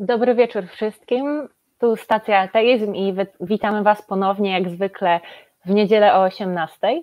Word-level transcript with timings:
Dobry 0.00 0.34
wieczór 0.34 0.66
wszystkim. 0.66 1.48
Tu 1.78 1.96
stacja 1.96 2.38
Ateizm 2.38 2.94
i 2.94 3.14
witamy 3.40 3.82
Was 3.82 4.02
ponownie, 4.02 4.52
jak 4.52 4.68
zwykle, 4.68 5.20
w 5.64 5.70
niedzielę 5.70 6.14
o 6.14 6.22
18. 6.22 7.02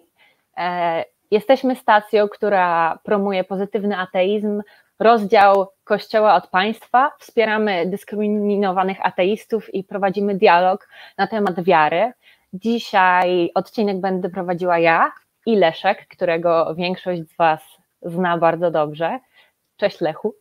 E, 0.58 1.06
jesteśmy 1.32 1.76
stacją, 1.76 2.30
która 2.30 3.00
promuje 3.04 3.44
pozytywny 3.44 3.98
ateizm, 3.98 4.62
rozdział 5.00 5.68
Kościoła 5.84 6.36
od 6.36 6.48
państwa, 6.48 7.12
wspieramy 7.20 7.86
dyskryminowanych 7.86 9.06
ateistów 9.06 9.74
i 9.74 9.84
prowadzimy 9.84 10.36
dialog 10.36 10.90
na 11.18 11.28
temat 11.28 11.64
wiary. 11.64 12.12
Dzisiaj 12.54 13.52
odcinek 13.56 14.00
będę 14.00 14.30
prowadziła 14.30 14.80
ja 14.80 15.12
i 15.46 15.56
Leszek, 15.56 16.08
którego 16.08 16.76
większość 16.76 17.22
z 17.22 17.38
Was 17.38 17.78
zna 18.02 18.38
bardzo 18.38 18.72
dobrze. 18.72 19.20
Cześć 19.78 20.02
Lechu. 20.02 20.36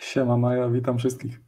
Siema 0.00 0.36
Maja, 0.36 0.68
witam 0.68 0.98
wszystkich. 0.98 1.40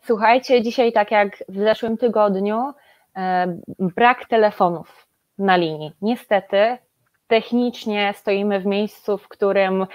Słuchajcie, 0.00 0.62
dzisiaj 0.62 0.92
tak 0.92 1.10
jak 1.10 1.44
w 1.48 1.58
zeszłym 1.58 1.96
tygodniu, 1.96 2.72
e, 3.16 3.58
brak 3.78 4.28
telefonów 4.28 5.06
na 5.38 5.56
linii. 5.56 5.92
Niestety, 6.02 6.78
technicznie 7.26 8.14
stoimy 8.16 8.60
w 8.60 8.66
miejscu, 8.66 9.18
w 9.18 9.28
którym 9.28 9.86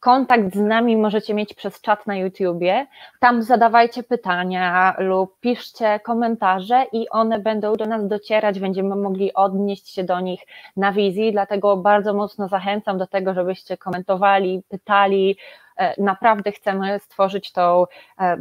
kontakt 0.00 0.54
z 0.54 0.60
nami 0.60 0.96
możecie 0.96 1.34
mieć 1.34 1.54
przez 1.54 1.80
czat 1.80 2.06
na 2.06 2.16
YouTubie. 2.16 2.86
Tam 3.20 3.42
zadawajcie 3.42 4.02
pytania 4.02 4.94
lub 4.98 5.40
piszcie 5.40 6.00
komentarze 6.00 6.86
i 6.92 7.08
one 7.08 7.40
będą 7.40 7.76
do 7.76 7.86
nas 7.86 8.08
docierać, 8.08 8.60
będziemy 8.60 8.96
mogli 8.96 9.34
odnieść 9.34 9.88
się 9.88 10.04
do 10.04 10.20
nich 10.20 10.40
na 10.76 10.92
wizji, 10.92 11.32
dlatego 11.32 11.76
bardzo 11.76 12.14
mocno 12.14 12.48
zachęcam 12.48 12.98
do 12.98 13.06
tego, 13.06 13.34
żebyście 13.34 13.76
komentowali, 13.76 14.62
pytali. 14.68 15.36
E, 15.80 16.02
naprawdę 16.02 16.52
chcemy 16.52 16.98
stworzyć 16.98 17.52
tą 17.52 17.84
e, 18.20 18.36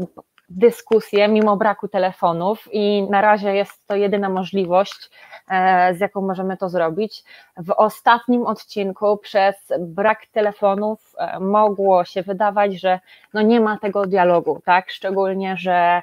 dyskusję 0.49 1.27
mimo 1.27 1.57
braku 1.57 1.87
telefonów 1.87 2.67
i 2.71 3.03
na 3.09 3.21
razie 3.21 3.55
jest 3.55 3.87
to 3.87 3.95
jedyna 3.95 4.29
możliwość, 4.29 5.09
e, 5.49 5.93
z 5.95 5.99
jaką 5.99 6.21
możemy 6.21 6.57
to 6.57 6.69
zrobić. 6.69 7.23
W 7.57 7.71
ostatnim 7.77 8.45
odcinku 8.45 9.17
przez 9.17 9.55
brak 9.79 10.25
telefonów 10.25 11.15
mogło 11.39 12.05
się 12.05 12.23
wydawać, 12.23 12.81
że 12.81 12.99
no 13.33 13.41
nie 13.41 13.59
ma 13.59 13.77
tego 13.77 14.05
dialogu, 14.05 14.61
tak? 14.65 14.91
Szczególnie, 14.91 15.57
że 15.57 16.01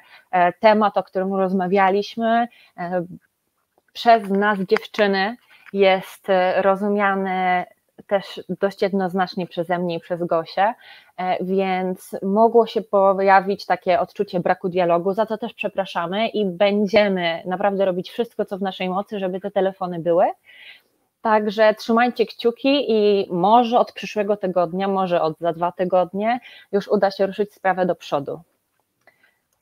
temat, 0.59 0.97
o 0.97 1.03
którym 1.03 1.33
rozmawialiśmy, 1.33 2.47
przez 3.93 4.29
nas 4.29 4.59
dziewczyny 4.59 5.37
jest 5.73 6.27
rozumiany 6.55 7.65
też 8.07 8.41
dość 8.61 8.81
jednoznacznie 8.81 9.47
przeze 9.47 9.79
mnie 9.79 9.95
i 9.95 9.99
przez 9.99 10.23
Gosię, 10.23 10.73
e, 11.17 11.43
więc 11.43 12.15
mogło 12.23 12.67
się 12.67 12.81
pojawić 12.81 13.65
takie 13.65 13.99
odczucie 13.99 14.39
braku 14.39 14.69
dialogu, 14.69 15.13
za 15.13 15.25
co 15.25 15.37
też 15.37 15.53
przepraszamy 15.53 16.27
i 16.27 16.45
będziemy 16.45 17.43
naprawdę 17.45 17.85
robić 17.85 18.09
wszystko, 18.11 18.45
co 18.45 18.57
w 18.57 18.61
naszej 18.61 18.89
mocy, 18.89 19.19
żeby 19.19 19.39
te 19.39 19.51
telefony 19.51 19.99
były. 19.99 20.25
Także 21.21 21.73
trzymajcie 21.73 22.25
kciuki 22.25 22.91
i 22.91 23.27
może 23.31 23.79
od 23.79 23.91
przyszłego 23.91 24.37
tygodnia, 24.37 24.87
może 24.87 25.21
od 25.21 25.39
za 25.39 25.53
dwa 25.53 25.71
tygodnie 25.71 26.39
już 26.71 26.87
uda 26.87 27.11
się 27.11 27.25
ruszyć 27.27 27.53
sprawę 27.53 27.85
do 27.85 27.95
przodu. 27.95 28.39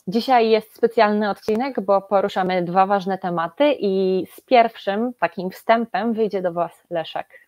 Dzisiaj 0.07 0.49
jest 0.49 0.75
specjalny 0.75 1.29
odcinek, 1.29 1.81
bo 1.81 2.01
poruszamy 2.01 2.63
dwa 2.63 2.85
ważne 2.85 3.17
tematy 3.17 3.75
i 3.79 4.25
z 4.33 4.41
pierwszym 4.41 5.13
takim 5.19 5.49
wstępem 5.49 6.13
wyjdzie 6.13 6.41
do 6.41 6.53
Was 6.53 6.83
Leszek. 6.89 7.44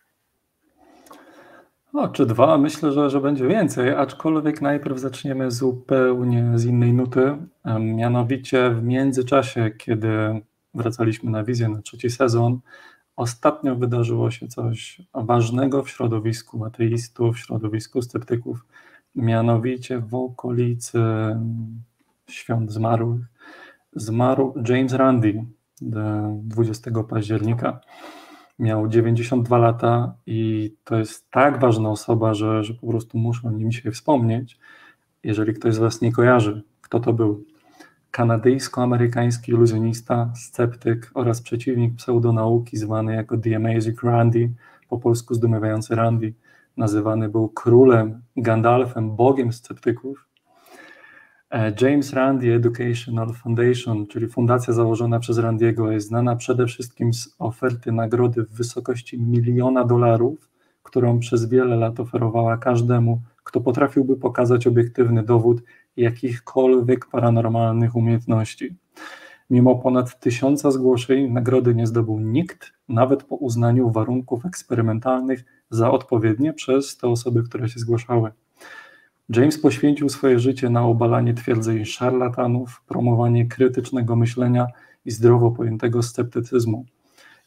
O, 1.92 2.08
czy 2.08 2.26
dwa? 2.26 2.58
Myślę, 2.58 2.92
że, 2.92 3.10
że 3.10 3.20
będzie 3.20 3.46
więcej, 3.46 3.90
aczkolwiek 3.90 4.62
najpierw 4.62 4.98
zaczniemy 4.98 5.50
zupełnie 5.50 6.52
z 6.54 6.64
innej 6.64 6.92
nuty. 6.92 7.36
Mianowicie 7.80 8.70
w 8.70 8.82
międzyczasie, 8.82 9.70
kiedy 9.78 10.40
wracaliśmy 10.74 11.30
na 11.30 11.44
wizję 11.44 11.68
na 11.68 11.82
trzeci 11.82 12.10
sezon, 12.10 12.60
ostatnio 13.16 13.76
wydarzyło 13.76 14.30
się 14.30 14.48
coś 14.48 15.02
ważnego 15.14 15.82
w 15.82 15.90
środowisku 15.90 16.64
ateistów, 16.64 17.36
w 17.36 17.38
środowisku 17.38 18.02
sceptyków. 18.02 18.66
Mianowicie 19.14 19.98
w 19.98 20.14
okolicy 20.14 21.00
świąt 22.30 22.72
zmarłych 22.72 23.20
zmarł 23.92 24.54
James 24.68 24.92
Randi 24.92 25.44
20 26.42 26.90
października 27.08 27.80
miał 28.58 28.88
92 28.88 29.58
lata 29.58 30.14
i 30.26 30.70
to 30.84 30.96
jest 30.96 31.30
tak 31.30 31.60
ważna 31.60 31.90
osoba, 31.90 32.34
że, 32.34 32.64
że 32.64 32.74
po 32.74 32.86
prostu 32.86 33.18
muszę 33.18 33.48
o 33.48 33.50
nim 33.50 33.70
dzisiaj 33.70 33.92
wspomnieć. 33.92 34.58
Jeżeli 35.24 35.54
ktoś 35.54 35.74
z 35.74 35.78
Was 35.78 36.00
nie 36.00 36.12
kojarzy, 36.12 36.62
kto 36.80 37.00
to 37.00 37.12
był? 37.12 37.44
Kanadyjsko-amerykański 38.10 39.52
iluzjonista, 39.52 40.32
sceptyk 40.36 41.10
oraz 41.14 41.42
przeciwnik 41.42 41.96
pseudonauki 41.96 42.76
zwany 42.76 43.14
jako 43.14 43.38
The 43.38 43.56
Amazing 43.56 44.02
Randy, 44.02 44.50
po 44.88 44.98
polsku 44.98 45.34
zdumiewający 45.34 45.94
Randy. 45.94 46.34
Nazywany 46.76 47.28
był 47.28 47.48
królem, 47.48 48.22
Gandalfem, 48.36 49.16
bogiem 49.16 49.52
sceptyków 49.52 50.27
James 51.80 52.12
Randi 52.12 52.50
Educational 52.50 53.34
Foundation, 53.34 54.06
czyli 54.06 54.28
fundacja 54.28 54.72
założona 54.72 55.18
przez 55.18 55.38
Randiego, 55.38 55.90
jest 55.90 56.08
znana 56.08 56.36
przede 56.36 56.66
wszystkim 56.66 57.14
z 57.14 57.34
oferty 57.38 57.92
nagrody 57.92 58.42
w 58.44 58.50
wysokości 58.50 59.20
miliona 59.20 59.84
dolarów, 59.84 60.50
którą 60.82 61.18
przez 61.18 61.48
wiele 61.48 61.76
lat 61.76 62.00
oferowała 62.00 62.56
każdemu, 62.56 63.20
kto 63.44 63.60
potrafiłby 63.60 64.16
pokazać 64.16 64.66
obiektywny 64.66 65.22
dowód 65.22 65.62
jakichkolwiek 65.96 67.06
paranormalnych 67.06 67.96
umiejętności. 67.96 68.76
Mimo 69.50 69.76
ponad 69.76 70.20
tysiąca 70.20 70.70
zgłoszeń, 70.70 71.30
nagrody 71.30 71.74
nie 71.74 71.86
zdobył 71.86 72.20
nikt, 72.20 72.72
nawet 72.88 73.24
po 73.24 73.36
uznaniu 73.36 73.90
warunków 73.90 74.46
eksperymentalnych 74.46 75.44
za 75.70 75.90
odpowiednie 75.90 76.52
przez 76.52 76.96
te 76.96 77.08
osoby, 77.08 77.42
które 77.42 77.68
się 77.68 77.80
zgłaszały. 77.80 78.30
James 79.36 79.58
poświęcił 79.58 80.08
swoje 80.08 80.38
życie 80.38 80.70
na 80.70 80.84
obalanie 80.84 81.34
twierdzeń 81.34 81.84
szarlatanów, 81.84 82.82
promowanie 82.86 83.46
krytycznego 83.46 84.16
myślenia 84.16 84.66
i 85.04 85.10
zdrowo 85.10 85.50
pojętego 85.50 86.02
sceptycyzmu. 86.02 86.84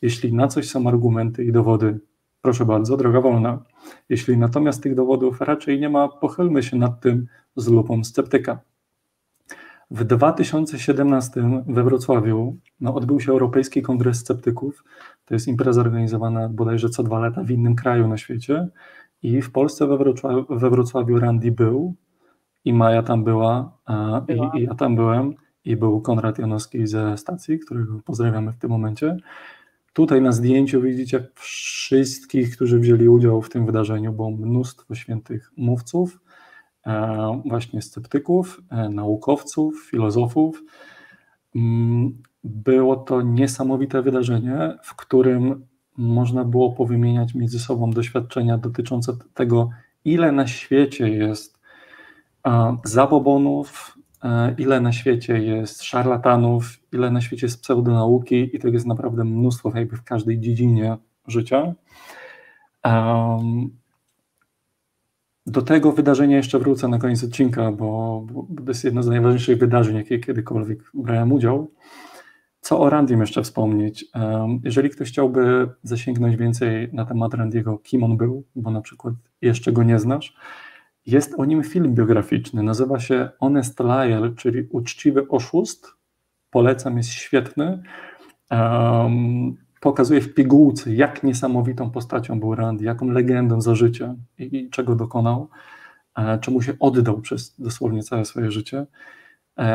Jeśli 0.02 0.34
na 0.34 0.48
coś 0.48 0.70
są 0.70 0.88
argumenty 0.88 1.44
i 1.44 1.52
dowody, 1.52 2.00
proszę 2.42 2.66
bardzo, 2.66 2.98
droga 2.98 3.22
wolna. 3.22 3.64
Jeśli 4.10 4.38
natomiast 4.38 4.84
tych 4.84 4.96
dowodów 4.96 5.42
raczej 5.42 5.80
nie 5.80 5.90
ma, 5.90 6.08
pochylmy 6.10 6.64
się 6.64 6.78
nad 6.78 7.02
tym 7.02 7.28
z 7.56 7.68
lupą 7.68 8.04
sceptyka. 8.04 8.60
W 9.92 10.04
2017 10.04 11.64
we 11.68 11.84
Wrocławiu 11.84 12.58
no, 12.80 12.96
odbył 12.96 13.20
się 13.20 13.32
Europejski 13.32 13.82
Kongres 13.82 14.18
Sceptyków. 14.18 14.84
To 15.26 15.34
jest 15.34 15.48
impreza 15.48 15.82
organizowana 15.82 16.50
bodajże 16.50 16.90
co 16.90 17.04
dwa 17.04 17.20
lata 17.20 17.44
w 17.44 17.52
innym 17.52 17.76
kraju 17.76 18.08
na 18.08 18.18
świecie. 18.18 18.68
I 19.24 19.42
w 19.42 19.52
Polsce 19.52 19.88
we 19.88 19.98
Wrocławiu, 19.98 20.46
we 20.50 20.70
Wrocławiu 20.70 21.20
Randy 21.20 21.52
był 21.52 21.96
i 22.66 22.74
Maja 22.74 23.04
tam 23.04 23.24
była, 23.24 23.78
była. 24.28 24.52
I, 24.56 24.60
i, 24.60 24.64
ja 24.64 24.76
tam 24.76 24.96
byłem 24.96 25.36
i 25.66 25.76
był 25.76 26.02
Konrad 26.02 26.40
Janowski 26.40 26.88
ze 26.88 27.18
stacji, 27.18 27.60
którego 27.60 28.00
pozdrawiamy 28.06 28.52
w 28.52 28.58
tym 28.58 28.70
momencie. 28.70 29.18
Tutaj 29.94 30.22
na 30.22 30.32
zdjęciu 30.32 30.82
widzicie 30.82 31.28
wszystkich, 31.36 32.56
którzy 32.56 32.80
wzięli 32.80 33.10
udział 33.10 33.42
w 33.42 33.50
tym 33.50 33.66
wydarzeniu, 33.66 34.14
bo 34.14 34.32
mnóstwo 34.32 34.96
świętych 34.96 35.52
mówców, 35.58 36.20
e, 36.86 37.42
właśnie 37.46 37.82
sceptyków, 37.82 38.62
e, 38.70 38.90
naukowców, 38.90 39.88
filozofów. 39.90 40.64
Mm, 41.56 42.22
było 42.44 42.96
to 42.96 43.22
niesamowite 43.22 44.02
wydarzenie, 44.02 44.78
w 44.84 44.96
którym 44.96 45.66
można 46.02 46.46
było 46.46 46.72
powymieniać 46.72 47.36
między 47.36 47.60
sobą 47.60 47.92
doświadczenia 47.92 48.58
dotyczące 48.58 49.14
tego, 49.34 49.70
ile 50.06 50.32
na 50.32 50.48
świecie 50.48 51.10
jest 51.10 51.60
zabobonów, 52.84 53.98
ile 54.58 54.82
na 54.82 54.92
świecie 54.92 55.44
jest 55.44 55.84
szarlatanów, 55.84 56.80
ile 56.94 57.12
na 57.12 57.22
świecie 57.22 57.46
jest 57.46 57.62
pseudonauki 57.62 58.56
i 58.56 58.60
to 58.60 58.68
jest 58.68 58.86
naprawdę 58.86 59.24
mnóstwo 59.24 59.72
jakby 59.76 59.98
w 59.98 60.04
każdej 60.04 60.40
dziedzinie 60.40 60.98
życia. 61.28 61.74
Do 65.46 65.62
tego 65.62 65.92
wydarzenia 65.92 66.38
jeszcze 66.38 66.60
wrócę 66.60 66.88
na 66.88 67.00
koniec 67.00 67.24
odcinka, 67.24 67.72
bo, 67.72 68.24
bo 68.32 68.64
to 68.64 68.72
jest 68.72 68.84
jedno 68.84 69.04
z 69.04 69.08
najważniejszych 69.08 69.58
wydarzeń, 69.58 69.96
jakie 69.96 70.20
kiedykolwiek 70.20 70.80
brałem 70.94 71.32
udział. 71.32 71.72
Co 72.62 72.80
o 72.80 72.90
Randym 72.90 73.20
jeszcze 73.20 73.44
wspomnieć? 73.44 74.06
Jeżeli 74.64 74.90
ktoś 74.90 75.10
chciałby 75.10 75.70
zasięgnąć 75.84 76.36
więcej 76.36 76.90
na 76.94 77.06
temat 77.06 77.34
Randiego, 77.34 77.78
kim 77.78 78.04
on 78.04 78.18
był, 78.18 78.44
bo 78.56 78.72
na 78.72 78.82
przykład 78.82 79.14
jeszcze 79.42 79.72
go 79.72 79.84
nie 79.84 80.00
znasz, 80.00 80.36
jest 81.06 81.34
o 81.38 81.46
nim 81.46 81.64
film 81.64 81.96
biograficzny. 81.96 82.64
Nazywa 82.64 83.00
się 83.00 83.30
Honest 83.40 83.80
Liar, 83.80 84.36
czyli 84.36 84.68
Uczciwy 84.70 85.28
Oszust. 85.28 85.88
Polecam, 86.50 86.98
jest 86.98 87.10
świetny. 87.10 87.84
Pokazuje 89.80 90.22
w 90.22 90.34
pigułce, 90.34 90.96
jak 90.96 91.24
niesamowitą 91.24 91.92
postacią 91.92 92.40
był 92.40 92.56
Randy, 92.56 92.86
jaką 92.86 93.10
legendą 93.10 93.62
za 93.62 93.76
życia 93.76 94.16
i, 94.38 94.58
i 94.58 94.70
czego 94.70 94.96
dokonał. 94.96 95.50
czemu 96.42 96.62
się 96.62 96.74
oddał 96.80 97.22
przez 97.22 97.56
dosłownie 97.60 98.04
całe 98.04 98.26
swoje 98.26 98.52
życie. 98.52 98.86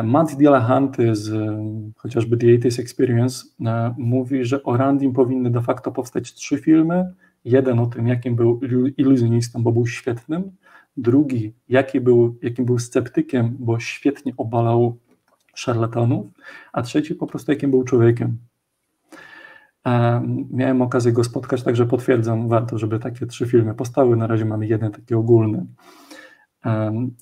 Matt 0.03 0.35
Dillahanty 0.35 1.15
z 1.15 1.55
chociażby 1.95 2.37
The 2.37 2.47
80 2.47 2.79
Experience 2.79 3.45
mówi, 3.97 4.45
że 4.45 4.63
o 4.63 4.77
Randim 4.77 5.13
powinny 5.13 5.51
de 5.51 5.61
facto 5.61 5.91
powstać 5.91 6.33
trzy 6.33 6.57
filmy. 6.57 7.13
Jeden 7.45 7.79
o 7.79 7.85
tym, 7.85 8.07
jakim 8.07 8.35
był 8.35 8.59
iluzjonistą, 8.97 9.63
bo 9.63 9.71
był 9.71 9.87
świetnym. 9.87 10.51
Drugi, 10.97 11.53
jaki 11.69 12.01
był, 12.01 12.37
jakim 12.41 12.65
był 12.65 12.79
sceptykiem, 12.79 13.55
bo 13.59 13.79
świetnie 13.79 14.33
obalał 14.37 14.97
szarlatanów. 15.55 16.27
A 16.73 16.81
trzeci, 16.81 17.15
po 17.15 17.27
prostu 17.27 17.51
jakim 17.51 17.71
był 17.71 17.83
człowiekiem. 17.83 18.37
Miałem 20.51 20.81
okazję 20.81 21.11
go 21.11 21.23
spotkać, 21.23 21.63
także 21.63 21.85
potwierdzam, 21.85 22.47
warto, 22.47 22.77
żeby 22.77 22.99
takie 22.99 23.25
trzy 23.25 23.45
filmy 23.45 23.73
powstały. 23.73 24.15
Na 24.17 24.27
razie 24.27 24.45
mamy 24.45 24.67
jeden 24.67 24.91
taki 24.91 25.13
ogólny. 25.13 25.65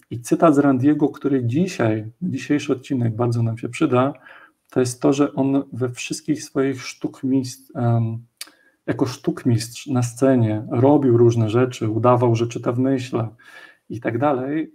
I 0.10 0.22
cytat 0.22 0.56
z 0.56 0.58
Randiego, 0.58 1.10
który 1.10 1.46
dzisiaj, 1.46 2.12
dzisiejszy 2.22 2.74
odcinek 2.74 3.16
bardzo 3.16 3.44
nam 3.44 3.58
się 3.58 3.70
przyda, 3.70 4.14
to 4.70 4.80
jest 4.80 5.02
to, 5.02 5.14
że 5.14 5.34
on 5.34 5.64
we 5.74 5.90
wszystkich 5.90 6.44
swoich 6.44 6.82
sztukmistrz, 6.82 7.72
jako 8.86 9.06
sztukmistrz 9.06 9.88
na 9.88 10.04
scenie 10.04 10.66
robił 10.70 11.18
różne 11.18 11.50
rzeczy, 11.50 11.90
udawał, 11.90 12.36
że 12.36 12.48
czyta 12.48 12.72
w 12.72 12.80
myślach 12.80 13.30
i 13.90 14.00
tak 14.00 14.18
dalej. 14.18 14.72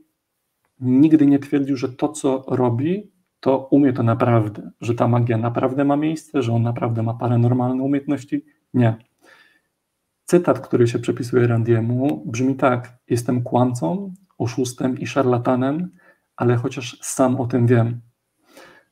Nigdy 0.81 1.27
nie 1.27 1.39
twierdził, 1.39 1.77
że 1.77 1.89
to, 1.89 2.09
co 2.09 2.45
robi, 2.49 3.11
to 3.41 3.69
umie 3.71 3.93
to 3.93 4.03
naprawdę, 4.03 4.71
że 4.81 4.95
ta 4.95 5.09
magia 5.09 5.39
naprawdę 5.39 5.85
ma 5.85 5.97
miejsce, 5.97 6.43
że 6.43 6.53
on 6.53 6.63
naprawdę 6.63 7.03
ma 7.03 7.15
paranormalne 7.15 7.83
umiejętności. 7.83 8.45
Nie. 8.75 8.97
Cytat, 10.25 10.61
który 10.61 10.87
się 10.87 10.99
przypisuje 10.99 11.47
Randiemu, 11.47 12.23
brzmi 12.27 12.55
tak: 12.57 12.99
Jestem 13.09 13.43
kłamcą, 13.43 14.15
oszustem 14.41 14.99
i 14.99 15.07
szarlatanem, 15.07 15.91
ale 16.37 16.57
chociaż 16.57 16.99
sam 17.03 17.41
o 17.41 17.47
tym 17.47 17.67
wiem. 17.67 18.01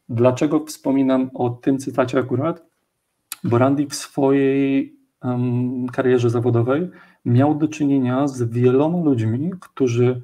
Dlaczego 0.09 0.65
wspominam 0.65 1.31
o 1.35 1.51
tym 1.51 1.79
cytacie 1.79 2.19
akurat? 2.19 2.67
Bo 3.45 3.59
Randy 3.59 3.87
w 3.87 3.95
swojej 3.95 4.97
um, 5.23 5.87
karierze 5.87 6.31
zawodowej 6.31 6.91
miał 7.25 7.55
do 7.55 7.69
czynienia 7.69 8.29
z 8.29 8.43
wieloma 8.43 8.99
ludźmi, 8.99 9.51
którzy 9.61 10.23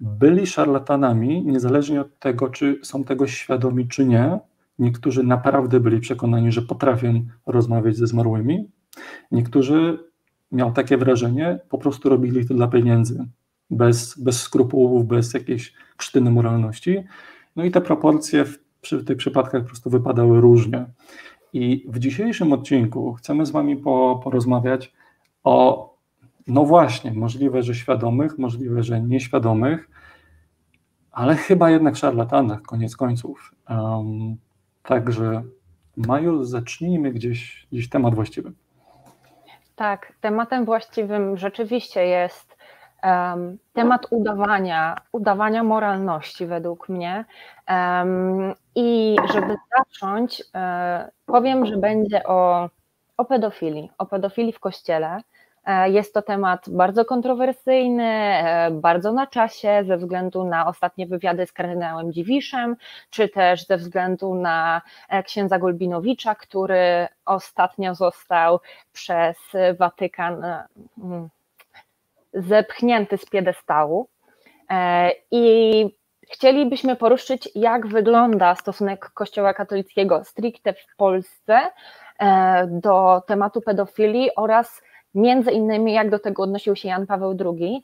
byli 0.00 0.46
szarlatanami, 0.46 1.46
niezależnie 1.46 2.00
od 2.00 2.18
tego, 2.18 2.48
czy 2.48 2.80
są 2.82 3.04
tego 3.04 3.26
świadomi, 3.26 3.88
czy 3.88 4.04
nie. 4.04 4.38
Niektórzy 4.78 5.22
naprawdę 5.22 5.80
byli 5.80 6.00
przekonani, 6.00 6.52
że 6.52 6.62
potrafią 6.62 7.24
rozmawiać 7.46 7.96
ze 7.96 8.06
zmarłymi. 8.06 8.70
Niektórzy, 9.32 9.98
miał 10.52 10.72
takie 10.72 10.98
wrażenie, 10.98 11.58
po 11.68 11.78
prostu 11.78 12.08
robili 12.08 12.48
to 12.48 12.54
dla 12.54 12.68
pieniędzy, 12.68 13.26
bez, 13.70 14.18
bez 14.18 14.42
skrupułów, 14.42 15.06
bez 15.06 15.34
jakiejś 15.34 15.74
krztyny 15.96 16.30
moralności. 16.30 17.04
No 17.56 17.64
i 17.64 17.70
te 17.70 17.80
proporcje 17.80 18.44
w, 18.44 18.58
przy 18.80 19.04
tych 19.04 19.16
przypadkach 19.16 19.62
po 19.62 19.68
prostu 19.68 19.90
wypadały 19.90 20.40
różnie. 20.40 20.86
I 21.52 21.86
w 21.88 21.98
dzisiejszym 21.98 22.52
odcinku 22.52 23.12
chcemy 23.12 23.46
z 23.46 23.50
Wami 23.50 23.76
po, 23.76 24.20
porozmawiać 24.24 24.92
o 25.44 25.90
no 26.46 26.64
właśnie, 26.64 27.12
możliwe, 27.12 27.62
że 27.62 27.74
świadomych, 27.74 28.38
możliwe, 28.38 28.82
że 28.82 29.00
nieświadomych, 29.00 29.88
ale 31.12 31.36
chyba 31.36 31.70
jednak 31.70 31.96
szarlatanach, 31.96 32.62
koniec 32.62 32.96
końców. 32.96 33.54
Um, 33.68 34.36
także, 34.82 35.42
Maju, 35.96 36.44
zacznijmy 36.44 37.12
gdzieś, 37.12 37.66
gdzieś 37.72 37.88
temat 37.88 38.14
właściwy. 38.14 38.52
Tak, 39.76 40.12
tematem 40.20 40.64
właściwym 40.64 41.36
rzeczywiście 41.36 42.06
jest 42.06 42.49
temat 43.72 44.06
udawania, 44.10 44.96
udawania 45.12 45.62
moralności 45.62 46.46
według 46.46 46.88
mnie. 46.88 47.24
I 48.74 49.16
żeby 49.32 49.56
zacząć, 49.76 50.42
um, 50.54 50.62
powiem, 51.26 51.66
że 51.66 51.76
będzie 51.76 52.26
o, 52.26 52.68
o 53.16 53.24
pedofilii, 53.24 53.90
o 53.98 54.06
pedofilii 54.06 54.52
w 54.52 54.60
kościele. 54.60 55.20
E, 55.64 55.90
jest 55.90 56.14
to 56.14 56.22
temat 56.22 56.68
bardzo 56.68 57.04
kontrowersyjny, 57.04 58.04
e, 58.04 58.70
bardzo 58.70 59.12
na 59.12 59.26
czasie, 59.26 59.84
ze 59.86 59.96
względu 59.96 60.44
na 60.44 60.66
ostatnie 60.66 61.06
wywiady 61.06 61.46
z 61.46 61.52
kardynałem 61.52 62.12
Dziwiszem, 62.12 62.76
czy 63.10 63.28
też 63.28 63.66
ze 63.66 63.76
względu 63.76 64.34
na 64.34 64.82
e, 65.08 65.22
księdza 65.22 65.58
Golbinowicza, 65.58 66.34
który 66.34 67.08
ostatnio 67.24 67.94
został 67.94 68.60
przez 68.92 69.36
Watykan 69.78 70.44
mm, 70.98 71.28
zepchnięty 72.32 73.18
z 73.18 73.26
piedestału. 73.26 74.08
I 75.30 75.84
chcielibyśmy 76.30 76.96
poruszyć, 76.96 77.48
jak 77.54 77.86
wygląda 77.86 78.54
stosunek 78.54 79.10
Kościoła 79.10 79.54
katolickiego 79.54 80.24
stricte 80.24 80.72
w 80.72 80.96
Polsce 80.96 81.60
do 82.66 83.22
tematu 83.26 83.60
pedofilii 83.60 84.30
oraz 84.36 84.82
między 85.14 85.50
innymi 85.50 85.92
jak 85.92 86.10
do 86.10 86.18
tego 86.18 86.42
odnosił 86.42 86.76
się 86.76 86.88
Jan 86.88 87.06
Paweł 87.06 87.36
II, 87.44 87.82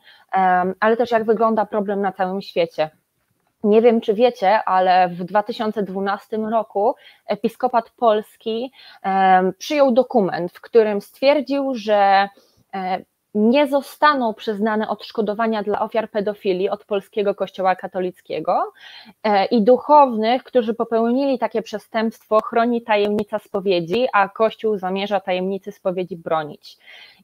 ale 0.81 0.97
też 0.97 1.11
jak 1.11 1.25
wygląda 1.25 1.67
problem 1.67 2.01
na 2.01 2.13
całym 2.13 2.43
świecie. 2.43 2.91
Nie 3.65 3.83
wiem, 3.83 4.01
czy 4.01 4.15
wiecie, 4.15 4.65
ale 4.65 5.09
w 5.09 5.25
2012 5.25 6.37
roku 6.37 6.95
episkopat 7.27 7.91
polski 7.91 8.73
przyjął 9.59 9.93
dokument, 9.93 10.53
w 10.53 10.61
którym 10.61 11.01
stwierdził, 11.01 11.75
że 11.75 12.29
e, 12.75 13.05
nie 13.37 13.67
zostaną 13.67 14.35
przyznane 14.35 14.89
odszkodowania 14.89 15.63
dla 15.63 15.81
ofiar 15.81 16.11
pedofilii 16.11 16.69
od 16.69 16.85
polskiego 16.85 17.35
kościoła 17.35 17.77
katolickiego 17.77 18.73
e, 19.23 19.45
i 19.45 19.63
duchownych, 19.63 20.45
którzy 20.45 20.75
popełnili 20.75 21.39
takie 21.39 21.63
przestępstwo, 21.63 22.41
chroni 22.41 22.83
tajemnica 22.83 23.39
spowiedzi, 23.39 24.07
a 24.13 24.29
Kościół 24.29 24.79
zamierza 24.79 25.21
tajemnicy 25.21 25.73
spowiedzi 25.73 26.17
bronić. 26.17 26.77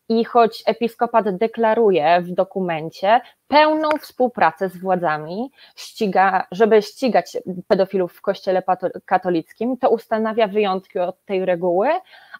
I 0.08 0.24
choć 0.24 0.62
episkopat 0.66 1.36
deklaruje 1.36 2.20
w 2.20 2.32
dokumencie 2.32 3.20
pełną 3.48 3.88
współpracę 4.00 4.68
z 4.68 4.76
władzami, 4.76 5.50
ściga, 5.76 6.46
żeby 6.50 6.82
ścigać 6.82 7.36
pedofilów 7.68 8.12
w 8.12 8.20
kościele 8.20 8.62
katolickim, 9.04 9.76
to 9.76 9.90
ustanawia 9.90 10.46
wyjątki 10.48 10.98
od 10.98 11.24
tej 11.24 11.44
reguły, 11.44 11.88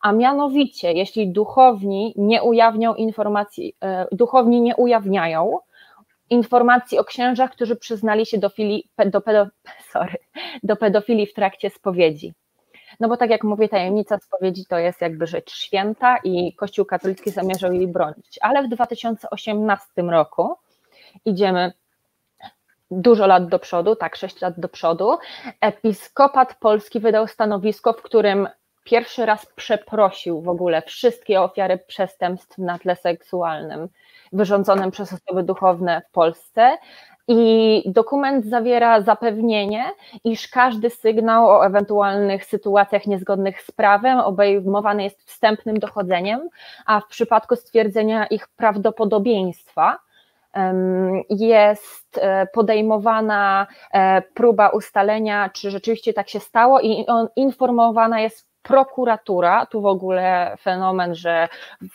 a 0.03 0.13
mianowicie, 0.13 0.93
jeśli 0.93 1.29
duchowni 1.29 2.15
nie 2.17 2.43
ujawnią 2.43 2.95
informacji, 2.95 3.77
e, 3.81 4.07
duchowni 4.13 4.61
nie 4.61 4.77
ujawniają 4.77 5.59
informacji 6.31 6.99
o 6.99 7.05
księżach, 7.05 7.51
którzy 7.51 7.77
przyznali 7.77 8.27
się 8.27 8.39
do, 8.39 8.49
fili, 8.49 8.89
do, 9.07 9.21
pedo, 9.21 9.47
sorry, 9.93 10.17
do 10.63 10.77
pedofilii 10.77 11.27
w 11.27 11.35
trakcie 11.35 11.71
spowiedzi. 11.71 12.33
No 13.01 13.09
bo 13.09 13.17
tak 13.17 13.31
jak 13.31 13.45
mówię, 13.45 13.69
tajemnica 13.69 14.19
spowiedzi 14.19 14.67
to 14.67 14.79
jest 14.79 15.01
jakby 15.01 15.27
rzecz 15.27 15.53
święta 15.53 16.17
i 16.25 16.53
Kościół 16.53 16.85
katolicki 16.85 17.31
zamierzał 17.31 17.73
jej 17.73 17.89
bronić. 17.89 18.39
Ale 18.41 18.63
w 18.63 18.69
2018 18.69 20.03
roku 20.03 20.55
idziemy 21.25 21.73
dużo 22.91 23.27
lat 23.27 23.49
do 23.49 23.59
przodu, 23.59 23.97
tak, 23.97 24.17
sześć 24.17 24.41
lat 24.41 24.61
do 24.61 24.69
przodu, 24.69 25.19
episkopat 25.61 26.55
polski 26.55 27.01
wydał 27.01 27.27
stanowisko, 27.27 27.93
w 27.93 28.03
którym 28.03 28.49
pierwszy 28.85 29.27
raz 29.27 29.47
przeprosił 29.47 30.41
w 30.41 30.49
ogóle 30.49 30.83
wszystkie 30.83 31.41
ofiary 31.41 31.79
przestępstw 31.87 32.59
na 32.59 32.79
tle 32.79 32.97
seksualnym 32.97 33.89
wyrządzonym 34.33 34.91
przez 34.91 35.13
osoby 35.13 35.43
duchowne 35.43 36.03
w 36.09 36.13
Polsce. 36.13 36.77
I 37.29 37.83
dokument 37.87 38.47
zawiera 38.47 39.01
zapewnienie, 39.01 39.85
iż 40.25 40.49
każdy 40.49 40.91
sygnał 40.91 41.47
o 41.47 41.67
ewentualnych 41.67 42.45
sytuacjach 42.45 43.07
niezgodnych 43.07 43.63
z 43.63 43.71
prawem 43.71 44.19
obejmowany 44.21 45.03
jest 45.03 45.23
wstępnym 45.23 45.79
dochodzeniem, 45.79 46.49
a 46.87 47.01
w 47.01 47.07
przypadku 47.07 47.57
stwierdzenia 47.57 48.27
ich 48.27 48.49
prawdopodobieństwa 48.49 49.99
jest 51.31 52.19
e, 52.19 52.47
podejmowana 52.47 53.67
e, 53.93 54.23
próba 54.23 54.69
ustalenia, 54.69 55.51
czy 55.51 55.71
rzeczywiście 55.71 56.13
tak 56.13 56.29
się 56.29 56.41
stało, 56.41 56.81
i 56.81 57.07
informowana 57.37 58.21
jest 58.21 58.52
prokuratura. 58.63 59.67
Tu 59.67 59.81
w 59.81 59.87
ogóle 59.87 60.57
fenomen, 60.61 61.15
że 61.15 61.49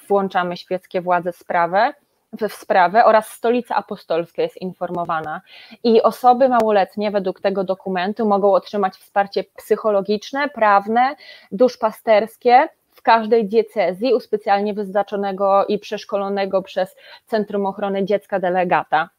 włączamy 0.08 0.58
świeckie 0.58 1.02
władze 1.02 1.32
sprawę 1.32 1.94
w 2.34 2.54
sprawę 2.54 3.06
oraz 3.06 3.28
Stolica 3.28 3.76
Apostolska 3.76 4.42
jest 4.42 4.58
informowana. 4.58 5.42
I 5.84 6.02
osoby 6.02 6.50
małoletnie 6.50 7.12
według 7.12 7.42
tego 7.42 7.64
dokumentu 7.64 8.28
mogą 8.28 8.54
otrzymać 8.54 8.94
wsparcie 8.96 9.44
psychologiczne, 9.44 10.50
prawne, 10.50 11.16
duszpasterskie 11.52 12.70
w 12.92 13.02
każdej 13.02 13.48
diecezji 13.48 14.14
u 14.14 14.20
specjalnie 14.20 14.74
wyznaczonego 14.74 15.66
i 15.66 15.80
przeszkolonego 15.80 16.62
przez 16.62 16.96
Centrum 17.26 17.66
Ochrony 17.66 18.06
Dziecka 18.06 18.40
delegata. 18.40 19.10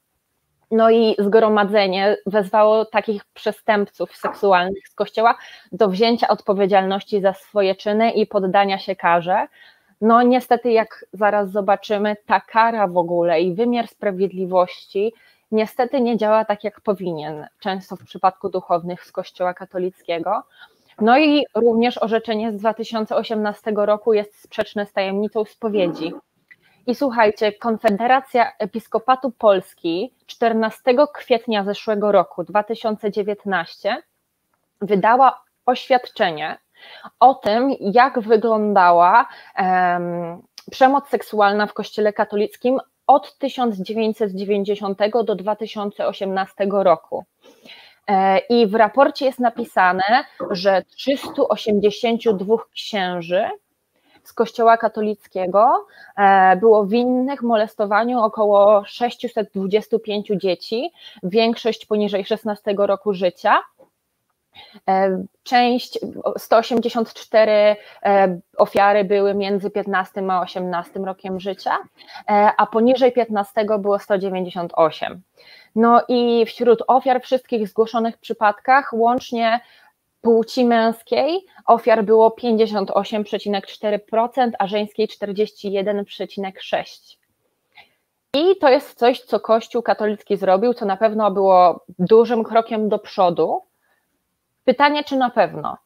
No 0.70 0.90
i 0.90 1.16
zgromadzenie 1.18 2.16
wezwało 2.26 2.84
takich 2.84 3.24
przestępców 3.24 4.16
seksualnych 4.16 4.88
z 4.88 4.94
kościoła 4.94 5.34
do 5.72 5.88
wzięcia 5.88 6.28
odpowiedzialności 6.28 7.20
za 7.20 7.32
swoje 7.32 7.74
czyny 7.74 8.10
i 8.10 8.26
poddania 8.26 8.78
się 8.78 8.96
karze. 8.96 9.46
No 10.00 10.22
niestety, 10.22 10.72
jak 10.72 11.04
zaraz 11.12 11.50
zobaczymy, 11.50 12.16
ta 12.26 12.40
kara 12.40 12.88
w 12.88 12.96
ogóle 12.96 13.40
i 13.40 13.54
wymiar 13.54 13.88
sprawiedliwości 13.88 15.12
niestety 15.52 16.00
nie 16.00 16.16
działa 16.16 16.44
tak, 16.44 16.64
jak 16.64 16.80
powinien, 16.80 17.46
często 17.60 17.96
w 17.96 18.04
przypadku 18.04 18.48
duchownych 18.48 19.04
z 19.04 19.12
Kościoła 19.12 19.54
katolickiego. 19.54 20.42
No 21.00 21.18
i 21.18 21.44
również 21.54 21.98
orzeczenie 22.02 22.52
z 22.52 22.56
2018 22.56 23.72
roku 23.76 24.12
jest 24.12 24.42
sprzeczne 24.42 24.86
z 24.86 24.92
tajemnicą 24.92 25.44
spowiedzi. 25.44 26.12
I 26.88 26.94
słuchajcie, 26.94 27.52
Konfederacja 27.52 28.52
Episkopatu 28.58 29.30
Polski 29.30 30.14
14 30.26 30.94
kwietnia 31.14 31.64
zeszłego 31.64 32.12
roku, 32.12 32.44
2019, 32.44 34.02
wydała 34.80 35.44
oświadczenie 35.66 36.58
o 37.20 37.34
tym, 37.34 37.70
jak 37.80 38.20
wyglądała 38.20 39.28
um, 39.58 40.42
przemoc 40.70 41.08
seksualna 41.08 41.66
w 41.66 41.74
Kościele 41.74 42.12
katolickim 42.12 42.80
od 43.06 43.38
1990 43.38 44.98
do 45.24 45.34
2018 45.34 46.66
roku. 46.70 47.24
E, 48.06 48.38
I 48.38 48.66
w 48.66 48.74
raporcie 48.74 49.26
jest 49.26 49.38
napisane, 49.38 50.24
że 50.50 50.82
382 50.96 52.56
księży 52.74 53.50
z 54.28 54.32
Kościoła 54.32 54.76
katolickiego 54.76 55.86
e, 56.16 56.56
było 56.56 56.86
winnych 56.86 57.42
molestowaniu 57.42 58.20
około 58.20 58.84
625 58.84 60.30
dzieci, 60.36 60.92
większość 61.22 61.86
poniżej 61.86 62.24
16 62.24 62.74
roku 62.78 63.14
życia. 63.14 63.58
E, 64.88 65.24
część, 65.42 65.98
184 66.38 67.52
e, 67.52 68.38
ofiary 68.56 69.04
były 69.04 69.34
między 69.34 69.70
15 69.70 70.22
a 70.30 70.40
18 70.40 71.00
rokiem 71.00 71.40
życia, 71.40 71.78
a 72.56 72.66
poniżej 72.66 73.12
15 73.12 73.66
było 73.78 73.98
198. 73.98 75.22
No 75.76 76.02
i 76.08 76.46
wśród 76.46 76.82
ofiar 76.86 77.22
wszystkich 77.22 77.68
zgłoszonych 77.68 78.18
przypadkach 78.18 78.92
łącznie 78.92 79.60
płci 80.28 80.64
męskiej 80.64 81.46
ofiar 81.66 82.04
było 82.04 82.36
58,4%, 82.42 84.50
a 84.58 84.66
żeńskiej 84.66 85.08
41,6%. 85.08 87.16
I 88.34 88.56
to 88.56 88.68
jest 88.68 88.98
coś, 88.98 89.20
co 89.20 89.40
Kościół 89.40 89.82
katolicki 89.82 90.36
zrobił, 90.36 90.74
co 90.74 90.86
na 90.86 90.96
pewno 90.96 91.30
było 91.30 91.84
dużym 91.98 92.44
krokiem 92.44 92.88
do 92.88 92.98
przodu, 92.98 93.62
Pytanie, 94.68 95.04
czy 95.04 95.16
na 95.16 95.30
pewno, 95.30 95.78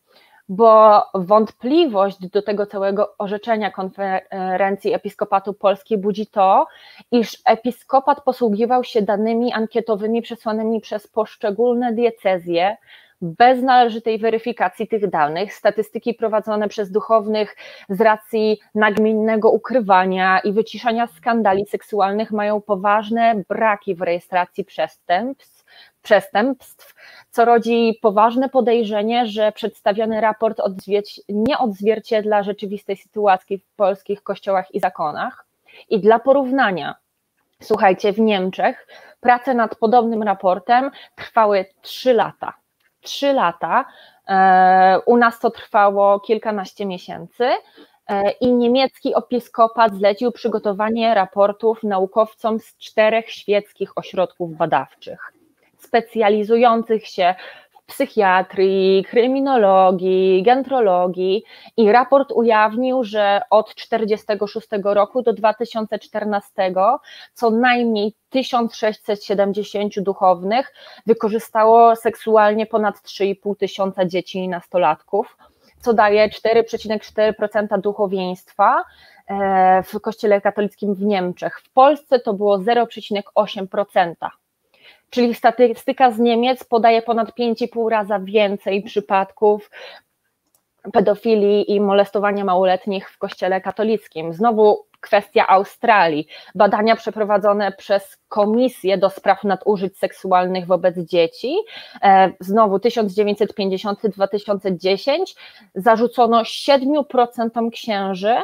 bo 0.49 1.03
wątpliwość 1.15 2.29
do 2.29 2.43
tego 2.43 2.67
całego 2.67 3.15
orzeczenia 3.19 3.71
konferencji 3.71 4.95
Episkopatu 4.95 5.55
Polski 5.55 5.99
budzi 5.99 6.27
to, 6.27 6.67
iż 7.13 7.39
episkopat 7.45 8.25
posługiwał 8.25 8.85
się 8.85 9.03
danymi 9.03 9.53
ankietowymi 9.53 10.23
przesłanymi 10.23 10.81
przez 10.81 11.07
poszczególne 11.07 11.93
diecezje, 11.93 12.77
bez 13.23 13.63
należytej 13.63 14.19
weryfikacji 14.19 14.89
tych 14.89 15.11
danych, 15.11 15.55
statystyki 15.55 16.15
prowadzone 16.15 16.69
przez 16.69 16.91
duchownych 16.91 17.57
z 17.89 18.01
racji 18.01 18.61
nagminnego 18.75 19.51
ukrywania 19.51 20.39
i 20.39 20.53
wyciszania 20.53 21.07
skandali 21.07 21.67
seksualnych 21.67 22.31
mają 22.31 22.61
poważne 22.61 23.43
braki 23.49 23.95
w 23.95 24.03
rejestracji 24.03 24.65
przestępstw, 24.65 25.65
przestępstw, 26.03 26.95
co 27.31 27.45
rodzi 27.45 27.99
poważne 28.03 28.49
podejrzenie, 28.49 29.27
że 29.27 29.53
przedstawiony 29.53 30.21
raport 30.21 30.61
nie 31.29 31.59
odzwierciedla 31.59 32.43
rzeczywistej 32.43 32.97
sytuacji 32.97 33.59
w 33.59 33.77
polskich 33.77 34.23
kościołach 34.23 34.75
i 34.75 34.81
zakonach. 34.81 35.47
I 35.89 36.01
dla 36.01 36.19
porównania, 36.19 36.95
słuchajcie, 37.63 38.13
w 38.13 38.21
Niemczech 38.21 38.87
prace 39.21 39.55
nad 39.55 39.75
podobnym 39.77 40.23
raportem 40.23 40.91
trwały 41.17 41.65
3 41.83 42.13
lata. 42.13 42.62
3 43.03 43.33
lata. 43.33 43.85
E, 44.29 44.99
u 45.07 45.17
nas 45.17 45.39
to 45.41 45.51
trwało 45.51 46.21
kilkanaście 46.21 46.87
miesięcy 46.87 47.45
e, 48.07 48.31
i 48.31 48.53
niemiecki 48.53 49.13
episkopat 49.19 49.95
zlecił 49.95 50.33
przygotowanie 50.33 51.15
raportów 51.15 51.83
naukowcom 51.83 52.59
z 52.59 52.77
czterech 52.77 53.31
świeckich 53.31 53.99
ośrodków 53.99 54.57
badawczych 54.57 55.33
specjalizujących 55.83 57.07
się 57.07 57.35
psychiatrii, 57.93 59.05
kryminologii, 59.05 60.43
gentrologii 60.43 61.45
i 61.77 61.93
raport 61.93 62.33
ujawnił, 62.33 63.05
że 63.05 63.41
od 63.51 63.75
1946 63.75 64.69
roku 64.85 65.23
do 65.23 65.33
2014 65.33 66.73
co 67.35 67.51
najmniej 67.51 68.15
1670 68.31 70.01
duchownych 70.01 70.75
wykorzystało 71.07 71.97
seksualnie 71.97 72.67
ponad 72.67 72.97
3,5 72.97 73.57
tysiąca 73.57 74.07
dzieci 74.07 74.39
i 74.39 74.49
nastolatków, 74.49 75.37
co 75.81 75.93
daje 75.95 76.29
4,4% 76.29 77.81
duchowieństwa 77.81 78.85
e, 79.29 79.83
w 79.83 80.01
Kościele 80.01 80.41
katolickim 80.41 80.95
w 80.95 81.03
Niemczech. 81.03 81.61
W 81.61 81.73
Polsce 81.73 82.19
to 82.19 82.35
było 82.35 82.59
0,8% 82.59 84.15
czyli 85.13 85.35
statystyka 85.35 86.11
z 86.11 86.19
Niemiec 86.19 86.65
podaje 86.65 87.03
ponad 87.03 87.33
5,5 87.39 87.91
raza 87.91 88.19
więcej 88.19 88.83
przypadków 88.83 89.71
pedofilii 90.93 91.73
i 91.73 91.81
molestowania 91.81 92.45
małoletnich 92.45 93.11
w 93.11 93.19
kościele 93.19 93.61
katolickim. 93.61 94.33
Znowu 94.33 94.87
kwestia 95.01 95.49
Australii. 95.49 96.27
Badania 96.55 96.97
przeprowadzone 96.97 97.73
przez 97.73 98.19
Komisję 98.29 98.99
do 98.99 99.11
Spraw 99.11 99.45
Nadużyć 99.45 99.99
Seksualnych 99.99 100.67
wobec 100.67 100.99
Dzieci, 100.99 101.57
e, 102.03 102.33
znowu 102.41 102.77
1950-2010, 102.77 105.37
zarzucono 105.75 106.45
7% 106.45 107.71
księży 107.71 108.35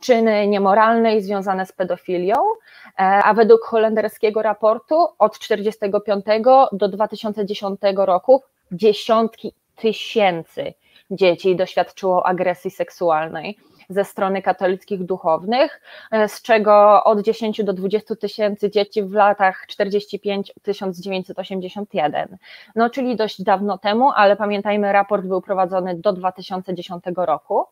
czyny 0.00 0.46
niemoralne 0.46 1.16
i 1.16 1.22
związane 1.22 1.66
z 1.66 1.72
pedofilią, 1.72 2.34
e, 2.34 3.00
a 3.00 3.34
według 3.34 3.64
holenderskiego 3.64 4.42
raportu 4.42 5.06
od 5.18 5.38
1945 5.38 6.68
do 6.72 6.88
2010 6.88 7.80
roku 7.96 8.42
dziesiątki 8.72 9.52
tysięcy 9.76 10.74
dzieci 11.10 11.56
doświadczyło 11.56 12.26
agresji 12.26 12.70
seksualnej 12.70 13.58
ze 13.88 14.04
strony 14.04 14.42
katolickich 14.42 15.04
duchownych, 15.04 15.80
e, 16.10 16.28
z 16.28 16.42
czego 16.42 17.04
od 17.04 17.20
10 17.20 17.64
do 17.64 17.72
20 17.72 18.16
tysięcy 18.16 18.70
dzieci 18.70 19.02
w 19.02 19.12
latach 19.12 19.66
45-1981. 19.66 22.36
No, 22.76 22.90
czyli 22.90 23.16
dość 23.16 23.42
dawno 23.42 23.78
temu, 23.78 24.10
ale 24.10 24.36
pamiętajmy, 24.36 24.92
raport 24.92 25.26
był 25.26 25.40
prowadzony 25.40 25.94
do 25.94 26.12
2010 26.12 27.04
roku. 27.16 27.66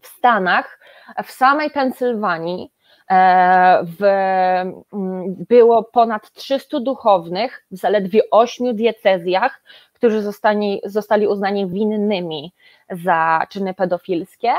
W 0.00 0.06
Stanach 0.06 0.78
w 1.24 1.30
samej 1.30 1.70
Pensylwanii 1.70 2.72
e, 3.10 3.84
w, 3.98 4.04
mm, 4.92 5.34
było 5.48 5.84
ponad 5.84 6.32
300 6.32 6.80
duchownych 6.80 7.66
w 7.70 7.76
zaledwie 7.76 8.20
8 8.30 8.76
diecezjach, 8.76 9.62
którzy 9.92 10.22
zostali, 10.22 10.80
zostali 10.84 11.26
uznani 11.26 11.66
winnymi 11.66 12.52
za 12.90 13.46
czyny 13.48 13.74
pedofilskie. 13.74 14.52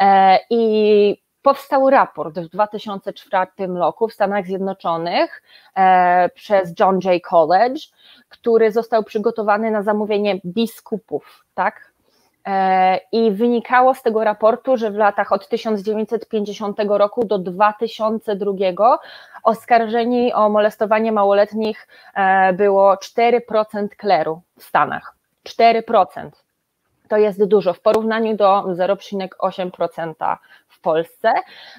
E, 0.00 0.38
I 0.50 1.22
powstał 1.42 1.90
raport 1.90 2.38
w 2.38 2.48
2004 2.48 3.46
roku 3.74 4.08
w 4.08 4.12
Stanach 4.12 4.46
Zjednoczonych 4.46 5.42
e, 5.76 6.28
przez 6.28 6.72
John 6.80 7.00
Jay 7.04 7.20
College, 7.20 7.80
który 8.28 8.72
został 8.72 9.04
przygotowany 9.04 9.70
na 9.70 9.82
zamówienie 9.82 10.40
biskupów, 10.44 11.44
tak? 11.54 11.87
E, 12.46 13.00
I 13.12 13.32
wynikało 13.32 13.94
z 13.94 14.02
tego 14.02 14.24
raportu, 14.24 14.76
że 14.76 14.90
w 14.90 14.96
latach 14.96 15.32
od 15.32 15.48
1950 15.48 16.78
roku 16.88 17.24
do 17.24 17.38
2002 17.38 18.98
oskarżeni 19.44 20.32
o 20.32 20.48
molestowanie 20.48 21.12
małoletnich 21.12 21.88
e, 22.14 22.52
było 22.52 22.94
4% 22.94 23.88
kleru 23.96 24.40
w 24.58 24.64
Stanach. 24.64 25.14
4%. 25.48 26.30
To 27.08 27.16
jest 27.16 27.44
dużo 27.44 27.72
w 27.72 27.80
porównaniu 27.80 28.36
do 28.36 28.62
0,8% 28.62 30.36
w 30.68 30.80
Polsce. 30.80 31.32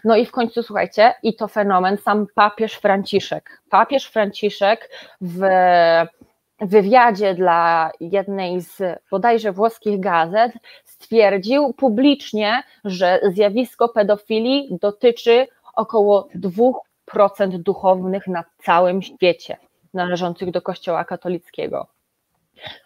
No 0.04 0.16
i 0.16 0.26
w 0.26 0.32
końcu 0.32 0.64
słuchajcie, 0.64 1.14
i 1.24 1.36
to 1.36 1.48
fenomen, 1.48 1.98
sam 1.98 2.28
papież 2.36 2.74
Franciszek. 2.74 3.62
Papież 3.70 4.06
Franciszek 4.06 4.90
w 5.22 5.42
wywiadzie 6.62 7.34
dla 7.34 7.92
jednej 8.00 8.62
z 8.62 9.00
bodajże 9.12 9.52
włoskich 9.52 10.00
gazet 10.00 10.52
stwierdził 10.86 11.74
publicznie, 11.74 12.64
że 12.86 13.20
zjawisko 13.34 13.90
pedofilii 13.90 14.78
dotyczy 14.82 15.48
około 15.76 16.28
2% 16.36 17.58
duchownych 17.58 18.28
na 18.28 18.44
całym 18.64 19.02
świecie 19.02 19.58
należących 19.94 20.52
do 20.52 20.62
Kościoła 20.62 21.06
katolickiego. 21.06 21.88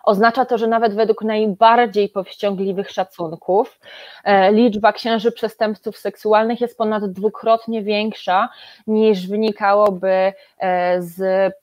Oznacza 0.04 0.46
to, 0.46 0.58
że 0.58 0.68
nawet 0.68 0.96
według 0.96 1.24
najbardziej 1.24 2.10
powściągliwych 2.10 2.92
szacunków 2.92 3.80
e, 4.24 4.52
liczba 4.52 4.94
księży 4.94 5.32
przestępców 5.32 5.98
seksualnych 5.98 6.62
jest 6.62 6.78
ponad 6.78 7.12
dwukrotnie 7.12 7.84
większa 7.84 8.50
niż 8.88 9.28
wynikałoby 9.28 10.34
e, 10.60 11.02
z 11.02 11.54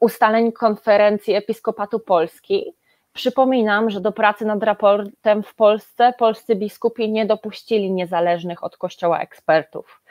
ustaleń 0.00 0.52
konferencji 0.52 1.34
Episkopatu 1.34 2.00
Polski. 2.00 2.74
Przypominam, 3.12 3.90
że 3.90 4.00
do 4.00 4.12
pracy 4.12 4.44
nad 4.44 4.62
raportem 4.62 5.42
w 5.42 5.54
Polsce 5.54 6.12
polscy 6.18 6.56
biskupi 6.56 7.10
nie 7.10 7.26
dopuścili 7.26 7.92
niezależnych 7.92 8.64
od 8.64 8.76
Kościoła 8.76 9.20
ekspertów. 9.20 10.02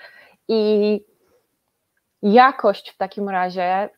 I 0.48 1.04
jakość 2.22 2.90
w 2.90 2.98
takim 2.98 3.30
razie 3.30 3.90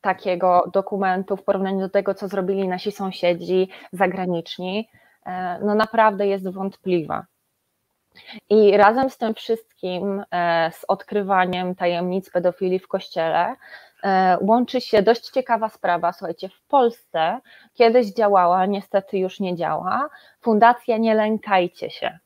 takiego 0.00 0.70
dokumentu 0.72 1.36
w 1.36 1.44
porównaniu 1.44 1.80
do 1.80 1.88
tego, 1.88 2.14
co 2.14 2.28
zrobili 2.28 2.68
nasi 2.68 2.92
sąsiedzi 2.92 3.68
zagraniczni, 3.92 4.88
e, 5.26 5.58
no 5.64 5.74
naprawdę 5.74 6.26
jest 6.26 6.48
wątpliwa. 6.48 7.26
I 8.50 8.76
razem 8.76 9.10
z 9.10 9.18
tym 9.18 9.34
wszystkim, 9.34 10.24
e, 10.30 10.70
z 10.72 10.84
odkrywaniem 10.88 11.74
tajemnic 11.74 12.30
pedofilii 12.30 12.78
w 12.78 12.88
kościele, 12.88 13.46
e, 13.46 13.56
łączy 14.40 14.80
się 14.80 15.02
dość 15.02 15.30
ciekawa 15.30 15.68
sprawa. 15.68 16.12
Słuchajcie, 16.12 16.48
w 16.48 16.62
Polsce 16.68 17.40
kiedyś 17.74 18.06
działała, 18.06 18.66
niestety 18.66 19.18
już 19.18 19.40
nie 19.40 19.56
działa, 19.56 20.08
Fundacja 20.40 20.96
Nie 20.96 21.14
Lękajcie 21.14 21.90
się. 21.90 22.18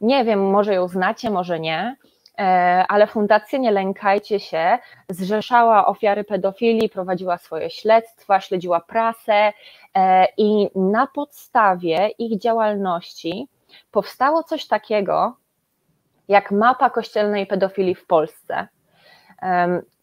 Nie 0.00 0.24
wiem, 0.24 0.50
może 0.50 0.74
ją 0.74 0.88
znacie, 0.88 1.30
może 1.30 1.60
nie, 1.60 1.96
e, 2.38 2.84
ale 2.88 3.06
Fundacja 3.06 3.58
Nie 3.58 3.70
Lękajcie 3.70 4.40
się 4.40 4.78
zrzeszała 5.08 5.86
ofiary 5.86 6.24
pedofilii, 6.24 6.88
prowadziła 6.88 7.38
swoje 7.38 7.70
śledztwa, 7.70 8.40
śledziła 8.40 8.80
prasę 8.80 9.52
i 10.36 10.68
na 10.74 11.06
podstawie 11.06 12.08
ich 12.08 12.40
działalności 12.40 13.48
powstało 13.90 14.42
coś 14.42 14.66
takiego 14.66 15.36
jak 16.28 16.50
mapa 16.50 16.90
kościelnej 16.90 17.46
pedofilii 17.46 17.94
w 17.94 18.06
Polsce 18.06 18.68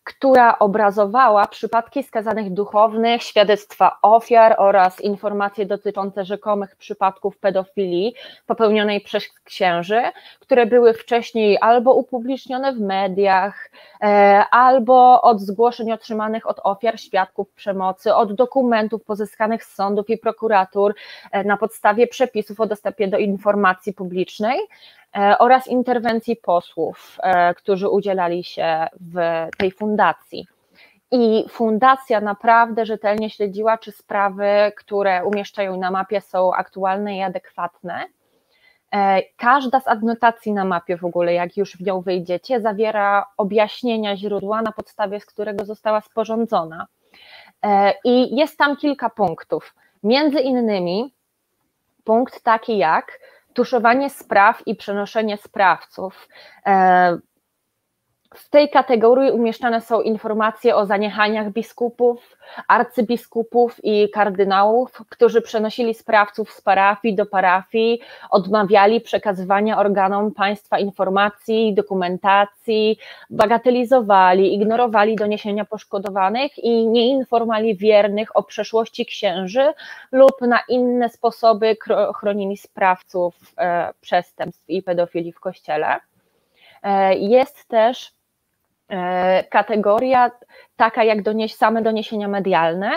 która 0.06 0.60
obrazowała 0.60 1.48
przypadki 1.48 2.04
skazanych 2.04 2.54
duchownych, 2.54 3.24
świadectwa 3.24 3.98
ofiar 4.02 4.56
oraz 4.58 5.02
informacje 5.02 5.66
dotyczące 5.66 6.26
rzekomych 6.26 6.76
przypadków 6.76 7.38
pedofilii 7.38 8.16
popełnionej 8.46 9.02
przez 9.02 9.24
księży, 9.44 10.02
które 10.40 10.66
były 10.66 10.94
wcześniej 10.94 11.58
albo 11.62 11.94
upublicznione 11.94 12.74
w 12.74 12.80
mediach, 12.80 13.72
e, 14.02 14.06
albo 14.52 15.22
od 15.22 15.42
zgłoszeń 15.42 15.92
otrzymanych 15.92 16.48
od 16.48 16.60
ofiar, 16.64 17.00
świadków 17.00 17.50
przemocy, 17.52 18.16
od 18.16 18.34
dokumentów 18.34 19.04
pozyskanych 19.04 19.64
z 19.64 19.76
sądów 19.76 20.10
i 20.10 20.18
prokuratur 20.18 20.96
e, 21.32 21.44
na 21.44 21.58
podstawie 21.58 22.08
przepisów 22.08 22.60
o 22.60 22.66
dostępie 22.66 23.08
do 23.08 23.18
informacji 23.18 23.94
publicznej. 23.94 24.60
E, 25.16 25.38
oraz 25.38 25.68
interwencji 25.68 26.36
posłów, 26.36 27.18
e, 27.24 27.54
którzy 27.54 27.90
udzielali 27.90 28.44
się 28.44 28.88
w 29.02 29.48
tej 29.58 29.72
fundacji. 29.72 30.48
I 31.12 31.46
fundacja 31.50 32.22
naprawdę 32.22 32.86
rzetelnie 32.86 33.30
śledziła, 33.30 33.78
czy 33.78 33.92
sprawy, 33.92 34.48
które 34.78 35.26
umieszczają 35.26 35.78
na 35.78 35.92
mapie, 35.92 36.22
są 36.22 36.54
aktualne 36.54 37.18
i 37.18 37.22
adekwatne. 37.22 38.06
E, 38.92 39.22
każda 39.38 39.80
z 39.80 39.88
adnotacji 39.88 40.54
na 40.54 40.66
mapie 40.66 40.98
w 40.98 41.06
ogóle, 41.06 41.34
jak 41.34 41.58
już 41.58 41.78
w 41.78 41.82
nią 41.82 42.02
wyjdziecie, 42.02 42.62
zawiera 42.62 43.26
objaśnienia 43.38 44.18
źródła, 44.18 44.62
na 44.62 44.72
podstawie 44.72 45.20
z 45.20 45.26
którego 45.26 45.66
została 45.66 46.02
sporządzona. 46.02 46.88
I 48.04 48.36
jest 48.36 48.58
tam 48.58 48.78
kilka 48.78 49.10
punktów. 49.10 49.76
Między 50.04 50.40
innymi 50.40 51.14
punkt 52.04 52.44
taki 52.44 52.78
jak 52.78 53.20
tuszowanie 53.56 54.10
spraw 54.10 54.68
i 54.68 54.76
przenoszenie 54.76 55.38
sprawców. 55.38 56.28
W 58.36 58.50
tej 58.50 58.70
kategorii 58.70 59.32
umieszczane 59.32 59.82
są 59.82 60.02
informacje 60.02 60.76
o 60.76 60.86
zaniechaniach 60.86 61.52
biskupów, 61.52 62.38
arcybiskupów 62.68 63.80
i 63.84 64.10
kardynałów, 64.10 65.04
którzy 65.10 65.42
przenosili 65.42 65.94
sprawców 65.94 66.52
z 66.52 66.62
parafii 66.62 67.16
do 67.16 67.26
parafii, 67.26 68.00
odmawiali 68.30 69.02
przekazywania 69.02 69.78
organom 69.80 70.32
państwa 70.32 70.80
informacji, 70.80 71.74
dokumentacji, 71.74 72.98
bagatelizowali, 73.30 74.54
ignorowali 74.54 75.16
doniesienia 75.16 75.66
poszkodowanych 75.66 76.58
i 76.58 76.88
nie 76.88 77.10
informowali 77.10 77.76
wiernych 77.76 78.38
o 78.38 78.44
przeszłości 78.44 79.06
księży 79.06 79.74
lub 80.12 80.42
na 80.42 80.60
inne 80.70 81.10
sposoby 81.10 81.78
chronili 82.16 82.58
sprawców 82.58 83.36
e, 83.58 83.94
przestępstw 84.02 84.70
i 84.70 84.84
pedofilii 84.84 85.32
w 85.32 85.40
kościele. 85.40 86.00
E, 86.84 87.16
jest 87.16 87.68
też 87.68 88.16
kategoria 89.50 90.32
taka 90.76 91.04
jak 91.04 91.22
donieś, 91.22 91.56
same 91.56 91.82
doniesienia 91.82 92.28
medialne. 92.28 92.92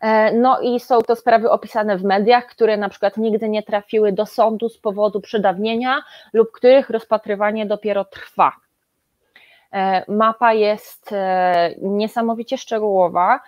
E, 0.00 0.32
no 0.32 0.60
i 0.60 0.80
są 0.80 1.02
to 1.02 1.16
sprawy 1.16 1.50
opisane 1.50 1.96
w 1.96 2.04
mediach, 2.04 2.46
które 2.46 2.76
na 2.76 2.88
przykład 2.88 3.16
nigdy 3.16 3.48
nie 3.48 3.62
trafiły 3.62 4.12
do 4.12 4.26
sądu 4.26 4.68
z 4.68 4.78
powodu 4.78 5.20
przedawnienia 5.20 6.02
lub 6.32 6.52
których 6.52 6.90
rozpatrywanie 6.90 7.66
dopiero 7.66 8.04
trwa. 8.04 8.52
E, 9.72 10.04
mapa 10.12 10.52
jest 10.52 11.10
niesamowicie 11.82 12.58
szczegółowa. 12.58 13.40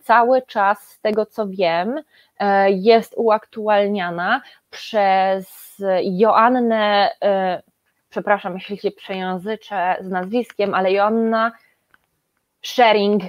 Cały 0.00 0.42
czas, 0.42 0.88
z 0.88 1.00
tego 1.00 1.26
co 1.26 1.46
wiem, 1.48 2.00
jest 2.68 3.14
uaktualniana 3.16 4.42
przez 4.70 5.76
Joannę 6.02 7.10
przepraszam, 8.10 8.54
jeśli 8.54 8.78
się 8.78 8.90
przejęzyczę 8.90 9.96
z 10.00 10.08
nazwiskiem, 10.08 10.74
ale 10.74 10.92
Joanna 10.92 11.52
Sharing 12.62 13.22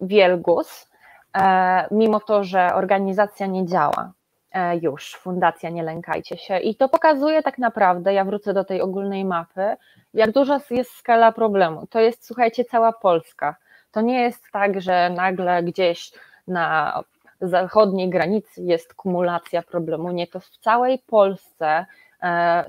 Wielgus, 0.00 0.90
e, 1.36 1.88
mimo 1.90 2.20
to, 2.20 2.44
że 2.44 2.74
organizacja 2.74 3.46
nie 3.46 3.66
działa 3.66 4.12
e, 4.52 4.76
już, 4.76 5.14
fundacja 5.14 5.70
Nie 5.70 5.82
Lękajcie 5.82 6.36
się. 6.36 6.58
I 6.58 6.74
to 6.74 6.88
pokazuje 6.88 7.42
tak 7.42 7.58
naprawdę, 7.58 8.14
ja 8.14 8.24
wrócę 8.24 8.54
do 8.54 8.64
tej 8.64 8.80
ogólnej 8.80 9.24
mapy, 9.24 9.76
jak 10.14 10.32
duża 10.32 10.60
jest 10.70 10.90
skala 10.90 11.32
problemu. 11.32 11.86
To 11.86 12.00
jest, 12.00 12.26
słuchajcie, 12.26 12.64
cała 12.64 12.92
Polska. 12.92 13.56
To 13.92 14.00
nie 14.00 14.20
jest 14.20 14.44
tak, 14.52 14.80
że 14.80 15.10
nagle 15.10 15.62
gdzieś 15.62 16.12
na 16.48 17.02
zachodniej 17.40 18.10
granicy 18.10 18.62
jest 18.62 18.94
kumulacja 18.94 19.62
problemu. 19.62 20.10
Nie, 20.12 20.26
to 20.26 20.40
w 20.40 20.48
całej 20.48 20.98
Polsce 20.98 21.86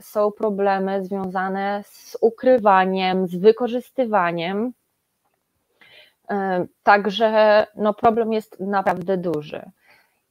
są 0.02 0.32
problemy 0.32 1.06
związane 1.06 1.84
z 1.86 2.18
ukrywaniem, 2.22 3.28
z 3.28 3.36
wykorzystywaniem. 3.36 4.74
E, 6.30 6.66
także 6.84 7.68
no, 7.76 7.94
problem 7.94 8.34
jest 8.34 8.60
naprawdę 8.60 9.18
duży. 9.18 9.62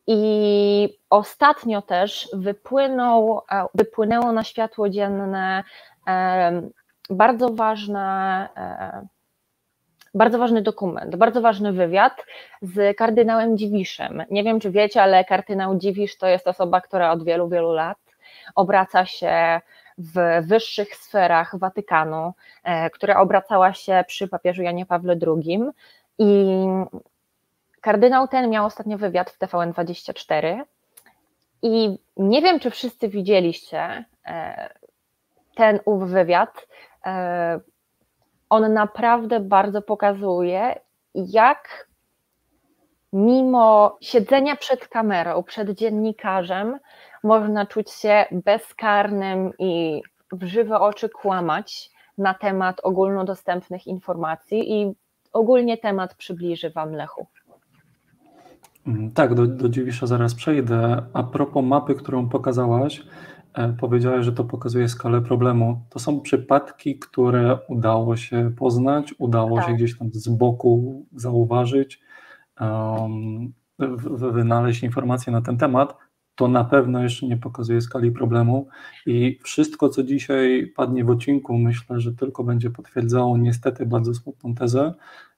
I 0.07 0.99
ostatnio 1.11 1.83
też 1.83 2.29
wypłynął, 2.33 3.43
e, 3.53 3.67
wypłynęło 3.75 4.33
na 4.33 4.45
światło 4.45 4.89
dzienne 4.89 5.65
bardzo 7.11 7.49
ważne, 7.49 8.49
bardzo 10.15 10.39
ważny 10.39 10.63
dokument, 10.63 11.17
bardzo 11.17 11.41
ważny 11.41 11.73
wywiad 11.73 12.25
z 12.63 12.97
kardynałem 12.97 13.59
Dziwiszem. 13.59 14.23
Nie 14.31 14.45
wiem, 14.45 14.61
czy 14.61 14.71
wiecie, 14.71 15.03
ale 15.03 15.25
kardynał 15.25 15.79
Dziwisz 15.79 16.19
to 16.19 16.27
jest 16.27 16.49
osoba, 16.49 16.81
która 16.81 17.13
od 17.13 17.25
wielu, 17.25 17.49
wielu 17.49 17.73
lat 17.73 17.99
obraca 18.55 19.07
się 19.07 19.61
w 19.99 20.47
wyższych 20.47 20.97
sferach 20.97 21.59
Watykanu, 21.59 22.33
e, 22.65 22.91
która 22.91 23.21
obracała 23.21 23.73
się 23.73 24.05
przy 24.07 24.29
papieżu 24.29 24.63
Janie 24.63 24.87
Pawle 24.87 25.17
II. 25.27 25.61
I 26.19 26.57
kardynał 27.81 28.29
ten 28.29 28.51
miał 28.51 28.67
ostatnio 28.67 28.99
wywiad 28.99 29.31
w 29.31 29.39
TVN24. 29.39 30.63
I 31.63 31.99
nie 32.17 32.43
wiem, 32.43 32.61
czy 32.61 32.71
wszyscy 32.71 33.09
widzieliście 33.09 34.05
e, 34.27 34.71
ten 35.55 35.81
ów 35.85 36.11
wywiad. 36.11 36.67
E, 37.07 37.61
on 38.51 38.73
naprawdę 38.73 39.41
bardzo 39.41 39.83
pokazuje, 39.83 40.81
jak 41.15 41.89
mimo 43.13 43.99
siedzenia 44.01 44.57
przed 44.57 44.89
kamerą, 44.89 45.43
przed 45.43 45.71
dziennikarzem, 45.71 46.79
można 47.23 47.67
czuć 47.67 47.91
się 47.91 48.25
bezkarnym 48.45 49.53
i 49.59 50.03
w 50.33 50.45
żywe 50.45 50.81
oczy 50.81 51.09
kłamać 51.09 51.91
na 52.19 52.35
temat 52.35 52.81
ogólnodostępnych 52.83 53.87
informacji 53.87 54.73
i 54.73 54.93
ogólnie 55.33 55.79
temat 55.79 56.15
przybliży 56.15 56.71
Wam 56.71 56.93
Lechu. 56.93 57.27
Mm, 58.87 59.11
tak, 59.11 59.35
do, 59.35 59.47
do 59.47 59.69
Dziwisza 59.69 60.07
zaraz 60.07 60.35
przejdę. 60.35 61.03
A 61.13 61.23
propos 61.23 61.65
mapy, 61.65 61.95
którą 61.95 62.29
pokazałaś, 62.29 63.03
e, 63.55 63.73
powiedziałaś, 63.73 64.25
że 64.25 64.33
to 64.33 64.45
pokazuje 64.45 64.89
skalę 64.89 65.21
problemu. 65.21 65.81
To 65.91 65.99
są 65.99 66.21
przypadki, 66.21 66.99
które 66.99 67.59
udało 67.69 68.17
się 68.17 68.53
poznać, 68.57 69.15
udało 69.19 69.57
tak. 69.57 69.67
się 69.67 69.75
gdzieś 69.75 69.99
tam 69.99 70.09
z 70.13 70.29
boku 70.29 71.05
zauważyć, 71.13 72.01
um, 72.61 73.53
wynaleźć 74.19 74.83
informacje 74.83 75.33
na 75.33 75.43
ten 75.43 75.59
temat, 75.59 75.97
to 76.41 76.49
na 76.49 76.65
pewno 76.65 77.03
jeszcze 77.03 77.27
nie 77.27 77.37
pokazuje 77.37 77.81
skali 77.81 78.13
problemu 78.13 78.69
i 79.07 79.39
wszystko, 79.43 79.89
co 79.89 80.03
dzisiaj 80.03 80.73
padnie 80.77 81.05
w 81.05 81.11
odcinku, 81.11 81.59
myślę, 81.59 82.01
że 82.01 82.13
tylko 82.13 82.45
będzie 82.45 82.71
potwierdzało 82.71 83.39
niestety 83.39 83.87
bardzo 83.87 84.15
smutną 84.15 84.55
tezę, 84.55 84.95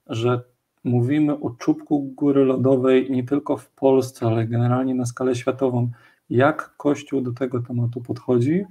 że 0.07 0.43
mówimy 0.85 1.41
o 1.41 1.51
czubku 1.51 2.03
góry 2.03 2.45
lodowej 2.45 3.11
nie 3.11 3.25
tylko 3.25 3.57
w 3.57 3.71
Polsce, 3.71 4.27
ale 4.27 4.47
generalnie 4.47 4.95
na 4.95 5.07
skalę 5.07 5.35
światową, 5.35 5.91
jak 6.31 6.77
Kościół 6.77 7.21
do 7.21 7.33
tego 7.33 7.63
tematu 7.63 8.01
podchodzi. 8.01 8.65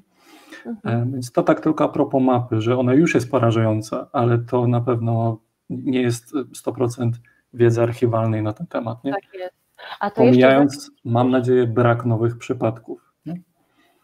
Mhm. 0.66 1.02
E, 1.02 1.12
więc 1.12 1.32
to 1.32 1.44
tak 1.44 1.60
tylko 1.60 1.84
a 1.84 1.90
propos 1.90 2.24
mapy, 2.24 2.62
że 2.62 2.78
ona 2.78 2.94
już 2.94 3.14
jest 3.14 3.32
porażająca, 3.32 4.08
ale 4.12 4.40
to 4.40 4.68
na 4.68 4.82
pewno 4.82 5.38
nie 5.70 6.02
jest 6.02 6.34
100% 6.66 7.12
wiedzy 7.54 7.82
archiwalnej 7.82 8.44
na 8.44 8.54
ten 8.54 8.68
temat. 8.68 9.04
Nie? 9.04 9.12
Tak 9.12 9.34
jest. 9.34 9.61
A 10.00 10.10
to 10.10 10.16
Pomijając, 10.16 10.74
jeszcze... 10.74 10.92
mam 11.06 11.32
nadzieję, 11.32 11.68
brak 11.68 12.06
nowych 12.06 12.38
przypadków. 12.38 13.12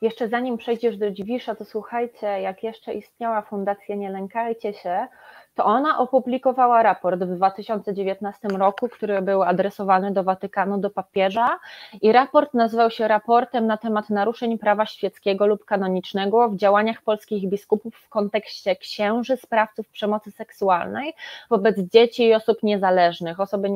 Jeszcze 0.01 0.29
zanim 0.29 0.57
przejdziesz 0.57 0.97
do 0.97 1.11
Dziwisza, 1.11 1.55
to 1.55 1.65
słuchajcie, 1.65 2.27
jak 2.27 2.63
jeszcze 2.63 2.93
istniała 2.93 3.41
Fundacja 3.41 3.95
Nie 3.95 4.09
Lękajcie 4.09 4.73
się, 4.73 5.07
to 5.57 5.65
ona 5.65 5.99
opublikowała 5.99 6.83
raport 6.83 7.23
w 7.23 7.35
2019 7.35 8.47
roku, 8.47 8.89
który 8.89 9.21
był 9.21 9.43
adresowany 9.43 10.11
do 10.11 10.23
Watykanu, 10.23 10.77
do 10.77 10.89
papieża 10.89 11.59
i 12.01 12.11
raport 12.11 12.53
nazywał 12.53 12.91
się 12.91 13.07
raportem 13.07 13.67
na 13.67 13.77
temat 13.77 14.09
naruszeń 14.09 14.57
prawa 14.57 14.85
świeckiego 14.85 15.47
lub 15.47 15.65
kanonicznego 15.65 16.49
w 16.49 16.55
działaniach 16.55 17.01
polskich 17.01 17.49
biskupów 17.49 17.95
w 17.95 18.09
kontekście 18.09 18.75
księży, 18.75 19.37
sprawców 19.37 19.89
przemocy 19.89 20.31
seksualnej 20.31 21.13
wobec 21.49 21.79
dzieci 21.79 22.23
i 22.23 22.33
osób 22.33 22.63
niezależnych. 22.63 23.39
Osoby 23.39 23.69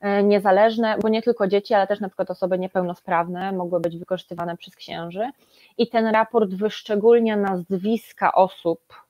e, 0.00 0.22
niezależne, 0.22 0.96
bo 1.02 1.08
nie 1.08 1.22
tylko 1.22 1.46
dzieci, 1.46 1.74
ale 1.74 1.86
też 1.86 2.00
na 2.00 2.08
przykład 2.08 2.30
osoby 2.30 2.58
niepełnosprawne 2.58 3.52
mogły 3.52 3.80
być 3.80 3.98
wykorzystywane 3.98 4.56
przez 4.56 4.76
księży 4.76 5.30
i 5.78 5.88
ten 5.88 6.06
raport 6.06 6.54
wyszczególnia 6.54 7.36
nazwiska 7.36 8.32
osób, 8.32 9.01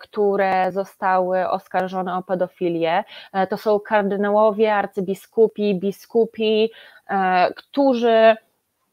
które 0.00 0.72
zostały 0.72 1.48
oskarżone 1.48 2.16
o 2.16 2.22
pedofilię. 2.22 3.04
E, 3.32 3.46
to 3.46 3.56
są 3.56 3.80
kardynałowie, 3.80 4.74
arcybiskupi, 4.74 5.74
biskupi, 5.74 6.70
e, 7.10 7.52
którzy 7.54 8.36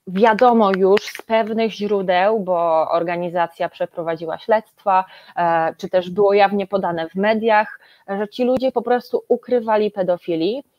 wiadomo 0.07 0.71
już 0.77 1.01
z 1.05 1.21
pewnych 1.21 1.71
źródeł, 1.71 2.39
bo 2.39 2.89
organizacja 2.91 3.69
przeprowadziła 3.69 4.37
śledztwa, 4.37 5.05
czy 5.77 5.89
też 5.89 6.09
było 6.09 6.33
jawnie 6.33 6.67
podane 6.67 7.09
w 7.09 7.15
mediach, 7.15 7.79
że 8.07 8.27
ci 8.27 8.43
ludzie 8.43 8.71
po 8.71 8.81
prostu 8.81 9.23
ukrywali 9.27 9.91
pedofilii 9.91 10.63
E, 10.63 10.76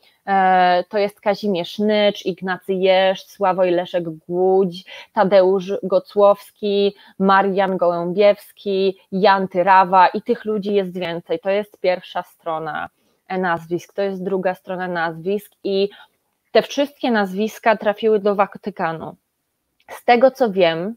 to 0.89 0.97
jest 0.97 1.21
Kazimierz 1.21 1.79
Nycz, 1.79 2.25
Ignacy 2.25 2.73
Jeszcz, 2.73 3.27
Sławoj 3.27 3.71
Leszek 3.71 4.03
Głódź, 4.09 4.85
Tadeusz 5.13 5.73
Gocłowski, 5.83 6.95
Marian 7.19 7.77
Gołębiewski, 7.77 8.97
Jan 9.11 9.47
Tyrawa 9.47 10.07
i 10.07 10.21
tych 10.21 10.45
ludzi 10.45 10.73
jest 10.73 10.99
więcej. 10.99 11.39
To 11.39 11.49
jest 11.49 11.79
pierwsza 11.79 12.23
strona 12.23 12.89
nazwisk, 13.29 13.93
to 13.93 14.01
jest 14.01 14.23
druga 14.23 14.55
strona 14.55 14.87
nazwisk 14.87 15.51
i 15.63 15.89
te 16.51 16.61
wszystkie 16.61 17.11
nazwiska 17.11 17.77
trafiły 17.77 18.19
do 18.19 18.35
Watykanu. 18.35 19.15
Z 19.89 20.05
tego 20.05 20.31
co 20.31 20.51
wiem, 20.51 20.95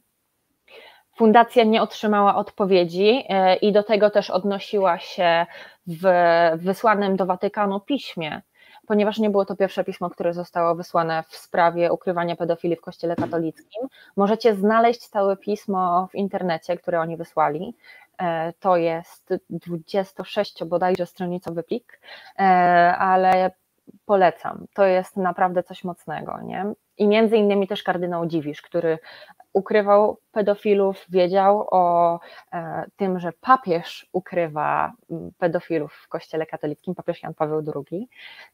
fundacja 1.17 1.65
nie 1.65 1.83
otrzymała 1.83 2.37
odpowiedzi 2.37 3.25
e, 3.29 3.57
i 3.57 3.73
do 3.73 3.83
tego 3.83 4.11
też 4.11 4.31
odnosiła 4.31 4.99
się 4.99 5.47
w 5.87 6.03
wysłanym 6.57 7.17
do 7.17 7.27
Watykanu 7.27 7.81
piśmie 7.81 8.43
ponieważ 8.87 9.19
nie 9.19 9.31
było 9.31 9.45
to 9.45 9.57
pierwsze 9.57 9.85
pismo, 9.85 10.11
które 10.11 10.35
zostało 10.35 10.75
wysłane 10.75 11.25
w 11.29 11.37
sprawie 11.37 11.93
ukrywania 11.93 12.37
pedofilii 12.37 12.77
w 12.77 12.81
Kościele 12.81 13.17
katolickim. 13.17 13.89
Możecie 14.17 14.55
znaleźć 14.55 15.09
całe 15.09 15.37
pismo 15.37 16.09
w 16.13 16.15
internecie, 16.15 16.77
które 16.77 17.01
oni 17.01 17.17
wysłali. 17.17 17.77
E, 18.19 18.53
to 18.61 18.77
jest 18.77 19.35
26 19.51 20.65
bodajże 20.65 21.07
stronicowy 21.07 21.63
plik, 21.63 22.01
e, 22.39 22.43
ale 22.99 23.51
polecam. 24.07 24.67
To 24.75 24.85
jest 24.85 25.17
naprawdę 25.17 25.63
coś 25.63 25.85
mocnego. 25.85 26.41
Nie? 26.43 26.67
I 26.99 27.09
między 27.09 27.37
innymi 27.37 27.69
też 27.69 27.83
kardynał 27.83 28.27
Dziwisz, 28.27 28.63
który 28.63 28.99
ukrywał 29.53 30.19
pedofilów, 30.33 31.07
wiedział 31.09 31.69
o 31.71 32.21
e, 32.53 32.85
tym, 32.97 33.21
że 33.21 33.33
papież 33.41 34.07
ukrywa 34.13 34.93
pedofilów 35.39 35.95
w 35.95 36.09
Kościele 36.09 36.47
katolickim, 36.47 36.95
papież 36.95 37.23
Jan 37.23 37.35
Paweł 37.35 37.63
II. 37.75 38.09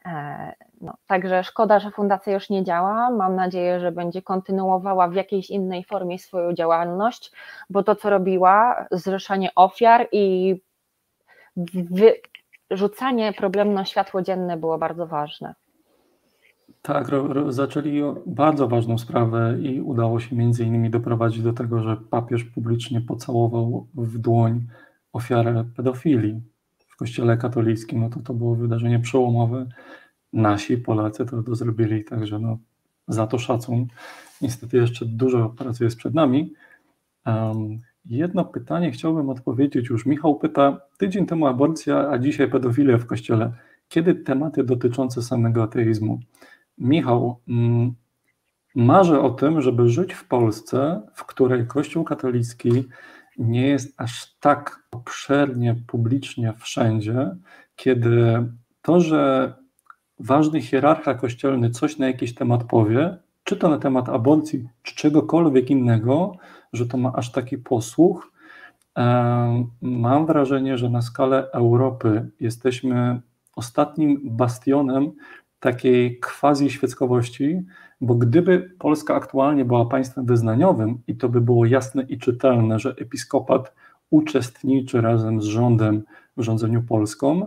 E, 0.07 0.53
no, 0.81 0.95
także 1.07 1.45
szkoda, 1.45 1.81
że 1.81 1.91
fundacja 1.91 2.33
już 2.33 2.51
nie 2.51 2.65
działa. 2.65 3.11
Mam 3.11 3.37
nadzieję, 3.37 3.81
że 3.81 3.93
będzie 3.93 4.23
kontynuowała 4.23 5.09
w 5.09 5.15
jakiejś 5.15 5.51
innej 5.51 5.85
formie 5.85 6.19
swoją 6.19 6.53
działalność, 6.53 7.33
bo 7.71 7.83
to, 7.83 7.97
co 7.97 8.11
robiła, 8.11 8.87
zrzeszanie 8.91 9.55
ofiar 9.55 10.09
i 10.13 10.57
wyrzucanie 12.71 13.33
problemu 13.33 13.73
na 13.73 13.85
światło 13.85 14.23
dzienne 14.23 14.57
było 14.57 14.79
bardzo 14.79 15.07
ważne. 15.07 15.55
Tak, 16.83 17.09
ro, 17.09 17.33
ro, 17.33 17.53
zaczęli 17.53 18.03
bardzo 18.27 18.69
ważną 18.69 18.99
sprawę 18.99 19.59
i 19.61 19.81
udało 19.81 20.21
się 20.21 20.37
między 20.37 20.65
innymi 20.65 20.91
doprowadzić 20.91 21.43
do 21.43 21.53
tego, 21.53 21.83
że 21.83 21.97
papież 21.97 22.45
publicznie 22.45 23.01
pocałował 23.01 23.87
w 23.95 24.19
dłoń 24.19 24.67
ofiarę 25.13 25.65
pedofilii 25.77 26.41
w 26.89 26.97
kościele 26.97 27.37
katolickim. 27.37 28.01
No 28.01 28.11
to 28.11 28.21
to 28.21 28.35
było 28.35 28.55
wydarzenie 28.55 28.99
przełomowe. 28.99 29.67
Nasi 30.33 30.79
Polacy 30.79 31.27
to, 31.27 31.43
to 31.43 31.55
zrobili, 31.55 32.05
także 32.05 32.39
no, 32.39 32.59
za 33.09 33.27
to 33.27 33.39
szacun. 33.39 33.87
Niestety 34.43 34.77
jeszcze 34.77 35.07
dużo 35.07 35.49
pracy 35.49 35.85
jest 35.85 35.97
przed 35.97 36.15
nami. 36.15 36.53
Um, 37.27 37.79
jedno 38.05 38.45
pytanie 38.45 38.91
chciałbym 38.91 39.31
odpowiedzieć 39.31 39.89
już. 39.89 40.07
Michał 40.07 40.39
pyta, 40.39 40.81
tydzień 40.99 41.27
temu 41.27 41.47
aborcja, 41.47 42.11
a 42.11 42.19
dzisiaj 42.19 42.51
pedofilia 42.51 42.99
w 42.99 43.07
kościele. 43.07 43.53
Kiedy 43.89 44.15
tematy 44.15 44.65
dotyczące 44.65 45.23
samego 45.23 45.63
ateizmu? 45.63 46.21
Michał, 46.81 47.41
mm, 47.49 47.95
marzę 48.75 49.21
o 49.21 49.31
tym, 49.31 49.63
żeby 49.63 49.89
żyć 49.89 50.13
w 50.13 50.29
Polsce, 50.29 51.03
w 51.15 51.25
której 51.25 51.67
Kościół 51.67 52.05
katolicki 52.05 52.85
nie 53.39 53.67
jest 53.67 54.01
aż 54.01 54.35
tak 54.41 54.83
obszernie, 54.91 55.77
publicznie 55.87 56.55
wszędzie, 56.59 57.37
kiedy 57.77 58.47
to, 58.83 59.01
że 59.01 59.55
ważny 60.21 60.63
hierarcha 60.63 61.15
kościelny 61.15 61.71
coś 61.71 61.99
na 61.99 62.07
jakiś 62.07 62.35
temat 62.35 62.65
powie, 62.65 63.17
czy 63.45 63.57
to 63.57 63.69
na 63.69 63.79
temat 63.79 64.09
aborcji, 64.09 64.69
czy 64.83 64.95
czegokolwiek 64.95 65.71
innego, 65.71 66.33
że 66.73 66.87
to 66.87 66.97
ma 66.97 67.13
aż 67.13 67.33
taki 67.33 67.59
posłuch. 67.59 68.33
Mam 69.83 70.27
wrażenie, 70.27 70.79
że 70.79 70.91
na 70.91 71.03
skalę 71.03 71.51
Europy 71.53 72.31
jesteśmy 72.41 73.21
ostatnim 73.57 74.21
bastionem 74.25 75.13
takiej 75.61 76.21
quasi 76.21 76.71
świeckowości, 76.71 77.63
bo 78.01 78.15
gdyby 78.15 78.71
Polska 78.79 79.15
aktualnie 79.15 79.65
była 79.65 79.87
państwem 79.87 80.27
wyznaniowym 80.27 80.99
i 81.07 81.17
to 81.17 81.29
by 81.29 81.41
było 81.41 81.67
jasne 81.67 82.03
i 82.03 82.19
czytelne, 82.19 82.79
że 82.79 82.91
episkopat 82.91 83.75
uczestniczy 84.11 85.01
razem 85.01 85.43
z 85.43 85.45
rządem 85.45 86.03
w 86.37 86.43
rządzeniu 86.43 86.83
Polską, 86.83 87.47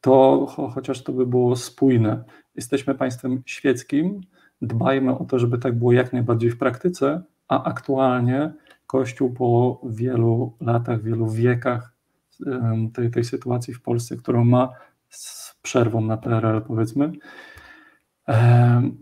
to 0.00 0.46
cho 0.56 0.68
chociaż 0.68 1.02
to 1.02 1.12
by 1.12 1.26
było 1.26 1.56
spójne. 1.56 2.24
Jesteśmy 2.54 2.94
państwem 2.94 3.42
świeckim, 3.46 4.20
dbajmy 4.62 5.18
o 5.18 5.24
to, 5.24 5.38
żeby 5.38 5.58
tak 5.58 5.78
było 5.78 5.92
jak 5.92 6.12
najbardziej 6.12 6.50
w 6.50 6.58
praktyce, 6.58 7.22
a 7.48 7.64
aktualnie 7.64 8.52
Kościół 8.86 9.32
po 9.32 9.80
wielu 9.84 10.52
latach, 10.60 11.02
wielu 11.02 11.28
wiekach 11.28 11.92
tej, 12.94 13.10
tej 13.10 13.24
sytuacji 13.24 13.74
w 13.74 13.82
Polsce, 13.82 14.16
którą 14.16 14.44
ma 14.44 14.68
przerwą 15.62 16.00
na 16.00 16.16
PRL, 16.16 16.62
powiedzmy, 16.62 17.12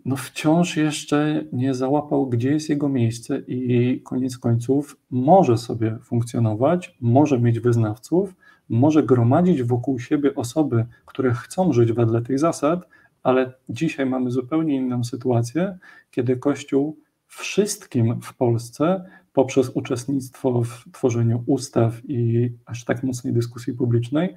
no 0.05 0.17
wciąż 0.17 0.77
jeszcze 0.77 1.45
nie 1.53 1.75
załapał, 1.75 2.27
gdzie 2.27 2.51
jest 2.51 2.69
jego 2.69 2.89
miejsce 2.89 3.39
i 3.39 4.01
koniec 4.05 4.39
końców 4.39 4.97
może 5.11 5.59
sobie 5.59 5.99
funkcjonować, 6.03 6.97
może 7.01 7.41
mieć 7.41 7.61
wyznawców, 7.61 8.35
może 8.69 9.03
gromadzić 9.03 9.63
wokół 9.63 9.99
siebie 9.99 10.35
osoby, 10.35 10.87
które 11.07 11.35
chcą 11.35 11.73
żyć 11.73 11.93
wedle 11.93 12.23
tych 12.23 12.39
zasad, 12.39 12.81
ale 13.23 13.53
dzisiaj 13.69 14.07
mamy 14.07 14.31
zupełnie 14.31 14.77
inną 14.77 15.05
sytuację, 15.05 15.79
kiedy 16.11 16.37
Kościół 16.37 16.99
wszystkim 17.27 18.21
w 18.21 18.35
Polsce 18.35 19.05
poprzez 19.33 19.71
uczestnictwo 19.75 20.63
w 20.63 20.85
tworzeniu 20.93 21.45
ustaw 21.47 22.05
i 22.05 22.53
aż 22.67 22.85
tak 22.85 23.03
mocnej 23.03 23.33
dyskusji 23.33 23.73
publicznej 23.73 24.35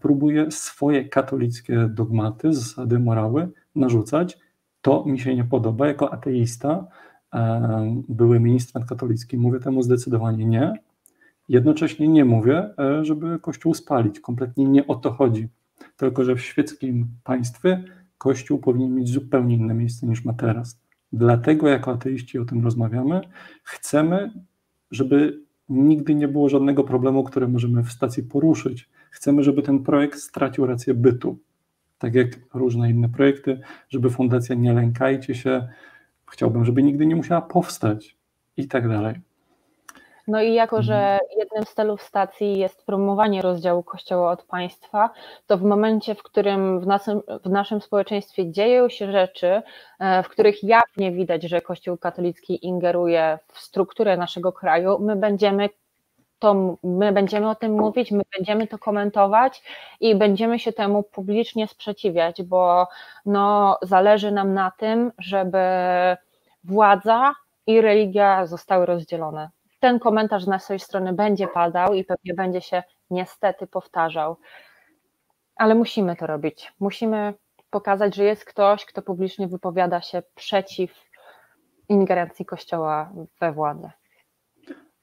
próbuje 0.00 0.50
swoje 0.50 1.08
katolickie 1.08 1.88
dogmaty, 1.88 2.52
zasady, 2.52 2.98
morały 2.98 3.48
narzucać. 3.74 4.38
To 4.82 5.04
mi 5.06 5.18
się 5.18 5.36
nie 5.36 5.44
podoba. 5.44 5.86
Jako 5.86 6.12
ateista, 6.12 6.86
e, 7.34 8.02
były 8.08 8.40
ministrant 8.40 8.86
katolicki, 8.86 9.38
mówię 9.38 9.60
temu 9.60 9.82
zdecydowanie 9.82 10.46
nie. 10.46 10.72
Jednocześnie 11.48 12.08
nie 12.08 12.24
mówię, 12.24 12.70
e, 12.78 13.04
żeby 13.04 13.38
Kościół 13.38 13.74
spalić. 13.74 14.20
Kompletnie 14.20 14.64
nie 14.64 14.86
o 14.86 14.94
to 14.94 15.10
chodzi. 15.10 15.48
Tylko, 15.96 16.24
że 16.24 16.34
w 16.34 16.40
świeckim 16.40 17.06
państwie 17.24 17.84
Kościół 18.18 18.58
powinien 18.58 18.94
mieć 18.94 19.08
zupełnie 19.08 19.54
inne 19.54 19.74
miejsce 19.74 20.06
niż 20.06 20.24
ma 20.24 20.32
teraz. 20.32 20.80
Dlatego, 21.12 21.68
jako 21.68 21.92
ateiści 21.92 22.38
o 22.38 22.44
tym 22.44 22.64
rozmawiamy, 22.64 23.20
chcemy, 23.62 24.32
żeby 24.90 25.40
nigdy 25.68 26.14
nie 26.14 26.28
było 26.28 26.48
żadnego 26.48 26.84
problemu, 26.84 27.24
który 27.24 27.48
możemy 27.48 27.82
w 27.82 27.92
stacji 27.92 28.22
poruszyć 28.22 28.88
chcemy, 29.10 29.42
żeby 29.42 29.62
ten 29.62 29.82
projekt 29.82 30.18
stracił 30.18 30.66
rację 30.66 30.94
bytu. 30.94 31.38
Tak 31.98 32.14
jak 32.14 32.28
różne 32.54 32.90
inne 32.90 33.08
projekty, 33.08 33.60
żeby 33.88 34.10
fundacja 34.10 34.54
nie 34.54 34.72
lękajcie 34.72 35.34
się, 35.34 35.68
chciałbym, 36.30 36.64
żeby 36.64 36.82
nigdy 36.82 37.06
nie 37.06 37.16
musiała 37.16 37.42
powstać 37.42 38.16
i 38.56 38.68
tak 38.68 38.88
dalej. 38.88 39.20
No 40.28 40.42
i 40.42 40.54
jako, 40.54 40.82
że 40.82 40.94
mhm. 40.94 41.20
jednym 41.38 41.64
z 41.64 41.74
celów 41.74 42.02
stacji 42.02 42.58
jest 42.58 42.86
promowanie 42.86 43.42
rozdziału 43.42 43.82
Kościoła 43.82 44.30
od 44.30 44.42
państwa, 44.42 45.10
to 45.46 45.58
w 45.58 45.62
momencie, 45.62 46.14
w 46.14 46.22
którym 46.22 46.80
w 46.80 46.86
naszym, 46.86 47.20
w 47.44 47.50
naszym 47.50 47.80
społeczeństwie 47.80 48.52
dzieją 48.52 48.88
się 48.88 49.12
rzeczy, 49.12 49.62
e, 49.98 50.22
w 50.22 50.28
których 50.28 50.64
jawnie 50.64 51.12
widać, 51.12 51.42
że 51.42 51.60
Kościół 51.60 51.96
katolicki 51.96 52.66
ingeruje 52.66 53.38
w 53.52 53.58
strukturę 53.58 54.16
naszego 54.16 54.52
kraju, 54.52 54.98
my 55.00 55.16
będziemy 55.16 55.68
to 56.40 56.76
my 56.82 57.12
będziemy 57.12 57.50
o 57.50 57.54
tym 57.54 57.72
mówić, 57.72 58.10
my 58.10 58.22
będziemy 58.38 58.66
to 58.66 58.78
komentować 58.78 59.62
i 60.00 60.14
będziemy 60.14 60.58
się 60.58 60.72
temu 60.72 61.02
publicznie 61.02 61.68
sprzeciwiać, 61.68 62.42
bo 62.42 62.88
no, 63.26 63.78
zależy 63.82 64.32
nam 64.32 64.54
na 64.54 64.70
tym, 64.70 65.12
żeby 65.18 65.58
władza 66.64 67.34
i 67.66 67.80
religia 67.80 68.46
zostały 68.46 68.86
rozdzielone 68.86 69.50
ten 69.80 69.98
komentarz 69.98 70.44
z 70.44 70.48
naszej 70.48 70.80
strony 70.80 71.12
będzie 71.12 71.48
padał 71.48 71.94
i 71.94 72.04
pewnie 72.04 72.34
będzie 72.34 72.60
się 72.60 72.82
niestety 73.10 73.66
powtarzał. 73.66 74.36
Ale 75.56 75.74
musimy 75.74 76.16
to 76.16 76.26
robić. 76.26 76.72
Musimy 76.80 77.34
pokazać, 77.70 78.14
że 78.14 78.24
jest 78.24 78.44
ktoś, 78.44 78.84
kto 78.84 79.02
publicznie 79.02 79.48
wypowiada 79.48 80.00
się 80.00 80.22
przeciw 80.34 80.90
ingerencji 81.88 82.44
Kościoła 82.44 83.12
we 83.40 83.52
władzę. 83.52 83.90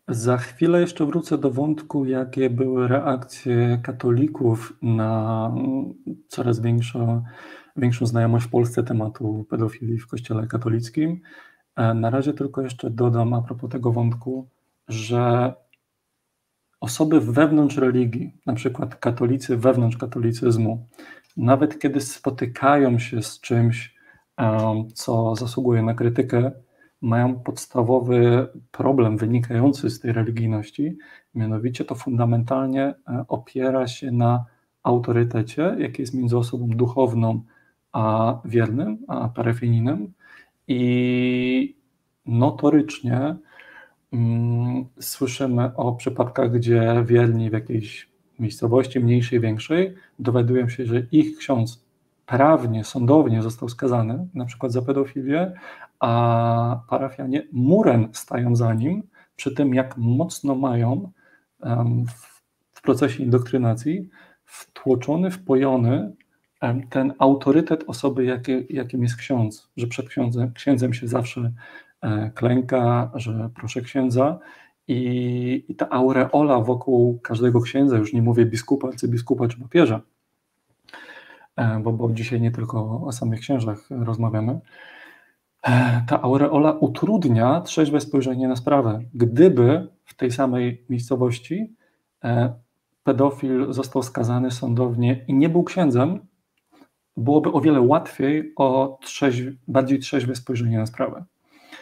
Za 0.09 0.37
chwilę 0.37 0.81
jeszcze 0.81 1.05
wrócę 1.05 1.37
do 1.37 1.51
wątku, 1.51 2.05
jakie 2.05 2.49
były 2.49 2.87
reakcje 2.87 3.79
katolików 3.83 4.77
na 4.81 5.51
coraz 6.27 6.59
większą, 6.59 7.23
większą 7.75 8.05
znajomość 8.05 8.45
w 8.45 8.49
Polsce 8.49 8.83
tematu 8.83 9.45
pedofilii 9.49 9.99
w 9.99 10.07
Kościele 10.07 10.47
katolickim. 10.47 11.21
E, 11.75 11.93
na 11.93 12.09
razie 12.09 12.33
tylko 12.33 12.61
jeszcze 12.61 12.89
dodam 12.89 13.33
a 13.33 13.41
propos 13.41 13.69
tego 13.69 13.91
wątku, 13.91 14.49
że 14.87 15.53
osoby 16.79 17.21
wewnątrz 17.21 17.77
religii, 17.77 18.33
na 18.45 18.53
przykład 18.53 18.95
katolicy 18.95 19.57
wewnątrz 19.57 19.97
katolicyzmu, 19.97 20.87
nawet 21.37 21.79
kiedy 21.79 22.01
spotykają 22.01 22.99
się 22.99 23.21
z 23.21 23.39
czymś, 23.39 23.97
co 24.93 25.35
zasługuje 25.35 25.83
na 25.83 25.93
krytykę, 25.93 26.51
mają 27.01 27.39
podstawowy 27.39 28.47
problem 28.71 29.17
wynikający 29.17 29.89
z 29.89 29.99
tej 29.99 30.13
religijności, 30.13 30.97
mianowicie 31.35 31.85
to 31.85 31.95
fundamentalnie 31.95 32.83
e, 32.83 33.25
opiera 33.27 33.87
się 33.87 34.11
na 34.11 34.45
autorytecie, 34.83 35.75
jaki 35.79 36.01
jest 36.01 36.13
między 36.13 36.37
osobą 36.37 36.67
duchowną 36.67 37.41
a 37.91 38.35
wiernym, 38.45 38.97
a 39.07 39.29
parafianinem 39.29 40.13
i 40.67 41.75
notorycznie 42.25 43.35
Mm, 44.13 44.85
słyszymy 44.99 45.75
o 45.75 45.91
przypadkach, 45.93 46.51
gdzie 46.51 47.03
wierni 47.05 47.49
w 47.49 47.53
jakiejś 47.53 48.09
miejscowości, 48.39 48.99
mniejszej, 48.99 49.39
większej, 49.39 49.95
dowiadują 50.19 50.69
się, 50.69 50.85
że 50.85 50.99
ich 51.11 51.37
ksiądz 51.37 51.85
prawnie, 52.25 52.83
sądownie 52.83 53.41
został 53.41 53.69
skazany, 53.69 54.27
na 54.33 54.45
przykład 54.45 54.71
za 54.71 54.81
pedofilię, 54.81 55.53
a 55.99 56.81
parafianie 56.89 57.47
murem 57.51 58.09
stają 58.13 58.55
za 58.55 58.73
nim, 58.73 59.03
przy 59.35 59.55
tym 59.55 59.73
jak 59.73 59.97
mocno 59.97 60.55
mają 60.55 61.11
w 62.73 62.81
procesie 62.81 63.23
indoktrynacji 63.23 64.09
wtłoczony, 64.45 65.31
wpojony 65.31 66.15
ten 66.89 67.13
autorytet 67.19 67.83
osoby, 67.87 68.25
jakim 68.69 69.03
jest 69.03 69.15
ksiądz, 69.15 69.69
że 69.77 69.87
przed 69.87 70.09
księdzem, 70.09 70.53
księdzem 70.53 70.93
się 70.93 71.07
zawsze 71.07 71.51
E, 72.01 72.31
klęka, 72.35 73.11
że 73.15 73.49
proszę 73.55 73.81
księdza. 73.81 74.39
I, 74.87 75.65
i 75.67 75.75
ta 75.75 75.89
aureola 75.89 76.59
wokół 76.59 77.19
każdego 77.19 77.61
księdza, 77.61 77.97
już 77.97 78.13
nie 78.13 78.21
mówię 78.21 78.45
biskupa, 78.45 78.87
arcybiskupa 78.87 79.47
czy 79.47 79.59
papieża, 79.61 80.01
e, 81.55 81.79
bo, 81.79 81.93
bo 81.93 82.11
dzisiaj 82.11 82.41
nie 82.41 82.51
tylko 82.51 83.01
o 83.05 83.11
samych 83.11 83.39
księżach 83.39 83.87
rozmawiamy, 83.89 84.59
ta 86.07 86.21
aureola 86.21 86.71
utrudnia 86.71 87.61
trzeźwe 87.61 88.01
spojrzenie 88.01 88.47
na 88.47 88.55
sprawę. 88.55 88.99
Gdyby 89.13 89.87
w 90.05 90.15
tej 90.15 90.31
samej 90.31 90.85
miejscowości 90.89 91.75
pedofil 93.03 93.73
został 93.73 94.03
skazany 94.03 94.51
sądownie 94.51 95.25
i 95.27 95.33
nie 95.33 95.49
był 95.49 95.63
księdzem, 95.63 96.27
byłoby 97.17 97.51
o 97.51 97.61
wiele 97.61 97.81
łatwiej 97.81 98.53
o 98.55 98.99
trzeź, 99.01 99.43
bardziej 99.67 99.99
trzeźwe 99.99 100.35
spojrzenie 100.35 100.77
na 100.77 100.85
sprawę. 100.85 101.25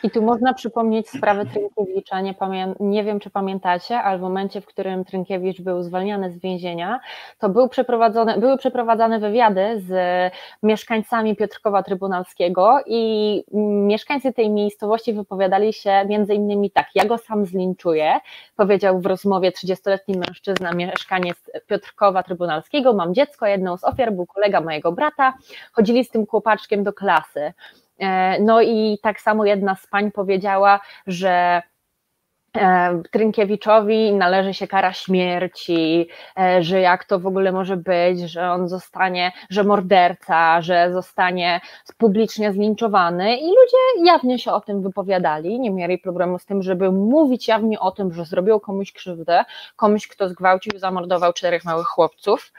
I 0.04 0.10
tu 0.10 0.22
można 0.22 0.54
przypomnieć 0.54 1.10
sprawę 1.10 1.46
Trynkiewicza. 1.46 2.22
Nie, 2.22 2.36
nie 2.80 3.04
wiem, 3.04 3.20
czy 3.20 3.30
pamiętacie, 3.30 3.98
ale 3.98 4.18
w 4.18 4.22
momencie, 4.22 4.62
w 4.62 4.66
którym 4.66 5.06
Trynkiewicz 5.06 5.62
był 5.62 5.84
zwalniany 5.84 6.32
z 6.32 6.40
więzienia, 6.40 7.00
to 7.40 7.50
był 7.50 7.70
przeprowadzone, 7.70 8.38
były 8.38 8.58
przeprowadzane 8.58 9.20
wywiady 9.20 9.82
z 9.82 9.94
mieszkańcami 10.64 11.36
Piotrkowa 11.36 11.84
Trybunalskiego 11.84 12.78
i 12.86 13.44
mieszkańcy 13.88 14.34
tej 14.34 14.50
miejscowości 14.50 15.14
wypowiadali 15.14 15.74
się 15.74 16.06
między 16.06 16.34
innymi 16.34 16.72
tak, 16.72 16.88
ja 16.96 17.06
go 17.06 17.18
sam 17.18 17.46
zlinczuję, 17.46 18.20
powiedział 18.56 19.00
w 19.02 19.06
rozmowie 19.06 19.52
30-letni 19.52 20.18
mężczyzna, 20.18 20.72
mieszkaniec 20.72 21.52
Piotrkowa 21.68 22.24
Trybunalskiego, 22.24 22.94
mam 22.94 23.14
dziecko, 23.14 23.46
jedną 23.46 23.78
z 23.78 23.84
ofiar 23.84 24.14
był 24.14 24.26
kolega 24.26 24.62
mojego 24.62 24.92
brata, 24.92 25.34
chodzili 25.74 26.06
z 26.06 26.10
tym 26.10 26.26
chłopaczkiem 26.26 26.84
do 26.84 26.94
klasy. 26.94 27.54
E, 28.00 28.40
no 28.40 28.62
i 28.62 28.98
tak 29.02 29.22
samo 29.22 29.46
jedna 29.46 29.76
z 29.76 29.88
pań 29.88 30.12
powiedziała, 30.12 30.80
że 31.08 31.62
e, 32.58 33.02
Trynkiewiczowi 33.12 34.14
należy 34.14 34.54
się 34.54 34.68
kara 34.68 34.94
śmierci, 34.94 36.10
e, 36.40 36.64
że 36.64 36.82
jak 36.82 37.06
to 37.06 37.20
w 37.20 37.28
ogóle 37.28 37.52
może 37.52 37.78
być, 37.78 38.20
że 38.20 38.52
on 38.52 38.68
zostanie, 38.68 39.32
że 39.50 39.64
morderca, 39.64 40.62
że 40.62 40.94
zostanie 40.94 41.62
publicznie 41.98 42.54
zlinczowany. 42.54 43.38
I 43.38 43.48
ludzie 43.48 44.06
jawnie 44.06 44.40
się 44.40 44.52
o 44.52 44.62
tym 44.62 44.82
wypowiadali, 44.82 45.60
nie 45.60 45.72
mieli 45.72 45.98
problemu 45.98 46.40
z 46.40 46.46
tym, 46.46 46.64
żeby 46.64 46.92
mówić 46.92 47.48
jawnie 47.48 47.80
o 47.80 47.92
tym, 47.92 48.14
że 48.14 48.26
zrobił 48.26 48.60
komuś 48.60 48.92
krzywdę, 48.92 49.46
komuś, 49.76 50.08
kto 50.08 50.30
zgwałcił, 50.30 50.80
zamordował 50.80 51.34
czterech 51.34 51.66
małych 51.66 51.88
chłopców, 51.88 52.54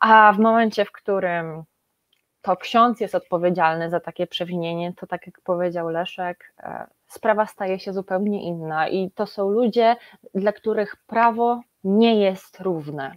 a 0.00 0.32
w 0.32 0.38
momencie, 0.38 0.84
w 0.84 0.92
którym 0.92 1.64
to 2.42 2.56
ksiądz 2.56 3.00
jest 3.00 3.14
odpowiedzialny 3.14 3.90
za 3.90 4.00
takie 4.00 4.26
przewinienie, 4.26 4.92
to 4.96 5.06
tak 5.06 5.26
jak 5.26 5.40
powiedział 5.40 5.88
Leszek, 5.88 6.54
e, 6.58 6.86
sprawa 7.08 7.46
staje 7.46 7.78
się 7.78 7.92
zupełnie 7.92 8.42
inna 8.42 8.88
i 8.88 9.10
to 9.10 9.26
są 9.26 9.50
ludzie, 9.50 9.96
dla 10.34 10.52
których 10.52 10.96
prawo 11.06 11.60
nie 11.84 12.20
jest 12.20 12.60
równe. 12.60 13.16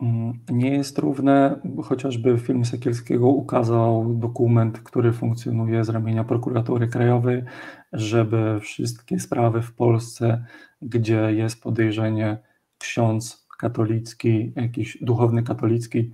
Mm, 0.00 0.38
nie 0.50 0.70
jest 0.70 0.98
równe, 0.98 1.60
chociażby 1.84 2.38
film 2.38 2.64
Sekielskiego 2.64 3.28
ukazał 3.28 4.14
dokument, 4.14 4.80
który 4.80 5.12
funkcjonuje 5.12 5.84
z 5.84 5.88
ramienia 5.88 6.24
prokuratury 6.24 6.88
krajowej, 6.88 7.42
żeby 7.92 8.60
wszystkie 8.60 9.20
sprawy 9.20 9.62
w 9.62 9.74
Polsce, 9.74 10.44
gdzie 10.82 11.32
jest 11.32 11.62
podejrzenie 11.62 12.38
ksiądz 12.78 13.46
katolicki, 13.58 14.52
jakiś 14.56 14.98
duchowny 15.00 15.42
katolicki, 15.42 16.12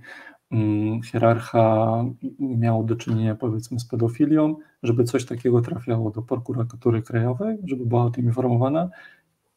hierarcha 1.11 2.05
miał 2.39 2.83
do 2.83 2.95
czynienia 2.95 3.35
powiedzmy 3.35 3.79
z 3.79 3.85
pedofilią, 3.85 4.55
żeby 4.83 5.03
coś 5.03 5.25
takiego 5.25 5.61
trafiało 5.61 6.11
do 6.11 6.21
prokuratury 6.21 7.01
krajowej, 7.01 7.57
żeby 7.63 7.85
była 7.85 8.03
o 8.03 8.09
tym 8.09 8.25
informowana. 8.25 8.89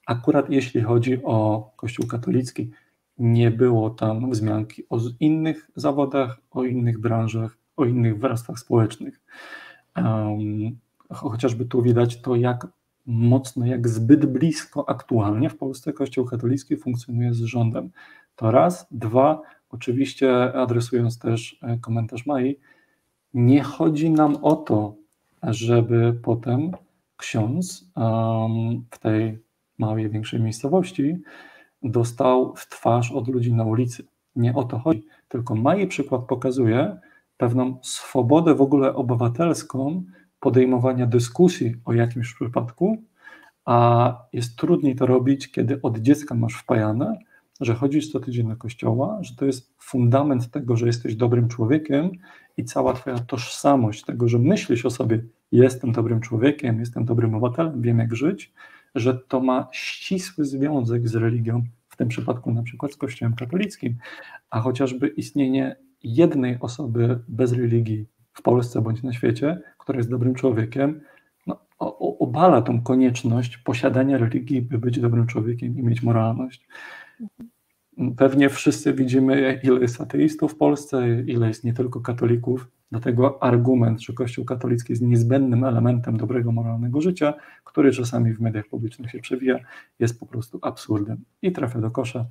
Akurat 0.06 0.50
jeśli 0.50 0.80
chodzi 0.80 1.24
o 1.24 1.70
Kościół 1.76 2.06
katolicki, 2.06 2.70
nie 3.18 3.50
było 3.50 3.90
tam 3.90 4.30
wzmianki 4.30 4.82
o 4.90 4.98
innych 5.20 5.70
zawodach, 5.76 6.40
o 6.50 6.64
innych 6.64 7.00
branżach, 7.00 7.56
o 7.76 7.84
innych 7.84 8.18
warstwach 8.18 8.58
społecznych. 8.58 9.20
Um, 9.96 10.78
chociażby 11.10 11.64
tu 11.64 11.82
widać 11.82 12.22
to, 12.22 12.36
jak 12.36 12.66
mocno, 13.06 13.66
jak 13.66 13.88
zbyt 13.88 14.26
blisko 14.26 14.88
aktualnie 14.88 15.50
w 15.50 15.56
Polsce 15.56 15.92
Kościół 15.92 16.24
katolicki 16.24 16.76
funkcjonuje 16.76 17.34
z 17.34 17.40
rządem. 17.40 17.90
To 18.36 18.50
raz. 18.50 18.86
Dwa, 18.90 19.42
Oczywiście 19.70 20.52
adresując 20.52 21.18
też 21.18 21.58
e, 21.62 21.78
komentarz 21.78 22.26
Mai, 22.26 22.58
nie 23.34 23.62
chodzi 23.62 24.10
nam 24.10 24.36
o 24.36 24.56
to, 24.56 24.96
żeby 25.42 26.20
potem 26.22 26.70
ksiądz 27.16 27.90
w 28.90 28.98
tej 28.98 29.38
małej, 29.78 30.10
większej 30.10 30.40
miejscowości 30.40 31.16
dostał 31.82 32.54
w 32.56 32.68
twarz 32.68 33.12
od 33.12 33.28
ludzi 33.28 33.54
na 33.54 33.64
ulicy. 33.64 34.06
Nie 34.36 34.54
o 34.54 34.64
to 34.64 34.78
chodzi. 34.78 35.06
Tylko 35.28 35.54
Mai 35.54 35.86
przykład 35.86 36.22
pokazuje 36.22 36.96
pewną 37.36 37.78
swobodę 37.82 38.54
w 38.54 38.60
ogóle 38.60 38.94
obywatelską 38.94 40.02
podejmowania 40.40 41.06
dyskusji 41.06 41.74
o 41.84 41.92
jakimś 41.92 42.34
przypadku, 42.34 43.02
a 43.64 44.18
jest 44.32 44.56
trudniej 44.56 44.96
to 44.96 45.06
robić, 45.06 45.50
kiedy 45.50 45.82
od 45.82 45.98
dziecka 45.98 46.34
masz 46.34 46.54
wpajane, 46.54 47.18
że 47.60 47.74
chodzisz 47.74 48.12
co 48.12 48.20
tydzień 48.20 48.48
do 48.48 48.56
kościoła, 48.56 49.18
że 49.22 49.36
to 49.36 49.44
jest 49.44 49.74
fundament 49.78 50.50
tego, 50.50 50.76
że 50.76 50.86
jesteś 50.86 51.16
dobrym 51.16 51.48
człowiekiem 51.48 52.10
i 52.56 52.64
cała 52.64 52.92
twoja 52.92 53.18
tożsamość 53.18 54.04
tego, 54.04 54.28
że 54.28 54.38
myślisz 54.38 54.86
o 54.86 54.90
sobie, 54.90 55.24
jestem 55.52 55.92
dobrym 55.92 56.20
człowiekiem, 56.20 56.80
jestem 56.80 57.04
dobrym 57.04 57.34
obywatelem, 57.34 57.82
wiem 57.82 57.98
jak 57.98 58.14
żyć, 58.14 58.52
że 58.94 59.14
to 59.28 59.40
ma 59.40 59.68
ścisły 59.72 60.44
związek 60.44 61.08
z 61.08 61.14
religią, 61.14 61.64
w 61.88 61.96
tym 61.96 62.08
przypadku 62.08 62.52
na 62.52 62.62
przykład 62.62 62.92
z 62.92 62.96
Kościołem 62.96 63.34
katolickim, 63.34 63.96
a 64.50 64.60
chociażby 64.60 65.08
istnienie 65.08 65.76
jednej 66.02 66.60
osoby 66.60 67.20
bez 67.28 67.52
religii 67.52 68.06
w 68.32 68.42
Polsce 68.42 68.82
bądź 68.82 69.02
na 69.02 69.12
świecie, 69.12 69.62
która 69.78 69.98
jest 69.98 70.10
dobrym 70.10 70.34
człowiekiem, 70.34 71.00
no, 71.46 71.66
obala 72.18 72.62
tą 72.62 72.82
konieczność 72.82 73.56
posiadania 73.56 74.18
religii, 74.18 74.62
by 74.62 74.78
być 74.78 75.00
dobrym 75.00 75.26
człowiekiem 75.26 75.78
i 75.78 75.82
mieć 75.82 76.02
moralność. 76.02 76.66
Pewnie 78.16 78.48
wszyscy 78.48 78.92
widzimy, 78.92 79.60
ile 79.62 79.80
jest 79.80 80.00
ateistów 80.00 80.52
w 80.52 80.56
Polsce, 80.56 81.08
ile 81.26 81.48
jest 81.48 81.64
nie 81.64 81.72
tylko 81.72 82.00
katolików, 82.00 82.68
dlatego 82.90 83.42
argument, 83.42 84.02
że 84.02 84.12
Kościół 84.12 84.44
katolicki 84.44 84.92
jest 84.92 85.02
niezbędnym 85.02 85.64
elementem 85.64 86.16
dobrego, 86.16 86.52
moralnego 86.52 87.00
życia, 87.00 87.34
który 87.64 87.92
czasami 87.92 88.34
w 88.34 88.40
mediach 88.40 88.66
publicznych 88.66 89.10
się 89.10 89.18
przewija, 89.18 89.58
jest 89.98 90.20
po 90.20 90.26
prostu 90.26 90.58
absurdem 90.62 91.24
i 91.42 91.52
trafia 91.52 91.80
do 91.80 91.90
kosza. 91.90 92.26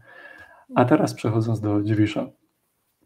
A 0.76 0.86
teraz 0.86 1.13
przechodząc 1.13 1.62
do 1.62 1.82
Dziwisza. 1.82 2.26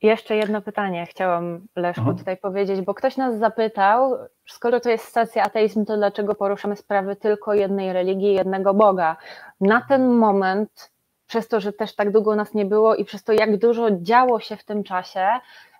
Jeszcze 0.01 0.35
jedno 0.35 0.61
pytanie 0.61 1.05
chciałam 1.05 1.67
Leszku 1.75 2.01
Aha. 2.01 2.13
tutaj 2.13 2.37
powiedzieć, 2.37 2.81
bo 2.81 2.93
ktoś 2.93 3.17
nas 3.17 3.39
zapytał, 3.39 4.17
skoro 4.45 4.79
to 4.79 4.89
jest 4.89 5.05
stacja 5.05 5.43
ateizm, 5.43 5.85
to 5.85 5.97
dlaczego 5.97 6.35
poruszamy 6.35 6.75
sprawy 6.75 7.15
tylko 7.15 7.53
jednej 7.53 7.93
religii, 7.93 8.33
jednego 8.33 8.73
Boga? 8.73 9.17
Na 9.61 9.81
ten 9.81 10.09
moment, 10.09 10.91
przez 11.29 11.47
to, 11.47 11.59
że 11.59 11.73
też 11.73 11.95
tak 11.95 12.11
długo 12.11 12.35
nas 12.35 12.53
nie 12.53 12.65
było 12.65 12.95
i 12.95 13.05
przez 13.05 13.23
to, 13.23 13.33
jak 13.33 13.57
dużo 13.57 13.87
działo 13.91 14.39
się 14.39 14.57
w 14.57 14.63
tym 14.63 14.83
czasie, 14.83 15.27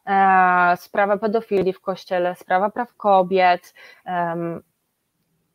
e, 0.05 0.77
sprawa 0.77 1.17
pedofilii 1.17 1.73
w 1.73 1.81
kościele, 1.81 2.35
sprawa 2.35 2.69
praw 2.69 2.95
kobiet, 2.95 3.73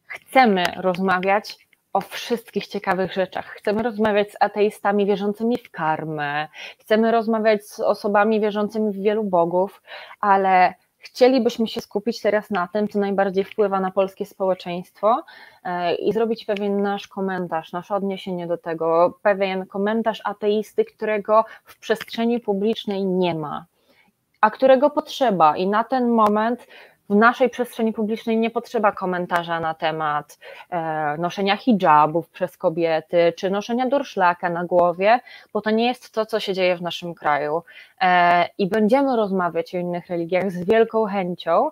chcemy 0.07 0.65
rozmawiać 0.77 1.65
o 1.93 2.01
wszystkich 2.01 2.67
ciekawych 2.67 3.13
rzeczach. 3.13 3.47
Chcemy 3.47 3.83
rozmawiać 3.83 4.33
z 4.33 4.37
ateistami 4.41 5.07
wierzącymi 5.07 5.59
w 5.59 5.71
karmę, 5.71 6.49
chcemy 6.79 7.13
rozmawiać 7.13 7.67
z 7.67 7.81
osobami 7.81 8.41
wierzącymi 8.41 8.93
w 8.93 9.03
wielu 9.03 9.25
bogów, 9.25 9.83
ale 10.21 10.75
chcielibyśmy 11.05 11.69
się 11.69 11.81
skupić 11.81 12.21
teraz 12.21 12.51
na 12.51 12.69
tym, 12.69 12.89
co 12.89 12.99
najbardziej 12.99 13.45
wpływa 13.45 13.81
na 13.81 13.91
polskie 13.91 14.27
społeczeństwo 14.27 15.25
e, 15.65 15.95
i 15.95 16.13
zrobić 16.13 16.45
pewien 16.45 16.83
nasz 16.83 17.09
komentarz, 17.09 17.73
nasze 17.73 17.95
odniesienie 17.95 18.47
do 18.47 18.59
tego, 18.59 19.19
pewien 19.23 19.67
komentarz 19.67 20.21
ateisty, 20.25 20.85
którego 20.85 21.45
w 21.65 21.79
przestrzeni 21.79 22.41
publicznej 22.41 23.05
nie 23.05 23.35
ma, 23.35 23.67
a 24.41 24.51
którego 24.51 24.91
potrzeba. 24.91 25.57
I 25.57 25.67
na 25.67 25.85
ten 25.85 26.09
moment 26.09 26.67
w 27.11 27.15
naszej 27.15 27.51
przestrzeni 27.51 27.93
publicznej 27.93 28.37
nie 28.39 28.51
potrzeba 28.51 28.93
komentarza 28.93 29.61
na 29.61 29.75
temat 29.75 30.39
e, 30.71 31.17
noszenia 31.19 31.57
hijabów 31.57 32.29
przez 32.29 32.57
kobiety, 32.57 33.33
czy 33.37 33.51
noszenia 33.51 33.89
durszlaka 33.89 34.51
na 34.51 34.65
głowie, 34.65 35.21
bo 35.53 35.61
to 35.61 35.71
nie 35.71 35.87
jest 35.87 36.15
to, 36.15 36.27
co 36.27 36.41
się 36.41 36.55
dzieje 36.55 36.77
w 36.77 36.83
naszym 36.83 37.15
kraju. 37.15 37.63
E, 38.01 38.49
I 38.59 38.69
będziemy 38.69 39.17
rozmawiać 39.17 39.75
o 39.75 39.79
innych 39.79 40.07
religiach 40.07 40.51
z 40.51 40.65
wielką 40.65 41.05
chęcią. 41.05 41.71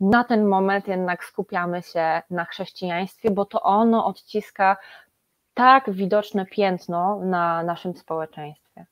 Na 0.00 0.24
ten 0.24 0.46
moment 0.46 0.88
jednak 0.88 1.24
skupiamy 1.24 1.82
się 1.82 2.22
na 2.30 2.44
chrześcijaństwie, 2.44 3.30
bo 3.30 3.44
to 3.44 3.62
ono 3.62 4.06
odciska 4.06 4.76
tak 5.54 5.90
widoczne 5.90 6.46
piętno 6.46 7.20
na 7.24 7.62
naszym 7.62 7.94
społeczeństwie. 7.96 8.86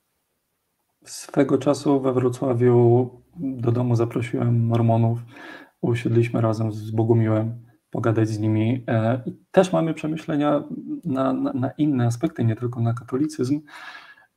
Swego 1.05 1.59
czasu 1.59 2.01
we 2.01 2.13
Wrocławiu 2.13 3.11
do 3.37 3.73
domu 3.73 3.97
zaprosiłem 3.97 4.67
Mormonów 4.67 5.19
usiedliśmy 5.81 6.41
razem 6.41 6.73
z 6.73 6.91
Bogumiłem 6.91 7.69
pogadać 7.91 8.29
z 8.29 8.39
nimi. 8.39 8.85
E, 8.89 9.23
też 9.51 9.73
mamy 9.73 9.95
przemyślenia 9.95 10.65
na, 11.05 11.33
na, 11.33 11.53
na, 11.53 11.71
inne 11.71 12.07
aspekty, 12.07 12.45
nie 12.45 12.57
tylko 12.57 12.81
na 12.81 12.95
katolicyzm, 12.95 13.61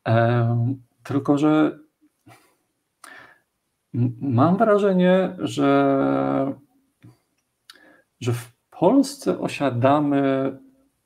e, 0.08 0.76
tylko 1.04 1.38
że 1.38 1.80
mam 4.22 4.58
wrażenie, 4.58 5.36
że, 5.40 6.54
że 8.20 8.34
w 8.34 8.52
Polsce 8.70 9.40
osiadamy 9.40 10.22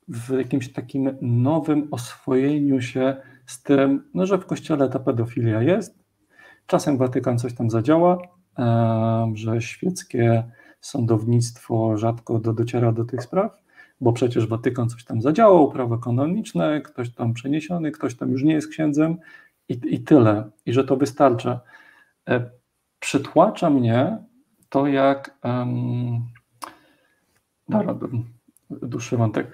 w 0.07 0.37
jakimś 0.37 0.73
takim 0.73 1.17
nowym 1.21 1.87
oswojeniu 1.91 2.81
się 2.81 3.17
z 3.45 3.63
tym, 3.63 4.09
no, 4.13 4.25
że 4.25 4.37
w 4.37 4.45
kościele 4.45 4.89
ta 4.89 4.99
pedofilia 4.99 5.61
jest, 5.61 5.99
czasem 6.67 6.97
Watykan 6.97 7.37
coś 7.37 7.53
tam 7.55 7.69
zadziała, 7.69 8.17
że 9.33 9.61
świeckie 9.61 10.43
sądownictwo 10.81 11.97
rzadko 11.97 12.39
do, 12.39 12.53
dociera 12.53 12.91
do 12.91 13.05
tych 13.05 13.23
spraw, 13.23 13.61
bo 14.01 14.13
przecież 14.13 14.47
Watykan 14.47 14.89
coś 14.89 15.03
tam 15.03 15.21
zadziałał, 15.21 15.71
prawo 15.71 15.97
kanoniczne, 15.97 16.81
ktoś 16.81 17.13
tam 17.13 17.33
przeniesiony, 17.33 17.91
ktoś 17.91 18.15
tam 18.15 18.31
już 18.31 18.43
nie 18.43 18.53
jest 18.53 18.67
księdzem 18.67 19.17
i, 19.69 19.79
i 19.85 19.99
tyle, 19.99 20.49
i 20.65 20.73
że 20.73 20.83
to 20.83 20.97
wystarcza. 20.97 21.59
E, 22.29 22.49
przytłacza 22.99 23.69
mnie 23.69 24.17
to, 24.69 24.87
jak. 24.87 25.37
Um, 25.43 26.25
dobra, 27.69 27.95
dłuższy 28.69 29.17
wątek. 29.17 29.51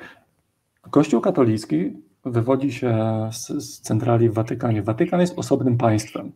Kościół 0.81 1.21
katolicki 1.21 1.93
wywodzi 2.25 2.71
się 2.71 2.99
z, 3.31 3.47
z 3.47 3.81
centrali 3.81 4.29
w 4.29 4.33
Watykanie. 4.33 4.81
Watykan 4.81 5.21
jest 5.21 5.39
osobnym 5.39 5.77
państwem. 5.77 6.31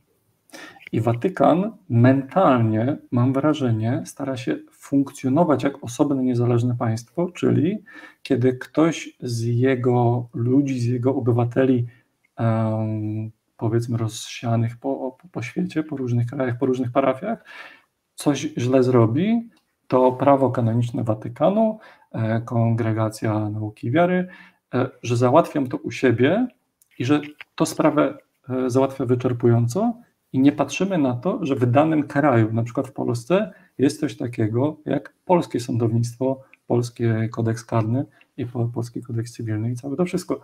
I 0.91 1.01
Watykan 1.01 1.77
mentalnie, 1.89 2.97
mam 3.11 3.33
wrażenie, 3.33 4.01
stara 4.05 4.37
się 4.37 4.57
funkcjonować 4.71 5.63
jak 5.63 5.83
osobne, 5.83 6.23
niezależne 6.23 6.75
państwo, 6.75 7.31
czyli 7.31 7.83
kiedy 8.23 8.53
ktoś 8.53 9.17
z 9.19 9.41
jego 9.41 10.29
ludzi, 10.33 10.79
z 10.79 10.85
jego 10.85 11.15
obywateli, 11.15 11.87
um, 12.39 13.31
powiedzmy 13.57 13.97
rozsianych 13.97 14.77
po, 14.77 15.17
po, 15.21 15.27
po 15.31 15.41
świecie, 15.41 15.83
po 15.83 15.97
różnych 15.97 16.27
krajach, 16.27 16.57
po 16.57 16.65
różnych 16.65 16.91
parafiach, 16.91 17.45
coś 18.15 18.39
źle 18.57 18.83
zrobi, 18.83 19.49
to 19.87 20.11
prawo 20.11 20.49
kanoniczne 20.49 21.03
Watykanu, 21.03 21.79
e, 22.11 22.41
kongregacja 22.41 23.49
nauki 23.49 23.91
wiary, 23.91 24.27
e, 24.73 24.89
że 25.03 25.17
załatwiam 25.17 25.67
to 25.67 25.77
u 25.77 25.91
siebie 25.91 26.47
i 26.99 27.05
że 27.05 27.21
to 27.55 27.65
sprawę 27.65 28.17
e, 28.49 28.69
załatwia 28.69 29.05
wyczerpująco, 29.05 29.93
i 30.35 30.39
nie 30.39 30.51
patrzymy 30.51 30.97
na 30.97 31.13
to, 31.13 31.39
że 31.41 31.55
w 31.55 31.65
danym 31.65 32.07
kraju, 32.07 32.53
na 32.53 32.63
przykład 32.63 32.87
w 32.87 32.91
Polsce, 32.91 33.51
jest 33.77 33.99
coś 33.99 34.17
takiego 34.17 34.77
jak 34.85 35.13
polskie 35.25 35.59
sądownictwo, 35.59 36.41
polski 36.67 37.03
kodeks 37.31 37.65
karny 37.65 38.05
i 38.37 38.45
polski 38.73 39.01
kodeks 39.01 39.33
cywilny 39.33 39.71
i 39.71 39.75
całe 39.75 39.95
to 39.95 40.05
wszystko. 40.05 40.41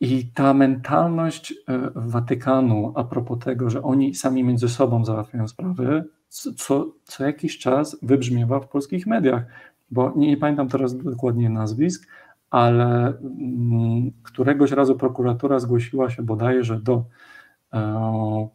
I 0.00 0.26
ta 0.34 0.54
mentalność 0.54 1.52
e, 1.52 1.90
Watykanu 1.94 2.92
a 2.96 3.04
propos 3.04 3.38
tego, 3.38 3.70
że 3.70 3.82
oni 3.82 4.14
sami 4.14 4.44
między 4.44 4.68
sobą 4.68 5.04
załatwiają 5.04 5.48
sprawy, 5.48 6.04
co, 6.28 6.92
co 7.04 7.26
jakiś 7.26 7.58
czas 7.58 7.98
wybrzmiewa 8.02 8.60
w 8.60 8.68
polskich 8.68 9.06
mediach, 9.06 9.42
bo 9.90 10.12
nie, 10.16 10.28
nie 10.28 10.36
pamiętam 10.36 10.68
teraz 10.68 10.96
dokładnie 10.96 11.50
nazwisk, 11.50 12.08
ale 12.50 13.18
mm, 13.18 14.10
któregoś 14.22 14.70
razu 14.72 14.96
prokuratura 14.96 15.58
zgłosiła 15.58 16.10
się 16.10 16.22
bodajże 16.22 16.80
do 16.80 17.04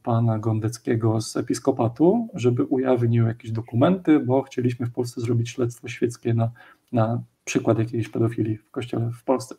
pana 0.03 0.39
Gondeckiego 0.39 1.21
z 1.21 1.37
episkopatu, 1.37 2.27
żeby 2.33 2.63
ujawnił 2.63 3.27
jakieś 3.27 3.51
dokumenty, 3.51 4.19
bo 4.19 4.41
chcieliśmy 4.41 4.85
w 4.85 4.91
Polsce 4.91 5.21
zrobić 5.21 5.49
śledztwo 5.49 5.87
świeckie 5.87 6.33
na, 6.33 6.51
na 6.91 7.21
przykład 7.45 7.79
jakiejś 7.79 8.09
pedofilii 8.09 8.57
w 8.57 8.71
kościele 8.71 9.11
w 9.11 9.23
Polsce. 9.23 9.55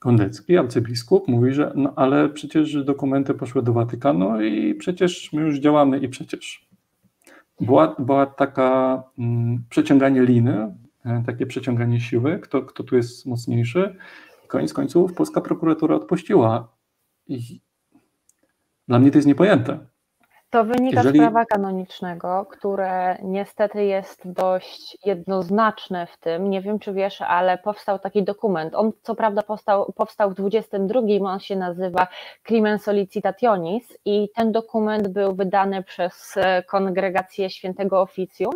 Gondecki, 0.00 0.56
arcybiskup, 0.56 1.28
mówi, 1.28 1.52
że 1.52 1.72
no 1.76 1.92
ale 1.96 2.28
przecież 2.28 2.84
dokumenty 2.84 3.34
poszły 3.34 3.62
do 3.62 3.72
Watykanu 3.72 4.42
i 4.42 4.74
przecież 4.74 5.32
my 5.32 5.42
już 5.42 5.58
działamy 5.58 5.98
i 5.98 6.08
przecież. 6.08 6.70
Była, 7.60 7.96
była 7.98 8.26
taka 8.26 9.02
mm, 9.18 9.64
przeciąganie 9.70 10.22
liny, 10.22 10.74
e, 11.04 11.22
takie 11.26 11.46
przeciąganie 11.46 12.00
siły, 12.00 12.38
kto, 12.38 12.62
kto 12.62 12.84
tu 12.84 12.96
jest 12.96 13.26
mocniejszy. 13.26 13.96
Koniec 14.48 14.72
końców 14.72 15.12
polska 15.12 15.40
prokuratura 15.40 15.96
odpuściła. 15.96 16.68
I 17.28 17.60
dla 18.90 18.98
mnie 18.98 19.10
to 19.10 19.18
jest 19.18 19.28
niepojęte. 19.28 19.78
To 20.50 20.64
wynika 20.64 20.96
Jeżeli... 20.96 21.18
z 21.18 21.22
prawa 21.22 21.44
kanonicznego, 21.44 22.46
które 22.50 23.18
niestety 23.22 23.84
jest 23.84 24.32
dość 24.32 24.98
jednoznaczne 25.04 26.06
w 26.06 26.18
tym. 26.18 26.50
Nie 26.50 26.60
wiem, 26.60 26.78
czy 26.78 26.92
wiesz, 26.92 27.22
ale 27.22 27.58
powstał 27.58 27.98
taki 27.98 28.22
dokument. 28.22 28.74
On 28.74 28.92
co 29.02 29.14
prawda 29.14 29.42
powstał, 29.42 29.92
powstał 29.92 30.30
w 30.30 30.34
22, 30.34 31.00
on 31.24 31.40
się 31.40 31.56
nazywa 31.56 32.06
Crimen 32.42 32.78
Solicitationis 32.78 33.98
i 34.04 34.28
ten 34.34 34.52
dokument 34.52 35.08
był 35.08 35.34
wydany 35.34 35.82
przez 35.82 36.34
kongregację 36.66 37.50
Świętego 37.50 38.00
Oficjum. 38.00 38.54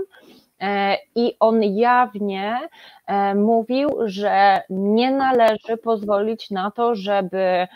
E, 0.60 0.96
I 1.14 1.36
on 1.40 1.62
jawnie 1.62 2.58
e, 3.06 3.34
mówił, 3.34 3.90
że 4.04 4.62
nie 4.70 5.10
należy 5.10 5.76
pozwolić 5.82 6.50
na 6.50 6.70
to, 6.70 6.94
żeby 6.94 7.66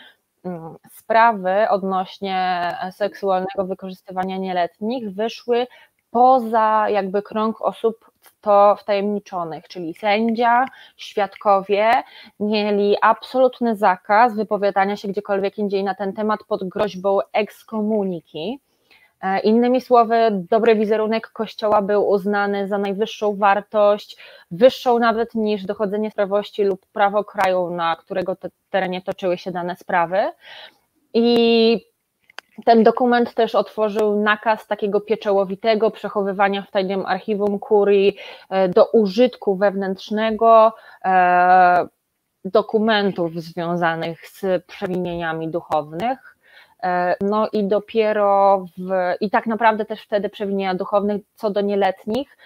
sprawy 0.91 1.69
odnośnie 1.69 2.71
seksualnego 2.91 3.65
wykorzystywania 3.65 4.37
nieletnich 4.37 5.13
wyszły 5.13 5.67
poza 6.11 6.89
jakby 6.89 7.21
krąg 7.21 7.61
osób 7.61 8.11
to 8.41 8.75
wtajemniczonych, 8.79 9.67
czyli 9.67 9.93
sędzia, 9.93 10.65
świadkowie 10.97 11.91
mieli 12.39 12.95
absolutny 13.01 13.75
zakaz 13.75 14.35
wypowiadania 14.35 14.95
się 14.95 15.07
gdziekolwiek 15.07 15.57
indziej 15.57 15.83
na 15.83 15.95
ten 15.95 16.13
temat 16.13 16.39
pod 16.47 16.69
groźbą 16.69 17.19
ekskomuniki. 17.33 18.59
E, 19.21 19.39
innymi 19.39 19.81
słowy, 19.81 20.45
dobry 20.49 20.75
wizerunek 20.75 21.29
Kościoła 21.29 21.81
był 21.81 22.09
uznany 22.09 22.67
za 22.67 22.77
najwyższą 22.77 23.35
wartość, 23.35 24.17
wyższą 24.51 24.99
nawet 24.99 25.35
niż 25.35 25.65
dochodzenie 25.65 26.11
sprawości 26.11 26.63
lub 26.63 26.85
prawo 26.85 27.23
kraju, 27.23 27.69
na 27.69 27.95
którego 27.95 28.37
terenie 28.69 29.01
toczyły 29.01 29.37
się 29.37 29.51
dane 29.51 29.75
sprawy. 29.75 30.31
I 31.13 31.89
ten 32.65 32.83
dokument 32.83 33.33
też 33.33 33.55
otworzył 33.55 34.19
nakaz 34.19 34.67
takiego 34.67 35.01
pieczołowitego 35.01 35.91
przechowywania 35.91 36.61
w 36.61 36.71
tajnym 36.71 37.05
archiwum 37.05 37.59
kurii 37.59 38.17
e, 38.49 38.69
do 38.69 38.85
użytku 38.85 39.55
wewnętrznego 39.55 40.73
e, 41.05 41.87
dokumentów 42.45 43.41
związanych 43.41 44.27
z 44.27 44.65
przewinieniami 44.65 45.47
duchownych. 45.47 46.38
E, 46.83 47.15
no 47.21 47.47
i 47.53 47.67
dopiero 47.67 48.65
w, 48.77 49.15
i 49.21 49.29
tak 49.29 49.47
naprawdę 49.47 49.85
też 49.85 50.01
wtedy 50.01 50.29
przewinienia 50.29 50.75
duchownych 50.75 51.21
co 51.35 51.49
do 51.49 51.61
nieletnich, 51.61 52.37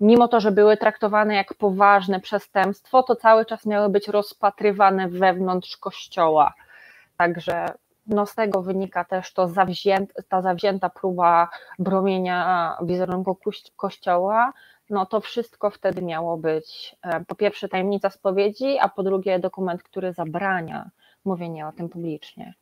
mimo 0.00 0.28
to, 0.28 0.40
że 0.40 0.52
były 0.52 0.76
traktowane 0.76 1.34
jak 1.34 1.54
poważne 1.54 2.20
przestępstwo, 2.20 3.02
to 3.02 3.16
cały 3.16 3.44
czas 3.44 3.66
miały 3.66 3.88
być 3.88 4.08
rozpatrywane 4.08 5.08
wewnątrz 5.08 5.76
kościoła. 5.76 6.54
Także 7.16 7.66
no 8.06 8.26
z 8.26 8.34
tego 8.34 8.62
wynika 8.62 9.04
też 9.04 9.32
to 9.32 9.48
ta 10.28 10.42
zawzięta 10.42 10.90
próba 10.90 11.48
bromienia 11.78 12.76
wizerunku 12.82 13.38
kościoła, 13.76 14.52
no 14.90 15.06
to 15.06 15.20
wszystko 15.20 15.70
wtedy 15.70 16.02
miało 16.02 16.36
być 16.36 16.96
e, 17.02 17.24
po 17.24 17.34
pierwsze 17.34 17.68
tajemnica 17.68 18.10
spowiedzi, 18.10 18.78
a 18.78 18.88
po 18.88 19.02
drugie 19.02 19.38
dokument, 19.38 19.82
który 19.82 20.12
zabrania 20.12 20.90
mówienia 21.24 21.68
o 21.68 21.72
tym 21.72 21.88
publicznie. 21.88 22.54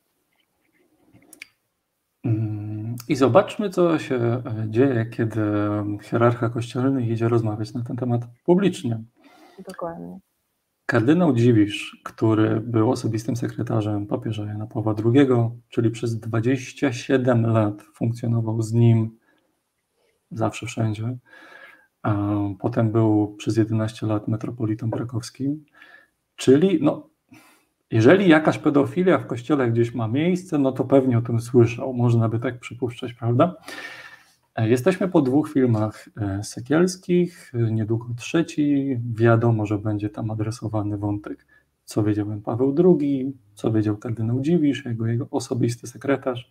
I 3.09 3.17
zobaczmy, 3.17 3.71
co 3.71 3.99
się 3.99 4.17
e, 4.17 4.43
dzieje, 4.69 5.07
kiedy 5.07 5.43
hierarcha 6.03 6.49
kościelny 6.49 7.07
idzie 7.07 7.29
rozmawiać 7.29 7.75
na 7.75 7.85
ten 7.85 7.97
temat 7.97 8.23
publicznie. 8.45 9.03
Dokładnie. 9.69 10.19
Kardynał 10.87 11.35
Dziwisz, 11.35 12.01
który 12.05 12.61
był 12.61 12.91
osobistym 12.91 13.37
sekretarzem 13.37 14.07
papieża 14.07 14.45
Jana 14.45 14.67
Pawła 14.67 14.95
II, 15.05 15.29
czyli 15.69 15.91
przez 15.91 16.21
27 16.21 17.47
lat 17.47 17.83
funkcjonował 17.95 18.63
z 18.63 18.73
nim 18.73 19.19
zawsze 20.31 20.67
wszędzie. 20.67 21.19
Potem 22.59 22.93
był 22.93 23.35
przez 23.39 23.57
11 23.57 24.07
lat 24.07 24.29
metropolitą 24.29 24.91
krakowskim, 24.91 25.65
czyli 26.37 26.79
no, 26.83 27.08
jeżeli 27.91 28.28
jakaś 28.28 28.59
pedofilia 28.59 29.18
w 29.18 29.26
kościele 29.26 29.70
gdzieś 29.70 29.95
ma 29.95 30.09
miejsce, 30.09 30.59
no 30.59 30.72
to 30.72 30.84
pewnie 30.84 31.18
o 31.18 31.22
tym 31.22 31.41
słyszał, 31.41 31.95
można 31.95 32.28
by 32.28 32.39
tak 32.39 32.61
przypuszczać, 32.61 33.12
prawda? 33.12 33.57
E, 34.59 34.68
jesteśmy 34.68 35.09
po 35.09 35.22
dwóch 35.22 35.53
filmach 35.53 36.09
e, 36.16 36.45
sekielskich, 36.45 37.53
e, 37.55 37.72
niedługo 37.72 38.07
trzeci. 38.16 38.97
Wiadomo, 39.14 39.66
że 39.66 39.78
będzie 39.78 40.09
tam 40.09 40.30
adresowany 40.30 40.99
wątek, 40.99 41.47
co 41.84 42.03
wiedział 42.03 42.41
Paweł 42.45 42.74
II, 42.84 43.36
co 43.55 43.72
wiedział 43.72 43.97
kardynał 43.97 44.41
Dziwisz, 44.41 44.84
jego, 44.84 45.07
jego 45.07 45.26
osobisty 45.30 45.86
sekretarz. 45.86 46.51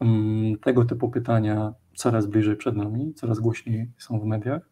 Mm, 0.00 0.58
tego 0.58 0.84
typu 0.84 1.10
pytania 1.10 1.74
coraz 1.96 2.26
bliżej 2.26 2.56
przed 2.56 2.76
nami, 2.76 3.14
coraz 3.14 3.40
głośniej 3.40 3.90
są 3.98 4.20
w 4.20 4.24
mediach. 4.24 4.70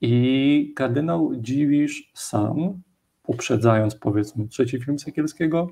I 0.00 0.72
kardynał 0.76 1.32
Dziwisz 1.36 2.10
sam, 2.14 2.82
uprzedzając 3.26 3.94
powiedzmy 3.94 4.48
trzeci 4.48 4.80
film 4.80 4.98
Sekielskiego, 4.98 5.70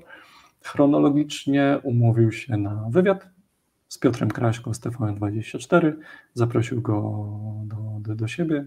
chronologicznie 0.61 1.79
umówił 1.83 2.31
się 2.31 2.57
na 2.57 2.87
wywiad 2.89 3.27
z 3.87 3.97
Piotrem 3.97 4.31
Kraśką 4.31 4.73
z 4.73 4.79
TVN24. 4.79 5.93
Zaprosił 6.33 6.81
go 6.81 7.29
do, 7.65 7.77
do, 7.99 8.15
do 8.15 8.27
siebie, 8.27 8.65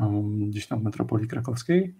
um, 0.00 0.50
gdzieś 0.50 0.66
tam 0.66 0.80
w 0.80 0.82
metropolii 0.82 1.28
krakowskiej. 1.28 1.94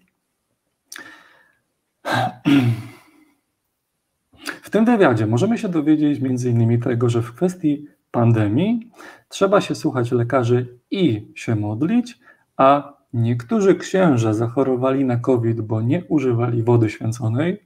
W 4.43 4.69
tym 4.69 4.85
wywiadzie 4.85 5.27
możemy 5.27 5.57
się 5.57 5.69
dowiedzieć 5.69 6.19
innymi 6.45 6.79
tego, 6.79 7.09
że 7.09 7.21
w 7.21 7.33
kwestii 7.33 7.87
pandemii 8.11 8.91
trzeba 9.29 9.61
się 9.61 9.75
słuchać 9.75 10.11
lekarzy 10.11 10.79
i 10.91 11.31
się 11.35 11.55
modlić, 11.55 12.19
a 12.57 12.93
niektórzy 13.13 13.75
księża 13.75 14.33
zachorowali 14.33 15.05
na 15.05 15.17
COVID, 15.17 15.61
bo 15.61 15.81
nie 15.81 16.03
używali 16.05 16.63
wody 16.63 16.89
święconej. 16.89 17.61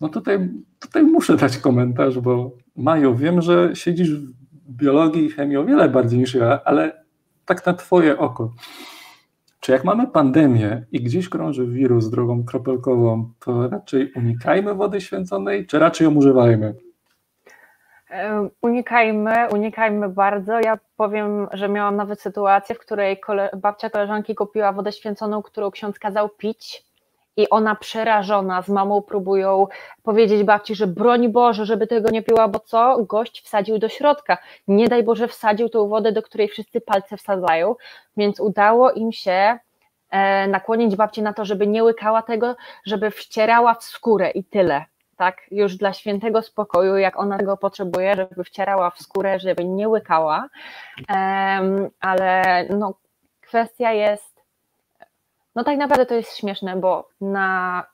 No 0.00 0.08
tutaj, 0.08 0.48
tutaj 0.78 1.02
muszę 1.02 1.36
dać 1.36 1.58
komentarz, 1.58 2.18
bo 2.18 2.52
Maju, 2.76 3.16
wiem, 3.16 3.40
że 3.40 3.70
siedzisz 3.74 4.10
w 4.14 4.32
biologii 4.70 5.24
i 5.24 5.30
chemii 5.30 5.56
o 5.56 5.64
wiele 5.64 5.88
bardziej 5.88 6.18
niż 6.18 6.34
ja, 6.34 6.60
ale 6.64 7.04
tak 7.44 7.66
na 7.66 7.74
twoje 7.74 8.18
oko. 8.18 8.52
Czy 9.60 9.72
jak 9.72 9.84
mamy 9.84 10.06
pandemię 10.06 10.86
i 10.92 11.00
gdzieś 11.00 11.28
krąży 11.28 11.66
wirus 11.66 12.10
drogą 12.10 12.44
kropelkową, 12.44 13.32
to 13.38 13.68
raczej 13.68 14.12
unikajmy 14.12 14.74
wody 14.74 15.00
święconej, 15.00 15.66
czy 15.66 15.78
raczej 15.78 16.04
ją 16.04 16.14
używajmy? 16.14 16.74
Unikajmy, 18.62 19.48
unikajmy 19.52 20.08
bardzo. 20.08 20.60
Ja 20.60 20.78
powiem, 20.96 21.48
że 21.52 21.68
miałam 21.68 21.96
nawet 21.96 22.20
sytuację, 22.20 22.74
w 22.74 22.78
której 22.78 23.20
kole, 23.20 23.50
babcia 23.56 23.90
koleżanki 23.90 24.34
kupiła 24.34 24.72
wodę 24.72 24.92
święconą, 24.92 25.42
którą 25.42 25.70
ksiądz 25.70 25.98
kazał 25.98 26.28
pić 26.28 26.84
i 27.36 27.50
ona 27.50 27.74
przerażona 27.74 28.62
z 28.62 28.68
mamą 28.68 29.02
próbują 29.02 29.66
powiedzieć 30.02 30.42
babci, 30.42 30.74
że 30.74 30.86
broń 30.86 31.28
Boże, 31.28 31.66
żeby 31.66 31.86
tego 31.86 32.10
nie 32.10 32.22
piła, 32.22 32.48
bo 32.48 32.60
co? 32.60 33.04
Gość 33.04 33.42
wsadził 33.42 33.78
do 33.78 33.88
środka. 33.88 34.38
Nie 34.68 34.88
daj 34.88 35.02
Boże, 35.02 35.28
wsadził 35.28 35.68
tą 35.68 35.88
wodę, 35.88 36.12
do 36.12 36.22
której 36.22 36.48
wszyscy 36.48 36.80
palce 36.80 37.16
wsadzają, 37.16 37.74
więc 38.16 38.40
udało 38.40 38.92
im 38.92 39.12
się 39.12 39.58
e, 40.10 40.48
nakłonić 40.48 40.96
babci 40.96 41.22
na 41.22 41.32
to, 41.32 41.44
żeby 41.44 41.66
nie 41.66 41.84
łykała 41.84 42.22
tego, 42.22 42.56
żeby 42.86 43.10
wcierała 43.10 43.74
w 43.74 43.84
skórę 43.84 44.30
i 44.30 44.44
tyle. 44.44 44.84
Tak, 45.20 45.40
już 45.50 45.76
dla 45.76 45.92
świętego 45.92 46.42
spokoju, 46.42 46.96
jak 46.96 47.18
ona 47.18 47.38
tego 47.38 47.56
potrzebuje, 47.56 48.16
żeby 48.16 48.44
wcierała 48.44 48.90
w 48.90 48.98
skórę, 48.98 49.40
żeby 49.40 49.64
nie 49.64 49.88
łykała. 49.88 50.48
ale 52.00 52.64
no, 52.78 52.94
kwestia 53.40 53.92
jest 53.92 54.42
no 55.54 55.64
tak 55.64 55.78
naprawdę 55.78 56.06
to 56.06 56.14
jest 56.14 56.36
śmieszne, 56.36 56.76
bo 56.76 57.08
na, 57.20 57.84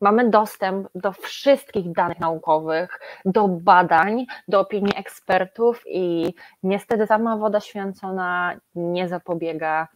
mamy 0.00 0.30
dostęp 0.30 0.88
do 0.94 1.12
wszystkich 1.12 1.92
danych 1.92 2.20
naukowych, 2.20 3.00
do 3.24 3.48
badań, 3.48 4.26
do 4.48 4.60
opinii 4.60 4.96
ekspertów 4.96 5.82
i 5.86 6.34
niestety 6.62 7.06
sama 7.06 7.36
woda 7.36 7.60
święcona 7.60 8.56
nie 8.74 9.08
zapobiega 9.08 9.88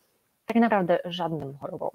tak 0.46 0.56
naprawdę 0.56 0.98
żadnym 1.04 1.58
chorobom. 1.58 1.90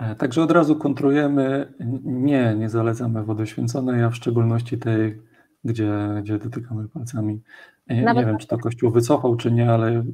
E, 0.00 0.14
także 0.14 0.42
od 0.42 0.50
razu 0.50 0.76
kontrujemy, 0.76 1.72
nie, 2.04 2.54
nie 2.58 2.68
zalecamy 2.68 3.24
wody 3.24 3.46
święconej, 3.46 4.02
a 4.02 4.10
w 4.10 4.16
szczególności 4.16 4.78
tej, 4.78 5.18
gdzie, 5.64 5.92
gdzie 6.22 6.38
dotykamy 6.38 6.88
palcami. 6.88 7.42
Nie, 7.88 8.02
nie 8.02 8.24
wiem, 8.24 8.38
czy 8.38 8.46
to 8.46 8.58
Kościół 8.58 8.90
wycofał, 8.90 9.36
czy 9.36 9.52
nie, 9.52 9.70
ale 9.72 10.04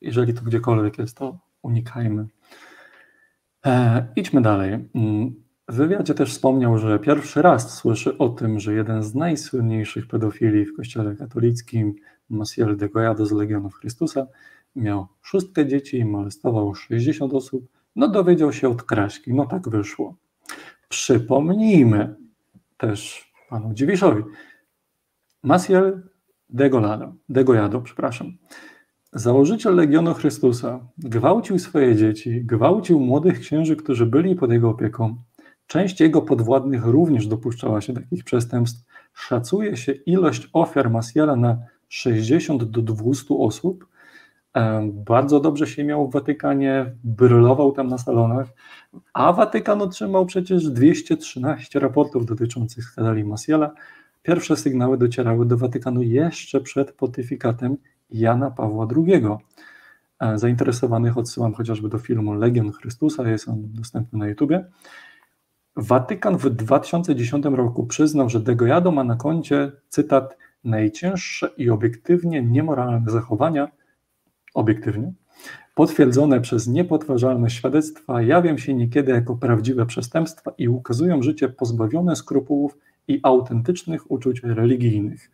jeżeli 0.00 0.34
to 0.34 0.42
gdziekolwiek 0.42 0.98
jest, 0.98 1.16
to 1.16 1.38
unikajmy. 1.62 2.26
E, 3.66 4.06
idźmy 4.16 4.42
dalej. 4.42 4.72
Mm, 4.94 5.34
w 5.68 5.74
wywiadzie 5.74 6.14
też 6.14 6.30
wspomniał, 6.30 6.78
że 6.78 6.98
pierwszy 6.98 7.42
raz 7.42 7.74
słyszy 7.74 8.18
o 8.18 8.28
tym, 8.28 8.60
że 8.60 8.74
jeden 8.74 9.02
z 9.02 9.14
najsłynniejszych 9.14 10.06
pedofili 10.06 10.66
w 10.66 10.76
kościele 10.76 11.16
katolickim, 11.16 11.94
Maciel 12.30 12.76
de 12.76 12.88
Goyado 12.88 13.26
z 13.26 13.32
Legionów 13.32 13.74
Chrystusa, 13.74 14.26
miał 14.76 15.06
szóstkę 15.22 15.66
dzieci 15.66 15.98
i 15.98 16.04
molestował 16.04 16.74
60 16.74 17.34
osób. 17.34 17.83
No 17.96 18.08
dowiedział 18.08 18.52
się 18.52 18.68
od 18.68 18.82
Kraśki, 18.82 19.34
no 19.34 19.46
tak 19.46 19.68
wyszło. 19.68 20.16
Przypomnijmy 20.88 22.16
też 22.76 23.32
panu 23.48 23.74
Dziwiszowi, 23.74 24.22
Maciel 25.42 26.02
de 26.50 26.70
Golado, 26.70 27.14
de 27.28 27.44
Goyado, 27.44 27.80
przepraszam, 27.80 28.32
Założyciel 29.16 29.74
Legionu 29.74 30.14
Chrystusa 30.14 30.88
gwałcił 30.98 31.58
swoje 31.58 31.96
dzieci, 31.96 32.44
gwałcił 32.44 33.00
młodych 33.00 33.40
księży, 33.40 33.76
którzy 33.76 34.06
byli 34.06 34.34
pod 34.34 34.52
jego 34.52 34.70
opieką. 34.70 35.16
Część 35.66 36.00
jego 36.00 36.22
podwładnych 36.22 36.84
również 36.84 37.26
dopuszczała 37.26 37.80
się 37.80 37.94
takich 37.94 38.24
przestępstw. 38.24 38.84
Szacuje 39.12 39.76
się 39.76 39.92
ilość 39.92 40.48
ofiar 40.52 40.90
Masiela 40.90 41.36
na 41.36 41.58
60 41.88 42.64
do 42.64 42.82
200 42.82 43.34
osób, 43.34 43.86
Bardzo 44.92 45.40
dobrze 45.40 45.66
się 45.66 45.84
miał 45.84 46.08
w 46.08 46.12
Watykanie, 46.12 46.94
brylował 47.04 47.72
tam 47.72 47.88
na 47.88 47.98
salonach, 47.98 48.46
a 49.12 49.32
Watykan 49.32 49.82
otrzymał 49.82 50.26
przecież 50.26 50.70
213 50.70 51.80
raportów 51.80 52.26
dotyczących 52.26 52.84
skandali 52.84 53.24
Masiela. 53.24 53.70
Pierwsze 54.22 54.56
sygnały 54.56 54.98
docierały 54.98 55.46
do 55.46 55.56
Watykanu 55.56 56.02
jeszcze 56.02 56.60
przed 56.60 56.92
pontyfikatem 56.92 57.76
Jana 58.10 58.50
Pawła 58.50 58.88
II. 58.96 59.26
E, 60.20 60.38
zainteresowanych 60.38 61.18
odsyłam 61.18 61.54
chociażby 61.54 61.88
do 61.88 61.98
filmu 61.98 62.34
Legion 62.34 62.72
Chrystusa, 62.72 63.28
jest 63.28 63.48
on 63.48 63.62
dostępny 63.72 64.18
na 64.18 64.28
YouTubie. 64.28 64.64
Watykan 65.76 66.36
w 66.36 66.50
2010 66.50 67.44
roku 67.44 67.86
przyznał, 67.86 68.28
że 68.28 68.40
Degollado 68.40 68.90
ma 68.90 69.04
na 69.04 69.16
koncie, 69.16 69.72
cytat, 69.88 70.36
najcięższe 70.64 71.50
i 71.56 71.70
obiektywnie 71.70 72.42
niemoralne 72.42 73.10
zachowania, 73.10 73.68
obiektywnie, 74.54 75.12
potwierdzone 75.74 76.40
przez 76.40 76.66
niepodważalne 76.66 77.50
świadectwa, 77.50 78.22
jawią 78.22 78.58
się 78.58 78.74
niekiedy 78.74 79.12
jako 79.12 79.36
prawdziwe 79.36 79.86
przestępstwa 79.86 80.52
i 80.58 80.68
ukazują 80.68 81.22
życie 81.22 81.48
pozbawione 81.48 82.16
skrupułów 82.16 82.78
i 83.08 83.20
autentycznych 83.22 84.10
uczuć 84.10 84.42
religijnych. 84.42 85.30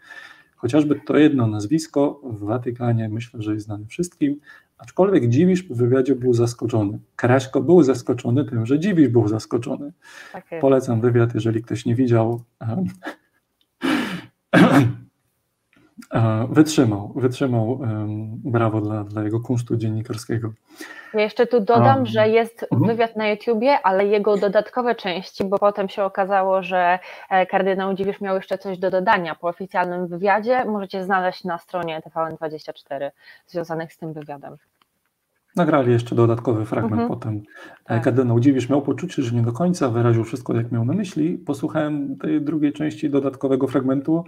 Chociażby 0.56 1.00
to 1.06 1.16
jedno 1.16 1.46
nazwisko 1.46 2.20
w 2.24 2.38
Watykanie 2.38 3.08
myślę, 3.08 3.42
że 3.42 3.54
jest 3.54 3.66
znane 3.66 3.86
wszystkim, 3.86 4.40
aczkolwiek 4.78 5.28
Dziwisz 5.28 5.62
w 5.62 5.76
wywiadzie 5.76 6.14
był 6.14 6.34
zaskoczony. 6.34 6.98
Kraśko 7.16 7.60
był 7.60 7.82
zaskoczony 7.82 8.44
tym, 8.44 8.66
że 8.66 8.78
Dziwisz 8.78 9.08
był 9.08 9.28
zaskoczony. 9.28 9.92
Okay. 10.34 10.60
Polecam 10.60 11.00
wywiad, 11.00 11.34
jeżeli 11.34 11.62
ktoś 11.62 11.86
nie 11.86 11.94
widział. 11.94 12.42
Wytrzymał, 16.50 17.12
wytrzymał. 17.16 17.80
Brawo 18.44 18.80
dla, 18.80 19.04
dla 19.04 19.22
jego 19.22 19.40
kunsztu 19.40 19.76
dziennikarskiego. 19.76 20.52
Ja 21.14 21.20
jeszcze 21.20 21.46
tu 21.46 21.60
dodam, 21.60 21.96
um, 21.96 22.06
że 22.06 22.28
jest 22.28 22.62
uh 22.62 22.68
mhm. 22.72 22.82
-huh. 22.82 22.86
wywiad 22.86 23.16
na 23.16 23.28
YouTubie, 23.28 23.78
ale 23.82 24.06
jego 24.06 24.36
dodatkowe 24.36 24.94
części, 24.94 25.44
bo 25.44 25.58
potem 25.58 25.88
się 25.88 26.04
okazało, 26.04 26.62
że 26.62 26.98
e, 27.30 27.46
kardynał 27.46 27.94
Dziwisz 27.94 28.20
miał 28.20 28.36
jeszcze 28.36 28.58
coś 28.58 28.78
do 28.78 28.90
dodania 28.90 29.34
po 29.34 29.48
oficjalnym 29.48 30.06
wywiadzie. 30.06 30.64
Możecie 30.64 31.04
znaleźć 31.04 31.44
na 31.44 31.58
stronie 31.58 32.02
TVN24 32.06 33.10
związanych 33.46 33.92
z 33.92 33.96
tym 33.96 34.12
wywiadem. 34.12 34.56
Nagrali 35.56 35.92
jeszcze 35.92 36.14
dodatkowy 36.14 36.64
fragment 36.64 36.92
uh 36.94 37.00
mhm. 37.00 37.08
-huh. 37.08 37.20
potem. 37.20 37.36
E, 37.36 37.42
tak. 37.84 38.02
Kardynał 38.02 38.40
Dziwisz 38.40 38.68
miał 38.68 38.82
poczucie, 38.82 39.22
że 39.22 39.36
nie 39.36 39.42
do 39.42 39.52
końca 39.52 39.88
wyraził 39.88 40.24
wszystko, 40.24 40.54
jak 40.54 40.72
miał 40.72 40.84
na 40.84 40.92
myśli. 40.92 41.38
Posłuchałem 41.38 42.16
tej 42.16 42.40
drugiej 42.40 42.72
części 42.72 43.10
dodatkowego 43.10 43.66
fragmentu 43.66 44.24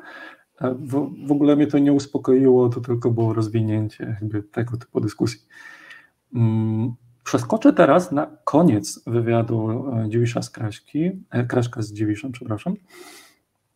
w, 0.61 1.11
w 1.27 1.33
ogóle 1.33 1.57
mnie 1.57 1.67
to 1.67 1.79
nie 1.79 1.93
uspokoiło, 1.93 2.69
to 2.69 2.81
tylko 2.81 3.11
było 3.11 3.35
rozwinięcie 3.35 4.17
jakby 4.21 4.43
tego 4.43 4.77
typu 4.77 5.01
dyskusji. 5.01 5.41
Mm, 6.35 6.95
przeskoczę 7.25 7.73
teraz 7.73 8.13
na 8.13 8.37
koniec 8.45 9.03
wywiadu 9.07 9.71
e, 9.71 10.09
Dziwisza 10.09 10.43
z 10.43 10.51
Kraśki, 10.51 11.11
e, 11.31 11.45
Kraśka 11.45 11.83
z 11.83 11.93
Dziwiszem, 11.93 12.33
przepraszam. 12.33 12.75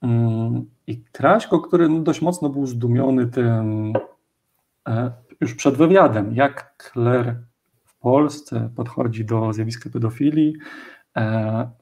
Mm, 0.02 0.64
I 0.86 1.04
Kraśko, 1.12 1.60
który 1.60 1.88
no 1.88 2.00
dość 2.00 2.22
mocno 2.22 2.48
był 2.48 2.66
zdumiony 2.66 3.26
tym 3.26 3.92
e, 4.88 5.12
już 5.40 5.54
przed 5.54 5.76
wywiadem, 5.76 6.34
jak 6.34 6.76
Kler 6.76 7.36
w 7.84 7.98
Polsce 7.98 8.70
podchodzi 8.76 9.24
do 9.24 9.52
zjawiska 9.52 9.90
pedofilii, 9.90 10.54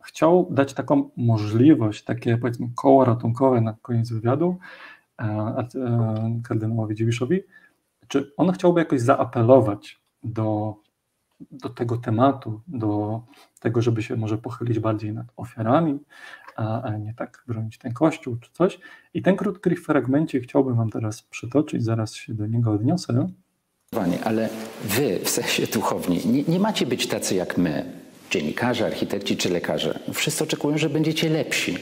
chciał 0.02 0.48
dać 0.50 0.74
taką 0.74 1.10
możliwość, 1.16 2.04
takie 2.04 2.36
powiedzmy 2.36 2.68
koło 2.74 3.04
ratunkowe 3.04 3.60
na 3.60 3.76
koniec 3.82 4.10
wywiadu, 4.10 4.58
E, 5.20 6.40
kardynałowi 6.48 6.94
Dziwiszowi, 6.94 7.40
czy 8.08 8.32
on 8.36 8.52
chciałby 8.52 8.80
jakoś 8.80 9.00
zaapelować 9.00 10.00
do, 10.22 10.76
do 11.50 11.68
tego 11.68 11.96
tematu, 11.96 12.60
do 12.68 13.20
tego, 13.60 13.82
żeby 13.82 14.02
się 14.02 14.16
może 14.16 14.38
pochylić 14.38 14.78
bardziej 14.78 15.12
nad 15.12 15.26
ofiarami, 15.36 15.98
a, 16.56 16.90
nie 16.98 17.14
tak 17.14 17.44
bronić 17.48 17.78
ten 17.78 17.92
kościół 17.92 18.36
czy 18.36 18.50
coś. 18.52 18.80
I 19.14 19.22
ten 19.22 19.36
krótki 19.36 19.76
fragmencie 19.76 20.40
chciałbym 20.40 20.76
Wam 20.76 20.90
teraz 20.90 21.22
przytoczyć, 21.22 21.84
zaraz 21.84 22.14
się 22.14 22.34
do 22.34 22.46
niego 22.46 22.72
odniosę. 22.72 23.28
Ale 24.24 24.48
wy, 24.84 25.20
w 25.24 25.28
sensie 25.28 25.66
duchowni, 25.66 26.20
nie, 26.26 26.42
nie 26.42 26.60
macie 26.60 26.86
być 26.86 27.08
tacy 27.08 27.34
jak 27.34 27.58
my, 27.58 28.03
dziennikarze, 28.34 28.86
architekci 28.86 29.36
czy 29.36 29.48
lekarze. 29.48 29.98
Wszyscy 30.12 30.44
oczekują, 30.44 30.78
że 30.78 30.90
będziecie 30.90 31.28
lepsi 31.28 31.78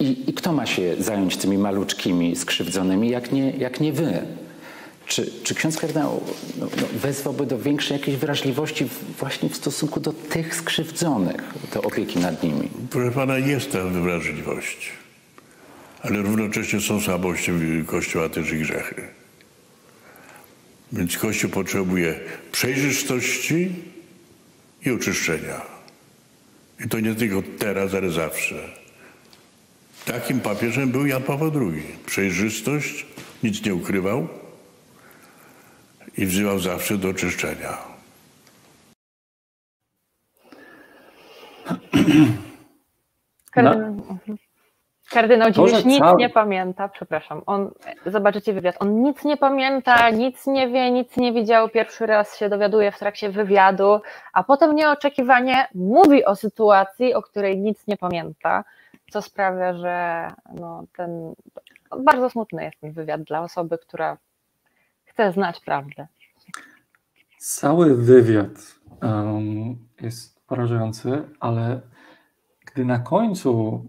i, 0.00 0.30
I, 0.30 0.34
kto 0.34 0.52
ma 0.52 0.66
się 0.66 0.96
zająć 0.98 1.36
tymi 1.36 1.58
maluczkimi, 1.58 2.36
skrzywdzonymi, 2.36 3.10
jak 3.10 3.32
nie, 3.32 3.50
jak 3.50 3.80
nie 3.80 3.92
wy? 3.92 4.22
Czy, 5.06 5.30
czy 5.42 5.54
ksiądz 5.54 5.76
kardynał 5.76 6.20
no, 6.58 6.66
no, 6.66 6.86
wezwałby 6.92 7.46
do 7.46 7.58
większej 7.58 7.98
jakiejś 7.98 8.16
wrażliwości 8.16 8.86
właśnie 9.18 9.48
w 9.48 9.56
stosunku 9.56 10.00
do 10.00 10.12
tych 10.12 10.54
skrzywdzonych, 10.54 11.42
do 11.74 11.82
opieki 11.82 12.18
nad 12.18 12.42
nimi? 12.42 12.68
Proszę 12.90 13.10
pana, 13.10 13.38
jest 13.38 13.72
ta 13.72 13.84
wrażliwość, 13.84 14.92
ale 16.02 16.16
równocześnie 16.22 16.80
są 16.80 17.00
słabości 17.00 17.52
Kościoła 17.86 18.28
też 18.28 18.52
i 18.52 18.58
grzechy. 18.58 19.02
Więc 20.92 21.18
Kościół 21.18 21.50
potrzebuje 21.50 22.20
przejrzystości 22.52 23.70
i 24.84 24.90
oczyszczenia. 24.90 25.60
I 26.84 26.88
to 26.88 27.00
nie 27.00 27.14
tylko 27.14 27.42
teraz, 27.58 27.94
ale 27.94 28.10
zawsze. 28.10 28.54
Takim 30.04 30.40
papieżem 30.40 30.90
był 30.90 31.06
Jan 31.06 31.22
Paweł 31.22 31.52
II. 31.54 31.96
Przejrzystość, 32.06 33.06
nic 33.42 33.64
nie 33.64 33.74
ukrywał 33.74 34.28
i 36.16 36.26
wzywał 36.26 36.58
zawsze 36.58 36.98
do 36.98 37.14
czyszczenia. 37.14 37.78
Kardynał, 43.50 44.18
kardynał 45.10 45.50
Dziwisz 45.50 45.84
nic 45.84 45.98
cały... 45.98 46.16
nie 46.16 46.30
pamięta, 46.30 46.88
przepraszam, 46.88 47.42
on, 47.46 47.70
zobaczycie 48.06 48.52
wywiad, 48.52 48.76
on 48.78 49.02
nic 49.02 49.24
nie 49.24 49.36
pamięta, 49.36 50.10
nic 50.10 50.46
nie 50.46 50.68
wie, 50.68 50.90
nic 50.90 51.16
nie 51.16 51.32
widział, 51.32 51.68
pierwszy 51.68 52.06
raz 52.06 52.38
się 52.38 52.48
dowiaduje 52.48 52.92
w 52.92 52.98
trakcie 52.98 53.30
wywiadu, 53.30 54.00
a 54.32 54.44
potem 54.44 54.74
nieoczekiwanie 54.74 55.68
mówi 55.74 56.24
o 56.24 56.36
sytuacji, 56.36 57.14
o 57.14 57.22
której 57.22 57.58
nic 57.58 57.86
nie 57.86 57.96
pamięta 57.96 58.64
co 59.10 59.22
sprawia, 59.22 59.74
że 59.74 60.28
no, 60.54 60.84
ten 60.96 61.34
bardzo 61.98 62.30
smutny 62.30 62.64
jest 62.64 62.80
ten 62.80 62.92
wywiad 62.92 63.22
dla 63.22 63.42
osoby, 63.42 63.78
która 63.78 64.16
chce 65.04 65.32
znać 65.32 65.60
prawdę. 65.60 66.06
Cały 67.38 67.96
wywiad 67.96 68.50
um, 69.02 69.78
jest 70.00 70.46
porażający, 70.46 71.28
ale 71.40 71.80
gdy 72.66 72.84
na 72.84 72.98
końcu 72.98 73.84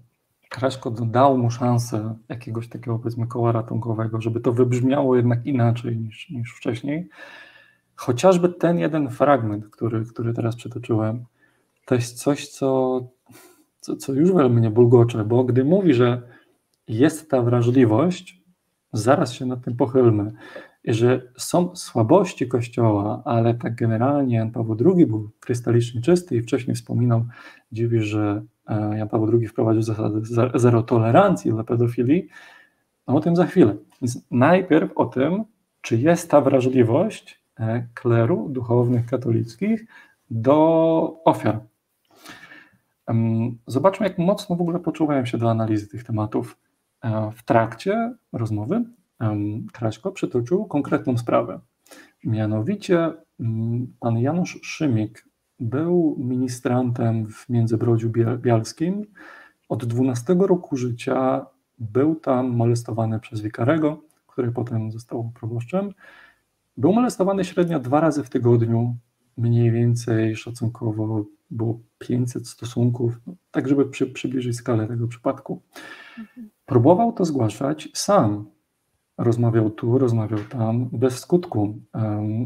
Kraśko 0.56 0.92
dał 0.92 1.38
mu 1.38 1.52
szansę 1.52 2.16
jakiegoś 2.30 2.70
takiego 2.70 3.00
powiedzmy 3.00 3.28
koła 3.28 3.52
ratunkowego, 3.52 4.22
żeby 4.22 4.40
to 4.40 4.54
wybrzmiało 4.54 5.16
jednak 5.16 5.46
inaczej 5.46 5.98
niż, 5.98 6.30
niż 6.30 6.54
wcześniej, 6.54 7.10
chociażby 7.96 8.50
ten 8.50 8.80
jeden 8.80 9.10
fragment, 9.10 9.70
który, 9.70 10.06
który 10.06 10.34
teraz 10.34 10.56
przytoczyłem, 10.56 11.26
to 11.86 11.96
jest 11.96 12.18
coś, 12.18 12.48
co 12.48 13.02
co, 13.86 13.96
co 13.96 14.14
już 14.14 14.32
mnie 14.32 14.72
bulgocze, 14.72 15.26
bo 15.26 15.44
gdy 15.44 15.64
mówi, 15.64 15.94
że 15.94 16.22
jest 16.88 17.30
ta 17.30 17.42
wrażliwość, 17.42 18.42
zaraz 18.94 19.34
się 19.34 19.46
nad 19.46 19.64
tym 19.64 19.76
pochylmy, 19.76 20.32
że 20.86 21.32
są 21.38 21.76
słabości 21.76 22.48
Kościoła, 22.48 23.22
ale 23.26 23.54
tak 23.54 23.76
generalnie 23.76 24.36
Jan 24.36 24.52
Paweł 24.52 24.78
II 24.86 25.08
był 25.08 25.32
krystalicznie 25.40 26.02
czysty 26.02 26.36
i 26.36 26.42
wcześniej 26.42 26.76
wspominał, 26.76 27.26
dziwi, 27.72 28.02
że 28.02 28.44
Jan 28.68 29.10
Paweł 29.10 29.40
II 29.40 29.48
wprowadził 29.48 29.82
zasadę 29.82 30.22
zero 30.56 30.84
tolerancji 30.84 31.52
dla 31.52 31.64
pedofilii, 31.64 32.28
no 33.08 33.16
o 33.16 33.20
tym 33.20 33.36
za 33.36 33.46
chwilę. 33.46 33.76
Więc 34.02 34.22
najpierw 34.32 34.92
o 34.96 35.06
tym, 35.06 35.44
czy 35.82 35.98
jest 35.98 36.32
ta 36.32 36.42
wrażliwość 36.42 37.42
e, 37.60 37.88
kleru 37.94 38.50
duchownych 38.50 39.06
katolickich 39.06 39.86
do 40.30 41.22
ofiar 41.26 41.60
Zobaczmy, 43.68 44.08
jak 44.08 44.18
mocno 44.18 44.56
w 44.56 44.62
ogóle 44.62 44.80
poczuwałem 44.80 45.26
się 45.26 45.38
do 45.38 45.52
analizy 45.52 45.88
tych 45.88 46.04
tematów. 46.04 46.58
E, 47.02 47.32
w 47.36 47.44
trakcie 47.44 48.14
rozmowy 48.34 48.84
Kraśko 49.74 50.12
przytoczył 50.12 50.66
konkretną 50.66 51.18
sprawę. 51.18 51.60
Mianowicie 52.24 53.14
mm, 53.40 53.94
pan 54.00 54.20
Janusz 54.20 54.60
Szymik 54.64 55.26
był 55.60 56.16
ministrantem 56.20 57.28
w 57.28 57.50
Międzybrodziu 57.50 58.12
Bialskim. 58.38 59.06
Od 59.70 59.86
12 59.86 60.36
roku 60.40 60.78
życia 60.78 61.46
był 61.80 62.16
tam 62.16 62.50
molestowany 62.50 63.20
przez 63.20 63.42
wikarego, 63.42 64.02
który 64.28 64.52
potem 64.52 64.92
został 64.92 65.32
proboszczem. 65.40 65.94
Był 66.78 66.94
molestowany 66.94 67.46
średnio 67.46 67.80
dwa 67.80 68.00
razy 68.00 68.24
w 68.24 68.30
tygodniu, 68.30 68.96
mniej 69.38 69.72
więcej 69.72 70.36
szacunkowo 70.36 71.26
było 71.52 71.80
500 71.98 72.48
stosunków, 72.48 73.20
no, 73.28 73.34
tak 73.52 73.68
żeby 73.68 73.86
przy, 73.86 74.08
przybliżyć 74.08 74.56
skalę 74.56 74.88
tego 74.88 75.08
przypadku. 75.08 75.62
Mhm. 76.20 76.50
Próbował 76.66 77.14
to 77.14 77.26
zgłaszać 77.26 77.90
sam 77.94 78.46
rozmawiał 79.18 79.70
tu, 79.70 79.98
rozmawiał 79.98 80.40
tam, 80.50 80.90
bez 80.92 81.20
skutku. 81.20 81.80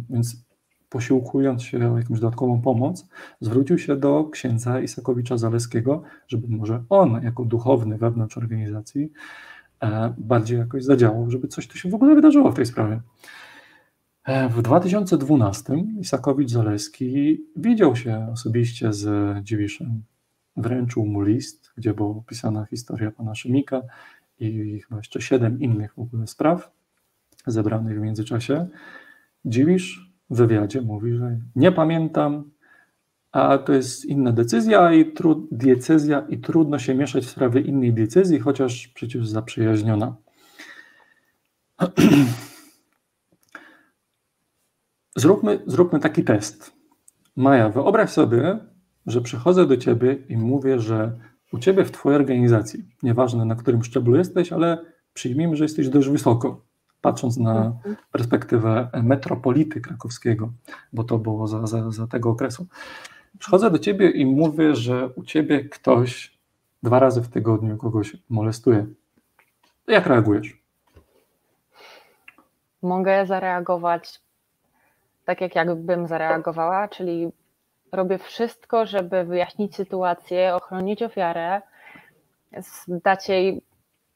Więc 0.10 0.46
posiłkując 0.90 1.64
się 1.64 1.94
o 1.94 1.98
jakąś 1.98 2.20
dodatkową 2.20 2.62
pomoc, 2.62 3.08
zwrócił 3.42 3.78
się 3.78 3.96
do 3.96 4.24
księdza 4.24 4.82
Isakowicza 4.82 5.38
Zaleskiego, 5.38 6.04
żeby 6.28 6.48
może 6.48 6.84
on, 6.90 7.24
jako 7.24 7.46
duchowny 7.46 7.98
wewnątrz 7.98 8.38
organizacji, 8.38 9.12
e, 9.84 10.14
bardziej 10.18 10.60
jakoś 10.60 10.84
zadziałał, 10.84 11.32
żeby 11.32 11.48
coś 11.48 11.68
tu 11.68 11.78
się 11.78 11.90
w 11.90 11.96
ogóle 11.96 12.16
wydarzyło 12.16 12.52
w 12.52 12.56
tej 12.56 12.66
sprawie. 12.66 13.02
E, 14.24 14.50
w 14.50 14.62
2012 14.62 15.74
Isakowicz 16.00 16.50
Zaleski 16.50 17.42
widział 17.56 17.96
się 17.96 18.28
osobiście 18.32 18.94
z 18.94 19.08
Dziwiszem. 19.46 20.04
Wręczył 20.58 21.06
mu 21.06 21.22
list, 21.22 21.72
gdzie 21.78 21.94
była 21.94 22.10
opisana 22.10 22.66
historia 22.66 23.12
pana 23.12 23.36
Szymika 23.36 23.82
i 24.40 24.80
chyba 24.80 24.98
jeszcze 24.98 25.22
siedem 25.22 25.60
innych 25.60 25.94
w 25.94 26.00
ogóle 26.00 26.28
spraw 26.28 26.72
zebranych 27.48 28.00
w 28.00 28.02
międzyczasie. 28.02 28.68
Dziwisz 29.46 30.09
w 30.30 30.38
wywiadzie 30.38 30.82
mówi, 30.82 31.14
że 31.16 31.40
nie 31.56 31.72
pamiętam, 31.72 32.52
a 33.32 33.58
to 33.58 33.74
jest 33.74 34.06
inna 34.06 34.32
decyzja 34.32 34.94
i 34.94 35.14
tru, 35.14 35.48
diecezja 35.52 36.26
i 36.30 36.38
trudno 36.38 36.80
się 36.80 36.96
mieszać 36.96 37.26
w 37.26 37.30
sprawy 37.30 37.62
innej 37.62 37.94
decyzji, 37.94 38.40
chociaż 38.40 38.88
przecież 38.88 39.28
zaprzyjaźniona. 39.28 40.16
Zróbmy, 45.16 45.60
zróbmy 45.68 46.00
taki 46.00 46.24
test. 46.24 46.74
Maja, 47.36 47.70
wyobraź 47.70 48.10
sobie, 48.10 48.60
że 49.06 49.22
przychodzę 49.22 49.66
do 49.66 49.78
ciebie 49.78 50.18
i 50.30 50.38
mówię, 50.38 50.80
że 50.80 51.20
u 51.54 51.60
ciebie 51.60 51.86
w 51.86 51.92
twojej 51.92 52.20
organizacji, 52.20 52.86
nieważne 53.04 53.46
na 53.46 53.56
którym 53.56 53.84
szczeblu 53.84 54.16
jesteś, 54.16 54.54
ale 54.54 54.86
przyjmijmy, 55.14 55.56
że 55.56 55.64
jesteś 55.64 55.90
dość 55.90 56.10
wysoko, 56.10 56.66
patrząc 57.02 57.38
na 57.38 57.66
mhm. 57.66 57.96
perspektywę 58.12 58.90
metropolity 59.04 59.82
krakowskiego, 59.82 60.52
bo 60.94 61.04
to 61.04 61.18
było 61.18 61.48
za, 61.48 61.68
za, 61.68 61.92
za 61.92 62.08
tego 62.08 62.30
okresu. 62.30 62.68
Przychodzę 63.40 63.72
do 63.72 63.80
ciebie 63.80 64.10
i 64.10 64.26
mówię, 64.26 64.76
że 64.76 65.08
u 65.08 65.24
ciebie 65.24 65.64
ktoś 65.64 66.40
dwa 66.84 67.00
razy 67.00 67.22
w 67.22 67.30
tygodniu 67.30 67.78
kogoś 67.78 68.18
molestuje. 68.30 68.88
Jak 69.88 70.06
reagujesz? 70.06 70.64
Mogę 72.82 73.26
zareagować 73.26 74.22
tak, 75.26 75.42
jak 75.42 75.56
jakbym 75.56 76.08
zareagowała, 76.08 76.88
czyli 76.88 77.30
robię 77.92 78.18
wszystko, 78.18 78.86
żeby 78.86 79.24
wyjaśnić 79.24 79.76
sytuację, 79.76 80.56
ochronić 80.56 81.04
ofiarę, 81.04 81.62
dać 82.88 83.30
jej 83.30 83.62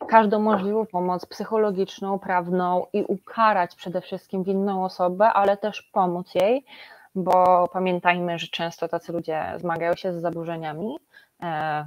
każdą 0.05 0.39
możliwą 0.39 0.85
pomoc 0.85 1.25
psychologiczną, 1.25 2.19
prawną 2.19 2.85
i 2.93 3.03
ukarać 3.03 3.75
przede 3.75 4.01
wszystkim 4.01 4.43
winną 4.43 4.85
osobę, 4.85 5.25
ale 5.25 5.57
też 5.57 5.81
pomóc 5.81 6.35
jej, 6.35 6.65
bo 7.15 7.67
pamiętajmy, 7.73 8.39
że 8.39 8.47
często 8.47 8.87
tacy 8.87 9.13
ludzie 9.13 9.53
zmagają 9.57 9.95
się 9.95 10.13
z 10.13 10.21
zaburzeniami, 10.21 10.97
e, 11.43 11.85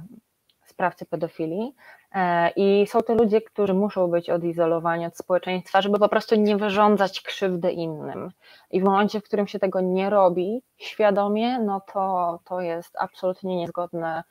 sprawcy 0.65 1.05
pedofilii 1.05 1.75
e, 2.15 2.49
i 2.55 2.87
są 2.87 3.01
to 3.01 3.13
ludzie, 3.13 3.41
którzy 3.41 3.73
muszą 3.73 4.07
być 4.07 4.29
odizolowani 4.29 5.05
od 5.05 5.17
społeczeństwa, 5.17 5.81
żeby 5.81 5.99
po 5.99 6.09
prostu 6.09 6.35
nie 6.35 6.57
wyrządzać 6.57 7.21
krzywdy 7.21 7.71
innym. 7.71 8.31
I 8.71 8.81
w 8.81 8.83
momencie, 8.83 9.19
w 9.19 9.23
którym 9.23 9.47
się 9.47 9.59
tego 9.59 9.81
nie 9.81 10.09
robi 10.09 10.61
świadomie, 10.77 11.59
no 11.59 11.81
to, 11.93 12.39
to 12.45 12.61
jest 12.61 12.95
absolutnie 12.99 13.55
niezgodne 13.55 14.23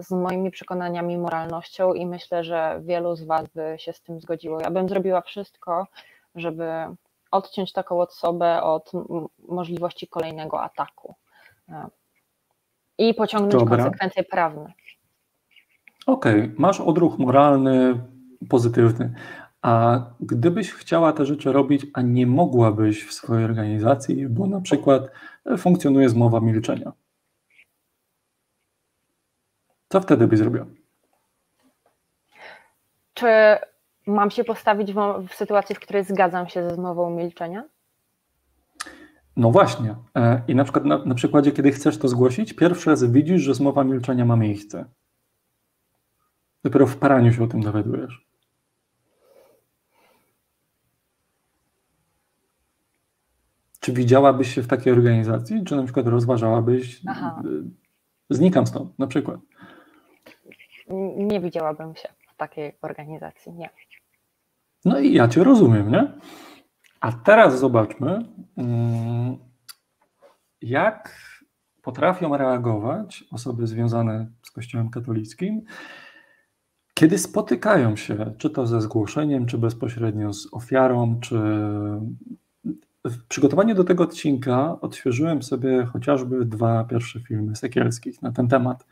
z 0.00 0.10
moimi 0.10 0.50
przekonaniami, 0.50 1.18
moralnością 1.18 1.94
i 1.94 2.06
myślę, 2.06 2.44
że 2.44 2.80
wielu 2.84 3.16
z 3.16 3.24
Was 3.24 3.48
by 3.54 3.76
się 3.78 3.92
z 3.92 4.02
tym 4.02 4.20
zgodziło. 4.20 4.60
Ja 4.60 4.70
bym 4.70 4.88
zrobiła 4.88 5.20
wszystko, 5.20 5.86
żeby 6.34 6.64
odciąć 7.30 7.72
taką 7.72 8.00
osobę 8.00 8.62
od 8.62 8.92
możliwości 9.48 10.08
kolejnego 10.08 10.62
ataku 10.62 11.14
e, 11.68 11.86
i 12.98 13.14
pociągnąć 13.14 13.54
Dobra. 13.54 13.76
konsekwencje 13.76 14.24
prawne. 14.24 14.72
Okej, 16.06 16.40
okay. 16.40 16.54
masz 16.58 16.80
odruch 16.80 17.18
moralny, 17.18 18.00
pozytywny. 18.48 19.14
A 19.62 20.00
gdybyś 20.20 20.72
chciała 20.72 21.12
te 21.12 21.26
rzeczy 21.26 21.52
robić, 21.52 21.86
a 21.94 22.02
nie 22.02 22.26
mogłabyś 22.26 23.04
w 23.04 23.12
swojej 23.12 23.44
organizacji, 23.44 24.28
bo 24.28 24.46
na 24.46 24.60
przykład 24.60 25.02
funkcjonuje 25.58 26.08
zmowa 26.08 26.40
milczenia, 26.40 26.92
co 29.90 30.00
wtedy 30.00 30.26
byś 30.26 30.38
zrobiła? 30.38 30.66
Czy 33.14 33.26
mam 34.06 34.30
się 34.30 34.44
postawić 34.44 34.92
w, 34.92 35.26
w 35.28 35.34
sytuacji, 35.34 35.74
w 35.74 35.80
której 35.80 36.04
zgadzam 36.04 36.48
się 36.48 36.68
ze 36.68 36.74
zmową 36.74 37.10
milczenia? 37.10 37.64
No 39.36 39.50
właśnie. 39.50 39.94
E, 40.16 40.42
I 40.48 40.54
na 40.54 40.64
przykład 40.64 40.84
na, 40.84 41.04
na 41.04 41.14
przykładzie, 41.14 41.52
kiedy 41.52 41.72
chcesz 41.72 41.98
to 41.98 42.08
zgłosić, 42.08 42.52
pierwszy 42.52 42.90
raz 42.90 43.04
widzisz, 43.04 43.42
że 43.42 43.54
zmowa 43.54 43.84
milczenia 43.84 44.24
ma 44.24 44.36
miejsce. 44.36 44.84
Dopiero 46.64 46.86
w 46.86 46.96
paraniu 46.96 47.32
się 47.32 47.44
o 47.44 47.46
tym 47.46 47.60
dowiadujesz. 47.60 48.26
Czy 53.80 53.92
widziałabyś 53.92 54.54
się 54.54 54.62
w 54.62 54.66
takiej 54.66 54.92
organizacji, 54.92 55.64
czy 55.64 55.76
na 55.76 55.82
przykład 55.82 56.06
rozważałabyś, 56.06 57.00
Aha. 57.06 57.42
Y, 57.44 57.64
znikam 58.30 58.66
stąd 58.66 58.98
na 58.98 59.06
przykład? 59.06 59.40
Nie 61.16 61.40
widziałabym 61.40 61.94
się 61.94 62.08
w 62.34 62.36
takiej 62.36 62.72
organizacji, 62.82 63.52
nie. 63.52 63.70
No 64.84 65.00
i 65.00 65.12
ja 65.12 65.28
Cię 65.28 65.44
rozumiem, 65.44 65.90
nie? 65.90 66.12
A 67.00 67.12
teraz 67.12 67.58
zobaczmy, 67.58 68.18
mm, 68.56 69.38
jak 70.62 71.18
potrafią 71.82 72.36
reagować 72.36 73.24
osoby 73.32 73.66
związane 73.66 74.26
z 74.42 74.50
Kościołem 74.50 74.90
katolickim, 74.90 75.62
kiedy 76.94 77.18
spotykają 77.18 77.96
się, 77.96 78.34
czy 78.38 78.50
to 78.50 78.66
ze 78.66 78.80
zgłoszeniem, 78.80 79.46
czy 79.46 79.58
bezpośrednio 79.58 80.32
z 80.32 80.48
ofiarą, 80.52 81.20
czy 81.20 81.40
w 83.04 83.26
przygotowaniu 83.28 83.74
do 83.74 83.84
tego 83.84 84.04
odcinka 84.04 84.80
odświeżyłem 84.80 85.42
sobie 85.42 85.84
chociażby 85.84 86.44
dwa 86.44 86.84
pierwsze 86.84 87.20
filmy 87.20 87.56
sekielskich 87.56 88.22
na 88.22 88.32
ten 88.32 88.48
temat 88.48 88.86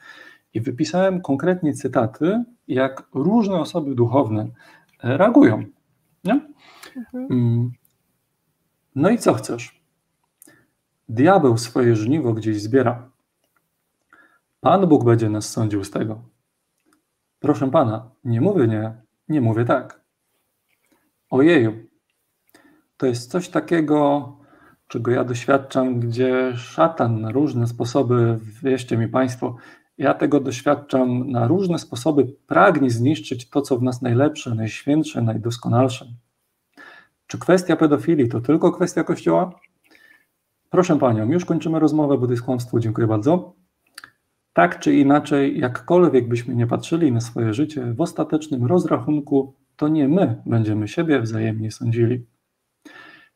i 0.54 0.60
wypisałem 0.60 1.22
konkretnie 1.22 1.72
cytaty, 1.72 2.44
jak 2.68 3.08
różne 3.14 3.60
osoby 3.60 3.94
duchowne 3.94 4.48
reagują. 5.02 5.64
Nie? 6.24 6.40
Mhm. 6.96 7.26
Mm. 7.30 7.70
No 8.94 9.10
i 9.10 9.18
co 9.18 9.34
chcesz? 9.34 9.82
Diabeł 11.08 11.58
swoje 11.58 11.96
żniwo 11.96 12.32
gdzieś 12.32 12.62
zbiera. 12.62 13.10
Pan 14.60 14.86
Bóg 14.86 15.04
będzie 15.04 15.30
nas 15.30 15.48
sądził 15.50 15.84
z 15.84 15.90
tego. 15.90 16.22
Proszę 17.40 17.70
pana, 17.70 18.10
nie 18.24 18.40
mówię 18.40 18.68
nie, 18.68 18.92
nie 19.28 19.40
mówię 19.40 19.64
tak. 19.64 20.00
Ojeju, 21.30 21.72
to 22.96 23.06
jest 23.06 23.30
coś 23.30 23.48
takiego, 23.48 24.32
czego 24.88 25.10
ja 25.10 25.24
doświadczam, 25.24 26.00
gdzie 26.00 26.52
szatan 26.56 27.20
na 27.20 27.30
różne 27.30 27.66
sposoby, 27.66 28.38
wierzcie 28.62 28.96
mi 28.96 29.08
Państwo, 29.08 29.56
ja 29.98 30.14
tego 30.14 30.40
doświadczam 30.40 31.30
na 31.30 31.46
różne 31.46 31.78
sposoby, 31.78 32.26
pragnie 32.46 32.90
zniszczyć 32.90 33.50
to, 33.50 33.62
co 33.62 33.78
w 33.78 33.82
nas 33.82 34.02
najlepsze, 34.02 34.54
najświętsze, 34.54 35.22
najdoskonalsze. 35.22 36.06
Czy 37.26 37.38
kwestia 37.38 37.76
pedofilii 37.76 38.28
to 38.28 38.40
tylko 38.40 38.72
kwestia 38.72 39.04
Kościoła? 39.04 39.60
Proszę 40.70 40.98
Panią, 40.98 41.30
już 41.30 41.44
kończymy 41.44 41.78
rozmowę, 41.78 42.18
bo 42.18 42.26
to 42.26 42.32
jest 42.32 42.42
kłamstwo. 42.42 42.80
Dziękuję 42.80 43.06
bardzo. 43.06 43.54
Tak 44.52 44.78
czy 44.78 44.94
inaczej, 44.94 45.60
jakkolwiek 45.60 46.28
byśmy 46.28 46.54
nie 46.54 46.66
patrzyli 46.66 47.12
na 47.12 47.20
swoje 47.20 47.54
życie, 47.54 47.92
w 47.92 48.00
ostatecznym 48.00 48.66
rozrachunku 48.66 49.54
to 49.76 49.88
nie 49.88 50.08
my 50.08 50.42
będziemy 50.46 50.88
siebie 50.88 51.20
wzajemnie 51.20 51.70
sądzili. 51.70 52.26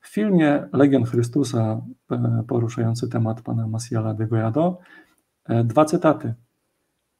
W 0.00 0.08
filmie 0.08 0.68
Legion 0.72 1.04
Chrystusa, 1.04 1.82
e, 2.10 2.44
poruszający 2.48 3.08
temat 3.08 3.42
pana 3.42 3.68
Masiala 3.68 4.14
de 4.14 4.26
Goyado, 4.26 4.78
e, 5.44 5.64
dwa 5.64 5.84
cytaty. 5.84 6.34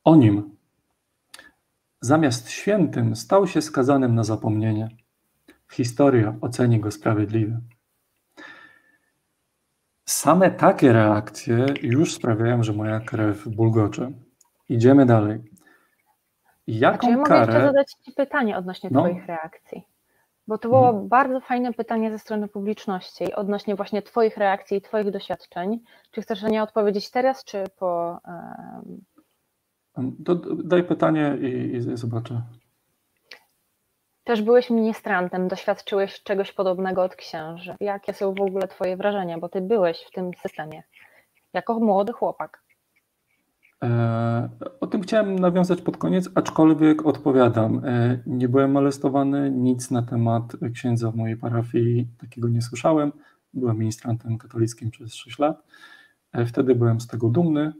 O 0.05 0.16
nim. 0.16 0.57
Zamiast 2.00 2.50
świętym 2.50 3.16
stał 3.16 3.46
się 3.46 3.62
skazanym 3.62 4.14
na 4.14 4.24
zapomnienie. 4.24 4.88
Historia 5.72 6.34
oceni 6.40 6.80
go 6.80 6.90
sprawiedliwie. 6.90 7.61
Same 10.05 10.50
takie 10.50 10.92
reakcje 10.92 11.66
już 11.82 12.14
sprawiają, 12.14 12.62
że 12.62 12.72
moja 12.72 13.00
krew 13.00 13.48
bulgocze. 13.48 14.12
Idziemy 14.68 15.07
dalej. 15.07 15.40
Jaką 16.66 17.07
znaczy, 17.07 17.18
ja 17.18 17.24
karę... 17.24 17.40
mogę 17.40 17.53
jeszcze 17.53 17.66
zadać 17.66 17.92
Ci 17.92 18.12
pytanie 18.12 18.57
odnośnie 18.57 18.90
no. 18.92 19.00
Twoich 19.00 19.26
reakcji? 19.26 19.86
Bo 20.46 20.59
to 20.59 20.68
było 20.68 20.82
hmm. 20.82 21.09
bardzo 21.09 21.40
fajne 21.40 21.72
pytanie 21.72 22.11
ze 22.11 22.18
strony 22.18 22.48
publiczności 22.48 23.34
odnośnie 23.34 23.74
właśnie 23.74 24.03
Twoich 24.03 24.36
reakcji 24.36 24.76
i 24.76 24.80
Twoich 24.80 25.11
doświadczeń. 25.11 25.80
Czy 26.11 26.22
chcesz 26.22 26.42
na 26.42 26.48
nie 26.48 26.62
odpowiedzieć 26.62 27.11
teraz, 27.11 27.44
czy 27.44 27.64
po. 27.78 28.20
Um... 28.26 29.11
Daj 30.64 30.84
pytanie 30.84 31.36
i, 31.40 31.76
i 31.76 31.97
zobaczę. 31.97 32.43
też 34.24 34.43
byłeś 34.43 34.70
ministrantem, 34.70 35.49
doświadczyłeś 35.49 36.22
czegoś 36.22 36.53
podobnego 36.53 37.03
od 37.03 37.16
księży. 37.16 37.74
Jakie 37.80 38.12
są 38.12 38.34
w 38.34 38.40
ogóle 38.40 38.68
Twoje 38.68 38.97
wrażenia, 38.97 39.38
bo 39.38 39.49
Ty 39.49 39.61
byłeś 39.61 40.05
w 40.09 40.11
tym 40.11 40.30
systemie 40.43 40.82
jako 41.53 41.80
młody 41.80 42.12
chłopak? 42.12 42.62
E, 43.84 44.49
o 44.80 44.86
tym 44.86 45.03
chciałem 45.03 45.38
nawiązać 45.38 45.80
pod 45.80 45.97
koniec, 45.97 46.30
aczkolwiek 46.34 47.07
odpowiadam. 47.07 47.82
E, 47.84 48.18
nie 48.26 48.49
byłem 48.49 48.70
molestowany, 48.70 49.51
nic 49.51 49.90
na 49.90 50.03
temat 50.03 50.43
księdza 50.74 51.11
w 51.11 51.16
mojej 51.16 51.36
parafii 51.36 52.09
takiego 52.20 52.49
nie 52.49 52.62
słyszałem. 52.62 53.12
Byłem 53.55 53.78
ministrantem 53.78 54.38
katolickim 54.38 54.90
przez 54.90 55.14
6 55.14 55.38
lat. 55.38 55.62
E, 56.32 56.47
wtedy 56.47 56.74
byłem 56.74 57.01
z 57.01 57.07
tego 57.07 57.28
dumny. 57.28 57.72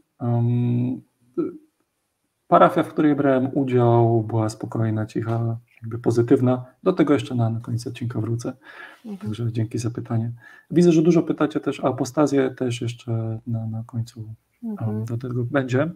Parafia, 2.53 2.82
w 2.82 2.88
której 2.88 3.14
brałem 3.14 3.50
udział, 3.55 4.22
była 4.22 4.48
spokojna, 4.48 5.07
cicha, 5.07 5.57
jakby 5.82 5.98
pozytywna. 5.98 6.64
Do 6.82 6.92
tego 6.92 7.14
jeszcze 7.14 7.34
na, 7.34 7.50
na 7.50 7.61
koniec 7.61 7.86
odcinka 7.86 8.20
wrócę. 8.20 8.53
Mhm. 9.05 9.16
Także 9.16 9.53
dzięki 9.53 9.78
za 9.78 9.90
pytanie. 9.90 10.32
Widzę, 10.70 10.92
że 10.92 11.03
dużo 11.03 11.22
pytacie 11.22 11.61
też 11.61 11.80
o 11.80 11.88
apostazję, 11.88 12.50
też 12.50 12.80
jeszcze 12.80 13.38
na, 13.46 13.66
na 13.66 13.84
końcu 13.86 14.34
mhm. 14.64 15.05
do 15.05 15.18
tego 15.18 15.44
będzie. 15.44 15.90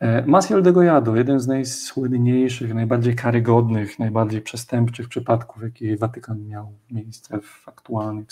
E, 0.00 0.26
Maciel 0.26 0.62
de 0.62 0.72
Goyado, 0.72 1.16
jeden 1.16 1.40
z 1.40 1.46
najsłynniejszych, 1.46 2.74
najbardziej 2.74 3.14
karygodnych, 3.14 3.98
najbardziej 3.98 4.42
przestępczych 4.42 5.08
przypadków, 5.08 5.62
jaki 5.62 5.96
Watykan 5.96 6.46
miał 6.46 6.72
miejsce 6.90 7.40
w 7.40 7.68
aktualnej 7.68 8.24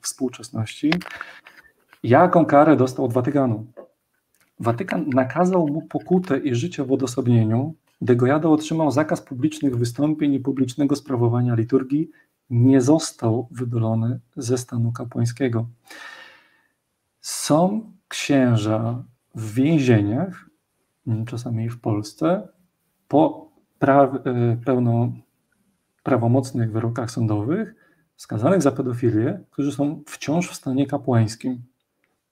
współczesności. 0.00 0.92
Jaką 2.02 2.44
karę 2.44 2.76
dostał 2.76 3.04
od 3.04 3.12
Watykanu? 3.12 3.66
Watykan 4.62 5.08
nakazał 5.08 5.68
mu 5.68 5.82
pokutę 5.82 6.38
i 6.38 6.54
życie 6.54 6.84
w 6.84 6.92
odosobnieniu. 6.92 7.74
De 8.00 8.16
Goyado 8.16 8.52
otrzymał 8.52 8.90
zakaz 8.90 9.20
publicznych 9.20 9.76
wystąpień 9.76 10.34
i 10.34 10.40
publicznego 10.40 10.96
sprawowania 10.96 11.54
liturgii. 11.54 12.10
Nie 12.50 12.80
został 12.80 13.48
wydolony 13.50 14.20
ze 14.36 14.58
stanu 14.58 14.92
kapłańskiego. 14.92 15.66
Są 17.20 17.92
księża 18.08 19.04
w 19.34 19.54
więzieniach, 19.54 20.50
czasami 21.26 21.68
w 21.68 21.80
Polsce, 21.80 22.48
po 23.08 23.50
e, 23.80 24.56
pełno 24.64 25.12
prawomocnych 26.02 26.72
wyrokach 26.72 27.10
sądowych, 27.10 27.74
skazanych 28.16 28.62
za 28.62 28.72
pedofilię, 28.72 29.40
którzy 29.50 29.72
są 29.72 30.02
wciąż 30.06 30.50
w 30.50 30.54
stanie 30.54 30.86
kapłańskim. 30.86 31.71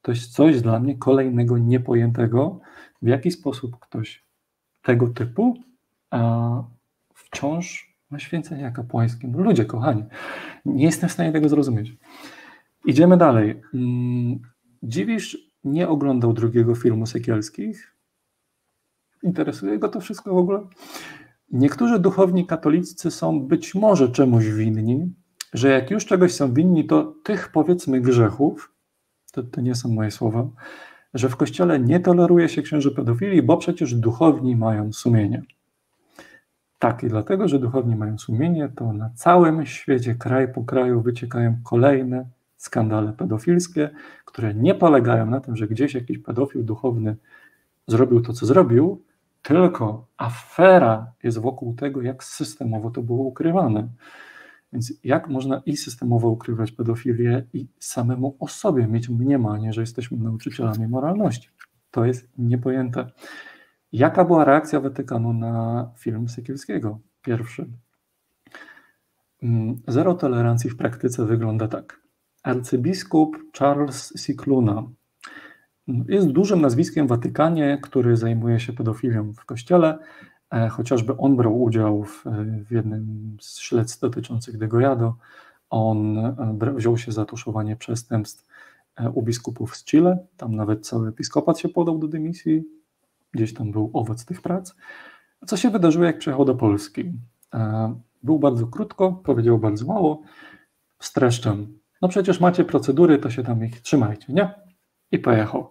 To 0.02 0.12
jest 0.12 0.32
coś 0.32 0.60
dla 0.60 0.80
mnie 0.80 0.98
kolejnego 0.98 1.58
niepojętego, 1.58 2.60
w 3.02 3.08
jaki 3.08 3.30
sposób 3.30 3.78
ktoś 3.80 4.24
tego 4.82 5.08
typu 5.08 5.54
a, 6.10 6.62
wciąż 7.14 7.96
ma 8.10 8.18
święcenia 8.18 8.70
kapłańskie. 8.70 9.28
Ludzie, 9.28 9.64
kochani, 9.64 10.04
nie 10.64 10.84
jestem 10.84 11.08
w 11.08 11.12
stanie 11.12 11.32
tego 11.32 11.48
zrozumieć. 11.48 11.92
Idziemy 12.84 13.16
dalej. 13.16 13.62
Mm, 13.74 14.38
Dziwisz 14.82 15.50
nie 15.64 15.88
oglądał 15.88 16.32
drugiego 16.32 16.74
filmu 16.74 17.06
Sekielskich? 17.06 17.96
Interesuje 19.22 19.78
go 19.78 19.88
to 19.88 20.00
wszystko 20.00 20.34
w 20.34 20.38
ogóle? 20.38 20.66
Niektórzy 21.52 21.98
duchowni 21.98 22.46
katolicy 22.46 23.10
są 23.10 23.40
być 23.46 23.74
może 23.74 24.08
czemuś 24.08 24.46
winni, 24.46 25.14
że 25.52 25.68
jak 25.68 25.90
już 25.90 26.06
czegoś 26.06 26.34
są 26.34 26.54
winni, 26.54 26.86
to 26.86 27.14
tych 27.24 27.52
powiedzmy 27.52 28.00
grzechów, 28.00 28.74
to, 29.30 29.42
to 29.42 29.60
nie 29.60 29.74
są 29.74 29.88
moje 29.88 30.10
słowa, 30.10 30.48
że 31.14 31.28
w 31.28 31.36
kościele 31.36 31.80
nie 31.80 32.00
toleruje 32.00 32.48
się 32.48 32.62
księży 32.62 32.90
pedofilii, 32.90 33.42
bo 33.42 33.56
przecież 33.56 33.94
duchowni 33.94 34.56
mają 34.56 34.92
sumienie. 34.92 35.42
Tak, 36.78 37.02
i 37.02 37.08
dlatego, 37.08 37.48
że 37.48 37.58
duchowni 37.58 37.96
mają 37.96 38.18
sumienie, 38.18 38.68
to 38.76 38.92
na 38.92 39.10
całym 39.14 39.66
świecie, 39.66 40.14
kraj 40.14 40.52
po 40.52 40.64
kraju 40.64 41.00
wyciekają 41.00 41.56
kolejne 41.64 42.26
skandale 42.56 43.12
pedofilskie, 43.12 43.90
które 44.24 44.54
nie 44.54 44.74
polegają 44.74 45.26
na 45.26 45.40
tym, 45.40 45.56
że 45.56 45.68
gdzieś 45.68 45.94
jakiś 45.94 46.18
pedofil 46.18 46.64
duchowny 46.64 47.16
zrobił 47.86 48.20
to, 48.20 48.32
co 48.32 48.46
zrobił, 48.46 49.02
tylko 49.42 50.06
afera 50.16 51.12
jest 51.22 51.38
wokół 51.38 51.74
tego, 51.74 52.02
jak 52.02 52.24
systemowo 52.24 52.90
to 52.90 53.02
było 53.02 53.24
ukrywane. 53.24 53.88
Więc 54.72 54.92
jak 55.04 55.28
można 55.28 55.62
i 55.66 55.76
systemowo 55.76 56.28
ukrywać 56.28 56.72
pedofilię 56.72 57.46
i 57.52 57.68
samemu 57.78 58.36
o 58.40 58.48
sobie 58.48 58.86
mieć 58.86 59.08
mniemanie, 59.08 59.72
że 59.72 59.80
jesteśmy 59.80 60.18
nauczycielami 60.18 60.88
moralności? 60.88 61.48
To 61.90 62.04
jest 62.04 62.28
niepojęte. 62.38 63.06
Jaka 63.92 64.24
była 64.24 64.44
reakcja 64.44 64.80
Watykanu 64.80 65.32
na 65.32 65.90
film 65.98 66.28
Sekielskiego? 66.28 67.00
Pierwszy. 67.22 67.70
Mm, 69.42 69.76
zero 69.88 70.14
tolerancji 70.14 70.70
w 70.70 70.76
praktyce 70.76 71.26
wygląda 71.26 71.68
tak. 71.68 72.00
Arcybiskup 72.42 73.36
Charles 73.58 74.12
Cicluna 74.26 74.82
jest 76.08 76.28
dużym 76.28 76.60
nazwiskiem 76.60 77.06
w 77.06 77.10
Watykanie, 77.10 77.78
który 77.82 78.16
zajmuje 78.16 78.60
się 78.60 78.72
pedofilią 78.72 79.32
w 79.32 79.44
kościele. 79.44 79.98
E, 80.52 80.68
chociażby 80.68 81.16
on 81.16 81.36
brał 81.36 81.62
udział 81.62 82.04
w, 82.04 82.24
w 82.64 82.70
jednym 82.70 83.36
z 83.40 83.58
śledztw 83.58 84.00
dotyczących 84.00 84.58
De 84.58 84.68
Goyado. 84.68 85.16
On 85.70 86.18
e, 86.18 86.74
wziął 86.74 86.98
się 86.98 87.12
za 87.12 87.24
tuszowanie 87.24 87.76
przestępstw 87.76 88.48
e, 88.96 89.10
u 89.10 89.22
biskupów 89.22 89.76
z 89.76 89.84
Chile. 89.84 90.26
Tam 90.36 90.56
nawet 90.56 90.86
cały 90.86 91.08
episkopat 91.08 91.58
się 91.58 91.68
podał 91.68 91.98
do 91.98 92.08
dymisji. 92.08 92.64
Gdzieś 93.32 93.54
tam 93.54 93.72
był 93.72 93.90
owoc 93.92 94.24
tych 94.24 94.42
prac. 94.42 94.74
Co 95.46 95.56
się 95.56 95.70
wydarzyło, 95.70 96.04
jak 96.04 96.18
przyjechał 96.18 96.44
do 96.44 96.54
Polski? 96.54 97.12
Był 98.22 98.38
bardzo 98.38 98.66
krótko, 98.66 99.12
powiedział 99.12 99.58
bardzo 99.58 99.86
mało. 99.86 100.22
Streszczam. 100.98 101.66
No 102.02 102.08
przecież 102.08 102.40
macie 102.40 102.64
procedury, 102.64 103.18
to 103.18 103.30
się 103.30 103.42
tam 103.42 103.64
ich 103.64 103.80
trzymajcie, 103.80 104.32
nie? 104.32 104.54
I 105.12 105.18
pojechał. 105.18 105.70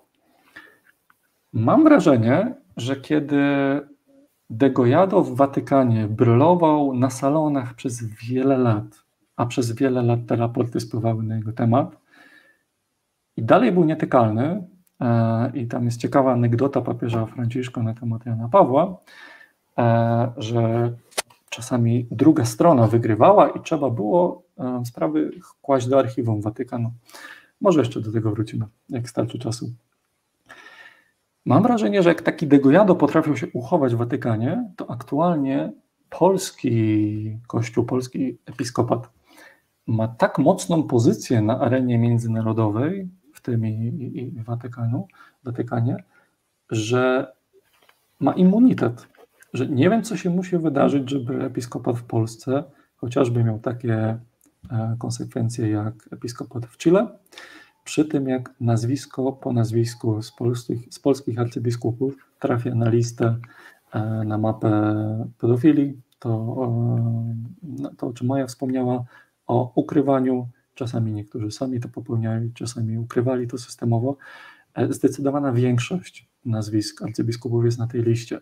Mam 1.54 1.84
wrażenie, 1.84 2.56
że 2.78 2.96
kiedy 2.96 3.42
De 4.50 4.70
Goyado 4.70 5.22
w 5.22 5.36
Watykanie 5.36 6.08
brylował 6.08 6.93
na 6.93 7.10
salonach 7.10 7.74
przez 7.74 8.04
wiele 8.04 8.58
lat, 8.58 9.04
a 9.36 9.45
przez 9.45 9.72
wiele 9.72 10.02
lat 10.02 10.20
te 10.28 10.36
raporty 10.36 10.80
spływały 10.80 11.24
na 11.24 11.36
jego 11.36 11.54
temat 11.54 11.97
i 13.38 13.43
dalej 13.43 13.72
był 13.72 13.84
nietykalny, 13.84 14.68
e, 15.02 15.52
i 15.54 15.68
tam 15.68 15.86
jest 15.86 16.00
ciekawa 16.00 16.34
anegdota 16.34 16.82
papieża 16.82 17.26
Franciszka 17.26 17.84
na 17.84 17.93
temat 17.93 18.26
Jana 18.26 18.50
Pawła, 18.50 18.97
e, 19.78 20.32
że 20.38 20.93
czasami 21.50 22.08
druga 22.12 22.45
strona 22.45 22.88
wygrywała 22.88 23.50
i 23.50 23.60
trzeba 23.60 23.89
było 23.89 24.43
e, 24.58 24.86
sprawy 24.86 25.32
kłaść 25.62 25.88
do 25.88 26.00
archiwum 26.00 26.41
Watykanu. 26.41 26.91
Może 27.62 27.80
jeszcze 27.80 28.02
do 28.02 28.12
tego 28.12 28.32
wrócimy, 28.32 28.66
jak 28.89 29.10
starczy 29.10 29.39
czasu. 29.39 29.74
Mam 31.50 31.64
wrażenie, 31.64 32.04
że 32.04 32.10
jak 32.10 32.22
taki 32.22 32.47
Degojado 32.47 32.95
potrafił 32.95 33.38
się 33.38 33.47
uchować 33.54 33.95
w 33.95 33.97
Watykanie, 33.97 34.70
to 34.76 34.91
aktualnie 34.91 35.72
polski 36.10 37.39
kościół, 37.47 37.86
polski 37.86 38.38
episkopat 38.45 39.10
ma 39.88 40.08
tak 40.08 40.38
mocną 40.38 40.84
pozycję 40.84 41.41
na 41.41 41.60
arenie 41.60 41.97
międzynarodowej, 41.97 43.10
w 43.34 43.41
tym 43.41 43.66
i, 43.66 43.72
i, 43.72 44.38
i 44.38 44.43
Watykanu, 44.43 45.08
Watykanie, 45.43 46.04
że 46.70 47.32
ma 48.20 48.34
immunitet. 48.34 49.08
Że 49.54 49.68
nie 49.68 49.89
wiem, 49.89 50.04
co 50.04 50.18
się 50.18 50.30
musi 50.30 50.58
wydarzyć, 50.58 51.10
żeby 51.10 51.43
episkopat 51.43 51.97
w 51.97 52.04
Polsce 52.04 52.64
chociażby 52.95 53.43
miał 53.43 53.60
takie 53.60 54.18
e, 54.72 54.95
konsekwencje 55.00 55.70
jak 55.70 55.93
episkopat 56.12 56.66
w 56.66 56.78
Chile, 56.78 57.08
przy 57.90 58.06
tym 58.06 58.28
jak 58.28 58.54
nazwisko 58.62 59.32
po 59.32 59.54
nazwisku 59.54 60.22
z 60.22 60.32
polskich, 60.32 60.80
z 60.90 61.00
polskich 61.00 61.40
arcybiskupów 61.40 62.14
trafia 62.40 62.76
na 62.76 62.90
listę, 62.90 63.36
e, 63.94 64.00
na 64.26 64.38
mapę 64.38 64.72
pedofilii, 65.38 66.02
to, 66.20 66.30
e, 67.84 67.96
to 67.98 68.08
o 68.08 68.14
czym 68.14 68.28
Maja 68.28 68.48
wspomniała, 68.48 69.04
o 69.48 69.72
ukrywaniu, 69.76 70.48
czasami 70.76 71.14
niektórzy 71.14 71.52
sami 71.52 71.80
to 71.80 71.90
popełniali, 71.90 72.54
czasami 72.54 72.98
ukrywali 72.98 73.48
to 73.48 73.58
systemowo, 73.58 74.18
e, 74.74 74.94
zdecydowana 74.94 75.52
większość 75.52 76.30
nazwisk 76.46 77.02
arcybiskupów 77.02 77.66
jest 77.66 77.80
na 77.80 77.88
tej 77.88 78.02
liście. 78.04 78.40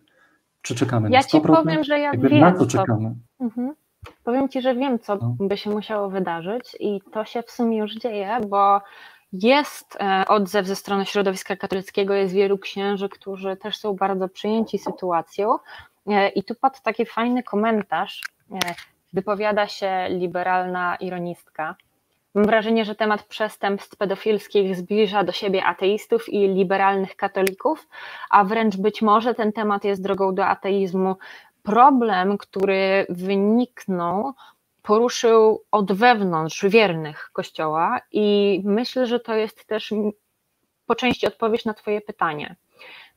Czy 0.61 0.75
czekamy 0.75 1.09
ja 1.09 1.19
na 1.19 1.23
100%? 1.23 1.55
Ja 1.55 1.57
ci 1.57 1.63
powiem, 1.63 1.83
że 1.83 1.99
ja 1.99 2.11
wiem, 2.11 2.39
na 2.39 2.51
to 2.51 2.65
czekamy. 2.65 3.15
Mhm. 3.39 3.73
Powiem 4.23 4.49
ci, 4.49 4.61
że 4.61 4.75
wiem, 4.75 4.99
co 4.99 5.15
no. 5.15 5.35
by 5.39 5.57
się 5.57 5.69
musiało 5.69 6.09
wydarzyć 6.09 6.77
i 6.79 7.01
to 7.13 7.25
się 7.25 7.43
w 7.43 7.51
sumie 7.51 7.77
już 7.77 7.95
dzieje, 7.95 8.37
bo 8.49 8.81
jest 9.33 9.97
e, 10.01 10.25
odzew 10.27 10.67
ze 10.67 10.75
strony 10.75 11.05
środowiska 11.05 11.55
katolickiego, 11.55 12.13
jest 12.13 12.33
wielu 12.33 12.57
księży, 12.57 13.09
którzy 13.09 13.57
też 13.57 13.77
są 13.77 13.93
bardzo 13.93 14.29
przyjęci 14.29 14.77
sytuacją. 14.77 15.57
E, 16.07 16.29
I 16.29 16.43
tu 16.43 16.55
padł 16.55 16.77
taki 16.83 17.05
fajny 17.05 17.43
komentarz. 17.43 18.21
E, 18.51 18.75
wypowiada 19.13 19.67
się 19.67 20.07
liberalna 20.09 20.95
ironistka. 20.95 21.75
Mam 22.33 22.45
wrażenie, 22.45 22.85
że 22.85 22.95
temat 22.95 23.23
przestępstw 23.23 23.97
pedofilskich 23.97 24.75
zbliża 24.75 25.23
do 25.23 25.31
siebie 25.31 25.65
ateistów 25.65 26.29
i 26.29 26.47
liberalnych 26.47 27.15
katolików, 27.15 27.87
a 28.29 28.43
wręcz 28.43 28.77
być 28.77 29.01
może 29.01 29.35
ten 29.35 29.53
temat 29.53 29.83
jest 29.83 30.03
drogą 30.03 30.35
do 30.35 30.45
ateizmu 30.45 31.15
problem, 31.63 32.37
który 32.37 33.05
wyniknął, 33.09 34.33
poruszył 34.87 35.63
od 35.71 35.91
wewnątrz 35.91 36.65
wiernych 36.65 37.29
Kościoła 37.33 38.01
i 38.11 38.61
myślę, 38.65 39.07
że 39.07 39.19
to 39.19 39.35
jest 39.35 39.67
też 39.67 39.93
po 40.85 40.95
części 40.95 41.27
odpowiedź 41.27 41.65
na 41.65 41.73
Twoje 41.73 42.01
pytanie, 42.01 42.55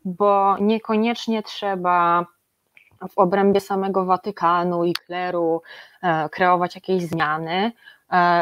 bo 0.04 0.56
niekoniecznie 0.60 1.42
trzeba 1.42 2.26
w 3.10 3.18
obrębie 3.18 3.60
samego 3.60 4.04
Watykanu 4.04 4.84
i 4.84 4.92
kleru 4.92 5.62
e, 6.02 6.28
kreować 6.28 6.74
jakieś 6.74 7.02
zmiany, 7.02 7.72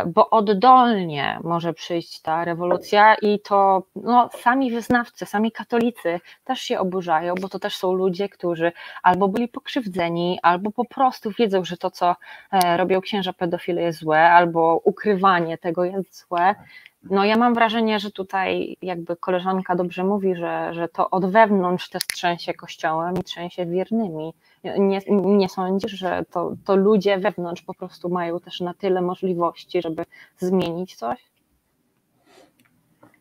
bo 0.07 0.31
oddolnie 0.31 1.39
może 1.45 1.73
przyjść 1.73 2.21
ta 2.21 2.45
rewolucja 2.45 3.15
i 3.15 3.41
to 3.41 3.83
no, 3.97 4.31
sami 4.39 4.71
wyznawcy, 4.71 5.27
sami 5.27 5.53
katolicy 5.53 6.21
też 6.45 6.61
się 6.61 6.79
oburzają, 6.79 7.35
bo 7.41 7.49
to 7.49 7.59
też 7.59 7.77
są 7.77 7.93
ludzie, 7.93 8.29
którzy 8.29 8.73
albo 9.03 9.29
byli 9.29 9.49
pokrzywdzeni, 9.49 10.39
albo 10.43 10.71
po 10.71 10.85
prostu 10.85 11.31
wiedzą, 11.39 11.65
że 11.65 11.77
to, 11.77 11.91
co 11.91 12.17
e, 12.53 12.77
robią 12.77 13.01
księża 13.01 13.33
pedofile 13.33 13.83
jest 13.83 13.99
złe, 13.99 14.31
albo 14.31 14.81
ukrywanie 14.85 15.59
tego 15.59 15.85
jest 15.85 16.19
złe 16.19 16.55
no 17.03 17.25
ja 17.25 17.37
mam 17.37 17.55
wrażenie, 17.55 18.01
że 18.01 18.11
tutaj 18.11 18.77
jakby 18.83 19.17
koleżanka 19.17 19.75
dobrze 19.75 20.05
mówi, 20.05 20.35
że, 20.35 20.75
że 20.75 20.89
to 20.89 21.11
od 21.11 21.33
wewnątrz 21.33 21.89
też 21.89 22.07
trzęsie 22.07 22.55
kościołem 22.55 23.15
i 23.21 23.25
trzęsie 23.25 23.67
wiernymi. 23.67 24.35
Nie, 24.65 25.01
nie 25.09 25.49
sądzisz, 25.49 25.93
że 25.93 26.25
to, 26.31 26.53
to 26.65 26.77
ludzie 26.77 27.19
wewnątrz 27.19 27.63
po 27.63 27.75
prostu 27.75 28.09
mają 28.09 28.41
też 28.41 28.61
na 28.61 28.75
tyle 28.75 29.03
możliwości, 29.03 29.83
żeby 29.83 30.05
zmienić 30.39 30.97
coś? 30.97 31.19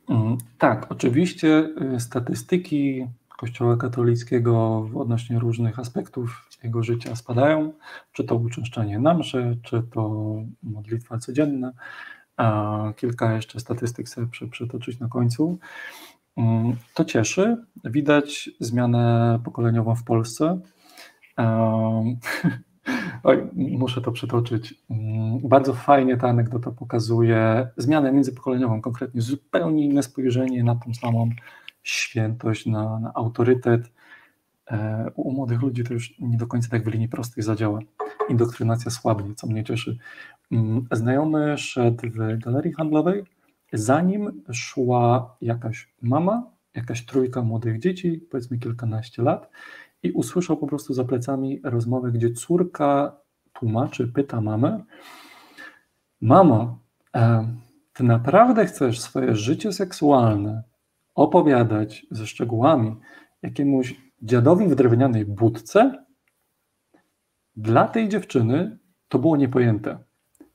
Mm, 0.09 0.37
tak, 0.57 0.91
oczywiście 0.91 1.69
y, 1.95 1.99
statystyki 1.99 3.07
Kościoła 3.37 3.77
katolickiego 3.77 4.85
odnośnie 4.95 5.39
różnych 5.39 5.79
aspektów 5.79 6.49
jego 6.63 6.83
życia 6.83 7.15
spadają, 7.15 7.73
czy 8.11 8.23
to 8.23 8.35
uczęszczanie 8.35 8.99
na 8.99 9.13
msze, 9.13 9.55
czy 9.63 9.83
to 9.93 10.33
modlitwa 10.63 11.17
codzienna. 11.17 11.71
Kilka 12.95 13.33
jeszcze 13.33 13.59
statystyk 13.59 14.09
sobie 14.09 14.27
przytoczyć 14.51 14.99
na 14.99 15.07
końcu. 15.07 15.57
Mm, 16.37 16.75
to 16.93 17.05
cieszy. 17.05 17.57
Widać 17.85 18.49
zmianę 18.59 19.39
pokoleniową 19.43 19.95
w 19.95 20.03
Polsce. 20.03 20.59
Oj, 23.23 23.47
muszę 23.53 24.01
to 24.01 24.11
przytoczyć. 24.11 24.83
Mm, 24.89 25.39
bardzo 25.47 25.73
fajnie 25.73 26.17
ta 26.17 26.27
anegdota 26.27 26.71
pokazuje 26.71 27.67
zmianę 27.77 28.11
międzypokoleniową, 28.11 28.81
konkretnie 28.81 29.21
zupełnie 29.21 29.85
inne 29.85 30.03
spojrzenie 30.03 30.63
na 30.63 30.75
tą 30.75 30.93
samą 30.93 31.29
świętość, 31.83 32.65
na, 32.65 32.99
na 32.99 33.11
autorytet. 33.13 33.91
E, 34.71 35.11
u 35.15 35.31
młodych 35.31 35.61
ludzi 35.61 35.83
to 35.83 35.93
już 35.93 36.19
nie 36.19 36.37
do 36.37 36.47
końca 36.47 36.69
tak 36.69 36.83
w 36.83 36.87
linii 36.87 37.07
prostej 37.09 37.43
zadziała. 37.43 37.79
Indoktrynacja 38.29 38.91
słabnie, 38.91 39.35
co 39.35 39.47
mnie 39.47 39.63
cieszy. 39.63 39.97
Mm, 40.51 40.87
znajomy 40.91 41.57
szedł 41.57 42.09
w 42.09 42.39
galerii 42.39 42.73
handlowej, 42.73 43.23
zanim 43.73 44.43
szła 44.51 45.35
jakaś 45.41 45.89
mama, 46.01 46.51
jakaś 46.75 47.05
trójka 47.05 47.41
młodych 47.41 47.79
dzieci, 47.79 48.27
powiedzmy 48.31 48.57
kilkanaście 48.57 49.23
lat, 49.23 49.49
i 50.03 50.11
usłyszał 50.11 50.57
po 50.57 50.67
prostu 50.67 50.93
za 50.93 51.03
plecami 51.03 51.61
rozmowę, 51.63 52.11
gdzie 52.11 52.31
córka 52.31 53.17
tłumaczy, 53.53 54.07
pyta 54.07 54.41
mamę: 54.41 54.83
Mamo, 56.21 56.79
e, 57.15 57.47
ty 57.93 58.03
naprawdę 58.03 58.65
chcesz 58.65 58.99
swoje 58.99 59.35
życie 59.35 59.73
seksualne 59.73 60.63
opowiadać 61.15 62.05
ze 62.11 62.27
szczegółami 62.27 62.95
jakiemuś 63.41 63.95
dziadowi 64.21 64.67
w 64.67 64.75
drewnianej 64.75 65.25
budce? 65.25 66.05
Dla 67.55 67.87
tej 67.87 68.09
dziewczyny 68.09 68.77
to 69.07 69.19
było 69.19 69.37
niepojęte. 69.37 69.97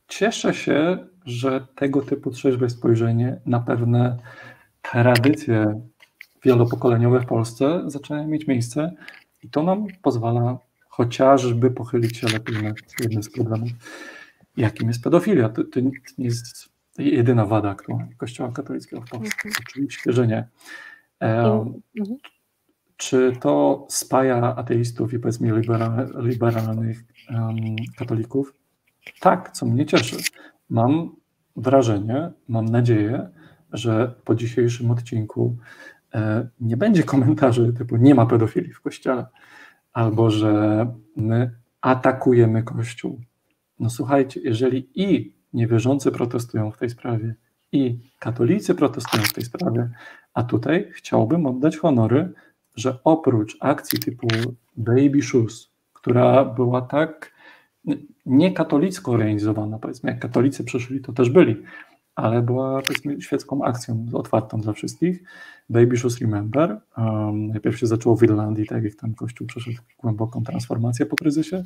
Cieszę 0.09 0.55
się, 0.55 1.07
że 1.24 1.66
tego 1.74 2.03
typu 2.03 2.30
trzeźwe 2.30 2.70
spojrzenie 2.70 3.40
na 3.47 3.61
pewne 3.61 4.16
tradycje 4.82 5.80
wielopokoleniowe 6.45 7.20
w 7.20 7.26
Polsce 7.26 7.82
zaczynają 7.86 8.28
mieć 8.28 8.47
miejsce 8.47 8.93
i 9.43 9.51
to 9.51 9.62
nam 9.62 9.86
pozwala 10.03 10.59
chociażby 10.88 11.70
pochylić 11.70 12.16
się 12.16 12.26
lepiej 12.28 12.62
nad 12.62 12.76
jednym 13.01 13.22
z 13.22 13.32
problemów, 13.32 13.70
jakim 14.57 14.88
jest 14.88 15.03
pedofilia. 15.03 15.49
To, 15.49 15.64
to 15.64 15.80
nie 15.80 15.93
jest 16.18 16.68
jedyna 16.99 17.47
wada 17.47 17.70
aktualnie 17.70 18.14
Kościoła 18.16 18.53
katolickiego 18.53 19.03
w 19.03 19.11
Polsce. 19.11 19.36
Mhm. 19.45 19.55
Oczywiście, 19.68 20.12
że 20.12 20.26
nie. 20.26 20.49
mhm. 21.99 22.16
Czy 22.97 23.32
to 23.40 23.86
spaja 23.88 24.57
ateistów 24.57 25.12
i 25.12 25.18
powiedzmy 25.18 25.53
liberalnych 26.16 27.05
um, 27.30 27.76
katolików? 27.97 28.55
Tak, 29.20 29.51
co 29.51 29.66
mnie 29.66 29.86
cieszy. 29.86 30.16
Mam 30.70 31.16
wrażenie, 31.57 32.30
mam 32.49 32.64
nadzieję, 32.64 33.28
że 33.72 34.14
po 34.24 34.34
dzisiejszym 34.34 34.90
odcinku 34.90 35.57
e, 35.57 35.57
nie 36.60 36.76
będzie 36.76 37.02
komentarzy 37.02 37.72
typu 37.72 37.96
nie 37.96 38.14
ma 38.14 38.26
pedofilii 38.26 38.72
w 38.72 38.80
kościele, 38.80 39.26
albo 39.92 40.30
że 40.30 40.86
my 41.16 41.50
atakujemy 41.80 42.62
kościół. 42.62 43.20
No 43.78 43.90
słuchajcie, 43.90 44.40
jeżeli 44.44 44.88
i 44.94 45.34
niewierzący 45.52 46.12
protestują 46.12 46.70
w 46.70 46.78
tej 46.78 46.90
sprawie, 46.90 47.34
i 47.72 47.98
katolicy 48.18 48.74
protestują 48.74 49.22
w 49.22 49.32
tej 49.32 49.44
sprawie, 49.44 49.90
a 50.34 50.42
tutaj 50.42 50.90
chciałbym 50.92 51.46
oddać 51.46 51.76
honory, 51.76 52.32
że 52.76 52.98
oprócz 53.04 53.56
akcji 53.60 53.98
typu 53.98 54.28
Baby 54.76 55.22
Shoes, 55.22 55.70
która 55.92 56.44
była 56.44 56.82
tak 56.82 57.32
nie 58.26 58.52
katolicko 58.52 59.12
organizowana, 59.12 59.78
powiedzmy, 59.78 60.10
jak 60.10 60.20
katolicy 60.20 60.64
przyszli, 60.64 61.00
to 61.00 61.12
też 61.12 61.30
byli, 61.30 61.56
ale 62.14 62.42
była 62.42 62.82
powiedzmy 62.82 63.20
świecką 63.20 63.64
akcją 63.64 64.06
otwartą 64.12 64.60
dla 64.60 64.72
wszystkich. 64.72 65.22
Baby 65.70 65.96
Shoes 65.96 66.20
Remember. 66.20 66.80
Um, 66.96 67.46
najpierw 67.48 67.78
się 67.78 67.86
zaczęło 67.86 68.16
w 68.16 68.22
Irlandii, 68.22 68.66
tak 68.66 68.84
jak 68.84 68.94
ten 68.94 69.14
kościół 69.14 69.46
przeszedł 69.46 69.78
głęboką 69.98 70.44
transformację 70.44 71.06
po 71.06 71.16
kryzysie. 71.16 71.64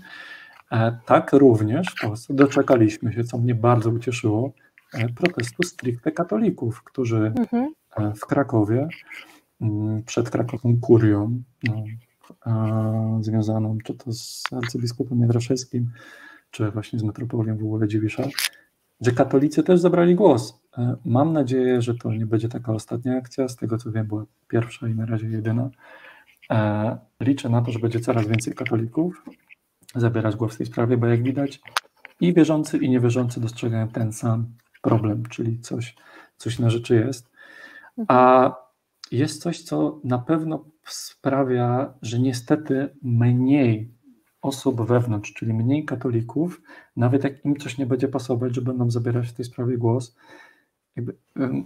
E, 0.73 0.99
tak 1.07 1.33
również 1.33 1.87
w 1.99 2.07
Polsce 2.07 2.35
doczekaliśmy 2.35 3.13
się, 3.13 3.25
co 3.25 3.39
mnie 3.39 3.55
bardzo 3.55 3.91
ucieszyło, 3.91 4.53
e, 4.95 5.09
protestu 5.09 5.63
stricte 5.63 6.13
katolików, 6.13 6.83
którzy 6.83 7.33
mhm. 7.39 7.73
e, 7.97 8.13
w 8.15 8.21
Krakowie, 8.21 8.89
mm, 9.61 10.03
przed 10.03 10.31
krakowską 10.31 10.81
kurią, 10.81 11.43
no, 11.65 11.85
związaną 13.21 13.79
czy 13.85 13.95
to 13.95 14.13
z 14.13 14.43
arcybiskupem 14.53 15.21
Jędraszewskim, 15.21 15.91
czy 16.51 16.71
właśnie 16.71 16.99
z 16.99 17.03
metropolią 17.03 17.57
w 17.57 17.65
ogóle 17.65 17.89
Dziwisza, 17.89 18.23
że 19.01 19.13
katolicy 19.13 19.63
też 19.63 19.81
zabrali 19.81 20.15
głos. 20.15 20.61
E, 20.79 20.97
mam 21.05 21.33
nadzieję, 21.33 21.83
że 21.83 21.95
to 21.95 22.13
nie 22.13 22.27
będzie 22.27 22.49
taka 22.49 22.73
ostatnia 22.73 23.17
akcja. 23.17 23.49
Z 23.49 23.57
tego 23.57 23.79
co 23.79 23.93
wiem, 23.93 24.07
była 24.07 24.25
pierwsza 24.49 24.89
i 24.89 24.95
na 24.95 25.07
razie 25.07 25.29
jedyna. 25.29 25.71
E, 26.51 26.99
liczę 27.21 27.49
na 27.49 27.63
to, 27.63 27.73
że 27.73 27.79
będzie 27.79 28.01
coraz 28.01 28.27
więcej 28.27 28.55
katolików 28.55 29.25
zabierać 29.95 30.37
głos 30.37 30.55
w 30.55 30.59
tej 30.59 30.67
sprawie, 30.67 30.97
bo 30.97 31.07
jak 31.07 31.23
widać, 31.23 31.61
i 32.21 32.35
wierzący, 32.35 32.79
i 32.79 32.91
niewierzący 32.91 33.41
dostrzegają 33.41 33.89
ten 33.89 34.13
sam 34.13 34.47
problem, 34.83 35.27
czyli 35.27 35.61
coś, 35.61 35.97
coś 36.37 36.59
na 36.59 36.71
rzeczy 36.71 36.95
jest. 36.95 37.31
A 38.09 38.51
jest 39.11 39.43
coś, 39.43 39.63
co 39.63 40.01
na 40.05 40.19
pewno 40.19 40.65
sprawia, 40.85 41.95
że 42.03 42.19
niestety 42.19 42.89
mniej 43.03 43.96
osób 44.47 44.83
wewnątrz, 44.83 45.33
czyli 45.33 45.55
mniej 45.55 45.85
katolików, 45.85 46.63
nawet 46.97 47.25
jak 47.25 47.45
im 47.45 47.57
coś 47.57 47.79
nie 47.79 47.87
będzie 47.87 48.09
pasować, 48.09 48.55
że 48.55 48.63
będą 48.63 48.91
zabierać 48.91 49.29
w 49.29 49.33
tej 49.33 49.45
sprawie 49.45 49.79
głos. 49.79 50.17
Jakby, 50.97 51.17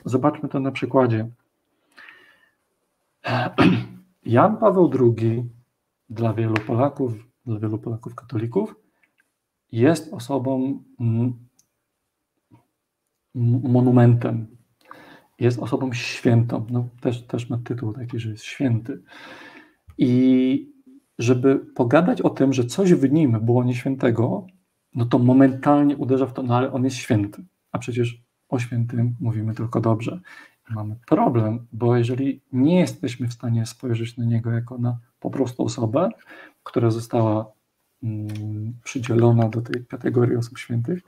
zobaczmy 0.04 0.48
to 0.48 0.60
na 0.60 0.72
przykładzie. 0.72 1.28
Jan 4.24 4.56
Paweł 4.56 4.90
II 5.00 5.50
dla 6.10 6.34
wielu 6.34 6.54
Polaków, 6.54 7.12
dla 7.46 7.58
wielu 7.58 7.78
Polaków 7.78 8.14
katolików 8.14 8.74
jest 9.72 10.12
osobą 10.14 10.82
monumentem, 13.34 14.46
jest 15.38 15.58
osobą 15.58 15.92
świętą. 15.92 16.66
No, 16.70 16.88
też, 17.00 17.26
też 17.26 17.50
ma 17.50 17.58
tytuł 17.58 17.92
taki, 17.92 18.18
że 18.18 18.30
jest 18.30 18.44
święty. 18.44 19.02
I 19.98 20.72
żeby 21.20 21.58
pogadać 21.58 22.22
o 22.22 22.30
tym, 22.30 22.52
że 22.52 22.64
coś 22.64 22.94
w 22.94 23.12
nim 23.12 23.38
było 23.42 23.64
nieświętego, 23.64 24.46
no 24.94 25.04
to 25.04 25.18
momentalnie 25.18 25.96
uderza 25.96 26.26
w 26.26 26.32
to, 26.32 26.42
no 26.42 26.56
ale 26.56 26.72
on 26.72 26.84
jest 26.84 26.96
święty, 26.96 27.44
a 27.72 27.78
przecież 27.78 28.22
o 28.48 28.58
świętym 28.58 29.16
mówimy 29.20 29.54
tylko 29.54 29.80
dobrze. 29.80 30.20
I 30.70 30.74
mamy 30.74 30.96
problem, 31.06 31.66
bo 31.72 31.96
jeżeli 31.96 32.40
nie 32.52 32.80
jesteśmy 32.80 33.28
w 33.28 33.32
stanie 33.32 33.66
spojrzeć 33.66 34.16
na 34.16 34.24
niego 34.24 34.50
jako 34.50 34.78
na 34.78 34.98
po 35.20 35.30
prostu 35.30 35.64
osobę, 35.64 36.08
która 36.62 36.90
została 36.90 37.52
mm, 38.02 38.74
przydzielona 38.84 39.48
do 39.48 39.62
tej 39.62 39.86
kategorii 39.86 40.36
osób 40.36 40.58
świętych, 40.58 41.02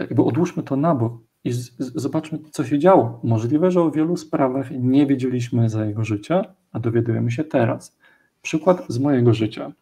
jakby 0.00 0.22
odłóżmy 0.22 0.62
to 0.62 0.76
na 0.76 0.94
bok 0.94 1.12
i 1.44 1.52
z, 1.52 1.76
z, 1.78 1.92
zobaczmy, 1.94 2.38
co 2.50 2.64
się 2.64 2.78
działo. 2.78 3.20
Możliwe, 3.24 3.70
że 3.70 3.82
o 3.82 3.90
wielu 3.90 4.16
sprawach 4.16 4.70
nie 4.70 5.06
wiedzieliśmy 5.06 5.68
za 5.68 5.84
jego 5.84 6.04
życia, 6.04 6.54
a 6.72 6.80
dowiadujemy 6.80 7.30
się 7.30 7.44
teraz. 7.44 7.99
Przykład 8.42 8.84
z 8.88 8.98
mojego 8.98 9.34
życia. 9.34 9.72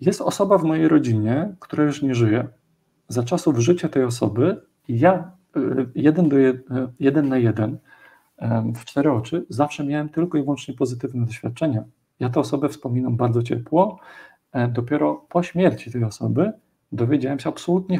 jest 0.00 0.20
osoba 0.20 0.58
w 0.58 0.64
mojej 0.64 0.88
rodzinie, 0.88 1.54
która 1.60 1.84
już 1.84 2.02
nie 2.02 2.14
żyje. 2.14 2.48
Za 3.08 3.22
czasów 3.22 3.58
życia 3.58 3.88
tej 3.88 4.04
osoby 4.04 4.60
ja 4.88 5.32
y, 5.56 5.86
jeden, 5.94 6.28
do 6.28 6.38
jed, 6.38 6.66
jeden 7.00 7.28
na 7.28 7.38
jeden 7.38 7.78
w 8.74 8.84
cztery 8.84 9.12
oczy 9.12 9.46
zawsze 9.48 9.84
miałem 9.84 10.08
tylko 10.08 10.38
i 10.38 10.42
wyłącznie 10.42 10.74
pozytywne 10.74 11.26
doświadczenia. 11.26 11.84
Ja 12.20 12.30
tę 12.30 12.40
osobę 12.40 12.68
wspominam 12.68 13.16
bardzo 13.16 13.42
ciepło. 13.42 13.98
E, 14.52 14.68
dopiero 14.68 15.26
po 15.28 15.42
śmierci 15.42 15.90
tej 15.90 16.04
osoby 16.04 16.52
dowiedziałem 16.92 17.38
się 17.38 17.48
absolutnie 17.48 17.98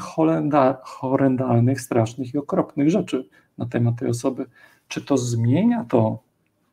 horrendalnych, 0.82 1.80
strasznych 1.80 2.34
i 2.34 2.38
okropnych 2.38 2.90
rzeczy 2.90 3.28
na 3.58 3.66
temat 3.66 3.98
tej 3.98 4.08
osoby. 4.08 4.46
Czy 4.88 5.04
to 5.04 5.18
zmienia 5.18 5.84
to, 5.88 6.22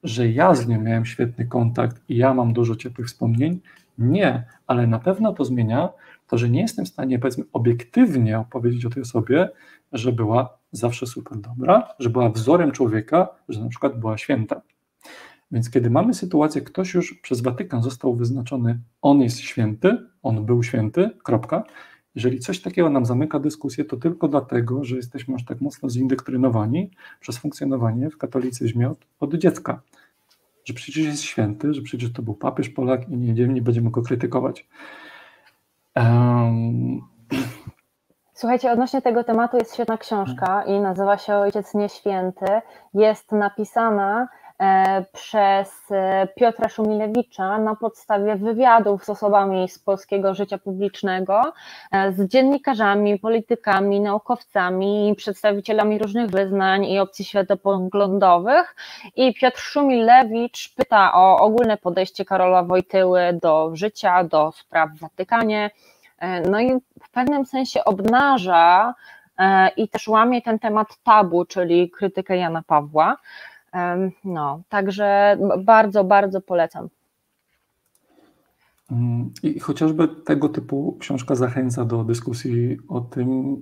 że 0.08 0.30
ja 0.30 0.56
z 0.56 0.68
nią 0.68 0.82
miałem 0.82 1.06
świetny 1.06 1.46
kontakt 1.46 2.02
i 2.10 2.18
ja 2.18 2.34
mam 2.34 2.54
dużo 2.54 2.76
ciepłych 2.76 3.08
wspomnień? 3.08 3.60
Nie, 3.98 4.44
ale 4.68 4.88
na 4.88 5.00
pewno 5.00 5.34
to 5.34 5.46
zmienia 5.46 5.90
to, 6.28 6.38
że 6.38 6.50
nie 6.50 6.62
jestem 6.62 6.86
w 6.86 6.90
stanie, 6.90 7.20
powiedzmy, 7.20 7.44
obiektywnie 7.54 8.40
opowiedzieć 8.40 8.86
o 8.86 8.90
tej 8.90 9.04
osobie, 9.04 9.50
że 9.94 10.12
była 10.12 10.58
zawsze 10.72 11.08
super 11.08 11.38
dobra, 11.38 11.88
że 12.00 12.10
była 12.10 12.30
wzorem 12.30 12.72
człowieka, 12.72 13.28
że 13.50 13.64
na 13.64 13.70
przykład 13.70 14.00
była 14.00 14.18
święta. 14.18 14.62
Więc 15.52 15.70
kiedy 15.70 15.90
mamy 15.90 16.14
sytuację, 16.14 16.62
ktoś 16.62 16.94
już 16.94 17.14
przez 17.14 17.42
Watykan 17.42 17.84
został 17.84 18.16
wyznaczony, 18.16 18.80
on 19.02 19.22
jest 19.22 19.40
święty, 19.40 19.98
on 20.24 20.46
był 20.46 20.64
święty, 20.64 21.10
kropka. 21.24 21.64
Jeżeli 22.18 22.40
coś 22.40 22.62
takiego 22.62 22.90
nam 22.90 23.06
zamyka 23.06 23.40
dyskusję, 23.40 23.86
to 23.86 23.98
tylko 23.98 24.28
dlatego, 24.28 24.84
że 24.84 24.96
jesteśmy 24.96 25.36
aż 25.36 25.46
tak 25.46 25.62
mocno 25.62 25.90
zindoktrynowani 25.90 26.92
przez 27.20 27.38
funkcjonowanie 27.38 28.10
w 28.10 28.18
katolicyzmie 28.18 28.90
od, 28.90 28.98
od 29.20 29.34
dziecka. 29.34 29.82
Że 30.66 30.74
przecież 30.74 31.06
jest 31.06 31.22
święty, 31.22 31.74
że 31.74 31.82
przecież 31.82 32.14
to 32.14 32.22
był 32.22 32.34
papież 32.34 32.70
Polak 32.70 33.10
i 33.10 33.18
nie, 33.18 33.48
nie 33.48 33.62
będziemy 33.62 33.92
go 33.92 34.02
krytykować. 34.02 34.68
Um, 35.96 37.02
Słuchajcie, 38.34 38.72
odnośnie 38.72 39.02
tego 39.02 39.24
tematu 39.24 39.58
jest 39.58 39.74
świetna 39.74 39.98
książka 39.98 40.64
i 40.64 40.80
nazywa 40.80 41.18
się 41.18 41.36
Ojciec 41.36 41.74
Nieświęty. 41.74 42.46
Jest 42.94 43.32
napisana 43.32 44.28
przez 45.14 45.92
e, 45.92 46.28
Piotra 46.36 46.70
Szumilewicza 46.70 47.58
na 47.58 47.76
podstawie 47.76 48.36
wywiadów 48.36 49.06
z 49.06 49.10
osobami 49.10 49.70
z 49.70 49.80
polskiego 49.80 50.34
życia 50.34 50.58
publicznego, 50.58 51.54
e, 51.92 52.12
z 52.12 52.28
dziennikarzami, 52.28 53.20
politykami, 53.20 54.02
naukowcami, 54.02 55.14
przedstawicielami 55.18 56.00
różnych 56.00 56.30
wyznań 56.30 56.86
i 56.86 57.00
opcji 57.00 57.26
światopoglądowych. 57.26 58.76
I 59.16 59.34
Piotr 59.34 59.60
Szumilewicz 59.60 60.74
pyta 60.76 61.14
o 61.14 61.40
ogólne 61.40 61.78
podejście 61.78 62.26
Karola 62.26 62.64
Wojtyły 62.64 63.40
do 63.42 63.72
życia, 63.74 64.24
do 64.24 64.52
spraw 64.52 64.90
w 64.90 65.00
Watykanie 65.00 65.70
E, 66.20 66.42
no 66.42 66.60
i 66.60 66.72
w 67.04 67.10
pewnym 67.12 67.46
sensie 67.46 67.86
obnaża 67.86 68.94
e, 69.38 69.70
i 69.70 69.90
też 69.90 70.08
łamie 70.08 70.42
ten 70.42 70.60
temat 70.60 70.88
tabu, 71.04 71.46
czyli 71.46 71.92
krytykę 71.92 72.38
Jana 72.38 72.64
Pawła. 72.68 73.18
E, 73.78 74.12
no, 74.24 74.62
także 74.70 75.38
bardzo, 75.64 76.04
bardzo 76.04 76.42
polecam. 76.42 76.90
Mm, 78.92 79.34
I 79.44 79.60
chociażby 79.60 80.08
tego 80.08 80.50
typu 80.50 80.98
książka 81.00 81.36
zachęca 81.36 81.86
do 81.86 82.04
dyskusji 82.04 82.78
o 82.88 83.02
tym, 83.02 83.58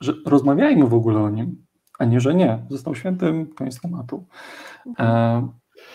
że 0.00 0.12
rozmawiajmy 0.26 0.86
w 0.86 0.94
ogóle 0.94 1.20
o 1.20 1.30
nim, 1.30 1.64
a 1.98 2.04
nie, 2.04 2.20
że 2.20 2.34
nie. 2.34 2.58
Został 2.70 2.94
świętym, 2.94 3.46
koniec 3.46 3.80
tematu. 3.80 4.24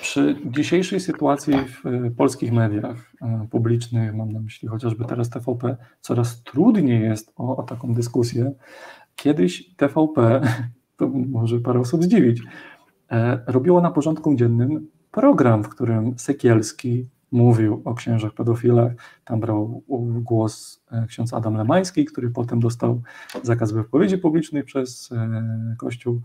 Przy 0.01 0.35
dzisiejszej 0.45 0.99
sytuacji 0.99 1.53
w 1.53 1.85
e, 1.85 2.11
polskich 2.11 2.53
mediach 2.53 3.11
e, 3.21 3.47
publicznych, 3.51 4.15
mam 4.15 4.31
na 4.31 4.39
myśli 4.39 4.67
chociażby 4.67 5.05
teraz 5.05 5.29
TVP, 5.29 5.77
coraz 6.01 6.43
trudniej 6.43 7.01
jest 7.01 7.33
o, 7.35 7.57
o 7.57 7.63
taką 7.63 7.93
dyskusję. 7.93 8.51
Kiedyś 9.15 9.75
TVP, 9.75 10.41
to 10.97 11.07
może 11.07 11.59
parę 11.59 11.79
osób 11.79 12.03
zdziwić, 12.03 12.41
e, 12.41 12.45
robiło 13.47 13.81
na 13.81 13.91
porządku 13.91 14.35
dziennym 14.35 14.87
program, 15.11 15.63
w 15.63 15.69
którym 15.69 16.19
Sekielski 16.19 17.09
mówił 17.31 17.81
o 17.85 17.93
księżach 17.93 18.33
pedofilach. 18.33 18.91
Tam 19.25 19.39
brał 19.39 19.83
głos 20.21 20.83
ksiądz 21.07 21.33
Adam 21.33 21.57
Lemański, 21.57 22.05
który 22.05 22.29
potem 22.29 22.59
dostał 22.59 23.01
zakaz 23.43 23.71
wypowiedzi 23.71 24.17
publicznej 24.17 24.63
przez 24.63 25.09
Kościół. 25.77 26.21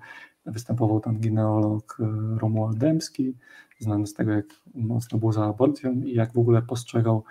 Występował 0.47 1.01
tam 1.01 1.19
gineolog 1.19 1.99
Romuald 2.37 2.79
Dębski 2.79 3.35
znany 3.79 4.07
z 4.07 4.15
tego, 4.15 4.33
jak 4.33 4.47
mocno 4.75 5.19
był 5.19 5.33
za 5.33 5.45
aborcją 5.45 5.93
i 5.93 6.15
jak 6.15 6.33
w 6.33 6.39
ogóle 6.39 6.63
postrzegał 6.63 7.25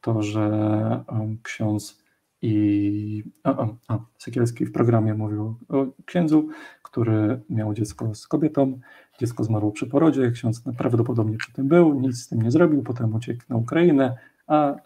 to, 0.00 0.22
że 0.22 1.04
ksiądz 1.42 1.99
i 2.42 3.24
a, 3.44 3.50
a, 3.50 3.68
a, 3.88 3.98
Sekielski 4.18 4.66
w 4.66 4.72
programie 4.72 5.14
mówił 5.14 5.54
o 5.68 5.86
księdzu, 6.06 6.48
który 6.82 7.40
miał 7.50 7.74
dziecko 7.74 8.14
z 8.14 8.26
kobietą, 8.26 8.80
dziecko 9.20 9.44
zmarło 9.44 9.72
przy 9.72 9.86
porodzie, 9.86 10.30
ksiądz 10.30 10.62
prawdopodobnie 10.78 11.36
przy 11.36 11.52
tym 11.52 11.68
był, 11.68 12.00
nic 12.00 12.22
z 12.22 12.28
tym 12.28 12.42
nie 12.42 12.50
zrobił, 12.50 12.82
potem 12.82 13.14
uciekł 13.14 13.42
na 13.48 13.56
Ukrainę, 13.56 14.16
a 14.46 14.74
y, 14.74 14.78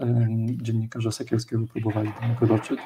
dziennikarze 0.62 1.12
Sekielskiego 1.12 1.66
próbowali 1.66 2.12
do 2.20 2.28
niego 2.28 2.46
dotrzeć. 2.46 2.80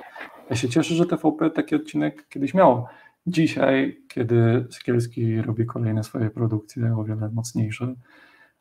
Ja 0.50 0.56
się 0.56 0.68
cieszę, 0.68 0.94
że 0.94 1.06
TVP 1.06 1.50
taki 1.50 1.74
odcinek 1.74 2.28
kiedyś 2.28 2.54
miał. 2.54 2.86
Dzisiaj, 3.26 4.00
kiedy 4.08 4.66
Sekielski 4.70 5.42
robi 5.42 5.66
kolejne 5.66 6.04
swoje 6.04 6.30
produkcje 6.30 6.96
o 6.96 7.04
wiele 7.04 7.30
mocniejsze, 7.30 7.94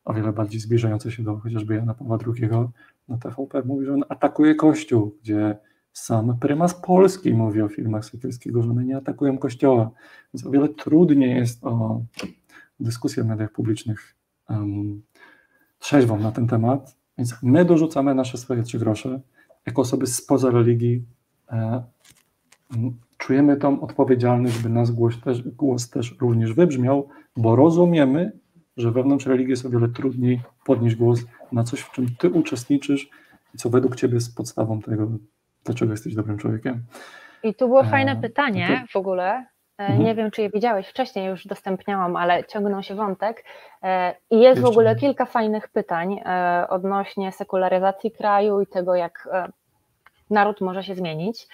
o 0.06 0.14
wiele 0.14 0.34
bardziej 0.34 0.60
zbliżające 0.60 1.12
się 1.12 1.24
do 1.24 1.38
chociażby 1.38 1.76
Jana 1.76 1.94
Pawła 1.94 2.18
II, 2.28 2.50
no 3.08 3.18
TVP 3.18 3.64
mówi, 3.66 3.86
że 3.86 3.94
on 3.94 4.04
atakuje 4.10 4.56
Kościół, 4.56 5.18
gdzie 5.22 5.58
sam 5.98 6.38
prymas 6.40 6.74
Polski 6.74 7.34
mówi 7.34 7.62
o 7.62 7.70
filmach 7.70 8.06
Sekielskiego, 8.06 8.64
że 8.64 8.70
one 8.70 8.86
nie 8.86 8.98
atakują 8.98 9.38
Kościoła. 9.38 9.92
Więc 10.34 10.46
o 10.46 10.52
wiele 10.52 10.70
trudniej 10.70 11.36
jest 11.36 11.64
o 11.64 12.02
dyskusję 12.80 13.24
w 13.24 13.28
mediach 13.28 13.52
publicznych 13.52 14.16
um, 14.50 15.02
trzeźwą 15.80 16.20
na 16.20 16.32
ten 16.32 16.48
temat. 16.48 16.96
Więc 17.18 17.36
my 17.44 17.66
dorzucamy 17.66 18.16
nasze 18.16 18.38
swoje 18.38 18.64
trzy 18.64 18.80
grosze. 18.80 19.22
Jako 19.66 19.82
osoby 19.82 20.08
spoza 20.08 20.52
religii 20.52 21.06
e, 21.52 21.84
czujemy 23.18 23.58
tą 23.58 23.82
odpowiedzialność, 23.82 24.56
żeby 24.56 24.70
nasz 24.70 24.92
głos 24.92 25.22
też, 25.22 25.42
głos 25.42 25.90
też 25.90 26.16
również 26.22 26.54
wybrzmiał, 26.54 27.08
bo 27.38 27.56
rozumiemy, 27.56 28.32
że 28.78 28.92
wewnątrz 28.92 29.26
religii 29.26 29.52
jest 29.52 29.66
o 29.66 29.70
wiele 29.70 29.90
trudniej 29.90 30.42
podnieść 30.66 30.96
głos 30.96 31.20
na 31.52 31.64
coś, 31.64 31.80
w 31.80 31.92
czym 31.92 32.16
ty 32.16 32.30
uczestniczysz 32.30 33.10
i 33.54 33.58
co 33.58 33.70
według 33.70 33.96
ciebie 33.96 34.14
jest 34.14 34.36
podstawą 34.36 34.82
tego, 34.82 35.12
dlaczego 35.68 35.92
jesteś 35.92 36.16
dobrym 36.16 36.38
człowiekiem. 36.38 36.84
I 37.44 37.56
tu 37.56 37.68
było 37.68 37.84
fajne 37.84 38.12
e, 38.12 38.16
pytanie 38.16 38.86
w 38.92 38.96
ogóle. 38.96 39.46
E, 39.80 39.84
mhm. 39.84 40.04
Nie 40.04 40.16
wiem, 40.16 40.32
czy 40.32 40.42
je 40.42 40.50
widziałeś 40.50 40.88
wcześniej, 40.88 41.28
już 41.28 41.46
udostępniałam, 41.46 42.16
ale 42.16 42.44
ciągnął 42.44 42.84
się 42.84 42.96
wątek. 42.96 43.44
E, 43.84 44.16
I 44.32 44.40
jest 44.40 44.62
w 44.62 44.66
ogóle 44.66 44.96
kilka 44.96 45.26
fajnych 45.26 45.68
pytań 45.68 46.20
odnośnie 46.70 47.32
sekularyzacji 47.32 48.12
kraju 48.12 48.62
i 48.62 48.68
tego, 48.68 48.96
jak 48.96 49.30
naród 50.30 50.62
może 50.62 50.84
się 50.84 50.96
zmienić. 50.96 51.48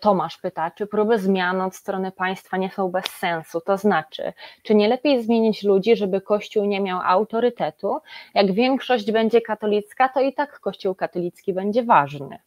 Tomasz 0.00 0.38
pyta, 0.38 0.70
czy 0.70 0.86
próby 0.86 1.18
zmian 1.18 1.60
od 1.60 1.76
strony 1.76 2.12
państwa 2.12 2.56
nie 2.56 2.70
są 2.70 2.88
bez 2.88 3.06
sensu? 3.06 3.60
To 3.60 3.76
znaczy, 3.76 4.32
czy 4.62 4.74
nie 4.74 4.88
lepiej 4.88 5.22
zmienić 5.22 5.62
ludzi, 5.62 5.96
żeby 5.96 6.20
Kościół 6.20 6.64
nie 6.64 6.80
miał 6.80 7.00
autorytetu? 7.04 7.98
Jak 8.34 8.52
większość 8.52 9.12
będzie 9.12 9.40
katolicka, 9.40 10.08
to 10.08 10.20
i 10.20 10.32
tak 10.32 10.60
Kościół 10.60 10.94
katolicki 10.94 11.52
będzie 11.52 11.82
ważny. 11.82 12.38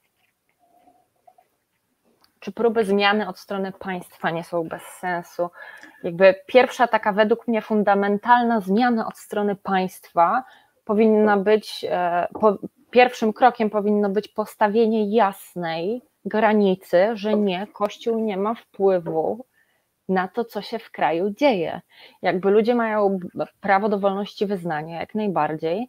Czy 2.46 2.52
próby 2.52 2.86
zmiany 2.86 3.28
od 3.28 3.40
strony 3.40 3.72
państwa 3.80 4.30
nie 4.30 4.44
są 4.44 4.68
bez 4.68 4.84
sensu? 4.84 5.50
Jakby 6.04 6.36
pierwsza 6.46 6.88
taka 6.88 7.14
według 7.14 7.48
mnie 7.48 7.62
fundamentalna 7.62 8.62
zmiana 8.62 9.08
od 9.08 9.18
strony 9.18 9.56
państwa 9.56 10.44
powinna 10.84 11.38
być, 11.38 11.86
e, 11.90 12.28
pierwszym 12.92 13.34
krokiem 13.34 13.70
powinno 13.70 14.10
być 14.10 14.28
postawienie 14.28 15.16
jasnej 15.16 16.02
granicy, 16.26 17.08
że 17.14 17.36
nie, 17.36 17.68
Kościół 17.74 18.20
nie 18.20 18.38
ma 18.38 18.54
wpływu 18.54 19.46
na 20.10 20.28
to, 20.28 20.46
co 20.46 20.62
się 20.62 20.80
w 20.80 20.92
kraju 20.92 21.30
dzieje. 21.30 21.82
Jakby 22.22 22.52
ludzie 22.52 22.76
mają 22.76 23.20
prawo 23.62 23.90
do 23.90 24.00
wolności 24.00 24.46
wyznania, 24.46 25.00
jak 25.00 25.16
najbardziej. 25.16 25.88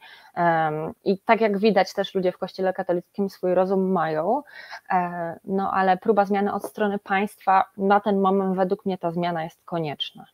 I 1.04 1.18
tak 1.18 1.40
jak 1.40 1.58
widać, 1.58 1.94
też 1.94 2.14
ludzie 2.14 2.32
w 2.32 2.38
Kościele 2.38 2.72
katolickim 2.72 3.30
swój 3.30 3.54
rozum 3.54 3.92
mają, 3.92 4.42
e, 4.90 5.38
no 5.44 5.70
ale 5.72 5.96
próba 5.96 6.24
zmiany 6.24 6.52
od 6.52 6.64
strony 6.64 6.98
państwa, 6.98 7.64
na 7.76 8.00
ten 8.00 8.20
moment 8.20 8.56
według 8.56 8.86
mnie 8.86 8.98
ta 8.98 9.10
zmiana 9.10 9.44
jest 9.44 9.64
konieczna. 9.64 10.26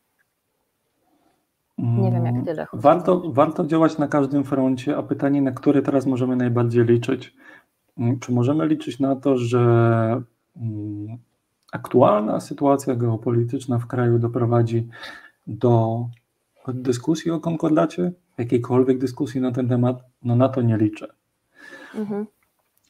Nie 1.78 2.10
wiem, 2.12 2.24
jak 2.26 2.34
mm, 2.34 2.44
tyle. 2.44 2.66
Warto, 2.72 3.22
warto 3.26 3.64
działać 3.64 3.98
na 3.98 4.08
każdym 4.08 4.44
froncie, 4.44 4.96
a 4.96 5.02
pytanie, 5.02 5.42
na 5.42 5.52
które 5.52 5.82
teraz 5.82 6.06
możemy 6.06 6.36
najbardziej 6.36 6.84
liczyć? 6.84 7.34
Mm, 7.98 8.18
czy 8.18 8.32
możemy 8.32 8.66
liczyć 8.66 9.00
na 9.00 9.16
to, 9.16 9.36
że 9.36 9.58
mm, 10.56 11.18
aktualna 11.72 12.40
sytuacja 12.40 12.94
geopolityczna 12.94 13.78
w 13.78 13.86
kraju 13.86 14.18
doprowadzi 14.18 14.88
do 15.46 16.06
dyskusji 16.68 17.30
o 17.30 17.40
konkordacie? 17.40 18.12
Jakiejkolwiek 18.38 18.98
dyskusji 18.98 19.40
na 19.40 19.52
ten 19.52 19.68
temat? 19.68 20.04
No 20.22 20.36
na 20.36 20.48
to 20.48 20.62
nie 20.62 20.76
liczę. 20.76 21.08
Mhm. 21.94 22.26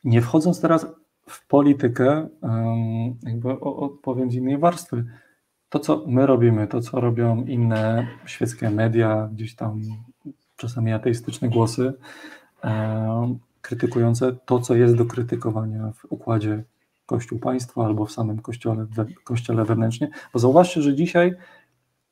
Nie 0.05 0.22
wchodząc 0.22 0.61
teraz 0.61 0.87
w 1.28 1.47
politykę 1.47 2.28
jakby 3.22 3.61
odpowiem 3.61 4.30
z 4.30 4.35
innej 4.35 4.59
warstwy. 4.59 5.05
To, 5.68 5.78
co 5.78 6.05
my 6.07 6.26
robimy, 6.26 6.66
to, 6.66 6.80
co 6.80 7.01
robią 7.01 7.45
inne 7.45 8.07
świeckie 8.26 8.70
media, 8.70 9.28
gdzieś 9.33 9.55
tam 9.55 9.80
czasami 10.57 10.93
ateistyczne 10.93 11.49
głosy, 11.49 11.93
krytykujące 13.62 14.33
to, 14.33 14.61
co 14.61 14.74
jest 14.74 14.97
do 14.97 15.05
krytykowania 15.05 15.93
w 15.93 16.05
układzie 16.12 16.64
Kościół-Państwo 17.13 17.85
albo 17.87 18.07
w 18.07 18.13
samym 18.13 18.39
kościele, 18.39 18.87
kościele 19.25 19.65
wewnętrznie. 19.65 20.11
Bo 20.33 20.39
zauważcie, 20.39 20.83
że 20.83 20.95
dzisiaj 20.95 21.35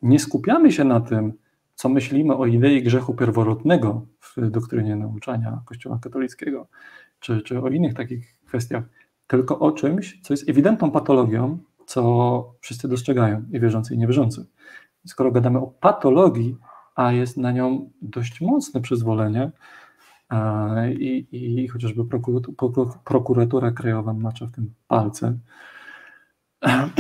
nie 0.03 0.19
skupiamy 0.19 0.73
się 0.73 0.85
na 0.85 1.01
tym, 1.01 1.33
co 1.75 1.89
myślimy 1.89 2.37
o 2.37 2.47
idei 2.47 2.83
grzechu 2.83 3.15
pierworodnego 3.15 4.07
w 4.21 4.51
doktrynie 4.51 4.97
nauczania 4.97 5.63
Kościoła 5.65 5.99
katolickiego, 6.03 6.67
czy, 7.21 7.43
czy 7.43 7.61
o 7.61 7.69
innych 7.69 7.95
takich 7.95 8.37
kwestiach, 8.47 8.85
tylko 9.27 9.59
o 9.59 9.73
czymś, 9.73 10.21
co 10.23 10.33
jest 10.33 10.49
ewidentną 10.49 10.91
patologią, 10.91 11.59
co 11.87 12.55
wszyscy 12.61 12.89
dostrzegają, 12.89 13.45
i 13.53 13.61
wierzący, 13.61 13.95
i 13.95 13.99
niewierzący. 13.99 14.47
Skoro 15.07 15.31
gadamy 15.31 15.59
o 15.59 15.67
patologii, 15.67 16.57
a 16.95 17.13
jest 17.13 17.37
na 17.37 17.53
nią 17.53 17.91
dość 18.03 18.41
mocne 18.41 18.81
przyzwolenie, 18.81 19.51
i, 20.99 21.27
i 21.33 21.69
chociażby 21.69 22.05
prokuratura 23.05 23.71
krajowa 23.71 24.13
macza 24.13 24.47
w 24.47 24.53
tym 24.53 24.75
palce. 24.89 25.39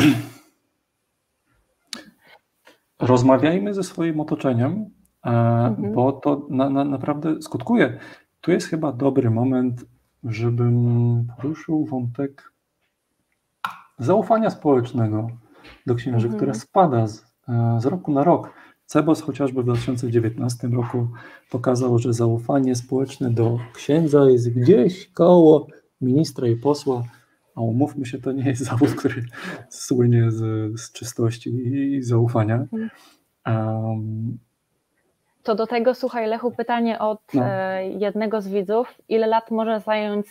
Rozmawiajmy 3.00 3.74
ze 3.74 3.82
swoim 3.82 4.20
otoczeniem, 4.20 4.90
mhm. 5.22 5.92
bo 5.92 6.12
to 6.12 6.46
na, 6.50 6.70
na, 6.70 6.84
naprawdę 6.84 7.42
skutkuje. 7.42 7.98
Tu 8.40 8.50
jest 8.50 8.66
chyba 8.66 8.92
dobry 8.92 9.30
moment, 9.30 9.84
żebym 10.24 11.26
poruszył 11.36 11.86
wątek 11.86 12.52
zaufania 13.98 14.50
społecznego 14.50 15.28
do 15.86 15.94
księży, 15.94 16.26
mhm. 16.26 16.36
które 16.36 16.54
spada 16.54 17.06
z, 17.06 17.26
z 17.78 17.86
roku 17.86 18.12
na 18.12 18.24
rok. 18.24 18.52
Cebos 18.90 19.20
chociażby 19.20 19.62
w 19.62 19.64
2019 19.64 20.68
roku 20.68 21.08
pokazał, 21.50 21.98
że 21.98 22.12
zaufanie 22.12 22.74
społeczne 22.76 23.30
do 23.30 23.58
księdza 23.74 24.30
jest 24.30 24.50
gdzieś 24.50 25.08
koło 25.08 25.66
ministra 26.00 26.48
i 26.48 26.56
posła, 26.56 27.04
a 27.54 27.60
umówmy 27.60 28.06
się, 28.06 28.18
to 28.18 28.32
nie 28.32 28.44
jest 28.44 28.64
zawód, 28.64 28.90
który 28.90 29.24
słynie 29.68 30.30
z, 30.30 30.40
z 30.80 30.92
czystości 30.92 31.50
i 31.50 32.02
zaufania. 32.02 32.66
Um, 33.46 34.38
to 35.42 35.54
do 35.54 35.66
tego, 35.66 35.94
słuchaj, 35.94 36.26
Lechu, 36.26 36.50
pytanie 36.50 36.98
od 36.98 37.20
no. 37.34 37.44
E, 37.44 37.88
jednego 37.88 38.40
z 38.40 38.48
widzów. 38.48 38.94
Ile 39.08 39.26
lat 39.26 39.50
może 39.50 39.80
zająć, 39.80 40.26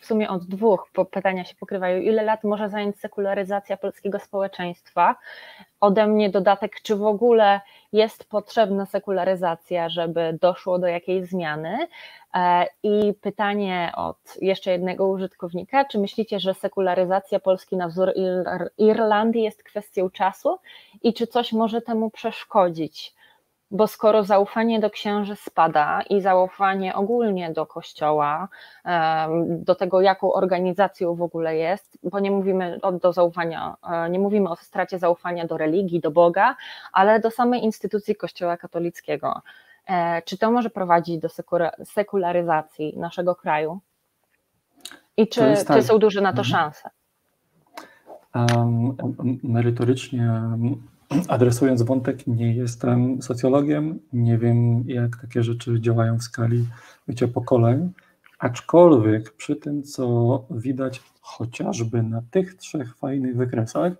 w 0.00 0.06
sumie 0.06 0.30
od 0.30 0.44
dwóch, 0.44 0.90
bo 0.94 1.04
pytania 1.04 1.44
się 1.44 1.54
pokrywają, 1.54 2.00
ile 2.00 2.22
lat 2.22 2.44
może 2.44 2.68
zająć 2.68 3.00
sekularyzacja 3.00 3.76
polskiego 3.76 4.18
społeczeństwa? 4.18 5.16
Ode 5.80 6.06
mnie 6.06 6.30
dodatek, 6.30 6.72
czy 6.82 6.96
w 6.96 7.02
ogóle 7.02 7.60
jest 7.92 8.28
potrzebna 8.28 8.86
sekularyzacja, 8.86 9.88
żeby 9.88 10.38
doszło 10.40 10.78
do 10.78 10.86
jakiejś 10.86 11.28
zmiany? 11.28 11.86
E, 12.34 12.66
I 12.82 13.14
pytanie 13.20 13.92
od 13.96 14.36
jeszcze 14.40 14.70
jednego 14.70 15.08
użytkownika, 15.08 15.84
czy 15.84 15.98
myślicie, 15.98 16.40
że 16.40 16.54
sekularyzacja 16.54 17.40
Polski 17.40 17.76
na 17.76 17.88
wzór 17.88 18.12
Irlandii 18.78 19.42
jest 19.42 19.62
kwestią 19.62 20.10
czasu 20.10 20.58
i 21.02 21.14
czy 21.14 21.26
coś 21.26 21.52
może 21.52 21.82
temu 21.82 22.10
przeszkodzić? 22.10 23.14
Bo 23.70 23.86
skoro 23.86 24.24
zaufanie 24.24 24.80
do 24.80 24.90
księży 24.90 25.36
spada 25.36 26.02
i 26.02 26.20
zaufanie 26.20 26.94
ogólnie 26.94 27.52
do 27.52 27.66
kościoła, 27.66 28.48
do 29.48 29.74
tego, 29.74 30.00
jaką 30.00 30.32
organizacją 30.32 31.14
w 31.14 31.22
ogóle 31.22 31.56
jest, 31.56 31.98
bo 32.02 32.20
nie 32.20 32.30
mówimy 32.30 32.80
do 33.02 33.12
zaufania, 33.12 33.76
e, 33.90 34.10
nie 34.10 34.18
mówimy 34.18 34.50
o 34.50 34.56
stracie 34.56 34.98
zaufania 34.98 35.46
do 35.46 35.56
religii, 35.56 36.00
do 36.00 36.10
Boga, 36.10 36.56
ale 36.92 37.20
do 37.20 37.30
samej 37.30 37.64
instytucji 37.64 38.16
kościoła 38.16 38.56
katolickiego. 38.56 39.42
E, 39.86 40.22
czy 40.22 40.38
to 40.38 40.50
może 40.50 40.70
prowadzić 40.70 41.18
do 41.18 41.28
sekularyzacji 41.84 42.98
naszego 42.98 43.34
kraju? 43.34 43.80
I 45.16 45.28
czy, 45.28 45.40
tak. 45.66 45.76
czy 45.76 45.82
są 45.82 45.98
duże 45.98 46.20
na 46.20 46.32
to 46.32 46.42
mhm. 46.42 46.44
szanse? 46.44 46.90
Um, 48.34 48.96
merytorycznie 49.42 50.32
adresując 51.28 51.82
wątek, 51.82 52.26
nie 52.26 52.54
jestem 52.54 53.22
socjologiem, 53.22 54.00
nie 54.12 54.38
wiem, 54.38 54.84
jak 54.88 55.16
takie 55.20 55.42
rzeczy 55.42 55.80
działają 55.80 56.18
w 56.18 56.22
skali 56.22 56.66
bycia 57.08 57.28
pokoleń, 57.28 57.92
aczkolwiek 58.38 59.32
przy 59.32 59.56
tym, 59.56 59.82
co 59.82 60.46
widać 60.50 61.02
chociażby 61.20 62.02
na 62.02 62.22
tych 62.30 62.54
trzech 62.54 62.96
fajnych 62.96 63.36
wykresach, 63.36 63.92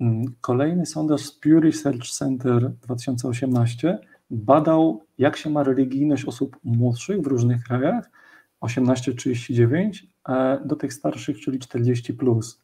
mm, 0.00 0.24
kolejny 0.40 0.86
sondaż 0.86 1.20
z 1.20 1.32
Pew 1.32 1.62
Research 1.62 2.10
Center 2.10 2.70
2018 2.70 3.98
badał, 4.30 5.02
jak 5.18 5.36
się 5.36 5.50
ma 5.50 5.62
religijność 5.62 6.24
osób 6.24 6.56
młodszych 6.64 7.20
w 7.20 7.26
różnych 7.26 7.64
krajach, 7.64 8.10
18-39, 8.60 10.06
do 10.64 10.76
tych 10.76 10.92
starszych, 10.92 11.40
czyli 11.40 11.58
40+. 11.58 12.12
Plus. 12.12 12.62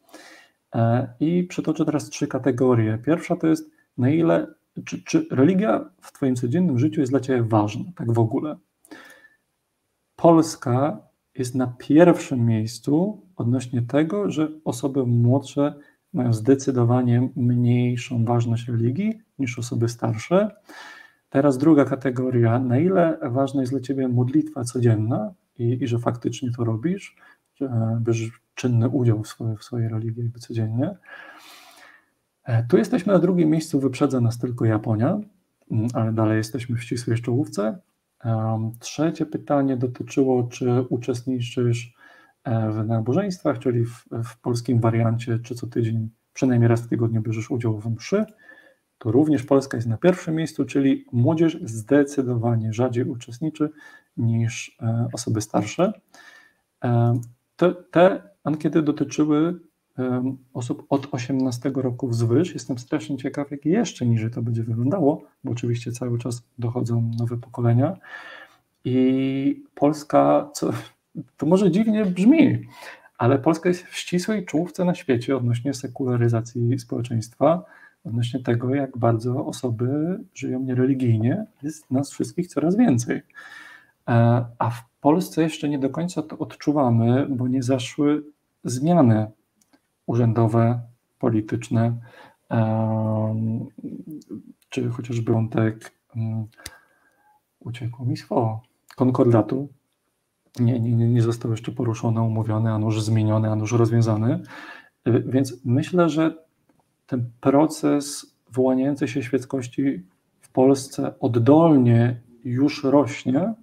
E, 0.75 1.09
I 1.21 1.45
przytoczę 1.45 1.85
teraz 1.85 2.11
trzy 2.11 2.27
kategorie. 2.27 2.99
Pierwsza 2.99 3.37
to 3.37 3.47
jest, 3.47 3.71
na 3.99 4.11
ile, 4.11 4.47
czy, 4.85 5.03
czy 5.03 5.27
religia 5.31 5.91
w 6.01 6.13
Twoim 6.13 6.37
codziennym 6.37 6.79
życiu 6.79 7.01
jest 7.01 7.13
dla 7.13 7.21
Ciebie 7.21 7.43
ważna, 7.43 7.85
tak 7.97 8.13
w 8.13 8.19
ogóle. 8.19 8.57
Polska 10.17 10.99
jest 11.35 11.55
na 11.55 11.67
pierwszym 11.79 12.47
miejscu 12.47 13.23
odnośnie 13.37 13.83
tego, 13.83 14.31
że 14.31 14.49
osoby 14.65 15.07
młodsze 15.07 15.75
mają 16.13 16.33
zdecydowanie 16.33 17.29
mniejszą 17.37 18.25
ważność 18.25 18.69
religii 18.69 19.19
niż 19.39 19.59
osoby 19.59 19.89
starsze. 19.89 20.51
Teraz 21.31 21.59
druga 21.59 21.85
kategoria, 21.85 22.59
na 22.59 22.79
ile 22.79 23.19
ważna 23.23 23.61
jest 23.61 23.73
dla 23.73 23.81
Ciebie 23.81 24.09
modlitwa 24.09 24.65
codzienna 24.65 25.35
i, 25.59 25.79
i 25.81 25.87
że 25.87 25.99
faktycznie 25.99 26.51
to 26.57 26.65
robisz, 26.65 27.17
że 27.57 27.99
bierzesz 28.01 28.41
czynny 28.55 28.89
udział 28.89 29.23
w 29.23 29.29
swojej, 29.29 29.57
w 29.57 29.65
swojej 29.65 29.89
religii 29.89 30.23
jakby 30.23 30.39
codziennie. 30.39 30.95
E, 32.45 32.67
tu 32.67 32.77
jesteśmy 32.79 33.13
na 33.13 33.19
drugim 33.19 33.51
miejscu, 33.51 33.81
wyprzedza 33.81 34.21
nas 34.21 34.39
tylko 34.39 34.65
Japonia, 34.65 35.21
mm, 35.71 35.89
ale 35.95 36.13
dalej 36.13 36.37
jesteśmy 36.37 36.77
w 36.77 36.83
ścisłej 36.83 37.23
czołówce. 37.23 37.79
Trzecie 38.79 39.27
pytanie 39.27 39.77
dotyczyło, 39.77 40.43
czy 40.43 40.85
uczestniczysz 40.89 41.95
e, 42.45 42.71
w 42.71 42.87
nabożeństwach, 42.87 43.59
czyli 43.59 43.85
w, 43.85 44.05
w, 44.25 44.41
polskim 44.41 44.81
wariancie, 44.81 45.39
czy 45.39 45.55
co 45.55 45.67
tydzień, 45.67 46.11
przynajmniej 46.33 46.69
raz 46.69 46.81
w 46.81 46.89
tygodniu 46.89 47.23
bierzesz 47.23 47.51
udział 47.51 47.81
w 47.81 47.87
mszy. 47.87 48.25
To 48.99 49.13
również 49.13 49.43
Polska 49.43 49.77
jest 49.77 49.89
na 49.89 49.97
pierwszym 49.97 50.35
miejscu, 50.35 50.65
czyli 50.65 51.05
młodzież 51.13 51.59
zdecydowanie 51.65 52.73
rzadziej 52.73 53.05
uczestniczy 53.05 53.71
niż 54.17 54.77
e, 54.83 55.09
osoby 55.13 55.41
starsze. 55.41 55.93
Te, 57.57 57.75
te 57.91 58.23
ankiety 58.45 58.83
dotyczyły 58.83 59.61
osób 60.55 60.87
od 60.89 61.09
18 61.13 61.73
roku 61.75 62.09
wzwyż. 62.09 62.55
Jestem 62.55 62.79
strasznie 62.79 63.17
ciekaw, 63.17 63.51
jak 63.51 63.65
jeszcze 63.65 64.07
niżej 64.07 64.31
to 64.31 64.43
będzie 64.43 64.63
wyglądało, 64.63 65.23
bo 65.45 65.53
oczywiście 65.53 65.93
cały 65.93 66.19
czas 66.19 66.43
dochodzą 66.59 67.11
nowe 67.19 67.37
pokolenia. 67.37 67.97
I 68.85 69.65
Polska, 69.75 70.51
co, 70.55 70.71
to 71.37 71.47
może 71.47 71.71
dziwnie 71.71 72.05
brzmi, 72.05 72.67
ale 73.19 73.39
Polska 73.39 73.69
jest 73.69 73.83
w 73.83 73.97
ścisłej 73.97 74.45
czołówce 74.45 74.85
na 74.85 74.95
świecie 74.95 75.37
odnośnie 75.37 75.75
sekularyzacji 75.75 76.79
społeczeństwa, 76.79 77.65
odnośnie 78.05 78.41
tego, 78.41 78.75
jak 78.75 78.99
bardzo 78.99 79.47
osoby 79.47 80.19
żyją 80.35 80.61
niereligijnie. 80.61 81.47
Jest 81.63 81.91
nas 81.91 82.11
wszystkich 82.11 82.47
coraz 82.47 82.77
więcej. 82.77 83.23
E, 84.09 84.45
a 84.59 84.71
w 84.71 84.83
Polsce 85.07 85.43
jeszcze 85.43 85.69
nie 85.69 85.79
do 85.79 85.91
końca 85.91 86.23
to 86.23 86.39
odczuwamy, 86.39 87.27
bo 87.31 87.49
nie 87.49 87.63
zaszły 87.63 88.25
zmiany 88.65 89.27
urzędowe, 90.07 90.81
polityczne, 91.19 91.97
czy 94.69 94.89
chociażby 94.91 95.33
wątek, 95.33 95.93
uciekło 97.61 98.07
mi 98.07 98.17
słowo, 98.17 98.63
konkordatu, 98.97 99.69
nie, 100.59 100.81
nie, 100.81 101.09
nie 101.09 101.23
został 101.23 101.51
jeszcze 101.51 101.73
poruszony, 101.73 102.21
umówiony, 102.23 102.73
a 102.73 102.79
nuż 102.79 103.03
zmieniony, 103.03 103.51
a 103.51 103.57
nuż 103.57 103.73
rozwiązany. 103.73 104.43
Więc 105.07 105.65
myślę, 105.65 106.09
że 106.09 106.37
ten 107.07 107.31
proces 107.41 108.35
wyłaniającej 108.51 109.09
się 109.09 109.23
świeckości 109.23 110.03
w 110.41 110.49
Polsce 110.53 111.15
oddolnie 111.21 112.21
już 112.45 112.85
rośnie, 112.85 113.55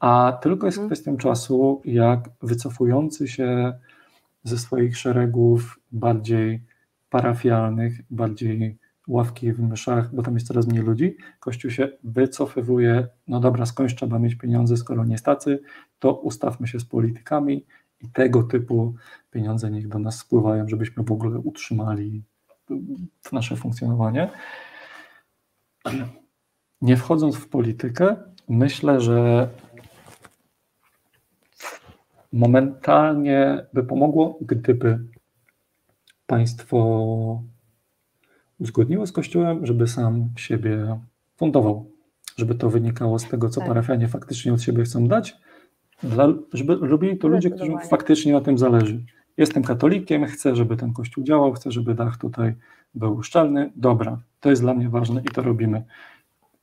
a 0.00 0.38
tylko 0.42 0.66
jest 0.66 0.78
mhm. 0.78 0.88
kwestią 0.88 1.16
czasu, 1.16 1.82
jak 1.84 2.28
wycofujący 2.42 3.28
się 3.28 3.72
ze 4.44 4.58
swoich 4.58 4.96
szeregów 4.96 5.80
bardziej 5.92 6.62
parafialnych, 7.10 8.00
bardziej 8.10 8.78
ławki 9.08 9.52
w 9.52 9.60
myszach, 9.60 10.14
bo 10.14 10.22
tam 10.22 10.34
jest 10.34 10.46
coraz 10.46 10.66
mniej 10.66 10.82
ludzi, 10.82 11.16
Kościół 11.40 11.70
się 11.70 11.88
wycofywuje, 12.04 13.08
no 13.28 13.40
dobra, 13.40 13.66
skądś 13.66 13.94
trzeba 13.94 14.18
mieć 14.18 14.34
pieniądze, 14.34 14.76
skoro 14.76 15.04
nie 15.04 15.18
stacy, 15.18 15.62
to 15.98 16.14
ustawmy 16.14 16.66
się 16.66 16.80
z 16.80 16.84
politykami 16.84 17.66
i 18.00 18.08
tego 18.08 18.42
typu 18.42 18.94
pieniądze 19.30 19.70
niech 19.70 19.88
do 19.88 19.98
nas 19.98 20.18
spływają, 20.18 20.68
żebyśmy 20.68 21.02
w 21.02 21.12
ogóle 21.12 21.38
utrzymali 21.38 22.22
nasze 23.32 23.56
funkcjonowanie. 23.56 24.30
Nie 26.82 26.96
wchodząc 26.96 27.36
w 27.36 27.48
politykę, 27.48 28.16
myślę, 28.48 29.00
że 29.00 29.48
momentalnie 32.32 33.66
by 33.72 33.84
pomogło, 33.84 34.38
gdyby 34.40 34.98
państwo 36.26 37.42
uzgodniło 38.58 39.06
z 39.06 39.12
Kościołem, 39.12 39.66
żeby 39.66 39.86
sam 39.86 40.28
siebie 40.36 41.00
fundował, 41.36 41.90
żeby 42.36 42.54
to 42.54 42.70
wynikało 42.70 43.18
z 43.18 43.28
tego, 43.28 43.48
co 43.48 43.60
tak. 43.60 43.68
parafianie 43.68 44.08
faktycznie 44.08 44.52
od 44.52 44.62
siebie 44.62 44.84
chcą 44.84 45.08
dać, 45.08 45.36
dla, 46.02 46.28
żeby 46.52 46.76
robili 46.76 47.18
to 47.18 47.28
ludzie, 47.28 47.50
którym 47.50 47.78
faktycznie 47.80 48.32
na 48.32 48.40
tym 48.40 48.58
zależy. 48.58 49.04
Jestem 49.36 49.62
katolikiem, 49.62 50.24
chcę, 50.24 50.56
żeby 50.56 50.76
ten 50.76 50.92
kościół 50.92 51.24
działał, 51.24 51.52
chcę, 51.52 51.70
żeby 51.72 51.94
dach 51.94 52.16
tutaj 52.16 52.54
był 52.94 53.14
uszczelny. 53.14 53.72
Dobra, 53.76 54.20
to 54.40 54.50
jest 54.50 54.62
dla 54.62 54.74
mnie 54.74 54.88
ważne 54.88 55.20
i 55.20 55.28
to 55.34 55.42
robimy. 55.42 55.84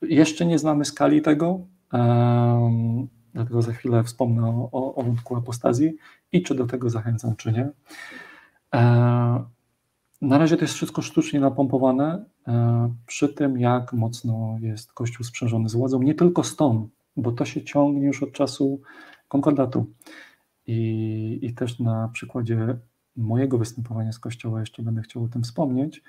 Jeszcze 0.01 0.45
nie 0.45 0.59
znamy 0.59 0.85
skali 0.85 1.21
tego, 1.21 1.59
um, 1.93 3.07
dlatego 3.37 3.61
za 3.61 3.73
chwilę 3.73 4.03
wspomnę 4.03 4.47
o, 4.47 4.69
o, 4.71 4.95
o 4.95 5.03
wątku 5.03 5.35
apostazji 5.35 5.93
i 6.31 6.43
czy 6.43 6.55
do 6.55 6.65
tego 6.65 6.89
zachęcam, 6.89 7.35
czy 7.35 7.51
nie. 7.51 7.69
E, 8.75 8.79
na 10.21 10.37
razie 10.37 10.57
to 10.57 10.63
jest 10.63 10.73
wszystko 10.73 11.01
sztucznie 11.01 11.39
napompowane, 11.39 12.25
e, 12.47 12.93
przy 13.05 13.29
tym 13.29 13.59
jak 13.59 13.93
mocno 13.93 14.57
jest 14.61 14.93
Kościół 14.93 15.23
sprzężony 15.23 15.69
z 15.69 15.75
władzą, 15.75 16.01
nie 16.01 16.15
tylko 16.15 16.43
stąd, 16.43 16.89
bo 17.17 17.31
to 17.31 17.45
się 17.45 17.63
ciągnie 17.63 18.07
już 18.07 18.23
od 18.23 18.31
czasu 18.31 18.81
konkordatu. 19.27 19.85
I, 20.67 21.39
I 21.41 21.53
też 21.53 21.79
na 21.79 22.09
przykładzie 22.13 22.77
mojego 23.15 23.57
występowania 23.57 24.11
z 24.11 24.19
Kościoła 24.19 24.59
jeszcze 24.59 24.83
będę 24.83 25.01
chciał 25.01 25.23
o 25.23 25.27
tym 25.27 25.43
wspomnieć. 25.43 26.03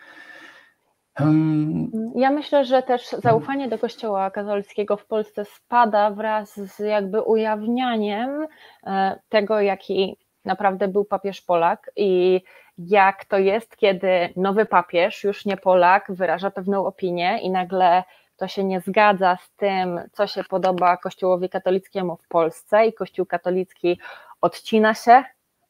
Ja 2.14 2.30
myślę, 2.30 2.64
że 2.64 2.82
też 2.82 3.08
zaufanie 3.08 3.68
do 3.68 3.78
Kościoła 3.78 4.30
katolickiego 4.30 4.96
w 4.96 5.06
Polsce 5.06 5.44
spada 5.44 6.10
wraz 6.10 6.54
z 6.54 6.78
jakby 6.78 7.22
ujawnianiem 7.22 8.46
e, 8.86 9.18
tego, 9.28 9.60
jaki 9.60 10.16
naprawdę 10.44 10.88
był 10.88 11.04
papież 11.04 11.40
Polak 11.40 11.90
i 11.96 12.42
jak 12.78 13.24
to 13.24 13.38
jest, 13.38 13.76
kiedy 13.76 14.32
nowy 14.36 14.66
papież, 14.66 15.24
już 15.24 15.44
nie 15.44 15.56
Polak, 15.56 16.12
wyraża 16.12 16.50
pewną 16.50 16.86
opinię 16.86 17.38
i 17.42 17.50
nagle 17.50 18.04
to 18.36 18.48
się 18.48 18.64
nie 18.64 18.80
zgadza 18.80 19.36
z 19.36 19.50
tym, 19.50 20.00
co 20.12 20.26
się 20.26 20.44
podoba 20.44 20.96
Kościołowi 20.96 21.48
katolickiemu 21.48 22.16
w 22.16 22.28
Polsce 22.28 22.86
i 22.86 22.92
Kościół 22.92 23.26
katolicki 23.26 24.00
odcina 24.40 24.94
się 24.94 25.24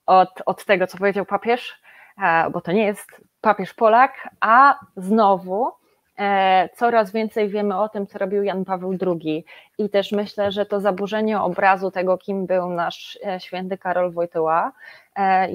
od, 0.07 0.43
od 0.47 0.65
tego, 0.65 0.87
co 0.87 0.99
powiedział 0.99 1.25
papież, 1.25 1.81
e, 2.23 2.51
bo 2.51 2.61
to 2.61 2.73
nie 2.73 2.87
jest 2.87 3.28
papież 3.41 3.75
Polak, 3.75 4.29
a 4.41 4.79
znowu 4.97 5.71
e, 6.19 6.69
coraz 6.77 7.13
więcej 7.13 7.49
wiemy 7.49 7.81
o 7.81 7.89
tym, 7.89 8.07
co 8.07 8.19
robił 8.19 8.43
Jan 8.43 8.65
Paweł 8.65 8.97
II. 9.07 9.45
I 9.79 9.91
też 9.91 10.13
myślę, 10.13 10.53
że 10.53 10.67
to 10.67 10.81
zaburzenie 10.81 11.41
obrazu 11.41 11.91
tego, 11.91 12.19
kim 12.19 12.47
był 12.47 12.71
nasz 12.71 13.19
e, 13.27 13.41
święty 13.41 13.79
Karol 13.79 14.13
Wojtyła, 14.13 14.73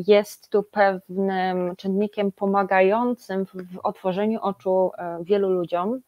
jest 0.08 0.50
tu 0.50 0.64
pewnym 0.64 1.76
czynnikiem 1.76 2.32
pomagającym 2.32 3.46
w 3.46 3.80
otworzeniu 3.84 4.40
oczu 4.42 4.92
wielu 5.22 5.50
ludziom. 5.50 6.00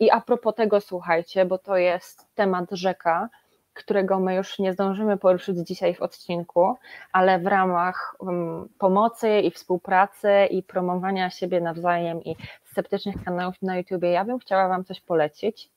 I 0.00 0.10
a 0.10 0.20
propos 0.20 0.54
tego, 0.54 0.80
słuchajcie, 0.80 1.44
bo 1.44 1.58
to 1.58 1.76
jest 1.76 2.34
temat 2.34 2.70
rzeka, 2.70 3.28
którego 3.74 4.20
my 4.20 4.34
już 4.34 4.58
nie 4.58 4.72
zdążymy 4.72 5.16
poruszyć 5.16 5.58
dzisiaj 5.58 5.94
w 5.94 6.02
odcinku, 6.02 6.74
ale 7.12 7.38
w 7.38 7.46
ramach 7.46 8.16
um, 8.18 8.68
pomocy 8.78 9.40
i 9.40 9.50
współpracy 9.50 10.30
i 10.50 10.62
promowania 10.62 11.30
siebie 11.30 11.60
nawzajem 11.60 12.24
i 12.24 12.36
sceptycznych 12.64 13.24
kanałów 13.24 13.54
na 13.62 13.76
YouTubie, 13.76 14.10
ja 14.10 14.24
bym 14.24 14.38
chciała 14.38 14.68
Wam 14.68 14.84
coś 14.84 15.00
polecić. 15.00 15.70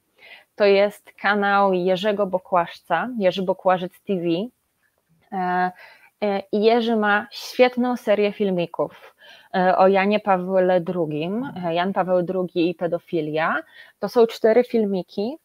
To 0.56 0.66
jest 0.66 1.12
kanał 1.22 1.74
Jerzego 1.74 2.26
Bokłaszca, 2.26 3.10
Jerzy 3.20 3.44
Bokłażec 3.44 3.92
TV. 4.08 4.24
E, 5.32 5.72
e, 6.22 6.42
I 6.52 6.64
Jerzy 6.64 6.96
ma 6.96 7.28
świetną 7.32 7.98
serię 7.98 8.34
filmików 8.34 9.16
e, 9.56 9.78
o 9.78 9.88
Janie 9.88 10.20
Pawle 10.20 10.82
II, 10.96 11.32
Jan 11.72 11.94
Paweł 11.94 12.26
II 12.34 12.70
i 12.70 12.76
pedofilia. 12.76 13.56
To 14.00 14.10
są 14.10 14.28
cztery 14.28 14.64
filmiki, 14.64 15.38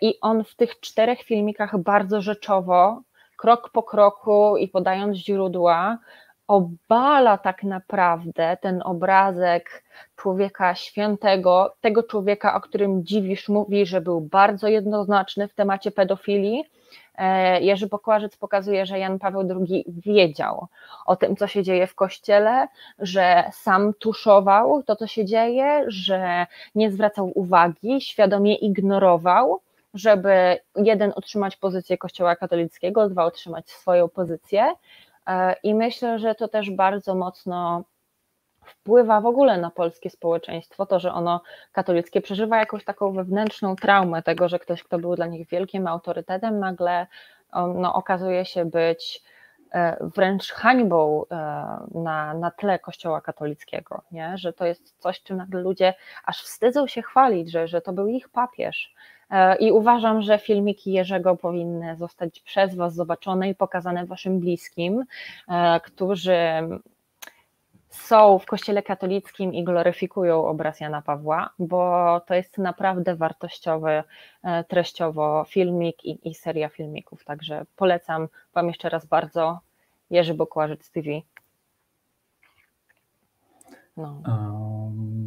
I 0.00 0.20
on 0.20 0.44
w 0.44 0.54
tych 0.54 0.80
czterech 0.80 1.22
filmikach 1.22 1.78
bardzo 1.78 2.20
rzeczowo, 2.20 3.02
krok 3.36 3.70
po 3.70 3.82
kroku 3.82 4.56
i 4.56 4.68
podając 4.68 5.16
źródła, 5.16 5.98
obala 6.46 7.38
tak 7.38 7.62
naprawdę 7.64 8.56
ten 8.60 8.82
obrazek 8.84 9.84
człowieka 10.16 10.74
świętego, 10.74 11.74
tego 11.80 12.02
człowieka, 12.02 12.54
o 12.54 12.60
którym 12.60 13.04
Dziwisz 13.04 13.48
mówi, 13.48 13.86
że 13.86 14.00
był 14.00 14.20
bardzo 14.20 14.68
jednoznaczny 14.68 15.48
w 15.48 15.54
temacie 15.54 15.90
pedofilii. 15.90 16.64
E, 17.18 17.60
Jerzy 17.60 17.88
Pokłażyc 17.88 18.36
pokazuje, 18.36 18.86
że 18.86 18.98
Jan 18.98 19.18
Paweł 19.18 19.42
II 19.60 19.84
wiedział 19.88 20.66
o 21.06 21.16
tym, 21.16 21.36
co 21.36 21.46
się 21.46 21.62
dzieje 21.62 21.86
w 21.86 21.94
kościele, 21.94 22.68
że 22.98 23.44
sam 23.52 23.94
tuszował 23.94 24.82
to, 24.82 24.96
co 24.96 25.06
się 25.06 25.24
dzieje, 25.24 25.84
że 25.86 26.46
nie 26.74 26.90
zwracał 26.90 27.32
uwagi, 27.34 28.00
świadomie 28.00 28.54
ignorował, 28.54 29.60
żeby 29.94 30.58
jeden 30.76 31.12
utrzymać 31.16 31.56
pozycję 31.56 31.98
Kościoła 31.98 32.36
katolickiego, 32.36 33.08
dwa 33.08 33.26
utrzymać 33.26 33.70
swoją 33.70 34.08
pozycję. 34.08 34.74
E, 35.26 35.54
I 35.62 35.74
myślę, 35.74 36.18
że 36.18 36.34
to 36.34 36.48
też 36.48 36.70
bardzo 36.70 37.14
mocno 37.14 37.84
wpływa 38.70 39.20
w 39.20 39.26
ogóle 39.26 39.58
na 39.58 39.70
polskie 39.70 40.10
społeczeństwo, 40.10 40.86
to, 40.86 41.00
że 41.00 41.12
ono 41.12 41.42
katolickie 41.72 42.20
przeżywa 42.20 42.58
jakąś 42.58 42.84
taką 42.84 43.12
wewnętrzną 43.12 43.76
traumę 43.76 44.22
tego, 44.22 44.48
że 44.48 44.58
ktoś, 44.58 44.82
kto 44.82 44.98
był 44.98 45.16
dla 45.16 45.26
nich 45.26 45.48
wielkim 45.48 45.86
autorytetem, 45.86 46.58
nagle 46.58 47.06
no, 47.54 47.94
okazuje 47.94 48.44
się 48.44 48.64
być 48.64 49.22
e, 49.74 49.96
wręcz 50.00 50.52
hańbą 50.52 51.24
e, 51.30 51.34
na, 51.94 52.34
na 52.34 52.50
tle 52.50 52.78
Kościoła 52.78 53.20
katolickiego, 53.20 54.02
nie? 54.12 54.32
że 54.38 54.52
to 54.52 54.66
jest 54.66 54.94
coś, 54.98 55.22
czym 55.22 55.36
nagle 55.36 55.60
ludzie 55.60 55.94
aż 56.24 56.42
wstydzą 56.42 56.86
się 56.86 57.02
chwalić, 57.02 57.50
że, 57.50 57.68
że 57.68 57.80
to 57.80 57.92
był 57.92 58.06
ich 58.06 58.28
papież. 58.28 58.94
E, 59.30 59.56
I 59.56 59.72
uważam, 59.72 60.22
że 60.22 60.38
filmiki 60.38 60.92
Jerzego 60.92 61.36
powinny 61.36 61.96
zostać 61.96 62.40
przez 62.40 62.74
Was 62.74 62.94
zobaczone 62.94 63.48
i 63.48 63.54
pokazane 63.54 64.06
Waszym 64.06 64.40
bliskim, 64.40 65.04
którzy 65.82 66.38
są 67.90 68.38
w 68.38 68.46
Kościele 68.46 68.82
katolickim 68.82 69.54
i 69.54 69.64
gloryfikują 69.64 70.46
obraz 70.46 70.80
Jana 70.80 71.02
Pawła, 71.02 71.50
bo 71.58 72.20
to 72.26 72.34
jest 72.34 72.58
naprawdę 72.58 73.16
wartościowy, 73.16 74.02
e, 74.42 74.64
treściowo 74.64 75.44
filmik 75.48 76.04
i, 76.04 76.28
i 76.28 76.34
seria 76.34 76.68
filmików. 76.68 77.24
Także 77.24 77.66
polecam 77.76 78.28
Wam 78.54 78.68
jeszcze 78.68 78.88
raz 78.88 79.06
bardzo 79.06 79.60
Jerzy 80.10 80.34
Bokłażyc 80.34 80.90
TV. 80.90 81.10
No. 83.96 84.22
Um, 84.26 85.17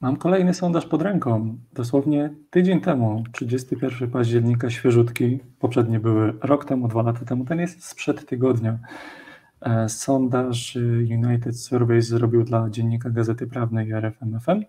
mam 0.00 0.16
kolejny 0.16 0.54
sondaż 0.54 0.86
pod 0.86 1.02
ręką. 1.02 1.58
Dosłownie 1.72 2.34
tydzień 2.50 2.80
temu, 2.80 3.24
31 3.32 4.10
października, 4.10 4.70
świeżutki. 4.70 5.40
Poprzednie 5.58 6.00
były 6.00 6.32
rok 6.42 6.64
temu, 6.64 6.88
dwa 6.88 7.02
lata 7.02 7.24
temu. 7.24 7.44
Ten 7.44 7.58
jest 7.58 7.84
sprzed 7.84 8.26
tygodnia. 8.26 8.78
E, 9.60 9.88
sondaż 9.88 10.78
United 11.10 11.60
Surveys 11.60 12.06
zrobił 12.06 12.44
dla 12.44 12.70
dziennika 12.70 13.10
Gazety 13.10 13.46
Prawnej 13.46 13.92
RFMFM. 13.92 14.62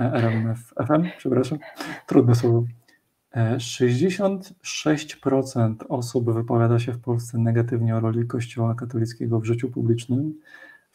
E, 0.00 0.12
RMFFM, 0.12 1.04
przepraszam, 1.18 1.58
trudne 2.06 2.34
słowo. 2.34 2.64
66% 3.56 5.82
e, 5.82 5.88
osób 5.88 6.32
wypowiada 6.32 6.78
się 6.78 6.92
w 6.92 7.00
Polsce 7.00 7.38
negatywnie 7.38 7.96
o 7.96 8.00
roli 8.00 8.26
Kościoła 8.26 8.74
katolickiego 8.74 9.40
w 9.40 9.44
życiu 9.44 9.70
publicznym. 9.70 10.34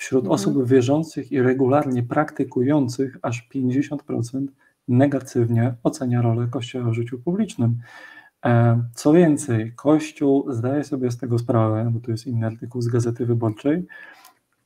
Wśród 0.01 0.23
mhm. 0.23 0.33
osób 0.33 0.67
wierzących 0.67 1.31
i 1.31 1.41
regularnie 1.41 2.03
praktykujących 2.03 3.17
aż 3.21 3.47
50% 3.55 4.47
negatywnie 4.87 5.73
ocenia 5.83 6.21
rolę 6.21 6.47
Kościoła 6.51 6.89
w 6.89 6.93
życiu 6.93 7.19
publicznym. 7.19 7.79
E, 8.45 8.83
co 8.95 9.13
więcej, 9.13 9.73
Kościół 9.75 10.53
zdaje 10.53 10.83
sobie 10.83 11.11
z 11.11 11.17
tego 11.17 11.39
sprawę, 11.39 11.89
bo 11.93 11.99
to 11.99 12.11
jest 12.11 12.27
inny 12.27 12.45
artykuł 12.45 12.81
z 12.81 12.87
Gazety 12.87 13.25
Wyborczej. 13.25 13.85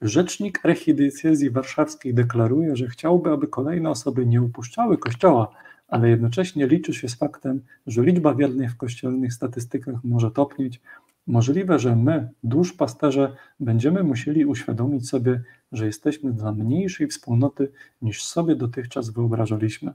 Rzecznik 0.01 0.65
archidiecezji 0.65 1.49
warszawskiej 1.49 2.13
deklaruje, 2.13 2.75
że 2.75 2.87
chciałby, 2.87 3.31
aby 3.31 3.47
kolejne 3.47 3.89
osoby 3.89 4.25
nie 4.25 4.41
upuszczały 4.41 4.97
Kościoła, 4.97 5.51
ale 5.87 6.09
jednocześnie 6.09 6.67
liczy 6.67 6.93
się 6.93 7.09
z 7.09 7.15
faktem, 7.15 7.61
że 7.87 8.03
liczba 8.03 8.35
wiernych 8.35 8.71
w 8.71 8.77
kościelnych 8.77 9.33
statystykach 9.33 9.95
może 10.03 10.31
topnieć. 10.31 10.81
Możliwe, 11.27 11.79
że 11.79 11.95
my, 11.95 12.29
duszpasterze, 12.43 13.35
będziemy 13.59 14.03
musieli 14.03 14.45
uświadomić 14.45 15.09
sobie, 15.09 15.43
że 15.71 15.85
jesteśmy 15.85 16.33
dla 16.33 16.51
mniejszej 16.51 17.07
wspólnoty 17.07 17.71
niż 18.01 18.25
sobie 18.25 18.55
dotychczas 18.55 19.09
wyobrażaliśmy. 19.09 19.93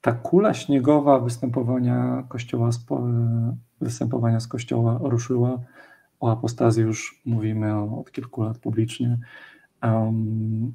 ta 0.00 0.12
kula 0.12 0.54
śniegowa 0.54 1.20
występowania 1.20 2.24
kościoła, 2.28 2.70
występowania 3.80 4.40
z 4.40 4.48
kościoła 4.48 4.98
ruszyła. 5.02 5.60
O 6.20 6.32
apostazji 6.32 6.82
już 6.82 7.22
mówimy 7.24 7.76
od 7.78 8.12
kilku 8.12 8.42
lat 8.42 8.58
publicznie. 8.58 9.18
Um, 9.82 10.74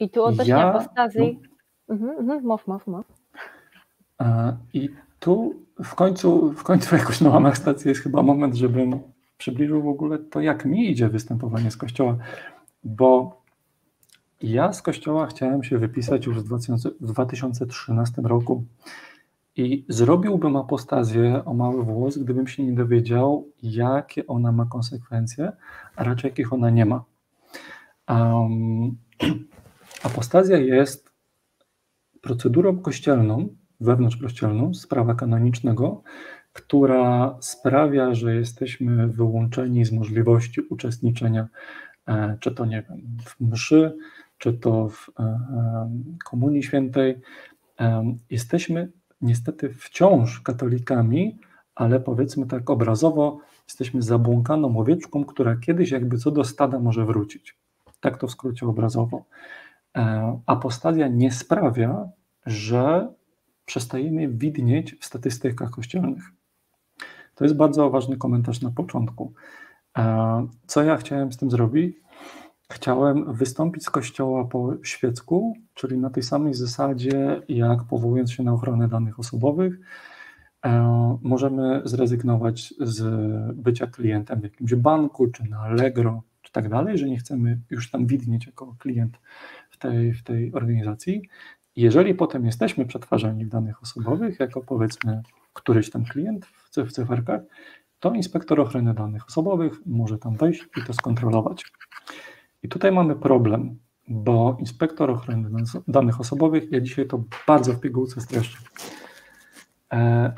I 0.00 0.10
tu 0.10 0.24
odnośnie 0.24 0.50
ja, 0.50 0.72
apostazji. 0.72 1.40
No, 1.88 1.94
mhm, 1.94 2.18
mhm, 2.18 2.44
mów, 2.44 2.66
mów, 2.66 2.86
mów. 2.86 3.06
I 4.72 4.90
tu 5.20 5.54
w 5.84 5.94
końcu, 5.94 6.52
w 6.52 6.62
końcu 6.62 6.96
jakoś 6.96 7.20
na 7.20 7.30
łamach 7.30 7.58
stacji 7.58 7.88
jest 7.88 8.00
chyba 8.00 8.22
moment, 8.22 8.54
żebym 8.54 8.98
przybliżył 9.38 9.82
w 9.82 9.88
ogóle 9.88 10.18
to, 10.18 10.40
jak 10.40 10.64
mi 10.64 10.90
idzie 10.90 11.08
występowanie 11.08 11.70
z 11.70 11.76
kościoła, 11.76 12.16
bo 12.84 13.40
ja 14.42 14.72
z 14.72 14.82
kościoła 14.82 15.26
chciałem 15.26 15.64
się 15.64 15.78
wypisać 15.78 16.26
już 16.26 16.40
w, 16.40 16.44
2000, 16.44 16.90
w 17.00 17.06
2013 17.06 18.22
roku 18.22 18.64
i 19.56 19.84
zrobiłbym 19.88 20.56
apostazję 20.56 21.44
o 21.44 21.54
mały 21.54 21.84
włos, 21.84 22.18
gdybym 22.18 22.46
się 22.46 22.62
nie 22.62 22.72
dowiedział, 22.72 23.48
jakie 23.62 24.26
ona 24.26 24.52
ma 24.52 24.66
konsekwencje, 24.66 25.52
a 25.96 26.04
raczej 26.04 26.28
jakich 26.28 26.52
ona 26.52 26.70
nie 26.70 26.86
ma. 26.86 27.04
Um, 28.08 28.96
apostazja 30.02 30.58
jest 30.58 31.10
procedurą 32.20 32.78
kościelną, 32.78 33.48
wewnątrzkościelną, 33.80 34.74
z 34.74 34.86
prawa 34.86 35.14
kanonicznego, 35.14 36.02
która 36.56 37.36
sprawia, 37.40 38.14
że 38.14 38.34
jesteśmy 38.34 39.08
wyłączeni 39.08 39.84
z 39.84 39.92
możliwości 39.92 40.60
uczestniczenia, 40.60 41.48
e, 42.08 42.36
czy 42.40 42.54
to 42.54 42.64
nie 42.64 42.82
wiem, 42.88 43.02
w 43.24 43.40
mszy, 43.40 43.96
czy 44.38 44.52
to 44.52 44.88
w 44.88 45.08
e, 45.08 45.22
e, 45.22 45.90
Komunii 46.24 46.62
Świętej. 46.62 47.20
Jesteśmy 48.30 48.92
niestety 49.20 49.68
wciąż 49.68 50.40
katolikami, 50.40 51.38
ale 51.74 52.00
powiedzmy 52.00 52.46
tak 52.46 52.70
obrazowo, 52.70 53.40
jesteśmy 53.68 54.02
zabłąkaną 54.02 54.78
owieczką, 54.78 55.24
która 55.24 55.56
kiedyś 55.56 55.90
jakby 55.90 56.18
co 56.18 56.30
do 56.30 56.44
stada 56.44 56.78
może 56.78 57.04
wrócić. 57.04 57.58
Tak 58.00 58.18
to 58.18 58.26
w 58.26 58.30
skrócie 58.30 58.66
obrazowo. 58.66 59.24
Apostazja 60.46 61.08
nie 61.08 61.32
sprawia, 61.32 62.08
że 62.46 63.08
przestajemy 63.66 64.28
widnieć 64.28 64.96
w 65.00 65.04
statystykach 65.04 65.70
kościelnych. 65.70 66.24
To 67.34 67.44
jest 67.44 67.56
bardzo 67.56 67.90
ważny 67.90 68.16
komentarz 68.16 68.60
na 68.60 68.70
początku. 68.70 69.32
Co 70.66 70.82
ja 70.82 70.96
chciałem 70.96 71.32
z 71.32 71.36
tym 71.36 71.50
zrobić? 71.50 71.96
Chciałem 72.72 73.34
wystąpić 73.34 73.84
z 73.84 73.90
kościoła 73.90 74.44
po 74.44 74.74
świecku, 74.82 75.56
czyli 75.74 75.98
na 75.98 76.10
tej 76.10 76.22
samej 76.22 76.54
zasadzie, 76.54 77.42
jak 77.48 77.84
powołując 77.84 78.32
się 78.32 78.42
na 78.42 78.52
ochronę 78.52 78.88
danych 78.88 79.18
osobowych, 79.18 79.80
możemy 81.22 81.82
zrezygnować 81.84 82.74
z 82.80 83.04
bycia 83.56 83.86
klientem 83.86 84.40
w 84.40 84.44
jakimś 84.44 84.74
banku, 84.74 85.28
czy 85.28 85.50
na 85.50 85.58
Allegro, 85.58 86.22
czy 86.42 86.52
tak 86.52 86.68
dalej, 86.68 86.98
że 86.98 87.06
nie 87.06 87.18
chcemy 87.18 87.60
już 87.70 87.90
tam 87.90 88.06
widnieć 88.06 88.46
jako 88.46 88.76
klient 88.78 89.18
w 89.70 89.78
tej, 89.78 90.14
w 90.14 90.22
tej 90.22 90.52
organizacji. 90.52 91.28
Jeżeli 91.76 92.14
potem 92.14 92.46
jesteśmy 92.46 92.86
przetwarzani 92.86 93.44
w 93.44 93.48
danych 93.48 93.82
osobowych, 93.82 94.40
jako 94.40 94.60
powiedzmy 94.60 95.22
któryś 95.52 95.90
tam 95.90 96.04
klient 96.04 96.46
w 96.46 96.92
cyferkach, 96.92 97.40
to 98.00 98.12
inspektor 98.12 98.60
ochrony 98.60 98.94
danych 98.94 99.26
osobowych 99.26 99.86
może 99.86 100.18
tam 100.18 100.36
wejść 100.36 100.68
i 100.76 100.86
to 100.86 100.92
skontrolować. 100.92 101.64
I 102.62 102.68
tutaj 102.68 102.92
mamy 102.92 103.16
problem, 103.16 103.78
bo 104.08 104.56
inspektor 104.60 105.10
ochrony 105.10 105.50
danych 105.88 106.20
osobowych, 106.20 106.72
ja 106.72 106.80
dzisiaj 106.80 107.06
to 107.06 107.22
bardzo 107.46 107.72
w 107.72 107.80
pigułce 107.80 108.20
streszczę, 108.20 108.58
e, 109.92 110.32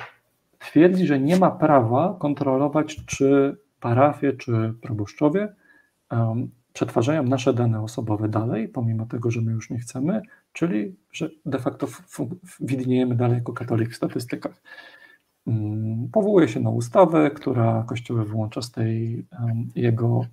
twierdzi, 0.59 1.06
że 1.06 1.20
nie 1.20 1.36
ma 1.36 1.51
prawa 1.51 2.16
kontrolować, 2.20 2.97
czy 3.06 3.56
parafie, 3.81 4.32
czy 4.32 4.74
proboszczowie 4.82 5.55
przetwarzają 6.73 7.23
nasze 7.23 7.55
dane 7.55 7.82
osobowe 7.82 8.28
dalej, 8.28 8.69
pomimo 8.69 9.06
tego, 9.06 9.31
że 9.31 9.40
my 9.40 9.52
już 9.52 9.70
nie 9.70 9.78
chcemy, 9.78 10.23
czyli 10.59 10.97
że 11.12 11.30
de 11.47 11.59
facto 11.59 11.86
widniejemy 12.60 13.14
dalej 13.14 13.35
jako 13.35 13.52
katolik 13.52 13.90
w 13.90 13.97
statystykach. 13.97 14.62
Mm, 15.47 16.09
powołuje 16.12 16.48
się 16.48 16.60
na 16.60 16.70
ustawę, 16.70 17.30
która 17.30 17.85
Kościoły 17.89 18.24
wyłącza 18.24 18.62
z 18.62 18.70
tej 18.70 19.26
jego 19.74 20.24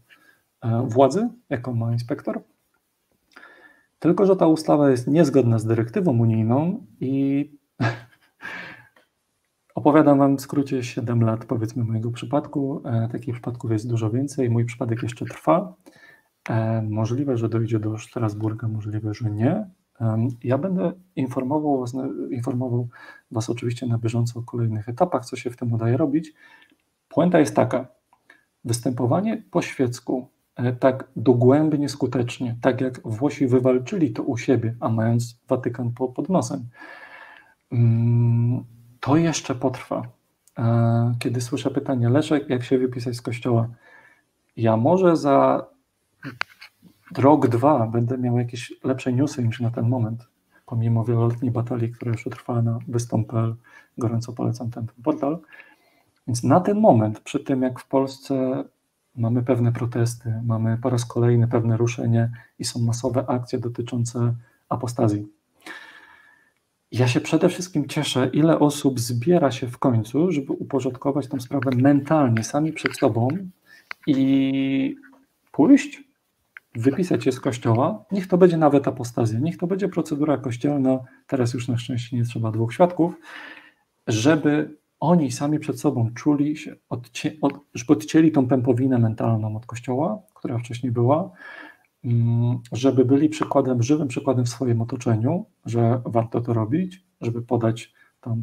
e, 0.62 0.86
władzy, 0.88 1.30
jaką 1.50 1.74
ma 1.74 1.92
inspektor. 1.92 2.42
Tylko, 4.00 4.26
że 4.26 4.36
ta 4.36 4.48
ustawa 4.48 4.90
jest 4.90 5.08
niezgodna 5.08 5.60
z 5.60 5.66
dyrektywą 5.66 6.20
unijną 6.20 6.86
i 7.00 7.52
opowiadam 9.76 10.20
Wam 10.20 10.38
w 10.38 10.42
skrócie 10.42 10.84
7 10.84 11.24
lat, 11.24 11.46
powiedzmy, 11.46 11.84
mojego 11.84 12.12
przypadku. 12.12 12.82
E, 12.86 13.10
takich 13.12 13.34
przypadków 13.34 13.72
jest 13.72 13.90
dużo 13.90 14.10
więcej. 14.10 14.50
Mój 14.50 14.66
przypadek 14.66 15.04
jeszcze 15.04 15.26
trwa. 15.26 15.74
E, 16.50 16.82
możliwe, 16.82 17.38
że 17.38 17.50
dojdzie 17.50 17.80
do 17.80 17.98
Strasburga, 17.98 18.68
możliwe, 18.68 19.14
że 19.14 19.32
nie. 19.32 19.66
Ja 20.44 20.58
będę 20.58 20.92
informował 21.16 21.80
was, 21.80 21.94
informował 22.32 22.88
was 23.32 23.50
oczywiście 23.50 23.86
na 23.86 23.98
bieżąco 23.98 24.40
o 24.40 24.44
kolejnych 24.44 24.90
etapach, 24.90 25.26
co 25.26 25.36
się 25.36 25.50
w 25.50 25.58
tym 25.58 25.74
udaje 25.74 25.98
robić. 25.98 26.34
Puenta 27.10 27.40
jest 27.40 27.56
taka, 27.56 27.88
występowanie 28.66 29.44
po 29.52 29.62
świecku 29.62 30.28
e, 30.56 30.74
tak 30.74 31.08
dogłębnie 31.16 31.90
skutecznie, 31.90 32.56
tak 32.62 32.82
jak 32.82 33.02
Włosi 33.08 33.48
wywalczyli 33.48 34.14
to 34.14 34.24
u 34.24 34.38
siebie, 34.38 34.76
a 34.80 34.90
mając 34.90 35.40
Watykan 35.48 35.92
pod 35.92 36.30
nosem, 36.30 36.70
mm, 37.72 38.64
to 39.00 39.18
jeszcze 39.18 39.56
potrwa. 39.56 40.08
E, 40.58 41.16
kiedy 41.20 41.42
słyszę 41.42 41.72
pytanie, 41.72 42.10
Leszek, 42.10 42.50
jak 42.50 42.64
się 42.64 42.78
wypisać 42.78 43.16
z 43.16 43.22
kościoła? 43.22 43.70
Ja 44.58 44.78
może 44.78 45.16
za 45.16 45.66
rok, 47.18 47.48
dwa 47.48 47.88
będę 47.88 48.18
miał 48.18 48.38
jakieś 48.38 48.74
lepsze 48.84 49.14
newsy 49.14 49.44
niż 49.44 49.60
na 49.60 49.72
ten 49.72 49.90
moment, 49.90 50.28
pomimo 50.66 51.04
wieloletniej 51.04 51.52
batalii, 51.52 51.92
która 51.92 52.12
już 52.12 52.24
trwa 52.24 52.62
na 52.62 52.80
wystąp.pl. 52.88 53.56
Gorąco 53.98 54.34
polecam 54.34 54.72
ten 54.72 54.88
portal. 55.04 55.40
Więc 56.28 56.44
na 56.44 56.60
ten 56.60 56.80
moment, 56.80 57.20
przy 57.20 57.40
tym 57.40 57.62
jak 57.62 57.80
w 57.80 57.88
Polsce 57.88 58.64
mamy 59.16 59.44
pewne 59.44 59.72
protesty, 59.72 60.34
mamy 60.46 60.78
po 60.78 60.90
raz 60.90 61.06
kolejny 61.06 61.48
pewne 61.48 61.78
ruszenie 61.78 62.32
i 62.60 62.66
są 62.66 62.80
masowe 62.80 63.26
akcje 63.30 63.60
dotyczące 63.60 64.36
apostazji. 64.70 65.28
Ja 66.92 67.08
się 67.08 67.22
przede 67.22 67.50
wszystkim 67.50 67.88
cieszę, 67.88 68.30
ile 68.34 68.60
osób 68.60 69.00
zbiera 69.00 69.52
się 69.52 69.68
w 69.68 69.78
końcu, 69.78 70.32
żeby 70.32 70.54
uporządkować 70.54 71.28
tę 71.28 71.40
sprawę 71.40 71.72
mentalnie, 71.76 72.44
sami 72.44 72.74
przed 72.74 72.98
sobą 72.98 73.28
i 74.08 74.96
pójść 75.52 76.05
wypisać 76.76 77.24
się 77.24 77.32
z 77.32 77.40
kościoła, 77.40 78.06
niech 78.12 78.28
to 78.28 78.38
będzie 78.38 78.58
nawet 78.58 78.88
apostazja, 78.88 79.40
niech 79.40 79.58
to 79.58 79.68
będzie 79.68 79.90
procedura 79.90 80.38
kościelna, 80.38 81.00
teraz 81.28 81.54
już 81.54 81.68
na 81.68 81.78
szczęście 81.78 82.18
nie 82.18 82.24
trzeba 82.24 82.52
dwóch 82.52 82.74
świadków, 82.74 83.20
żeby 84.08 84.78
oni 85.00 85.32
sami 85.32 85.60
przed 85.60 85.80
sobą 85.80 86.10
czuli 86.14 86.58
się, 86.58 86.76
odcie, 86.90 87.34
od, 87.42 87.54
żeby 87.74 87.94
odcięli 87.94 88.32
tą 88.32 88.48
pępowinę 88.48 88.98
mentalną 88.98 89.56
od 89.56 89.66
kościoła, 89.66 90.22
która 90.34 90.58
wcześniej 90.58 90.92
była, 90.92 91.32
mm, 92.04 92.60
żeby 92.72 93.06
byli 93.06 93.30
przykładem, 93.30 93.84
żywym 93.84 94.08
przykładem 94.08 94.46
w 94.46 94.50
swoim 94.50 94.82
otoczeniu, 94.82 95.46
że 95.66 96.02
warto 96.06 96.42
to 96.42 96.54
robić, 96.54 97.06
żeby 97.22 97.42
podać 97.42 97.94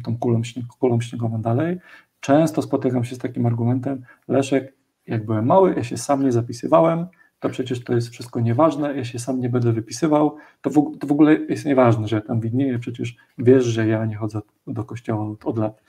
tą 0.03 0.17
kulą, 0.17 0.43
śnieg, 0.43 0.65
kulą 0.67 1.01
śniegową 1.01 1.41
dalej. 1.41 1.77
Często 2.19 2.61
spotykam 2.61 3.03
się 3.03 3.15
z 3.15 3.17
takim 3.17 3.45
argumentem, 3.45 4.03
Leszek, 4.27 4.73
jak 5.07 5.25
byłem 5.25 5.45
mały, 5.45 5.73
ja 5.75 5.83
się 5.83 5.97
sam 5.97 6.23
nie 6.23 6.31
zapisywałem, 6.31 7.07
to 7.43 7.49
przecież 7.49 7.83
to 7.83 7.95
jest 7.95 8.09
wszystko 8.09 8.39
nieważne, 8.39 8.97
ja 8.97 9.03
się 9.03 9.19
sam 9.19 9.39
nie 9.39 9.49
będę 9.49 9.71
wypisywał, 9.71 10.37
to 10.61 10.69
w, 10.69 10.97
to 10.99 11.07
w 11.07 11.11
ogóle 11.11 11.33
jest 11.49 11.65
nieważne, 11.65 12.07
że 12.07 12.15
ja 12.15 12.21
tam 12.21 12.39
widnieję, 12.39 12.79
przecież 12.79 13.15
wiesz, 13.37 13.65
że 13.65 13.87
ja 13.87 14.05
nie 14.05 14.15
chodzę 14.15 14.41
do 14.67 14.83
kościoła 14.83 15.29
od, 15.29 15.45
od 15.45 15.57
lat. 15.57 15.81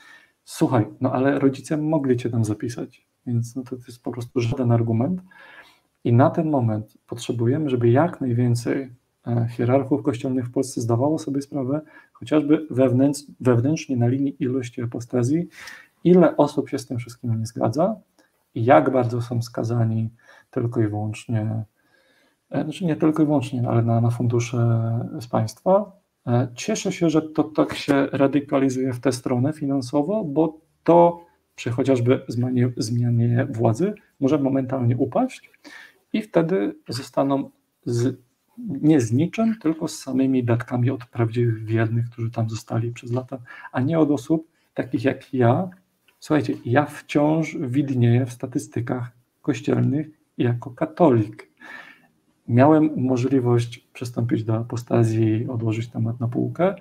Słuchaj, 0.44 0.86
no 1.00 1.12
ale 1.12 1.38
rodzice 1.38 1.76
mogli 1.76 2.16
cię 2.16 2.30
tam 2.30 2.44
zapisać, 2.44 3.06
więc 3.26 3.56
no 3.56 3.62
to, 3.62 3.76
jest 3.76 4.02
po 4.02 4.12
prostu 4.12 4.40
żaden 4.40 4.72
argument. 4.72 5.20
I 6.04 6.12
na 6.12 6.30
ten 6.30 6.50
moment 6.50 6.94
potrzebujemy, 7.06 7.70
żeby 7.70 7.90
jak 7.90 8.20
najwięcej 8.20 8.90
e, 9.26 9.48
hierarchów 9.50 10.02
kościelnych 10.02 10.46
w 10.46 10.50
Polsce 10.50 10.80
zdawało 10.80 11.18
sobie 11.18 11.42
sprawę, 11.42 11.80
chociażby 12.12 12.66
wewnętrz, 12.70 13.22
wewnętrznie 13.40 13.96
na 13.96 14.06
linii 14.06 14.36
ilości 14.38 14.82
apostazji, 14.82 15.48
ile 16.04 16.36
osób 16.36 16.68
się 16.68 16.78
z 16.78 16.86
tym 16.86 16.98
wszystkim 16.98 17.40
nie 17.40 17.46
zgadza 17.46 17.96
i 18.54 18.64
jak 18.64 18.92
bardzo 18.92 19.22
są 19.22 19.42
skazani 19.42 20.10
tylko 20.54 20.80
i 20.80 20.88
wyłącznie, 20.88 21.64
e, 22.50 22.64
znaczy 22.64 22.84
nie 22.84 22.96
tylko 22.96 23.22
i 23.22 23.26
wyłącznie, 23.26 23.68
ale 23.68 23.82
na, 23.82 24.00
na 24.00 24.10
fundusze 24.10 24.58
z 25.20 25.26
państwa. 25.26 25.92
E, 26.26 26.48
cieszę 26.54 26.92
się, 26.92 27.10
że 27.10 27.22
to 27.22 27.44
tak 27.44 27.74
się 27.74 28.06
radykalizuje 28.12 28.92
w 28.92 29.00
tę 29.00 29.12
stronę 29.12 29.52
finansowo, 29.52 30.24
bo 30.24 30.60
to 30.84 31.20
przy 31.54 31.70
chociażby 31.70 32.24
zmianie, 32.28 32.72
zmianie 32.76 33.46
władzy 33.50 33.94
może 34.20 34.38
momentalnie 34.38 34.96
upaść 34.96 35.50
i 36.12 36.22
wtedy 36.22 36.74
zostaną 36.88 37.50
z 37.84 38.16
nie 38.58 39.00
z 39.00 39.12
niczym, 39.12 39.58
tylko 39.58 39.88
z 39.88 39.98
samymi 39.98 40.44
datkami 40.44 40.90
od 40.90 41.06
prawdziwych 41.06 41.64
wiernych, 41.64 42.10
którzy 42.10 42.30
tam 42.30 42.50
zostali 42.50 42.92
przez 42.92 43.12
lata, 43.12 43.38
a 43.72 43.80
nie 43.80 43.98
od 43.98 44.10
osób 44.10 44.48
takich 44.74 45.04
jak 45.04 45.34
ja. 45.34 45.70
Słuchajcie, 46.20 46.54
ja 46.64 46.86
wciąż 46.86 47.56
widnieję 47.60 48.26
w 48.26 48.32
statystykach 48.32 49.10
kościelnych 49.42 50.06
jako 50.38 50.70
katolik. 50.70 51.50
Miałem 52.48 52.90
możliwość 52.96 53.88
przystąpić 53.92 54.44
do 54.44 54.56
apostazji, 54.56 55.48
odłożyć 55.48 55.88
temat 55.88 56.20
na 56.20 56.28
półkę, 56.28 56.74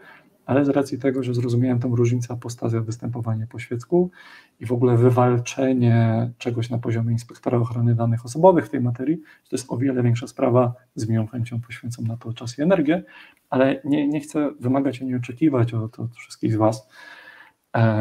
ale 0.46 0.66
z 0.66 0.70
racji 0.70 1.00
tego, 1.00 1.24
że 1.24 1.34
zrozumiałem 1.34 1.80
tą 1.80 1.96
różnicę 1.96 2.34
apostazja, 2.34 2.82
występowanie 2.82 3.48
po 3.48 3.60
świecku 3.60 4.12
i 4.60 4.66
w 4.66 4.72
ogóle 4.72 4.98
wywalczenie 4.98 6.32
czegoś 6.38 6.70
na 6.70 6.78
poziomie 6.78 7.12
inspektora 7.12 7.58
ochrony 7.58 7.96
danych 7.96 8.26
osobowych 8.26 8.66
w 8.66 8.70
tej 8.70 8.82
materii, 8.82 9.18
to 9.18 9.56
jest 9.56 9.72
o 9.72 9.78
wiele 9.78 10.04
większa 10.04 10.28
sprawa, 10.28 10.74
z 10.96 11.10
miłą 11.10 11.28
chęcią 11.28 11.62
poświęcam 11.62 12.08
na 12.08 12.18
to 12.18 12.34
czas 12.34 12.60
i 12.60 12.62
energię, 12.62 13.04
ale 13.50 13.82
nie, 13.86 14.08
nie 14.08 14.20
chcę 14.20 14.52
wymagać 14.60 15.02
ani 15.02 15.16
oczekiwać 15.16 15.74
od, 15.74 16.00
od 16.00 16.16
wszystkich 16.16 16.54
z 16.54 16.56
Was, 16.56 16.88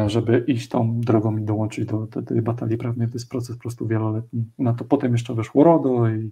żeby 0.07 0.43
iść 0.47 0.69
tą 0.69 1.01
drogą 1.01 1.37
i 1.37 1.41
dołączyć 1.41 1.85
do, 1.85 1.97
do 1.97 2.21
tej 2.21 2.41
batalii 2.41 2.77
prawnej. 2.77 3.07
To 3.07 3.13
jest 3.13 3.29
proces 3.29 3.55
po 3.55 3.61
prostu 3.61 3.87
wieloletni. 3.87 4.45
Na 4.59 4.73
to 4.73 4.85
potem 4.85 5.11
jeszcze 5.11 5.33
weszło 5.33 5.63
RODO 5.63 6.09
i 6.09 6.31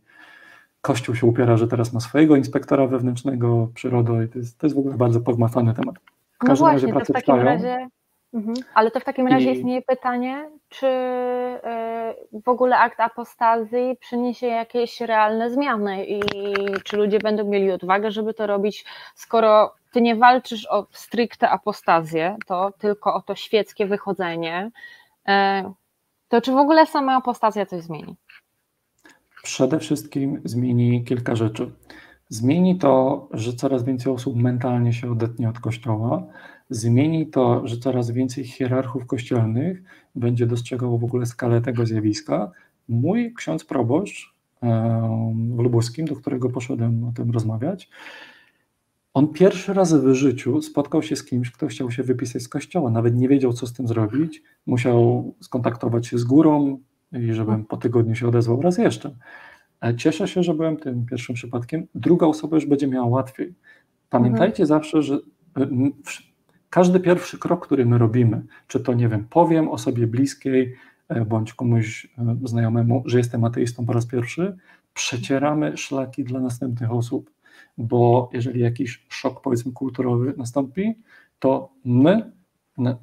Kościół 0.81 1.15
się 1.15 1.27
upiera, 1.27 1.57
że 1.57 1.67
teraz 1.67 1.93
ma 1.93 1.99
swojego 1.99 2.35
inspektora 2.35 2.87
wewnętrznego 2.87 3.67
przyrodo 3.73 4.21
i 4.21 4.29
to 4.29 4.39
jest, 4.39 4.59
to 4.59 4.67
jest 4.67 4.75
w 4.75 4.79
ogóle 4.79 4.97
bardzo 4.97 5.21
pogmatany 5.21 5.73
temat. 5.73 5.95
W 6.43 6.47
no 6.47 6.55
właśnie, 6.55 6.93
to 6.93 6.99
w 6.99 7.07
takim 7.07 7.21
trwają. 7.21 7.43
razie, 7.43 7.87
mhm. 8.33 8.55
ale 8.73 8.91
to 8.91 8.99
w 8.99 9.03
takim 9.03 9.27
razie 9.27 9.51
I... 9.51 9.57
istnieje 9.57 9.81
pytanie, 9.81 10.49
czy 10.69 10.87
y, 10.87 12.41
w 12.41 12.49
ogóle 12.49 12.77
akt 12.77 12.99
apostazji 12.99 13.97
przyniesie 13.99 14.47
jakieś 14.47 15.01
realne 15.01 15.49
zmiany 15.49 16.05
i 16.05 16.21
czy 16.83 16.97
ludzie 16.97 17.19
będą 17.19 17.49
mieli 17.49 17.71
odwagę, 17.71 18.11
żeby 18.11 18.33
to 18.33 18.47
robić, 18.47 18.85
skoro 19.15 19.73
ty 19.91 20.01
nie 20.01 20.15
walczysz 20.15 20.67
o 20.69 20.87
stricte 20.91 21.49
apostazję, 21.49 22.37
to 22.47 22.73
tylko 22.77 23.13
o 23.13 23.21
to 23.21 23.35
świeckie 23.35 23.85
wychodzenie, 23.85 24.71
y, 25.29 25.31
to 26.27 26.41
czy 26.41 26.51
w 26.51 26.57
ogóle 26.57 26.85
sama 26.87 27.15
apostazja 27.15 27.65
coś 27.65 27.83
zmieni? 27.83 28.15
Przede 29.43 29.79
wszystkim 29.79 30.41
zmieni 30.43 31.03
kilka 31.03 31.35
rzeczy. 31.35 31.71
Zmieni 32.29 32.77
to, 32.77 33.27
że 33.33 33.53
coraz 33.53 33.83
więcej 33.83 34.13
osób 34.13 34.35
mentalnie 34.35 34.93
się 34.93 35.11
odetnie 35.11 35.49
od 35.49 35.59
kościoła. 35.59 36.23
Zmieni 36.69 37.27
to, 37.27 37.67
że 37.67 37.77
coraz 37.77 38.11
więcej 38.11 38.43
hierarchów 38.43 39.07
kościelnych 39.07 39.83
będzie 40.15 40.47
dostrzegało 40.47 40.97
w 40.97 41.03
ogóle 41.03 41.25
skalę 41.25 41.61
tego 41.61 41.85
zjawiska. 41.85 42.51
Mój 42.89 43.33
ksiądz 43.33 43.65
proboszcz 43.65 44.33
w 45.55 45.59
Lubuskim, 45.59 46.05
do 46.05 46.15
którego 46.15 46.49
poszedłem 46.49 47.03
o 47.03 47.11
tym 47.11 47.31
rozmawiać, 47.31 47.89
on 49.13 49.27
pierwszy 49.27 49.73
raz 49.73 49.93
w 49.93 50.13
życiu 50.13 50.61
spotkał 50.61 51.03
się 51.03 51.15
z 51.15 51.23
kimś, 51.23 51.51
kto 51.51 51.67
chciał 51.67 51.91
się 51.91 52.03
wypisać 52.03 52.41
z 52.41 52.49
kościoła. 52.49 52.91
Nawet 52.91 53.15
nie 53.15 53.27
wiedział, 53.27 53.53
co 53.53 53.67
z 53.67 53.73
tym 53.73 53.87
zrobić. 53.87 54.43
Musiał 54.65 55.33
skontaktować 55.41 56.07
się 56.07 56.17
z 56.17 56.23
górą, 56.23 56.79
i 57.11 57.33
żebym 57.33 57.65
po 57.65 57.77
tygodniu 57.77 58.15
się 58.15 58.27
odezwał 58.27 58.61
raz 58.61 58.77
jeszcze. 58.77 59.15
Cieszę 59.97 60.27
się, 60.27 60.43
że 60.43 60.53
byłem 60.53 60.77
tym 60.77 61.05
pierwszym 61.05 61.35
przypadkiem. 61.35 61.87
Druga 61.95 62.25
osoba 62.25 62.57
już 62.57 62.65
będzie 62.65 62.87
miała 62.87 63.07
łatwiej. 63.07 63.53
Pamiętajcie 64.09 64.63
mhm. 64.63 64.67
zawsze, 64.67 65.01
że 65.01 65.19
e, 65.57 65.67
każdy 66.69 66.99
pierwszy 66.99 67.39
krok, 67.39 67.65
który 67.65 67.85
my 67.85 67.97
robimy, 67.97 68.45
czy 68.67 68.79
to 68.79 68.93
nie 68.93 69.09
wiem, 69.09 69.25
powiem 69.29 69.69
osobie 69.69 70.07
bliskiej 70.07 70.75
e, 71.09 71.25
bądź 71.25 71.53
komuś 71.53 72.05
e, 72.17 72.37
znajomemu, 72.43 73.03
że 73.05 73.17
jestem 73.17 73.43
ateistą 73.43 73.85
po 73.85 73.93
raz 73.93 74.05
pierwszy, 74.05 74.57
przecieramy 74.93 75.77
szlaki 75.77 76.23
dla 76.23 76.39
następnych 76.39 76.91
osób, 76.91 77.31
bo 77.81 78.29
jeżeli 78.33 78.59
jakiś 78.59 79.05
szok, 79.09 79.41
powiedzmy, 79.41 79.71
kulturowy 79.71 80.33
nastąpi, 80.37 80.95
to 81.39 81.69
my 81.85 82.31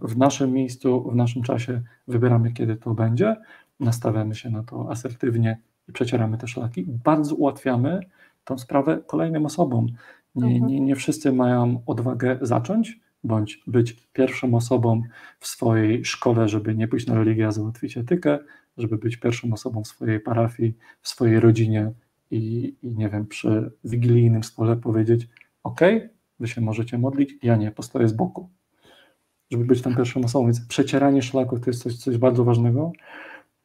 w 0.00 0.16
naszym 0.16 0.52
miejscu, 0.52 1.10
w 1.10 1.16
naszym 1.16 1.42
czasie 1.42 1.82
wybieramy, 2.08 2.52
kiedy 2.52 2.76
to 2.76 2.94
będzie, 2.94 3.36
nastawiamy 3.80 4.34
się 4.34 4.50
na 4.50 4.62
to 4.62 4.90
asertywnie 4.90 5.60
i 5.88 5.92
przecieramy 5.92 6.38
te 6.38 6.48
szlaki, 6.48 6.84
bardzo 7.04 7.34
ułatwiamy 7.34 8.00
tą 8.44 8.58
sprawę 8.58 9.00
kolejnym 9.06 9.46
osobom. 9.46 9.86
Nie, 10.34 10.54
mhm. 10.54 10.66
nie, 10.66 10.80
nie 10.80 10.96
wszyscy 10.96 11.32
mają 11.32 11.82
odwagę 11.86 12.38
zacząć, 12.42 13.00
bądź 13.24 13.62
być 13.66 13.92
pierwszą 14.12 14.54
osobą 14.54 15.02
w 15.40 15.46
swojej 15.46 16.04
szkole, 16.04 16.48
żeby 16.48 16.74
nie 16.74 16.88
pójść 16.88 17.06
na 17.06 17.14
religię, 17.14 17.46
a 17.46 17.52
załatwić 17.52 17.96
etykę, 17.96 18.38
żeby 18.78 18.98
być 18.98 19.16
pierwszą 19.16 19.52
osobą 19.52 19.82
w 19.82 19.88
swojej 19.88 20.20
parafii, 20.20 20.74
w 21.02 21.08
swojej 21.08 21.40
rodzinie 21.40 21.92
i, 22.30 22.74
i 22.82 22.94
nie 22.94 23.08
wiem, 23.08 23.26
przy 23.26 23.72
wigilijnym 23.84 24.44
stole 24.44 24.76
powiedzieć: 24.76 25.28
OK, 25.62 25.80
wy 26.40 26.48
się 26.48 26.60
możecie 26.60 26.98
modlić, 26.98 27.34
ja 27.42 27.56
nie, 27.56 27.70
postoję 27.70 28.08
z 28.08 28.12
boku. 28.12 28.48
Żeby 29.50 29.64
być 29.64 29.82
tą 29.82 29.96
pierwszą 29.96 30.20
osobą. 30.20 30.44
Więc 30.44 30.66
przecieranie 30.66 31.22
szlaków 31.22 31.60
to 31.60 31.70
jest 31.70 31.82
coś, 31.82 31.96
coś 31.96 32.18
bardzo 32.18 32.44
ważnego. 32.44 32.92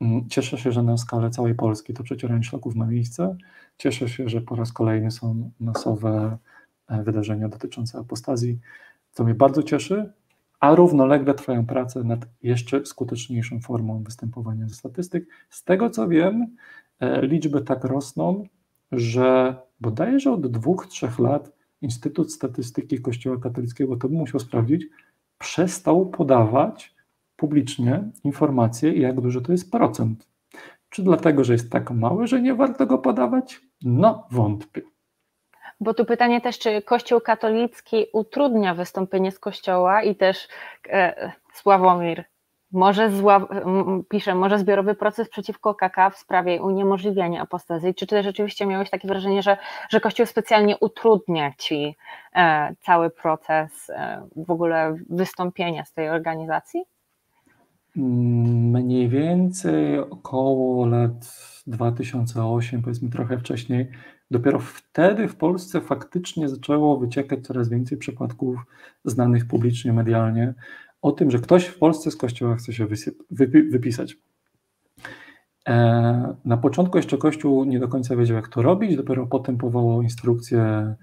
Mm, 0.02 0.30
cieszę 0.30 0.58
się, 0.58 0.72
że 0.72 0.84
na 0.84 0.98
skalę 0.98 1.30
całej 1.30 1.56
Polski 1.56 1.94
to 1.94 2.04
przecieranie 2.04 2.44
szlaków 2.44 2.76
ma 2.76 2.86
miejsce. 2.86 3.38
Cieszę 3.78 4.10
się, 4.10 4.30
że 4.30 4.42
po 4.42 4.56
raz 4.56 4.72
kolejny 4.74 5.12
są 5.12 5.52
masowe 5.60 6.38
e, 6.88 7.04
wydarzenia 7.04 7.50
dotyczące 7.50 8.00
apostazji. 8.00 8.60
To 9.14 9.24
mnie 9.24 9.34
bardzo 9.34 9.64
cieszy, 9.64 10.14
a 10.60 10.76
równolegle 10.76 11.34
trwają 11.34 11.66
prace 11.66 12.04
nad 12.04 12.20
jeszcze 12.44 12.86
skuteczniejszą 12.86 13.60
formą 13.60 14.04
występowania 14.04 14.68
ze 14.68 14.76
statystyk. 14.76 15.26
Z 15.50 15.64
tego 15.64 15.90
co 15.90 16.08
wiem, 16.08 16.56
liczby 17.22 17.62
tak 17.62 17.84
rosną, 17.84 18.48
że 18.92 19.56
bodajże 19.80 20.32
od 20.32 20.48
dwóch, 20.48 20.88
trzech 20.88 21.20
lat 21.20 21.52
Instytut 21.82 22.34
Statystyki 22.34 23.02
Kościoła 23.02 23.38
Katolickiego, 23.38 23.98
to 23.98 24.10
bym 24.10 24.18
musiał 24.18 24.40
sprawdzić, 24.40 24.86
przestał 25.38 26.06
podawać 26.06 26.96
publicznie 27.36 28.04
informację, 28.24 28.94
jak 28.94 29.22
duży 29.22 29.42
to 29.42 29.52
jest 29.52 29.72
procent. 29.72 30.28
Czy 30.90 31.04
dlatego, 31.04 31.44
że 31.44 31.54
jest 31.54 31.72
tak 31.72 31.92
mały, 31.92 32.28
że 32.28 32.42
nie 32.42 32.56
warto 32.56 32.86
go 32.86 32.98
podawać? 32.98 33.62
No, 33.82 34.28
wątpię. 34.32 34.82
Bo 35.80 35.94
tu 35.94 36.06
pytanie 36.06 36.42
też, 36.42 36.60
czy 36.60 36.82
Kościół 36.82 37.22
katolicki 37.22 38.06
utrudnia 38.14 38.76
wystąpienie 38.76 39.32
z 39.32 39.40
Kościoła 39.40 40.04
i 40.04 40.16
też 40.16 40.48
e, 40.90 41.32
Sławomir 41.54 42.24
może 42.74 43.12
zła, 43.12 43.48
pisze, 44.10 44.36
może 44.36 44.60
zbiorowy 44.60 44.96
proces 44.96 45.30
przeciwko 45.30 45.76
KK 45.76 46.10
w 46.10 46.18
sprawie 46.18 46.62
uniemożliwiania 46.62 47.42
apostazji. 47.42 47.96
Czy 47.96 48.08
ty 48.08 48.24
rzeczywiście 48.24 48.66
miałeś 48.66 48.90
takie 48.90 49.08
wrażenie, 49.08 49.44
że, 49.44 49.58
że 49.90 50.00
Kościół 50.00 50.26
specjalnie 50.26 50.78
utrudnia 50.78 51.52
ci 51.58 51.96
e, 52.36 52.76
cały 52.82 53.10
proces 53.10 53.90
e, 53.90 54.28
w 54.36 54.52
ogóle 54.52 54.98
wystąpienia 55.10 55.86
z 55.86 55.94
tej 55.94 56.10
organizacji? 56.10 56.84
Mniej 57.96 59.10
więcej 59.10 60.00
około 60.00 60.86
lat 60.86 61.36
2008, 61.68 62.82
powiedzmy 62.82 63.10
trochę 63.10 63.38
wcześniej, 63.38 63.88
dopiero 64.32 64.60
wtedy 64.60 65.28
w 65.28 65.36
Polsce 65.36 65.82
faktycznie 65.82 66.50
zaczęło 66.50 66.98
wyciekać 66.98 67.46
coraz 67.46 67.70
więcej 67.70 67.98
przypadków 67.98 68.56
znanych 69.06 69.48
publicznie, 69.48 69.94
medialnie 69.94 70.54
o 71.04 71.12
tym, 71.12 71.32
że 71.32 71.40
ktoś 71.40 71.66
w 71.66 71.80
Polsce 71.80 72.12
z 72.12 72.16
kościoła 72.16 72.56
chce 72.56 72.74
się 72.74 72.88
wypisać. 73.72 74.18
E, 75.68 76.36
na 76.46 76.58
początku 76.58 76.98
jeszcze 76.98 77.18
Kościół 77.18 77.64
nie 77.64 77.80
do 77.80 77.88
końca 77.88 78.16
wiedział, 78.16 78.36
jak 78.36 78.48
to 78.48 78.62
robić, 78.62 78.96
dopiero 78.96 79.28
potem 79.28 79.58
powołał 79.58 80.02
instrukcję 80.02 80.96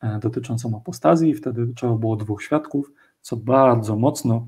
e, 0.00 0.18
dotyczącą 0.18 0.76
apostazji, 0.76 1.34
wtedy 1.34 1.74
trzeba 1.76 1.94
było 1.94 2.16
dwóch 2.16 2.42
świadków, 2.42 2.92
co 3.20 3.36
bardzo 3.36 3.96
mocno 3.96 4.46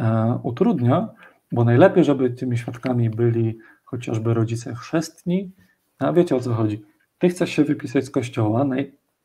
E, 0.00 0.38
utrudnia, 0.42 1.08
bo 1.52 1.64
najlepiej, 1.64 2.04
żeby 2.04 2.30
tymi 2.30 2.58
świadkami 2.58 3.10
byli 3.10 3.58
chociażby 3.84 4.34
rodzice 4.34 4.74
chrzestni, 4.74 5.50
a 5.98 6.12
wiecie 6.12 6.36
o 6.36 6.40
co 6.40 6.54
chodzi. 6.54 6.82
Ty 7.18 7.28
chcesz 7.28 7.50
się 7.50 7.64
wypisać 7.64 8.04
z 8.04 8.10
kościoła, 8.10 8.66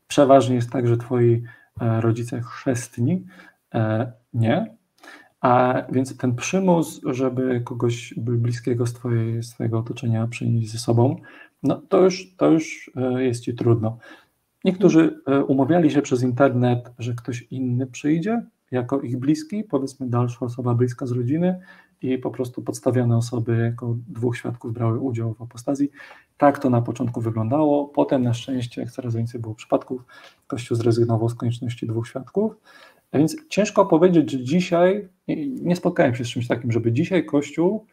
przeważnie 0.08 0.56
jest 0.56 0.72
tak, 0.72 0.88
że 0.88 0.98
twoi 0.98 1.44
e, 1.82 2.02
rodzice 2.02 2.42
chrzestni. 2.42 3.26
E, 3.74 4.12
nie, 4.34 4.76
a 5.44 5.82
więc 5.92 6.18
ten 6.18 6.36
przymus, 6.36 7.02
żeby 7.06 7.62
kogoś 7.62 8.14
bliskiego 8.18 8.86
z, 8.86 8.94
twojej, 8.94 9.44
z 9.44 9.50
twojego 9.50 9.80
otoczenia 9.80 10.28
przynieść 10.28 10.72
ze 10.72 10.78
sobą, 10.78 11.16
no 11.64 11.82
to 11.90 12.02
już, 12.02 12.36
to 12.38 12.52
już 12.52 12.92
jest 13.18 13.44
ci 13.44 13.56
trudno. 13.56 13.98
Niektórzy 14.64 15.22
umawiali 15.48 15.92
się 15.92 16.02
przez 16.02 16.24
internet, 16.24 16.92
że 17.00 17.14
ktoś 17.14 17.42
inny 17.42 17.88
przyjdzie, 17.88 18.46
jako 18.72 19.02
ich 19.02 19.18
bliski, 19.18 19.64
powiedzmy 19.64 20.10
dalsza 20.10 20.46
osoba 20.46 20.76
bliska 20.76 21.06
z 21.06 21.12
rodziny 21.12 21.60
i 22.02 22.18
po 22.18 22.32
prostu 22.32 22.62
podstawione 22.62 23.18
osoby 23.18 23.58
jako 23.58 23.96
dwóch 24.08 24.38
świadków 24.38 24.74
brały 24.74 25.00
udział 25.00 25.34
w 25.34 25.42
apostazji. 25.42 25.90
Tak 26.38 26.60
to 26.60 26.70
na 26.70 26.82
początku 26.82 27.22
wyglądało. 27.22 27.88
Potem 27.88 28.24
na 28.24 28.34
szczęście, 28.34 28.82
jak 28.82 28.92
coraz 28.92 29.16
więcej 29.16 29.42
było 29.42 29.56
przypadków, 29.56 30.06
Kościół 30.48 30.78
zrezygnował 30.78 31.30
z 31.30 31.36
konieczności 31.36 31.88
dwóch 31.88 32.08
świadków. 32.08 32.54
A 33.14 33.18
więc 33.18 33.36
ciężko 33.50 33.86
powiedzieć, 33.86 34.32
że 34.32 34.44
dzisiaj, 34.44 35.08
nie 35.62 35.76
spotkałem 35.76 36.16
się 36.16 36.26
z 36.26 36.28
czymś 36.28 36.48
takim, 36.48 36.72
żeby 36.72 36.92
dzisiaj 36.92 37.26
Kościół 37.26 37.86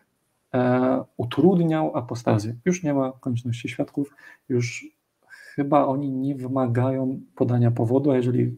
e, 0.55 1.05
utrudniał 1.17 1.97
apostazję. 1.97 2.55
Już 2.65 2.83
nie 2.83 2.95
ma 2.95 3.13
konieczności 3.21 3.69
świadków, 3.69 4.15
już 4.49 4.87
chyba 5.29 5.87
oni 5.87 6.11
nie 6.11 6.35
wymagają 6.35 7.21
podania 7.35 7.71
powodu, 7.71 8.11
a 8.11 8.17
jeżeli 8.17 8.57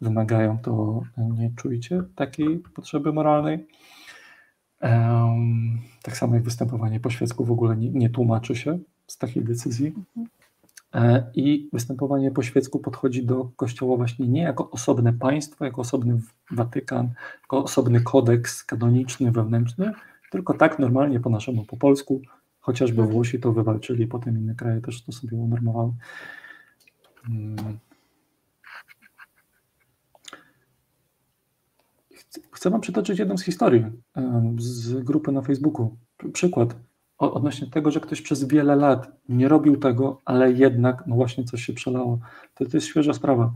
wymagają, 0.00 0.58
to 0.58 1.02
nie 1.18 1.50
czujcie 1.56 2.02
takiej 2.16 2.58
potrzeby 2.58 3.12
moralnej. 3.12 3.66
Tak 6.02 6.16
samo 6.16 6.34
jak 6.34 6.44
występowanie 6.44 7.00
po 7.00 7.10
świecku 7.10 7.44
w 7.44 7.50
ogóle 7.50 7.76
nie, 7.76 7.90
nie 7.90 8.10
tłumaczy 8.10 8.56
się 8.56 8.78
z 9.06 9.18
takiej 9.18 9.44
decyzji. 9.44 9.86
Mhm. 9.86 10.39
E, 10.94 11.30
I 11.34 11.68
występowanie 11.72 12.30
po 12.30 12.42
świecku 12.42 12.78
podchodzi 12.78 13.26
do 13.26 13.50
Kościoła 13.56 13.96
właśnie 13.96 14.28
nie 14.28 14.42
jako 14.42 14.70
osobne 14.70 15.12
państwo, 15.12 15.64
jako 15.64 15.80
osobny 15.80 16.20
Watykan, 16.50 17.12
jako 17.40 17.64
osobny 17.64 18.00
kodeks 18.00 18.64
kanoniczny, 18.64 19.32
wewnętrzny, 19.32 19.92
tylko 20.30 20.54
tak 20.54 20.78
normalnie 20.78 21.20
po 21.20 21.30
naszemu, 21.30 21.64
po 21.64 21.76
polsku, 21.76 22.20
chociażby. 22.60 23.02
Włosi 23.02 23.40
to 23.40 23.52
wywalczyli, 23.52 24.06
potem 24.06 24.38
inne 24.38 24.54
kraje 24.54 24.80
też 24.80 25.04
to 25.04 25.12
sobie 25.12 25.36
unormowały. 25.36 25.92
Hmm. 27.22 27.78
Chcę 32.52 32.70
Wam 32.70 32.80
przytoczyć 32.80 33.18
jedną 33.18 33.38
z 33.38 33.44
historii 33.44 33.84
z 34.58 35.04
grupy 35.04 35.32
na 35.32 35.42
Facebooku. 35.42 35.96
Przykład 36.32 36.76
odnośnie 37.20 37.66
tego, 37.66 37.90
że 37.90 38.00
ktoś 38.00 38.22
przez 38.22 38.44
wiele 38.44 38.76
lat 38.76 39.12
nie 39.28 39.48
robił 39.48 39.76
tego, 39.76 40.20
ale 40.24 40.52
jednak, 40.52 41.04
no 41.06 41.16
właśnie 41.16 41.44
coś 41.44 41.64
się 41.64 41.72
przelało. 41.72 42.18
To, 42.54 42.64
to 42.64 42.76
jest 42.76 42.86
świeża 42.86 43.12
sprawa. 43.12 43.52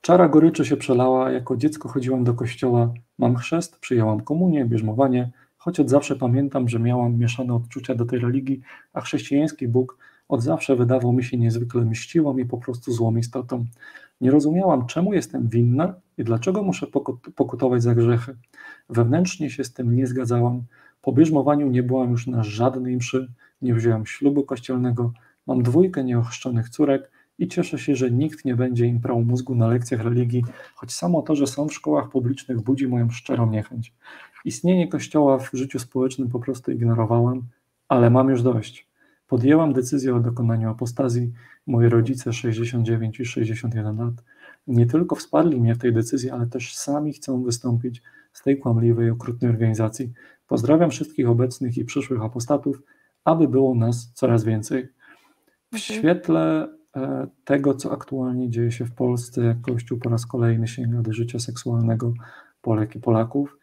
Czara 0.00 0.28
goryczy 0.28 0.64
się 0.64 0.76
przelała, 0.76 1.30
jako 1.30 1.56
dziecko 1.56 1.88
chodziłam 1.88 2.24
do 2.24 2.34
kościoła, 2.34 2.94
mam 3.18 3.36
chrzest, 3.36 3.78
przyjęłam 3.78 4.20
komunię, 4.20 4.64
bierzmowanie, 4.64 5.30
choć 5.56 5.80
od 5.80 5.90
zawsze 5.90 6.16
pamiętam, 6.16 6.68
że 6.68 6.78
miałam 6.78 7.18
mieszane 7.18 7.54
odczucia 7.54 7.94
do 7.94 8.04
tej 8.04 8.18
religii, 8.18 8.60
a 8.92 9.00
chrześcijański 9.00 9.68
Bóg 9.68 9.98
od 10.28 10.42
zawsze 10.42 10.76
wydawał 10.76 11.12
mi 11.12 11.24
się 11.24 11.38
niezwykle 11.38 11.84
mściłą 11.84 12.38
i 12.38 12.44
po 12.44 12.58
prostu 12.58 12.92
złą 12.92 13.16
istotą. 13.16 13.66
Nie 14.20 14.30
rozumiałam, 14.30 14.86
czemu 14.86 15.14
jestem 15.14 15.48
winna 15.48 15.94
i 16.18 16.24
dlaczego 16.24 16.62
muszę 16.62 16.86
pokutować 17.34 17.82
za 17.82 17.94
grzechy. 17.94 18.36
Wewnętrznie 18.88 19.50
się 19.50 19.64
z 19.64 19.72
tym 19.72 19.96
nie 19.96 20.06
zgadzałam. 20.06 20.62
Po 21.02 21.12
bierzmowaniu 21.12 21.66
nie 21.66 21.82
byłam 21.82 22.10
już 22.10 22.26
na 22.26 22.44
żadnej 22.44 22.96
mszy, 22.96 23.32
nie 23.62 23.74
wzięłam 23.74 24.06
ślubu 24.06 24.42
kościelnego, 24.44 25.12
mam 25.46 25.62
dwójkę 25.62 26.04
nieochrzczonych 26.04 26.68
córek 26.68 27.10
i 27.38 27.48
cieszę 27.48 27.78
się, 27.78 27.96
że 27.96 28.10
nikt 28.10 28.44
nie 28.44 28.54
będzie 28.56 28.86
im 28.86 29.00
prał 29.00 29.22
mózgu 29.22 29.54
na 29.54 29.68
lekcjach 29.68 30.00
religii, 30.00 30.44
choć 30.74 30.92
samo 30.92 31.22
to, 31.22 31.36
że 31.36 31.46
są 31.46 31.68
w 31.68 31.74
szkołach 31.74 32.08
publicznych 32.08 32.60
budzi 32.60 32.88
moją 32.88 33.10
szczerą 33.10 33.50
niechęć. 33.50 33.94
Istnienie 34.44 34.88
kościoła 34.88 35.38
w 35.38 35.50
życiu 35.52 35.78
społecznym 35.78 36.28
po 36.28 36.40
prostu 36.40 36.72
ignorowałam, 36.72 37.42
ale 37.88 38.10
mam 38.10 38.28
już 38.28 38.42
dość. 38.42 38.88
Podjęłam 39.26 39.72
decyzję 39.72 40.16
o 40.16 40.20
dokonaniu 40.20 40.70
apostazji. 40.70 41.32
Moi 41.66 41.88
rodzice 41.88 42.32
69 42.32 43.20
i 43.20 43.24
61 43.24 43.96
lat 43.96 44.14
nie 44.66 44.86
tylko 44.86 45.16
wsparli 45.16 45.60
mnie 45.60 45.74
w 45.74 45.78
tej 45.78 45.92
decyzji, 45.92 46.30
ale 46.30 46.46
też 46.46 46.76
sami 46.76 47.12
chcą 47.12 47.42
wystąpić 47.42 48.02
z 48.32 48.42
tej 48.42 48.58
kłamliwej, 48.58 49.10
okrutnej 49.10 49.50
organizacji. 49.50 50.12
Pozdrawiam 50.46 50.90
wszystkich 50.90 51.28
obecnych 51.28 51.78
i 51.78 51.84
przyszłych 51.84 52.22
apostatów, 52.22 52.82
aby 53.24 53.48
było 53.48 53.74
nas 53.74 54.12
coraz 54.14 54.44
więcej. 54.44 54.88
W 55.72 55.74
mhm. 55.74 56.00
świetle 56.00 56.68
e, 56.96 57.26
tego, 57.44 57.74
co 57.74 57.92
aktualnie 57.92 58.50
dzieje 58.50 58.72
się 58.72 58.84
w 58.84 58.94
Polsce, 58.94 59.44
jak 59.44 59.60
Kościół 59.60 59.98
po 59.98 60.10
raz 60.10 60.26
kolejny 60.26 60.68
sięga 60.68 61.02
do 61.02 61.12
życia 61.12 61.38
seksualnego 61.38 62.14
Polek 62.62 62.96
i 62.96 63.00
Polaków, 63.00 63.58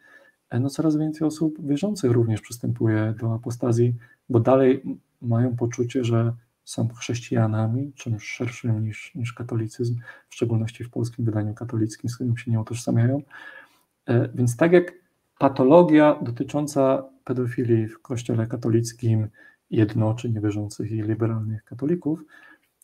e, 0.50 0.60
no 0.60 0.70
coraz 0.70 0.96
więcej 0.96 1.26
osób 1.26 1.66
wierzących 1.66 2.10
również 2.10 2.40
przystępuje 2.40 3.14
do 3.20 3.34
apostazji, 3.34 3.94
bo 4.28 4.40
dalej 4.40 4.82
mają 5.22 5.56
poczucie, 5.56 6.04
że 6.04 6.32
są 6.70 6.88
chrześcijanami, 6.88 7.92
czymś 7.92 8.24
szerszym 8.24 8.84
niż, 8.84 9.14
niż 9.14 9.32
katolicyzm, 9.32 9.96
w 10.28 10.34
szczególności 10.34 10.84
w 10.84 10.90
polskim 10.90 11.24
wydaniu 11.24 11.54
katolickim, 11.54 12.10
z 12.10 12.14
którym 12.14 12.36
się 12.36 12.50
nie 12.50 12.60
utożsamiają. 12.60 13.22
E, 14.06 14.28
więc 14.34 14.56
tak 14.56 14.72
jak 14.72 14.92
patologia 15.38 16.18
dotycząca 16.22 17.04
pedofilii 17.24 17.88
w 17.88 18.02
kościele 18.02 18.46
katolickim 18.46 19.28
jednoczy 19.70 20.30
niewierzących 20.30 20.92
i 20.92 21.02
liberalnych 21.02 21.64
katolików, 21.64 22.24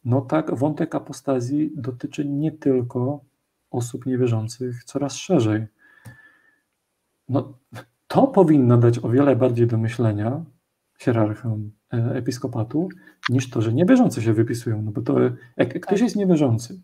no 0.04 0.20
tak 0.20 0.54
wątek 0.54 0.94
apostazji 0.94 1.72
dotyczy 1.76 2.24
nie 2.24 2.52
tylko 2.52 3.20
osób 3.70 4.06
niewierzących 4.06 4.84
coraz 4.84 5.14
szerzej. 5.14 5.66
No, 7.28 7.58
to 8.08 8.26
powinno 8.26 8.78
dać 8.78 8.98
o 9.04 9.08
wiele 9.08 9.36
bardziej 9.36 9.66
do 9.66 9.78
myślenia 9.78 10.44
hierarchom 10.98 11.70
e, 11.92 11.96
episkopatu, 11.96 12.88
niż 13.28 13.50
to, 13.50 13.62
że 13.62 13.72
niewierzący 13.72 14.22
się 14.22 14.32
wypisują. 14.32 14.82
No 14.82 14.90
bo 14.90 15.02
to, 15.02 15.16
jak 15.56 15.80
ktoś 15.80 16.00
jest 16.00 16.16
niewierzący 16.16 16.80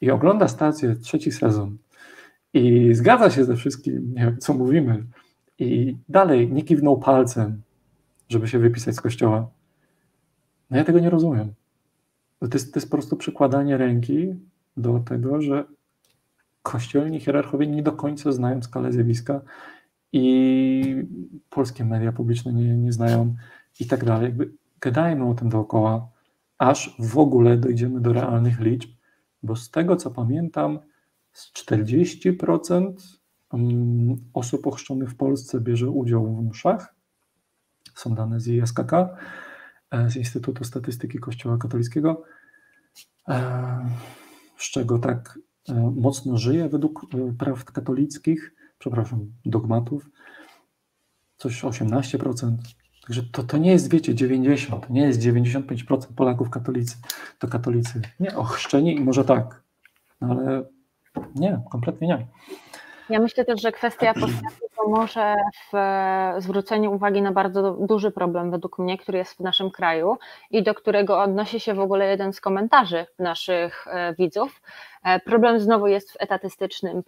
i 0.00 0.10
ogląda 0.10 0.48
stację 0.48 0.96
trzeci 0.96 1.32
sezon 1.32 1.76
i 2.54 2.94
zgadza 2.94 3.30
się 3.30 3.44
ze 3.44 3.56
wszystkim, 3.56 4.14
co 4.38 4.54
mówimy, 4.54 5.04
i 5.58 5.96
dalej 6.08 6.52
nie 6.52 6.62
kiwnął 6.62 6.98
palcem, 6.98 7.62
żeby 8.28 8.48
się 8.48 8.58
wypisać 8.58 8.94
z 8.94 9.00
kościoła. 9.00 9.50
No 10.70 10.76
ja 10.76 10.84
tego 10.84 11.00
nie 11.00 11.10
rozumiem. 11.10 11.54
To 12.40 12.48
jest, 12.52 12.74
to 12.74 12.80
jest 12.80 12.90
po 12.90 12.96
prostu 12.96 13.16
przykładanie 13.16 13.76
ręki 13.76 14.34
do 14.76 14.98
tego, 14.98 15.42
że 15.42 15.64
kościelni 16.62 17.20
hierarchowie 17.20 17.66
nie 17.66 17.82
do 17.82 17.92
końca 17.92 18.32
znają 18.32 18.62
skalę 18.62 18.92
zjawiska 18.92 19.40
i 20.12 21.06
polskie 21.50 21.84
media 21.84 22.12
publiczne 22.12 22.52
nie, 22.52 22.76
nie 22.76 22.92
znają 22.92 23.34
i 23.80 23.86
tak 23.86 24.04
dalej. 24.04 24.24
Jakby 24.24 24.52
gadajmy 24.80 25.28
o 25.28 25.34
tym 25.34 25.48
dookoła, 25.48 26.08
aż 26.58 26.96
w 26.98 27.18
ogóle 27.18 27.56
dojdziemy 27.56 28.00
do 28.00 28.12
realnych 28.12 28.60
liczb, 28.60 28.90
bo 29.42 29.56
z 29.56 29.70
tego 29.70 29.96
co 29.96 30.10
pamiętam, 30.10 30.78
z 31.32 31.52
40% 31.52 32.92
mm, 33.52 34.16
osób 34.34 34.66
ochrzczonych 34.66 35.10
w 35.10 35.16
Polsce 35.16 35.60
bierze 35.60 35.90
udział 35.90 36.36
w 36.36 36.48
mszach. 36.48 36.94
Są 37.94 38.14
dane 38.14 38.40
z 38.40 38.48
ISKK, 38.48 38.92
e, 39.90 40.10
z 40.10 40.16
Instytutu 40.16 40.64
Statystyki 40.64 41.18
Kościoła 41.18 41.58
Katolickiego, 41.58 42.22
e, 43.28 43.88
z 44.56 44.70
czego 44.70 44.98
tak 44.98 45.38
e, 45.68 45.92
mocno 45.96 46.36
żyje 46.36 46.68
według 46.68 47.06
praw 47.38 47.64
katolickich, 47.64 48.54
przepraszam, 48.78 49.32
dogmatów, 49.44 50.10
coś 51.36 51.64
18%. 51.64 52.56
Także 53.06 53.22
to, 53.32 53.42
to 53.42 53.58
nie 53.58 53.72
jest, 53.72 53.90
wiecie, 53.90 54.14
90, 54.14 54.86
to 54.86 54.92
nie 54.92 55.02
jest 55.02 55.20
95% 55.20 56.06
Polaków 56.16 56.50
katolicy, 56.50 56.96
to 57.38 57.48
katolicy. 57.48 58.02
Nie, 58.20 58.36
ochrzczeni 58.36 58.96
i 58.96 59.00
może 59.00 59.24
tak, 59.24 59.62
no 60.20 60.28
ale 60.30 60.62
nie, 61.34 61.60
kompletnie 61.70 62.08
nie. 62.08 62.26
Ja 63.10 63.20
myślę 63.20 63.44
też, 63.44 63.62
że 63.62 63.72
kwestia 63.72 64.10
apostacji 64.10 64.66
pomoże 64.76 65.36
w 65.72 65.74
e, 65.74 66.34
zwróceniu 66.38 66.92
uwagi 66.92 67.22
na 67.22 67.32
bardzo 67.32 67.72
duży 67.72 68.10
problem 68.10 68.50
według 68.50 68.78
mnie, 68.78 68.98
który 68.98 69.18
jest 69.18 69.36
w 69.36 69.40
naszym 69.40 69.70
kraju 69.70 70.16
i 70.50 70.62
do 70.62 70.74
którego 70.74 71.22
odnosi 71.22 71.60
się 71.60 71.74
w 71.74 71.80
ogóle 71.80 72.06
jeden 72.06 72.32
z 72.32 72.40
komentarzy 72.40 73.06
naszych 73.18 73.86
e, 73.88 74.14
widzów, 74.14 74.62
problem 75.24 75.60
znowu 75.60 75.86
jest 75.86 76.12
w 76.12 76.16
etatystycznym, 76.18 77.02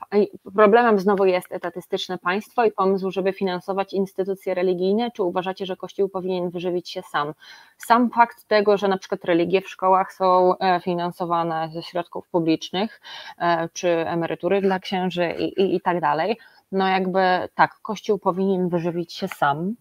problemem 0.55 0.99
znowu 0.99 1.25
jest 1.25 1.53
etatystyczne 1.53 2.19
państwo 2.19 2.65
i 2.65 2.73
pomysł, 2.73 3.11
żeby 3.11 3.33
finansować 3.33 3.93
instytucje 3.93 4.55
religijne, 4.55 5.11
czy 5.11 5.23
uważacie, 5.23 5.67
że 5.67 5.77
Kościół 5.77 6.09
powinien 6.09 6.51
wyżywić 6.51 6.91
się 6.91 7.03
sam? 7.03 7.33
Sam 7.79 8.11
fakt 8.11 8.45
tego, 8.49 8.77
że 8.77 8.89
na 8.89 8.99
przykład 8.99 9.25
religie 9.25 9.61
w 9.61 9.69
szkołach 9.69 10.13
są 10.13 10.59
e, 10.59 10.81
finansowane 10.81 11.71
ze 11.73 11.83
środków 11.83 12.29
publicznych, 12.29 13.01
e, 13.39 13.69
czy 13.73 13.89
emerytury 13.89 14.61
dla 14.61 14.79
księży 14.79 15.35
i, 15.39 15.63
i, 15.63 15.77
i 15.77 15.81
tak 15.81 16.01
dalej, 16.01 16.39
no 16.73 16.89
jakby 16.89 17.21
tak, 17.55 17.79
Kościół 17.83 18.19
powinien 18.19 18.69
wyżywić 18.69 19.13
się 19.13 19.29
sam, 19.29 19.75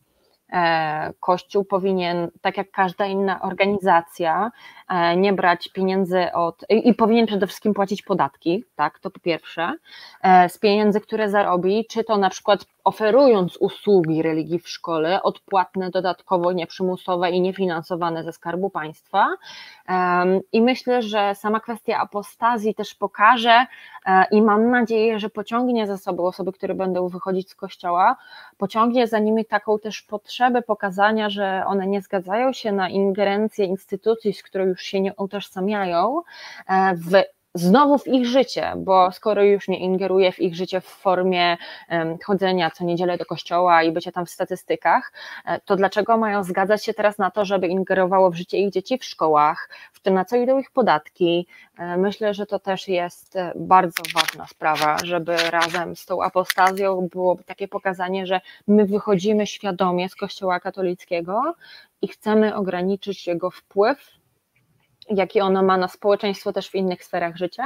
E, 0.53 1.13
Kościół 1.19 1.65
powinien, 1.65 2.29
tak 2.41 2.57
jak 2.57 2.71
każda 2.71 3.05
inna 3.05 3.41
organizacja, 3.41 4.51
e, 4.84 4.84
nie 5.17 5.33
brać 5.33 5.69
pieniędzy 5.69 6.31
od 6.33 6.65
i 6.69 6.93
powinien 6.93 7.25
przede 7.25 7.47
wszystkim 7.47 7.73
płacić 7.73 8.01
podatki, 8.01 8.63
tak, 8.75 8.99
to 8.99 9.11
po 9.11 9.19
pierwsze, 9.19 9.73
e, 10.21 10.49
z 10.49 10.57
pieniędzy, 10.57 11.01
które 11.01 11.29
zarobi, 11.29 11.85
czy 11.89 12.03
to 12.03 12.17
na 12.17 12.29
przykład 12.29 12.65
oferując 12.85 13.57
usługi 13.57 14.21
religii 14.21 14.59
w 14.59 14.69
szkole, 14.69 15.23
odpłatne 15.23 15.89
dodatkowo, 15.89 16.51
nieprzymusowe 16.51 17.31
i 17.31 17.41
niefinansowane 17.41 18.23
ze 18.23 18.33
skarbu 18.33 18.69
państwa. 18.69 19.27
I 20.51 20.61
myślę, 20.61 21.01
że 21.01 21.35
sama 21.35 21.59
kwestia 21.59 21.97
apostazji 21.97 22.75
też 22.75 22.95
pokaże 22.95 23.65
i 24.31 24.41
mam 24.41 24.69
nadzieję, 24.71 25.19
że 25.19 25.29
pociągnie 25.29 25.87
za 25.87 25.97
sobą 25.97 26.27
osoby, 26.27 26.51
które 26.51 26.75
będą 26.75 27.07
wychodzić 27.07 27.49
z 27.49 27.55
kościoła, 27.55 28.15
pociągnie 28.57 29.07
za 29.07 29.19
nimi 29.19 29.45
taką 29.45 29.79
też 29.79 30.01
potrzebę 30.01 30.61
pokazania, 30.61 31.29
że 31.29 31.63
one 31.67 31.87
nie 31.87 32.01
zgadzają 32.01 32.53
się 32.53 32.71
na 32.71 32.89
ingerencję 32.89 33.65
instytucji, 33.65 34.33
z 34.33 34.43
którą 34.43 34.74
już 34.75 34.81
się 34.81 35.01
nie 35.01 35.13
utożsamiają, 35.15 36.21
w 36.93 37.23
znowu 37.55 37.97
w 37.97 38.07
ich 38.07 38.25
życie, 38.27 38.73
bo 38.77 39.11
skoro 39.11 39.43
już 39.43 39.67
nie 39.67 39.79
ingeruję 39.79 40.31
w 40.31 40.39
ich 40.39 40.55
życie 40.55 40.81
w 40.81 40.85
formie 40.85 41.57
chodzenia 42.25 42.71
co 42.71 42.83
niedzielę 42.83 43.17
do 43.17 43.25
kościoła 43.25 43.83
i 43.83 43.91
bycia 43.91 44.11
tam 44.11 44.25
w 44.25 44.29
statystykach, 44.29 45.13
e, 45.45 45.59
to 45.59 45.75
dlaczego 45.75 46.17
mają 46.17 46.43
zgadzać 46.43 46.85
się 46.85 46.93
teraz 46.93 47.17
na 47.17 47.31
to, 47.31 47.45
żeby 47.45 47.67
ingerowało 47.67 48.31
w 48.31 48.35
życie 48.35 48.57
ich 48.57 48.71
dzieci 48.71 48.97
w 48.97 49.05
szkołach, 49.05 49.69
w 49.93 49.99
tym 49.99 50.13
na 50.13 50.25
co 50.25 50.35
idą 50.35 50.59
ich 50.59 50.71
podatki? 50.71 51.47
E, 51.77 51.97
myślę, 51.97 52.33
że 52.33 52.45
to 52.45 52.59
też 52.59 52.87
jest 52.87 53.35
e, 53.35 53.51
bardzo 53.55 54.03
ważna 54.13 54.47
sprawa, 54.47 54.97
żeby 55.03 55.37
razem 55.51 55.95
z 55.95 56.05
tą 56.05 56.23
apostazją 56.23 57.07
było 57.11 57.37
takie 57.45 57.67
pokazanie, 57.67 58.25
że 58.25 58.41
my 58.67 58.85
wychodzimy 58.85 59.47
świadomie 59.47 60.09
z 60.09 60.15
kościoła 60.15 60.59
katolickiego 60.59 61.55
i 62.01 62.07
chcemy 62.07 62.55
ograniczyć 62.55 63.27
jego 63.27 63.51
wpływ 63.51 64.14
jaki 65.09 65.41
ono 65.41 65.63
ma 65.63 65.77
na 65.77 65.87
społeczeństwo 65.87 66.53
też 66.53 66.69
w 66.69 66.75
innych 66.75 67.03
sferach 67.03 67.37
życia 67.37 67.65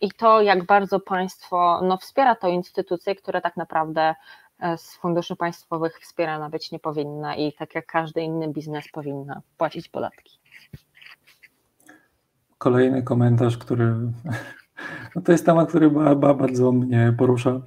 i 0.00 0.10
to, 0.10 0.42
jak 0.42 0.66
bardzo 0.66 1.00
państwo 1.00 1.80
no, 1.84 1.96
wspiera 1.96 2.34
tę 2.34 2.50
instytucję, 2.50 3.14
która 3.14 3.40
tak 3.40 3.56
naprawdę 3.56 4.14
e, 4.60 4.78
z 4.78 4.96
funduszy 4.96 5.36
państwowych 5.36 5.98
wspierana 6.00 6.50
być 6.50 6.72
nie 6.72 6.78
powinna 6.78 7.36
i 7.36 7.52
tak 7.52 7.74
jak 7.74 7.86
każdy 7.86 8.22
inny 8.22 8.48
biznes 8.48 8.84
powinna 8.92 9.42
płacić 9.56 9.88
podatki. 9.88 10.38
Kolejny 12.58 13.02
komentarz, 13.02 13.58
który 13.58 13.94
no 15.16 15.22
to 15.22 15.32
jest 15.32 15.46
temat, 15.46 15.68
który 15.68 15.90
bardzo 16.16 16.72
mnie 16.72 17.14
porusza. 17.18 17.60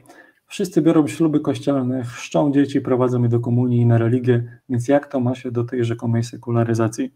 Wszyscy 0.47 0.81
biorą 0.81 1.07
śluby 1.07 1.39
kościelne, 1.39 2.03
chrzczą 2.03 2.51
dzieci, 2.51 2.81
prowadzą 2.81 3.23
je 3.23 3.29
do 3.29 3.39
komunii 3.39 3.81
i 3.81 3.85
na 3.85 3.97
religię, 3.97 4.59
więc 4.69 4.87
jak 4.87 5.07
to 5.07 5.19
ma 5.19 5.35
się 5.35 5.51
do 5.51 5.63
tej 5.63 5.85
rzekomej 5.85 6.23
sekularyzacji? 6.23 7.13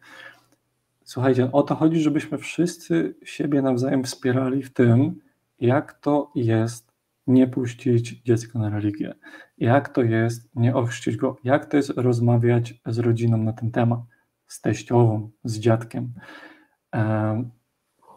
Słuchajcie, 1.05 1.51
o 1.51 1.63
to 1.63 1.75
chodzi, 1.75 1.99
żebyśmy 1.99 2.37
wszyscy 2.37 3.15
siebie 3.23 3.61
nawzajem 3.61 4.03
wspierali 4.03 4.63
w 4.63 4.73
tym, 4.73 5.19
jak 5.59 5.93
to 5.93 6.31
jest 6.35 6.91
nie 7.27 7.47
puścić 7.47 8.21
dziecka 8.21 8.59
na 8.59 8.69
religię, 8.69 9.13
jak 9.57 9.89
to 9.89 10.03
jest 10.03 10.55
nie 10.55 10.75
ochrzcić 10.75 11.15
go, 11.17 11.37
jak 11.43 11.65
to 11.65 11.77
jest 11.77 11.89
rozmawiać 11.89 12.81
z 12.85 12.99
rodziną 12.99 13.37
na 13.37 13.53
ten 13.53 13.71
temat, 13.71 13.99
z 14.47 14.61
teściową, 14.61 15.29
z 15.43 15.59
dziadkiem. 15.59 16.13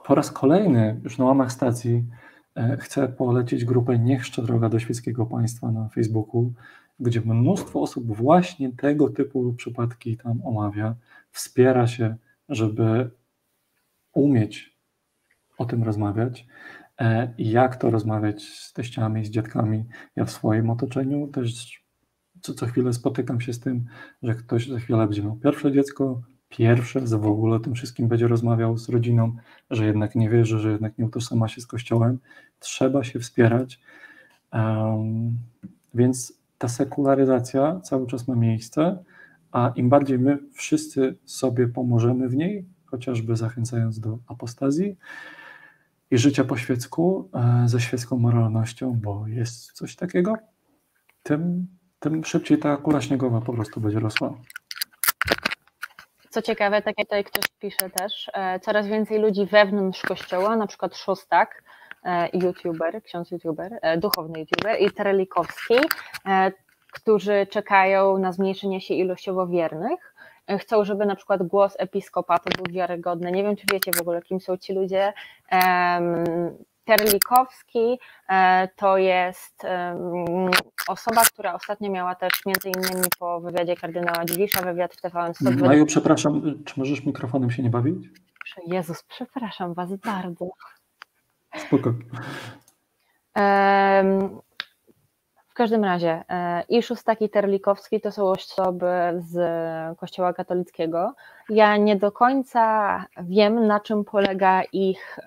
Po 0.05 0.15
raz 0.15 0.32
kolejny, 0.32 1.01
już 1.05 1.19
na 1.19 1.24
łamach 1.24 1.52
stacji, 1.52 2.05
e, 2.56 2.77
chcę 2.77 3.09
polecić 3.09 3.65
grupę 3.65 3.98
Niech 3.98 4.23
Droga 4.31 4.69
do 4.69 4.78
Świeckiego 4.78 5.27
Państwa 5.27 5.73
na 5.73 5.89
Facebooku, 5.89 6.52
gdzie 7.01 7.20
mnóstwo 7.20 7.82
osób 7.82 8.16
właśnie 8.16 8.73
tego 8.73 9.09
typu 9.09 9.52
przypadki 9.52 10.16
tam 10.16 10.40
omawia, 10.44 10.94
wspiera 11.31 11.86
się, 11.86 12.16
żeby 12.49 13.11
umieć 14.12 14.79
o 15.59 15.65
tym 15.65 15.83
rozmawiać 15.83 16.47
e, 17.01 17.35
jak 17.39 17.77
to 17.77 17.91
rozmawiać 17.91 18.43
z 18.43 18.73
teściami, 18.73 19.25
z 19.25 19.31
dziadkami. 19.31 19.85
Ja 20.16 20.25
w 20.25 20.31
swoim 20.31 20.70
otoczeniu 20.70 21.29
też 21.29 21.79
co, 22.41 22.55
co 22.55 22.66
chwilę 22.66 22.93
spotykam 22.93 23.41
się 23.41 23.53
z 23.53 23.61
tym, 23.61 23.85
że 24.23 24.35
ktoś 24.35 24.69
za 24.69 24.79
chwilę 24.79 25.07
będzie 25.07 25.23
miał 25.23 25.37
pierwsze 25.37 25.73
dziecko, 25.73 26.23
pierwsze, 26.49 27.07
że 27.07 27.19
w 27.19 27.27
ogóle 27.27 27.61
tym 27.61 27.75
wszystkim 27.75 28.09
będzie 28.09 28.29
rozmawiał 28.29 28.79
z 28.79 28.89
rodziną, 28.89 29.37
że 29.70 29.87
jednak 29.87 30.15
nie 30.15 30.31
wierzy, 30.31 30.59
że 30.59 30.70
jednak 30.70 30.99
nie 30.99 31.07
utożsamia 31.07 31.49
się 31.49 31.61
z 31.61 31.66
Kościołem. 31.66 32.19
Trzeba 32.59 33.05
się 33.05 33.20
wspierać. 33.20 33.81
Um, 34.53 35.39
więc 35.95 36.39
ta 36.59 36.69
sekularyzacja 36.69 37.81
cały 37.81 38.07
czas 38.07 38.29
ma 38.29 38.37
miejsce 38.37 39.05
a 39.53 39.73
im 39.77 39.89
bardziej 39.89 40.19
my 40.19 40.39
wszyscy 40.53 41.16
sobie 41.25 41.69
pomożemy 41.69 42.29
w 42.29 42.37
niej, 42.37 42.66
chociażby 42.87 43.37
zachęcając 43.37 44.01
do 44.01 44.19
apostazji 44.27 44.97
i 46.11 46.19
życia 46.19 46.45
po 46.45 46.57
świecku, 46.57 47.31
e, 47.35 47.69
ze 47.69 47.81
świecką 47.81 48.19
moralnością, 48.19 49.01
bo 49.05 49.27
jest 49.27 49.73
coś 49.73 49.97
takiego, 49.97 50.35
tym, 51.23 51.66
tym 52.01 52.25
szybciej 52.25 52.59
ta 52.59 52.77
kula 52.77 53.01
śniegowa 53.01 53.41
po 53.41 53.53
prostu 53.53 53.81
będzie 53.81 54.01
rosła. 54.01 54.35
Co 56.31 56.43
ciekawe, 56.43 56.83
tak 56.83 56.99
jak 56.99 57.07
tutaj 57.07 57.25
ktoś 57.25 57.45
pisze 57.59 57.91
też, 57.91 58.31
e, 58.35 58.61
coraz 58.61 58.87
więcej 58.87 59.19
ludzi 59.19 59.47
wewnątrz 59.47 60.03
kościoła, 60.03 60.57
na 60.57 60.66
przykład 60.66 60.97
Szostak, 60.97 61.62
e, 62.05 62.29
youtuber, 62.39 63.03
ksiądz 63.03 63.31
youtuber, 63.31 63.81
duchowny 63.99 64.41
youtuber 64.41 64.81
i 64.81 64.91
Terelikowski, 64.91 65.75
którzy 66.93 67.47
czekają 67.51 68.19
na 68.19 68.32
zmniejszenie 68.32 68.81
się 68.81 68.94
ilościowo 68.94 69.47
wiernych, 69.47 70.15
e, 70.47 70.59
chcą, 70.59 70.85
żeby 70.85 71.06
na 71.06 71.16
przykład 71.16 71.43
głos 71.43 71.74
episkopatu 71.78 72.51
był 72.56 72.74
wiarygodny. 72.74 73.32
Nie 73.32 73.43
wiem, 73.43 73.56
czy 73.56 73.66
wiecie 73.73 73.93
w 73.93 74.01
ogóle, 74.01 74.23
kim 74.23 74.40
są 74.40 74.56
ci 74.56 74.73
ludzie. 74.73 75.12
Terlikowski 76.85 77.98
e, 78.28 78.69
to 78.77 78.98
jest 78.98 79.62
osoba, 80.89 81.23
która 81.32 81.55
ostatnio 81.55 81.90
miała 81.90 82.15
też 82.15 82.32
między 82.47 82.69
innymi 82.69 83.06
po 83.19 83.40
wywiadzie 83.40 83.77
kardynała 83.77 84.24
Dziwisza 84.24 84.62
wywiad 84.62 84.94
w 84.94 85.01
TVN 85.01 85.35
120. 85.35 85.66
Maju, 85.66 85.86
przepraszam, 85.86 86.65
czy 86.65 86.81
możesz 86.81 87.05
mikrofonem 87.05 87.51
się 87.51 87.62
nie 87.62 87.70
bawić? 87.70 88.09
Jezus, 88.66 89.02
przepraszam 89.02 89.74
Was 89.74 89.97
bardzo. 89.97 90.48
Spoko 91.56 91.93
każdym 95.59 95.85
razie 95.85 96.24
e, 96.28 96.62
i 96.68 96.82
Szóstak 96.82 97.22
i 97.22 97.30
Terlikowski 97.30 98.01
to 98.01 98.12
są 98.12 98.30
osoby 98.30 98.86
z 99.18 99.36
Kościoła 99.98 100.32
katolickiego. 100.32 101.14
Ja 101.48 101.76
nie 101.76 101.97
do 101.97 102.12
końca 102.12 103.05
wiem, 103.22 103.66
na 103.66 103.80
czym 103.80 104.05
polega 104.05 104.62
ich 104.72 105.18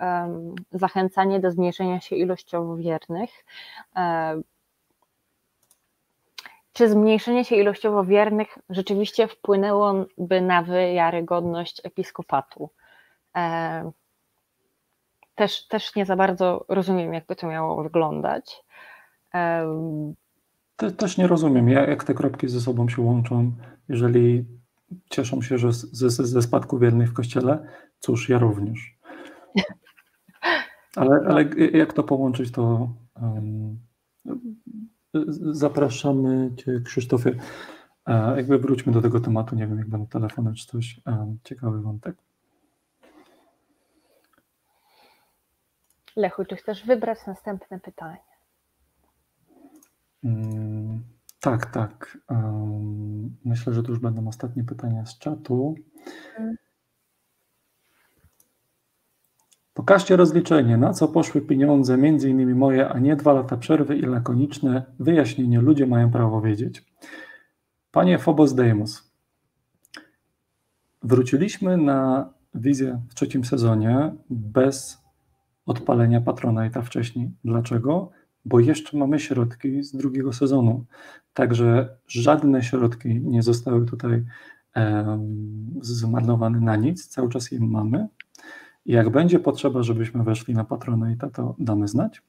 zachęcanie 0.72 1.40
do 1.40 1.52
zmniejszenia 1.52 2.02
się 2.02 2.16
ilościowo 2.16 2.76
wiernych. 2.76 3.30
E, 3.96 4.42
czy 6.74 6.90
zmniejszenie 6.90 7.46
się 7.46 7.56
ilościowo 7.56 8.04
wiernych 8.04 8.58
rzeczywiście 8.70 9.28
wpłynęłoby 9.28 10.42
na 10.42 10.64
wiarygodność 10.64 11.82
episkopatu? 11.86 12.70
E, 13.36 13.92
też, 15.36 15.68
też 15.68 15.96
nie 15.96 16.06
za 16.06 16.16
bardzo 16.16 16.66
rozumiem, 16.70 17.14
jakby 17.14 17.36
to 17.36 17.48
miało 17.48 17.84
wyglądać. 17.84 18.64
Te, 20.82 20.92
też 20.92 21.18
nie 21.18 21.28
rozumiem, 21.28 21.70
jak 21.70 22.04
te 22.04 22.14
kropki 22.14 22.50
ze 22.50 22.62
sobą 22.62 22.90
się 22.90 23.02
łączą, 23.02 23.52
jeżeli 23.90 24.46
cieszą 25.10 25.42
się, 25.42 25.58
że 25.58 25.74
ze, 25.74 26.10
ze 26.10 26.42
spadku 26.42 26.80
wiernych 26.80 27.10
w 27.10 27.14
kościele, 27.14 27.68
cóż, 28.00 28.30
ja 28.30 28.40
również. 28.40 28.98
Ale, 30.96 31.22
ale 31.30 31.44
jak 31.74 31.94
to 31.94 32.04
połączyć, 32.04 32.52
to 32.52 32.90
um, 33.22 33.80
zapraszamy 35.52 36.52
Cię, 36.58 36.82
Krzysztofie. 36.86 37.36
E, 38.08 38.38
jakby 38.38 38.60
wróćmy 38.60 38.94
do 38.94 39.02
tego 39.02 39.20
tematu, 39.20 39.56
nie 39.56 39.68
wiem, 39.68 39.78
jak 39.78 39.88
będą 39.88 40.08
telefony 40.08 40.54
czy 40.54 40.68
coś. 40.68 41.02
E, 41.08 41.36
ciekawy 41.44 41.82
wątek. 41.82 42.16
Lechu, 46.16 46.46
czy 46.46 46.56
chcesz 46.56 46.86
wybrać 46.86 47.20
następne 47.28 47.80
pytanie? 47.80 48.32
Mm, 50.24 51.04
tak, 51.42 51.66
tak. 51.66 52.18
Myślę, 53.46 53.74
że 53.74 53.84
to 53.84 53.90
już 53.90 54.00
będą 54.00 54.28
ostatnie 54.28 54.64
pytania 54.64 55.06
z 55.06 55.20
czatu. 55.20 55.76
Pokażcie 59.74 60.16
rozliczenie, 60.16 60.78
na 60.78 60.94
co 60.94 61.08
poszły 61.08 61.42
pieniądze, 61.42 61.98
między 61.98 62.30
innymi 62.30 62.56
moje, 62.56 62.90
a 62.90 63.00
nie 63.00 63.16
dwa 63.16 63.34
lata 63.34 63.58
przerwy 63.58 63.98
i 63.98 64.02
lakoniczne 64.02 64.84
wyjaśnienie. 65.00 65.62
Ludzie 65.62 65.88
mają 65.88 66.12
prawo 66.12 66.42
wiedzieć. 66.42 66.86
Panie 67.92 68.20
Phobos 68.20 68.54
Deimos, 68.54 69.12
wróciliśmy 71.04 71.78
na 71.78 72.30
wizję 72.56 73.02
w 73.10 73.14
trzecim 73.16 73.46
sezonie 73.46 74.16
bez 74.30 75.04
odpalenia 75.66 76.22
Patronite'a 76.22 76.82
wcześniej. 76.82 77.32
Dlaczego? 77.44 78.12
Bo 78.46 78.60
jeszcze 78.60 78.98
mamy 78.98 79.20
środki 79.20 79.84
z 79.84 79.96
drugiego 79.96 80.34
sezonu. 80.34 80.86
Także 81.34 81.98
żadne 82.08 82.64
środki 82.64 83.22
nie 83.22 83.44
zostały 83.44 83.86
tutaj 83.86 84.26
zmarnowane 85.82 86.60
na 86.60 86.76
nic, 86.76 87.08
cały 87.08 87.30
czas 87.30 87.52
je 87.52 87.60
mamy. 87.60 88.08
Jak 88.86 89.10
będzie 89.10 89.40
potrzeba, 89.40 89.84
żebyśmy 89.84 90.24
weszli 90.24 90.54
na 90.54 90.64
Patronite, 90.64 91.30
to 91.30 91.56
damy 91.60 91.88
znać. 91.88 92.22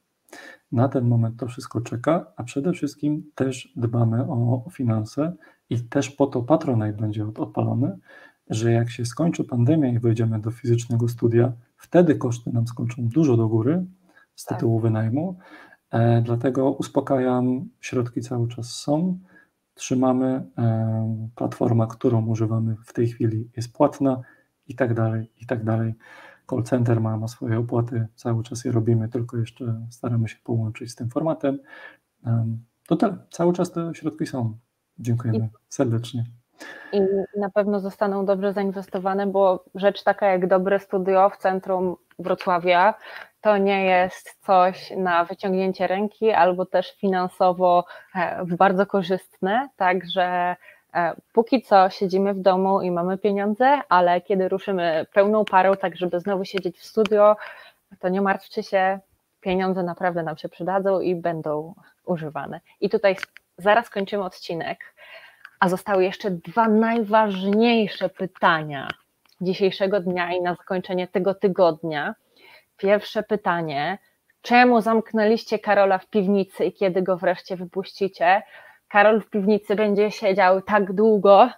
Na 0.71 0.89
ten 0.89 1.07
moment 1.07 1.39
to 1.39 1.47
wszystko 1.47 1.81
czeka, 1.81 2.25
a 2.35 2.43
przede 2.43 2.73
wszystkim 2.73 3.31
też 3.35 3.73
dbamy 3.75 4.21
o 4.21 4.65
finanse 4.71 5.33
i 5.69 5.79
też 5.79 6.09
po 6.09 6.27
to 6.27 6.41
Patronite 6.41 6.93
będzie 6.93 7.27
odpalony, 7.27 7.97
że 8.49 8.71
jak 8.71 8.89
się 8.89 9.05
skończy 9.05 9.43
pandemia 9.43 9.89
i 9.89 9.99
wejdziemy 9.99 10.39
do 10.39 10.51
fizycznego 10.51 11.07
studia, 11.07 11.53
wtedy 11.77 12.15
koszty 12.15 12.51
nam 12.53 12.67
skończą 12.67 13.07
dużo 13.07 13.37
do 13.37 13.47
góry 13.47 13.85
z 14.35 14.45
tak. 14.45 14.57
tytułu 14.57 14.79
wynajmu, 14.79 15.37
E, 15.72 15.72
dlatego 16.23 16.71
uspokajam, 16.71 17.69
środki 17.79 18.21
cały 18.21 18.47
czas 18.47 18.69
są. 18.69 19.19
Trzymamy. 19.73 20.45
E, 20.57 21.27
platforma, 21.35 21.87
którą 21.87 22.27
używamy 22.27 22.75
w 22.85 22.93
tej 22.93 23.07
chwili 23.07 23.49
jest 23.55 23.73
płatna 23.73 24.21
i 24.67 24.75
tak 24.75 24.93
dalej, 24.93 25.31
i 25.41 25.45
tak 25.45 25.63
dalej. 25.63 25.93
call 26.49 26.63
center 26.63 27.01
ma, 27.01 27.17
ma 27.17 27.27
swoje 27.27 27.59
opłaty, 27.59 28.07
cały 28.15 28.43
czas 28.43 28.65
je 28.65 28.71
robimy, 28.71 29.09
tylko 29.09 29.37
jeszcze 29.37 29.87
staramy 29.89 30.27
się 30.27 30.37
połączyć 30.43 30.91
z 30.91 30.95
tym 30.95 31.09
formatem. 31.09 31.59
To 32.87 32.95
tyle, 32.95 33.17
cały 33.31 33.53
czas 33.53 33.71
te 33.71 33.91
środki 33.95 34.25
są. 34.25 34.57
Dziękujemy 34.99 35.49
serdecznie. 35.69 36.25
I 36.93 36.99
na 37.39 37.49
pewno 37.49 37.79
zostaną 37.79 38.25
dobrze 38.25 38.53
zainwestowane, 38.53 39.27
bo 39.27 39.65
rzecz 39.75 40.03
taka 40.03 40.25
jak 40.25 40.47
dobre 40.47 40.79
studio 40.79 41.29
w 41.29 41.37
centrum 41.37 41.95
Wrocławia 42.19 42.93
to 43.43 43.57
nie 43.57 43.85
jest 43.85 44.37
coś 44.45 44.91
na 44.97 45.25
wyciągnięcie 45.25 45.87
ręki 45.87 46.31
albo 46.31 46.65
też 46.65 46.95
finansowo 46.95 47.85
e, 48.15 48.45
bardzo 48.45 48.85
korzystne, 48.85 49.69
także 49.77 50.55
e, 50.93 51.15
póki 51.33 51.61
co 51.61 51.89
siedzimy 51.89 52.33
w 52.33 52.39
domu 52.39 52.81
i 52.81 52.91
mamy 52.91 53.17
pieniądze, 53.17 53.81
ale 53.89 54.21
kiedy 54.21 54.49
ruszymy 54.49 55.05
pełną 55.13 55.45
parą, 55.45 55.75
tak 55.75 55.97
żeby 55.97 56.19
znowu 56.19 56.45
siedzieć 56.45 56.77
w 56.77 56.85
studio, 56.85 57.35
to 57.99 58.09
nie 58.09 58.21
martwcie 58.21 58.63
się, 58.63 58.99
pieniądze 59.41 59.83
naprawdę 59.83 60.23
nam 60.23 60.37
się 60.37 60.49
przydadzą 60.49 60.99
i 60.99 61.15
będą 61.15 61.73
używane. 62.05 62.59
I 62.81 62.89
tutaj 62.89 63.15
zaraz 63.57 63.89
kończymy 63.89 64.23
odcinek, 64.23 64.79
a 65.59 65.69
zostały 65.69 66.03
jeszcze 66.03 66.31
dwa 66.31 66.67
najważniejsze 66.67 68.09
pytania 68.09 68.87
dzisiejszego 69.41 69.99
dnia 69.99 70.33
i 70.33 70.41
na 70.41 70.55
zakończenie 70.55 71.07
tego 71.07 71.33
tygodnia. 71.33 72.15
Pierwsze 72.77 73.23
pytanie: 73.23 73.97
czemu 74.41 74.81
zamknęliście 74.81 75.59
Karola 75.59 75.97
w 75.97 76.07
piwnicy 76.07 76.65
i 76.65 76.73
kiedy 76.73 77.01
go 77.01 77.17
wreszcie 77.17 77.55
wypuścicie? 77.55 78.41
Karol 78.87 79.21
w 79.21 79.29
piwnicy 79.29 79.75
będzie 79.75 80.11
siedział 80.11 80.61
tak 80.61 80.93
długo, 80.93 81.49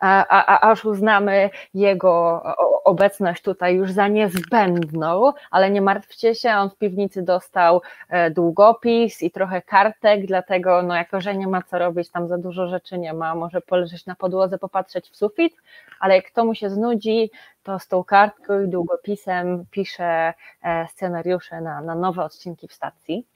a, 0.00 0.26
a, 0.28 0.70
aż 0.70 0.84
uznamy 0.84 1.50
jego 1.74 2.42
obecność 2.84 3.42
tutaj 3.42 3.74
już 3.74 3.92
za 3.92 4.08
niezbędną, 4.08 5.32
ale 5.50 5.70
nie 5.70 5.80
martwcie 5.82 6.34
się, 6.34 6.50
on 6.50 6.70
w 6.70 6.76
piwnicy 6.76 7.22
dostał 7.22 7.82
e, 8.08 8.30
długopis 8.30 9.22
i 9.22 9.30
trochę 9.30 9.62
kartek, 9.62 10.26
dlatego 10.26 10.82
no 10.82 10.94
jako, 10.94 11.20
że 11.20 11.36
nie 11.36 11.46
ma 11.46 11.62
co 11.62 11.78
robić, 11.78 12.10
tam 12.10 12.28
za 12.28 12.38
dużo 12.38 12.68
rzeczy 12.68 12.98
nie 12.98 13.14
ma, 13.14 13.34
może 13.34 13.60
poleżeć 13.60 14.06
na 14.06 14.14
podłodze, 14.14 14.58
popatrzeć 14.58 15.10
w 15.10 15.16
sufit, 15.16 15.56
ale 16.00 16.16
jak 16.16 16.30
to 16.30 16.44
mu 16.44 16.54
się 16.54 16.70
znudzi, 16.70 17.30
to 17.62 17.78
z 17.78 17.88
tą 17.88 18.04
kartką 18.04 18.60
i 18.60 18.68
długopisem 18.68 19.64
pisze 19.70 20.34
e, 20.62 20.88
scenariusze 20.88 21.60
na, 21.60 21.80
na 21.80 21.94
nowe 21.94 22.24
odcinki 22.24 22.68
w 22.68 22.72
stacji. 22.72 23.26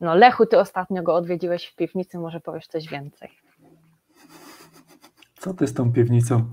No 0.00 0.14
Lechu, 0.14 0.46
ty 0.46 0.58
ostatnio 0.58 1.02
go 1.02 1.14
odwiedziłeś 1.14 1.66
w 1.66 1.76
piwnicy, 1.76 2.18
może 2.18 2.40
powiesz 2.40 2.66
coś 2.66 2.88
więcej. 2.88 3.41
Co 5.42 5.54
ty 5.54 5.66
z 5.66 5.74
tą 5.74 5.92
piwnicą? 5.92 6.50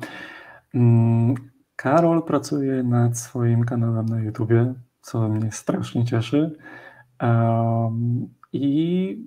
Mm, 0.73 1.35
Karol 1.75 2.23
pracuje 2.23 2.83
nad 2.83 3.17
swoim 3.17 3.63
kanałem 3.63 4.05
na 4.05 4.21
YouTubie, 4.21 4.73
co 5.01 5.29
mnie 5.29 5.51
strasznie 5.51 6.05
cieszy. 6.05 6.57
I 8.53 9.25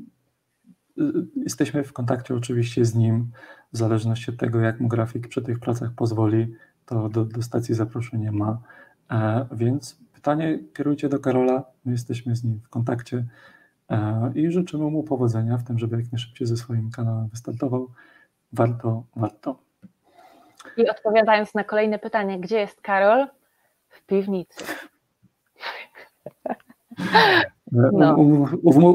y, 0.98 1.02
jesteśmy 1.36 1.84
w 1.84 1.92
kontakcie 1.92 2.34
oczywiście 2.34 2.84
z 2.84 2.94
nim, 2.94 3.30
w 3.72 3.78
zależności 3.78 4.30
od 4.30 4.36
tego, 4.36 4.60
jak 4.60 4.80
mu 4.80 4.88
grafik 4.88 5.28
przy 5.28 5.42
tych 5.42 5.60
pracach 5.60 5.92
pozwoli, 5.94 6.54
to 6.86 7.08
do, 7.08 7.24
do 7.24 7.42
stacji 7.42 7.74
zaproszenie 7.74 8.32
ma. 8.32 8.62
E, 9.10 9.46
więc 9.52 10.00
pytanie 10.12 10.58
kierujcie 10.74 11.08
do 11.08 11.18
Karola, 11.18 11.64
my 11.84 11.92
jesteśmy 11.92 12.36
z 12.36 12.44
nim 12.44 12.60
w 12.60 12.68
kontakcie 12.68 13.26
e, 13.88 14.32
i 14.34 14.50
życzymy 14.50 14.90
mu 14.90 15.02
powodzenia 15.02 15.58
w 15.58 15.64
tym, 15.64 15.78
żeby 15.78 15.96
jak 15.96 16.12
najszybciej 16.12 16.46
ze 16.46 16.56
swoim 16.56 16.90
kanałem 16.90 17.28
wystartował 17.28 17.88
warto, 18.52 19.04
warto. 19.16 19.58
I 20.76 20.88
odpowiadając 20.88 21.54
na 21.54 21.64
kolejne 21.64 21.98
pytanie, 21.98 22.40
gdzie 22.40 22.58
jest 22.58 22.80
Karol? 22.80 23.26
W 23.88 24.02
piwnicy. 24.02 24.64
No. 27.72 28.14
Umów, 28.16 28.50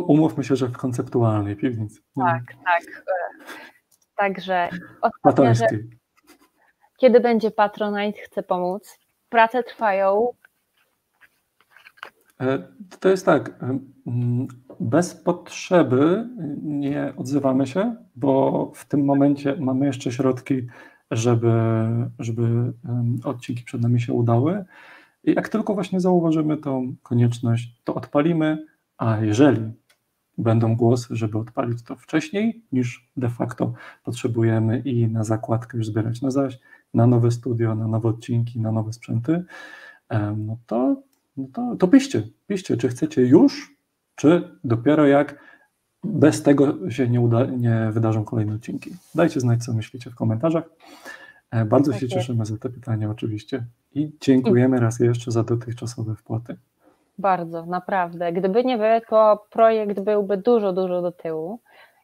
umówmy 0.08 0.44
się, 0.44 0.56
że 0.56 0.68
w 0.68 0.78
konceptualnej 0.78 1.56
piwnicy. 1.56 2.02
Tak, 2.16 2.44
tak. 2.66 3.04
Także 4.16 4.70
ostatnia 5.24 5.54
kiedy 6.98 7.20
będzie 7.20 7.52
Patronite, 7.52 8.20
chcę 8.22 8.44
pomóc. 8.44 9.00
Prace 9.30 9.64
trwają. 9.64 10.34
E, 12.42 12.68
to 13.00 13.10
jest 13.10 13.26
tak, 13.26 13.52
bez 14.80 15.16
potrzeby 15.16 16.30
nie 16.64 17.14
odzywamy 17.18 17.68
się, 17.68 17.96
bo 18.16 18.72
w 18.76 18.86
tym 18.86 19.06
momencie 19.06 19.56
mamy 19.60 19.86
jeszcze 19.86 20.12
środki, 20.12 20.68
żeby, 21.12 21.52
żeby 22.20 22.74
odcinki 23.24 23.64
przed 23.64 23.82
nami 23.82 24.02
się 24.02 24.14
udały. 24.14 24.66
I 25.24 25.34
jak 25.34 25.50
tylko 25.50 25.74
właśnie 25.74 26.00
zauważymy 26.00 26.58
tą 26.58 26.96
konieczność, 27.04 27.82
to 27.84 27.96
odpalimy, 27.96 28.66
a 28.98 29.18
jeżeli 29.18 29.62
będą 30.38 30.76
głosy, 30.76 31.16
żeby 31.16 31.38
odpalić 31.38 31.84
to 31.84 31.96
wcześniej 31.96 32.62
niż 32.72 33.10
de 33.18 33.30
facto 33.30 33.74
potrzebujemy 34.04 34.80
i 34.80 35.08
na 35.08 35.24
zakładkę 35.24 35.78
już 35.78 35.88
zbierać 35.88 36.22
na 36.22 36.32
zaś, 36.32 36.60
na 36.94 37.08
nowe 37.08 37.32
studio, 37.32 37.76
na 37.76 37.88
nowe 37.88 38.10
odcinki, 38.10 38.60
na 38.60 38.72
nowe 38.72 38.94
sprzęty, 38.94 39.44
no 40.38 40.58
to, 40.66 41.02
no 41.38 41.48
to, 41.54 41.76
to 41.76 41.88
piszcie, 41.88 42.24
piszcie, 42.48 42.78
czy 42.78 42.88
chcecie 42.88 43.22
już, 43.22 43.77
czy 44.18 44.50
dopiero 44.64 45.08
jak 45.08 45.36
bez 46.04 46.44
tego 46.44 46.92
się 46.92 47.10
nie, 47.10 47.22
uda, 47.22 47.46
nie 47.46 47.90
wydarzą 47.92 48.26
kolejne 48.26 48.56
odcinki. 48.56 48.92
Dajcie 49.16 49.40
znać, 49.40 49.64
co 49.64 49.74
myślicie 49.74 50.10
w 50.10 50.16
komentarzach. 50.16 50.64
E, 51.52 51.66
bardzo 51.66 51.94
się 51.94 52.08
cieszymy 52.08 52.46
za 52.46 52.58
te 52.58 52.70
pytania 52.70 53.10
oczywiście 53.10 53.64
i 53.96 54.12
dziękujemy 54.22 54.80
raz 54.80 55.00
jeszcze 55.00 55.32
za 55.32 55.44
dotychczasowe 55.44 56.16
wpłaty. 56.16 56.58
Bardzo, 57.18 57.66
naprawdę. 57.66 58.34
Gdyby 58.34 58.64
nie 58.64 58.78
wy, 58.78 59.02
to 59.10 59.46
projekt 59.50 60.00
byłby 60.00 60.38
dużo, 60.38 60.74
dużo 60.74 61.02
do 61.02 61.12
tyłu. 61.12 61.60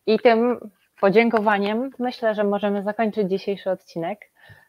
I 0.05 0.19
tym 0.19 0.57
podziękowaniem 1.01 1.89
myślę, 1.99 2.35
że 2.35 2.43
możemy 2.43 2.83
zakończyć 2.83 3.29
dzisiejszy 3.29 3.71
odcinek. 3.71 4.19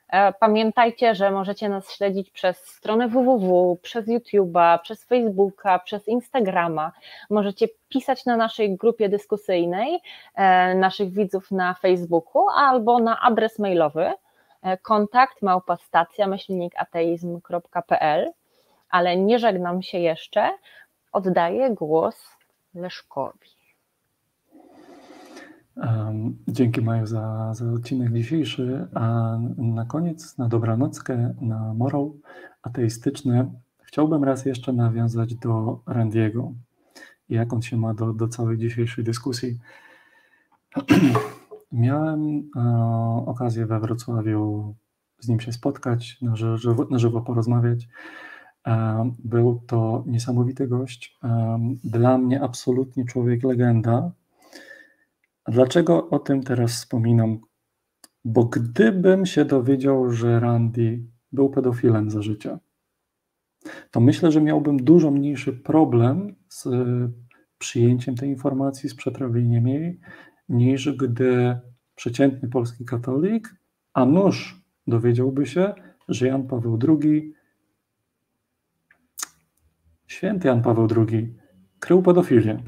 E, 0.09 0.33
pamiętajcie, 0.33 1.15
że 1.15 1.31
możecie 1.31 1.69
nas 1.69 1.93
śledzić 1.93 2.31
przez 2.31 2.57
stronę 2.59 3.09
www, 3.09 3.79
przez 3.83 4.09
YouTube'a, 4.09 4.79
przez 4.79 5.05
Facebooka, 5.05 5.79
przez 5.79 6.09
Instagrama. 6.09 6.93
Możecie 7.31 7.69
pisać 7.89 8.27
na 8.27 8.37
naszej 8.37 8.77
grupie 8.77 9.09
dyskusyjnej 9.09 10.01
e, 10.35 10.75
naszych 10.75 11.13
widzów 11.13 11.51
na 11.51 11.75
Facebooku 11.75 12.49
albo 12.57 12.99
na 12.99 13.21
adres 13.21 13.59
mailowy 13.59 14.13
e, 14.63 14.77
kontakt 14.77 15.43
małpastacja 15.43 16.29
ateizm.pl. 16.77 18.33
Ale 18.91 19.17
nie 19.17 19.39
żegnam 19.39 19.83
się 19.83 19.99
jeszcze. 19.99 20.51
Oddaję 21.13 21.71
głos 21.71 22.37
Leszkowi. 22.75 23.54
Dzięki 26.49 26.81
Maju 26.81 27.07
za, 27.07 27.55
za 27.55 27.73
odcinek 27.73 28.13
dzisiejszy. 28.13 28.89
A 28.95 29.37
na 29.57 29.85
koniec, 29.85 30.39
na 30.39 30.49
dobranockę, 30.49 31.35
na 31.41 31.75
morał 31.75 32.17
ateistyczny, 32.63 33.51
chciałbym 33.83 34.25
raz 34.25 34.47
jeszcze 34.47 34.73
nawiązać 34.73 35.35
do 35.35 35.81
Randiego 35.87 36.53
i 37.29 37.35
jak 37.35 37.53
on 37.53 37.63
się 37.63 37.77
ma 37.77 37.95
do, 37.95 38.13
do 38.13 38.29
całej 38.29 38.59
dzisiejszej 38.59 39.05
dyskusji. 39.05 39.59
Miałem 41.73 42.51
e, 42.57 42.61
okazję 43.27 43.67
we 43.67 43.81
Wrocławiu 43.81 44.75
z 45.19 45.29
nim 45.29 45.41
się 45.41 45.53
spotkać, 45.53 46.19
na 46.23 46.37
żywo, 46.37 46.87
na 46.91 46.99
żywo 46.99 47.21
porozmawiać. 47.21 47.89
E, 48.67 49.11
był 49.19 49.63
to 49.67 50.05
niesamowity 50.07 50.69
gość. 50.69 51.19
E, 51.25 51.59
dla 51.85 52.19
mnie 52.19 52.43
absolutnie 52.43 53.05
człowiek 53.05 53.43
legenda 53.43 54.11
dlaczego 55.49 56.11
o 56.11 56.19
tym 56.19 56.43
teraz 56.43 56.73
wspominam? 56.73 57.39
Bo 58.25 58.45
gdybym 58.45 59.27
się 59.27 59.45
dowiedział, 59.45 60.11
że 60.11 60.41
Randy 60.41 61.07
był 61.33 61.51
pedofilem 61.51 62.11
za 62.11 62.23
życia, 62.23 62.59
to 63.91 64.01
myślę, 64.01 64.33
że 64.33 64.41
miałbym 64.41 64.77
dużo 64.77 65.11
mniejszy 65.11 65.53
problem 65.53 66.35
z 66.49 66.69
przyjęciem 67.59 68.15
tej 68.15 68.29
informacji, 68.29 68.89
z 68.89 68.95
przetrawieniem 68.95 69.69
jej, 69.69 70.01
niż 70.49 70.93
gdy 70.97 71.59
przeciętny 71.95 72.49
polski 72.49 72.85
katolik, 72.85 73.55
a 73.93 74.07
nóż 74.07 74.65
dowiedziałby 74.87 75.47
się, 75.47 75.75
że 76.09 76.27
Jan 76.27 76.47
Paweł 76.47 76.79
II, 76.89 77.35
święty 80.07 80.49
Jan 80.49 80.63
Paweł 80.63 80.89
II, 80.97 81.37
krył 81.79 82.03
pedofilię. 82.03 82.63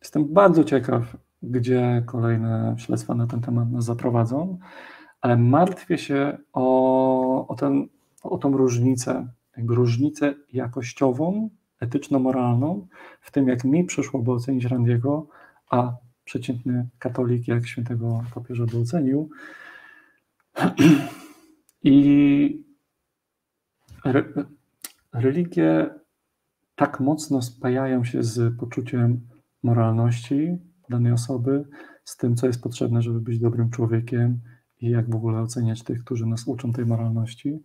Jestem 0.00 0.32
bardzo 0.34 0.64
ciekaw, 0.64 1.16
gdzie 1.50 2.02
kolejne 2.06 2.74
śledztwa 2.78 3.14
na 3.14 3.26
ten 3.26 3.40
temat 3.40 3.70
nas 3.70 3.84
zaprowadzą, 3.84 4.58
ale 5.20 5.36
martwię 5.36 5.98
się 5.98 6.38
o, 6.52 7.48
o, 7.48 7.54
ten, 7.54 7.88
o 8.22 8.38
tą 8.38 8.56
różnicę, 8.56 9.28
jakby 9.56 9.74
różnicę 9.74 10.34
jakościową, 10.52 11.50
etyczno-moralną 11.80 12.86
w 13.20 13.30
tym, 13.30 13.48
jak 13.48 13.64
mi 13.64 13.84
przyszłoby 13.84 14.32
ocenić 14.32 14.64
Randiego, 14.64 15.26
a 15.70 15.96
przeciętny 16.24 16.88
katolik, 16.98 17.48
jak 17.48 17.66
świętego 17.66 18.24
papieża 18.34 18.64
by 18.66 18.78
ocenił. 18.78 19.30
I 21.84 22.64
religie 25.12 25.90
tak 26.76 27.00
mocno 27.00 27.42
spajają 27.42 28.04
się 28.04 28.22
z 28.22 28.58
poczuciem 28.58 29.20
moralności 29.62 30.58
danej 30.88 31.12
osoby, 31.12 31.64
z 32.04 32.16
tym, 32.16 32.36
co 32.36 32.46
jest 32.46 32.62
potrzebne, 32.62 33.02
żeby 33.02 33.20
być 33.20 33.38
dobrym 33.38 33.70
człowiekiem 33.70 34.40
i 34.80 34.90
jak 34.90 35.10
w 35.10 35.14
ogóle 35.14 35.40
oceniać 35.40 35.82
tych, 35.82 36.04
którzy 36.04 36.26
nas 36.26 36.48
uczą 36.48 36.72
tej 36.72 36.86
moralności. 36.86 37.62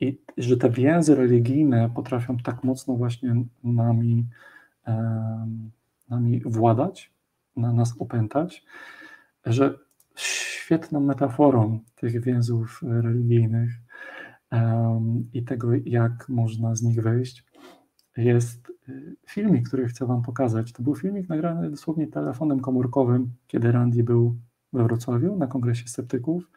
I 0.00 0.20
że 0.38 0.56
te 0.56 0.70
więzy 0.70 1.14
religijne 1.14 1.90
potrafią 1.94 2.36
tak 2.36 2.64
mocno 2.64 2.94
właśnie 2.94 3.44
nami, 3.64 4.26
nami 6.08 6.42
władać, 6.44 7.12
na 7.56 7.72
nas 7.72 7.94
opętać, 7.98 8.64
że 9.46 9.78
świetną 10.14 11.00
metaforą 11.00 11.80
tych 11.96 12.24
więzów 12.24 12.80
religijnych 12.82 13.70
i 15.32 15.44
tego, 15.44 15.68
jak 15.84 16.28
można 16.28 16.74
z 16.74 16.82
nich 16.82 17.02
wejść, 17.02 17.44
jest 18.16 18.72
y, 18.88 19.16
filmik, 19.26 19.68
który 19.68 19.88
chcę 19.88 20.06
Wam 20.06 20.22
pokazać. 20.22 20.72
To 20.72 20.82
był 20.82 20.94
filmik 20.94 21.28
nagrany 21.28 21.70
dosłownie 21.70 22.06
telefonem 22.06 22.60
komórkowym, 22.60 23.32
kiedy 23.46 23.72
Randy 23.72 24.04
był 24.04 24.36
we 24.72 24.84
Wrocławiu 24.84 25.36
na 25.36 25.46
kongresie 25.46 25.88
sceptyków. 25.88 26.50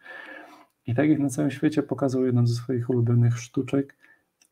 I 0.88 0.96
tak 0.96 1.10
jak 1.10 1.20
na 1.20 1.30
całym 1.30 1.52
świecie 1.52 1.84
pokazał 1.84 2.26
jedną 2.26 2.48
ze 2.48 2.56
swoich 2.56 2.90
ulubionych 2.90 3.40
sztuczek, 3.40 3.98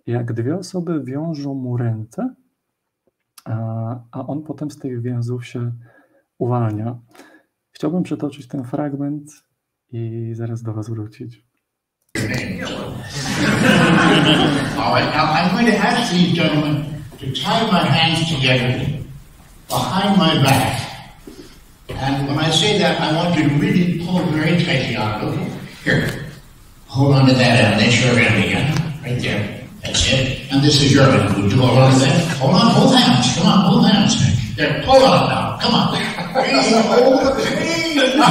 jak 0.07 0.33
dwie 0.33 0.55
osoby 0.55 1.03
wiążą 1.03 1.53
mu 1.53 1.77
ręce, 1.77 2.35
a, 3.45 3.99
a 4.11 4.27
on 4.27 4.43
potem 4.43 4.71
z 4.71 4.79
tych 4.79 5.01
więzów 5.01 5.45
się 5.45 5.71
uwalnia. 6.37 6.97
Chciałbym 7.71 8.03
przytoczyć 8.03 8.47
ten 8.47 8.63
fragment 8.63 9.31
i 9.91 10.31
zaraz 10.33 10.63
do 10.63 10.73
Was 10.73 10.89
wrócić. 10.89 11.45
All 14.77 14.95
right, 14.95 15.13
now 15.15 15.31
I'm 15.31 15.51
going 15.53 15.67
to 15.67 15.77
ask 15.77 16.11
these 16.11 16.33
gentlemen 16.33 16.92
to 17.23 17.41
tie 17.41 17.71
my 17.71 17.83
hands 17.83 18.27
together 18.27 18.85
behind 19.69 20.17
my 20.17 20.35
back. 20.43 21.15
And 21.89 22.27
when 22.27 22.37
I 22.37 22.49
say 22.49 22.77
that, 22.79 22.99
I 22.99 23.15
want 23.15 23.37
you 23.37 23.47
to 23.47 23.55
really 23.55 24.05
pull 24.05 24.19
very 24.25 24.63
tightly 24.63 24.95
on 24.95 25.21
it, 25.21 25.25
okay? 25.25 25.59
Here, 25.83 26.25
hold 26.87 27.15
on 27.15 27.27
to 27.27 27.33
that 27.33 27.63
end. 27.63 27.79
That's 27.79 28.03
your 28.03 28.19
end 28.19 28.43
again. 28.43 28.75
Right 29.03 29.21
there. 29.21 29.67
That's 29.83 30.11
it. 30.11 30.51
And 30.51 30.61
this 30.63 30.81
is 30.81 30.93
your 30.93 31.07
end. 31.09 31.41
Would 31.41 31.51
you 31.51 31.59
hold 31.59 31.77
on 31.77 31.93
to 31.93 31.99
that? 31.99 32.37
Hold 32.37 32.55
on, 32.55 32.71
hold 32.71 32.95
hands. 32.95 33.35
Come 33.37 33.47
on, 33.47 33.59
hold 33.71 33.85
hands. 33.87 34.55
There, 34.55 34.83
pull 34.83 35.03
on 35.03 35.29
now. 35.29 35.57
Come 35.61 35.73
on. 35.75 35.95
hold 35.95 37.13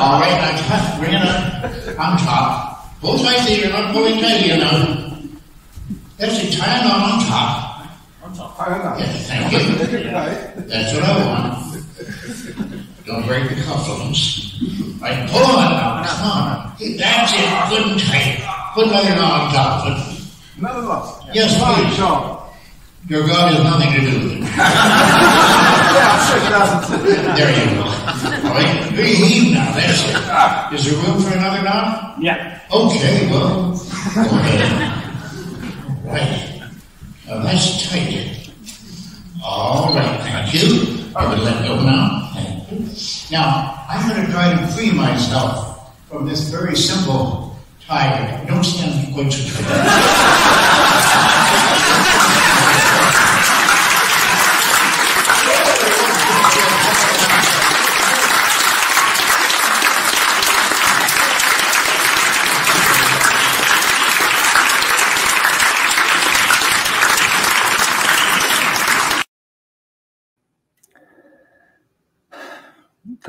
All 0.00 0.20
right, 0.20 0.38
now 0.38 0.98
bring 0.98 1.14
it 1.14 1.22
up 1.22 1.98
on 1.98 2.18
top. 2.18 3.00
Pull 3.00 3.18
tightly. 3.18 3.60
You're 3.60 3.72
not 3.72 3.92
pulling 3.92 4.20
tight 4.20 4.46
enough. 4.46 5.18
That's 6.18 6.38
it. 6.44 6.52
Tie 6.52 6.78
it 6.78 6.84
on 6.84 7.00
on 7.00 7.26
top. 7.26 7.69
Yes, 8.36 9.28
thank 9.28 9.52
you. 9.52 9.58
That's 10.68 10.94
what 10.94 11.04
I 11.04 11.26
want. 11.26 11.70
Don't 13.06 13.26
break 13.26 13.48
the 13.48 13.56
cufflinks. 13.56 15.00
Right, 15.00 15.28
pull 15.30 15.42
on 15.44 15.70
now, 15.70 16.04
come 16.04 16.30
on. 16.30 16.76
That's 16.78 17.32
it, 17.32 17.70
good 17.70 17.90
and 17.92 18.00
tight. 18.00 18.44
Put 18.74 18.86
another 18.86 19.16
knot 19.16 19.40
on 19.40 19.52
top 19.54 19.86
of 19.86 20.14
it. 20.14 20.58
Another 20.58 20.82
knot? 20.82 21.24
Yes, 21.32 21.54
please. 21.56 21.98
Your 23.08 23.26
God 23.26 23.52
has 23.52 23.64
nothing 23.64 23.92
to 23.94 24.10
do 24.10 24.18
with 24.24 24.32
it. 24.36 24.40
yeah, 24.42 26.06
sure 26.28 26.38
it 26.38 26.50
doesn't. 26.50 27.02
There 27.34 27.50
you 27.50 27.74
go. 27.74 27.82
All 27.82 28.54
right, 28.54 28.92
heave 28.92 29.54
now, 29.54 29.72
that's 29.74 30.04
it. 30.04 30.78
Is 30.78 30.84
there 30.84 31.02
room 31.02 31.20
for 31.22 31.32
another 31.36 31.62
knot? 31.62 32.16
Yeah. 32.20 32.60
Okay, 32.70 33.28
well, 33.30 33.72
go 34.14 34.20
ahead. 34.20 36.04
Right. 36.04 36.49
Uh, 37.30 37.44
that's 37.44 37.88
tight. 37.88 38.50
All 39.44 39.94
right, 39.94 40.20
thank 40.20 40.52
you. 40.52 41.06
I 41.14 41.32
will 41.32 41.44
let 41.44 41.64
go 41.64 41.80
now. 41.80 42.28
Thank 42.34 42.72
you. 42.72 42.88
Now, 43.30 43.86
I'm 43.88 44.08
going 44.08 44.26
to 44.26 44.32
try 44.32 44.50
to 44.50 44.66
free 44.72 44.90
myself 44.90 45.94
from 46.08 46.26
this 46.26 46.48
very 46.50 46.74
simple 46.76 47.56
tiger. 47.86 48.44
Don't 48.48 48.64
stand 48.64 49.14
quite 49.14 49.30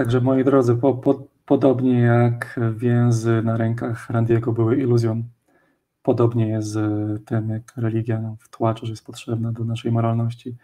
Także 0.01 0.21
moi 0.21 0.43
drodzy, 0.43 0.75
po, 0.75 0.93
po, 0.93 1.27
podobnie 1.45 1.99
jak 1.99 2.59
więzy 2.75 3.41
na 3.43 3.57
rękach 3.57 4.09
Randiego 4.09 4.51
były 4.51 4.77
iluzją, 4.77 5.23
podobnie 6.03 6.47
jest 6.47 6.67
z 6.67 7.25
tym, 7.25 7.49
jak 7.49 7.73
religia 7.77 8.21
nam 8.21 8.37
wtłacza, 8.39 8.85
że 8.85 8.91
jest 8.91 9.05
potrzebna 9.05 9.51
do 9.51 9.63
naszej 9.63 9.91
moralności. 9.91 10.55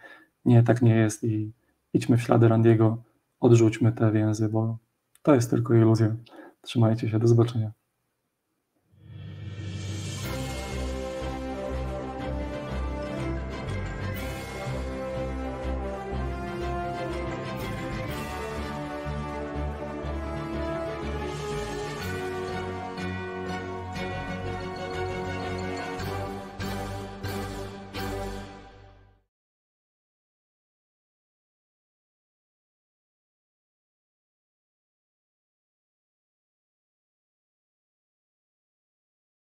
Nie, 0.44 0.62
tak 0.62 0.82
nie 0.82 0.96
jest 0.96 1.24
i 1.24 1.52
idźmy 1.94 2.16
w 2.16 2.22
ślady 2.22 2.48
Randiego, 2.48 3.02
odrzućmy 3.40 3.92
te 3.92 4.12
więzy, 4.12 4.48
bo 4.48 4.78
to 5.22 5.34
jest 5.34 5.50
tylko 5.50 5.74
iluzja. 5.74 6.16
Trzymajcie 6.62 7.08
się, 7.08 7.18
do 7.18 7.28
zobaczenia. 7.28 7.72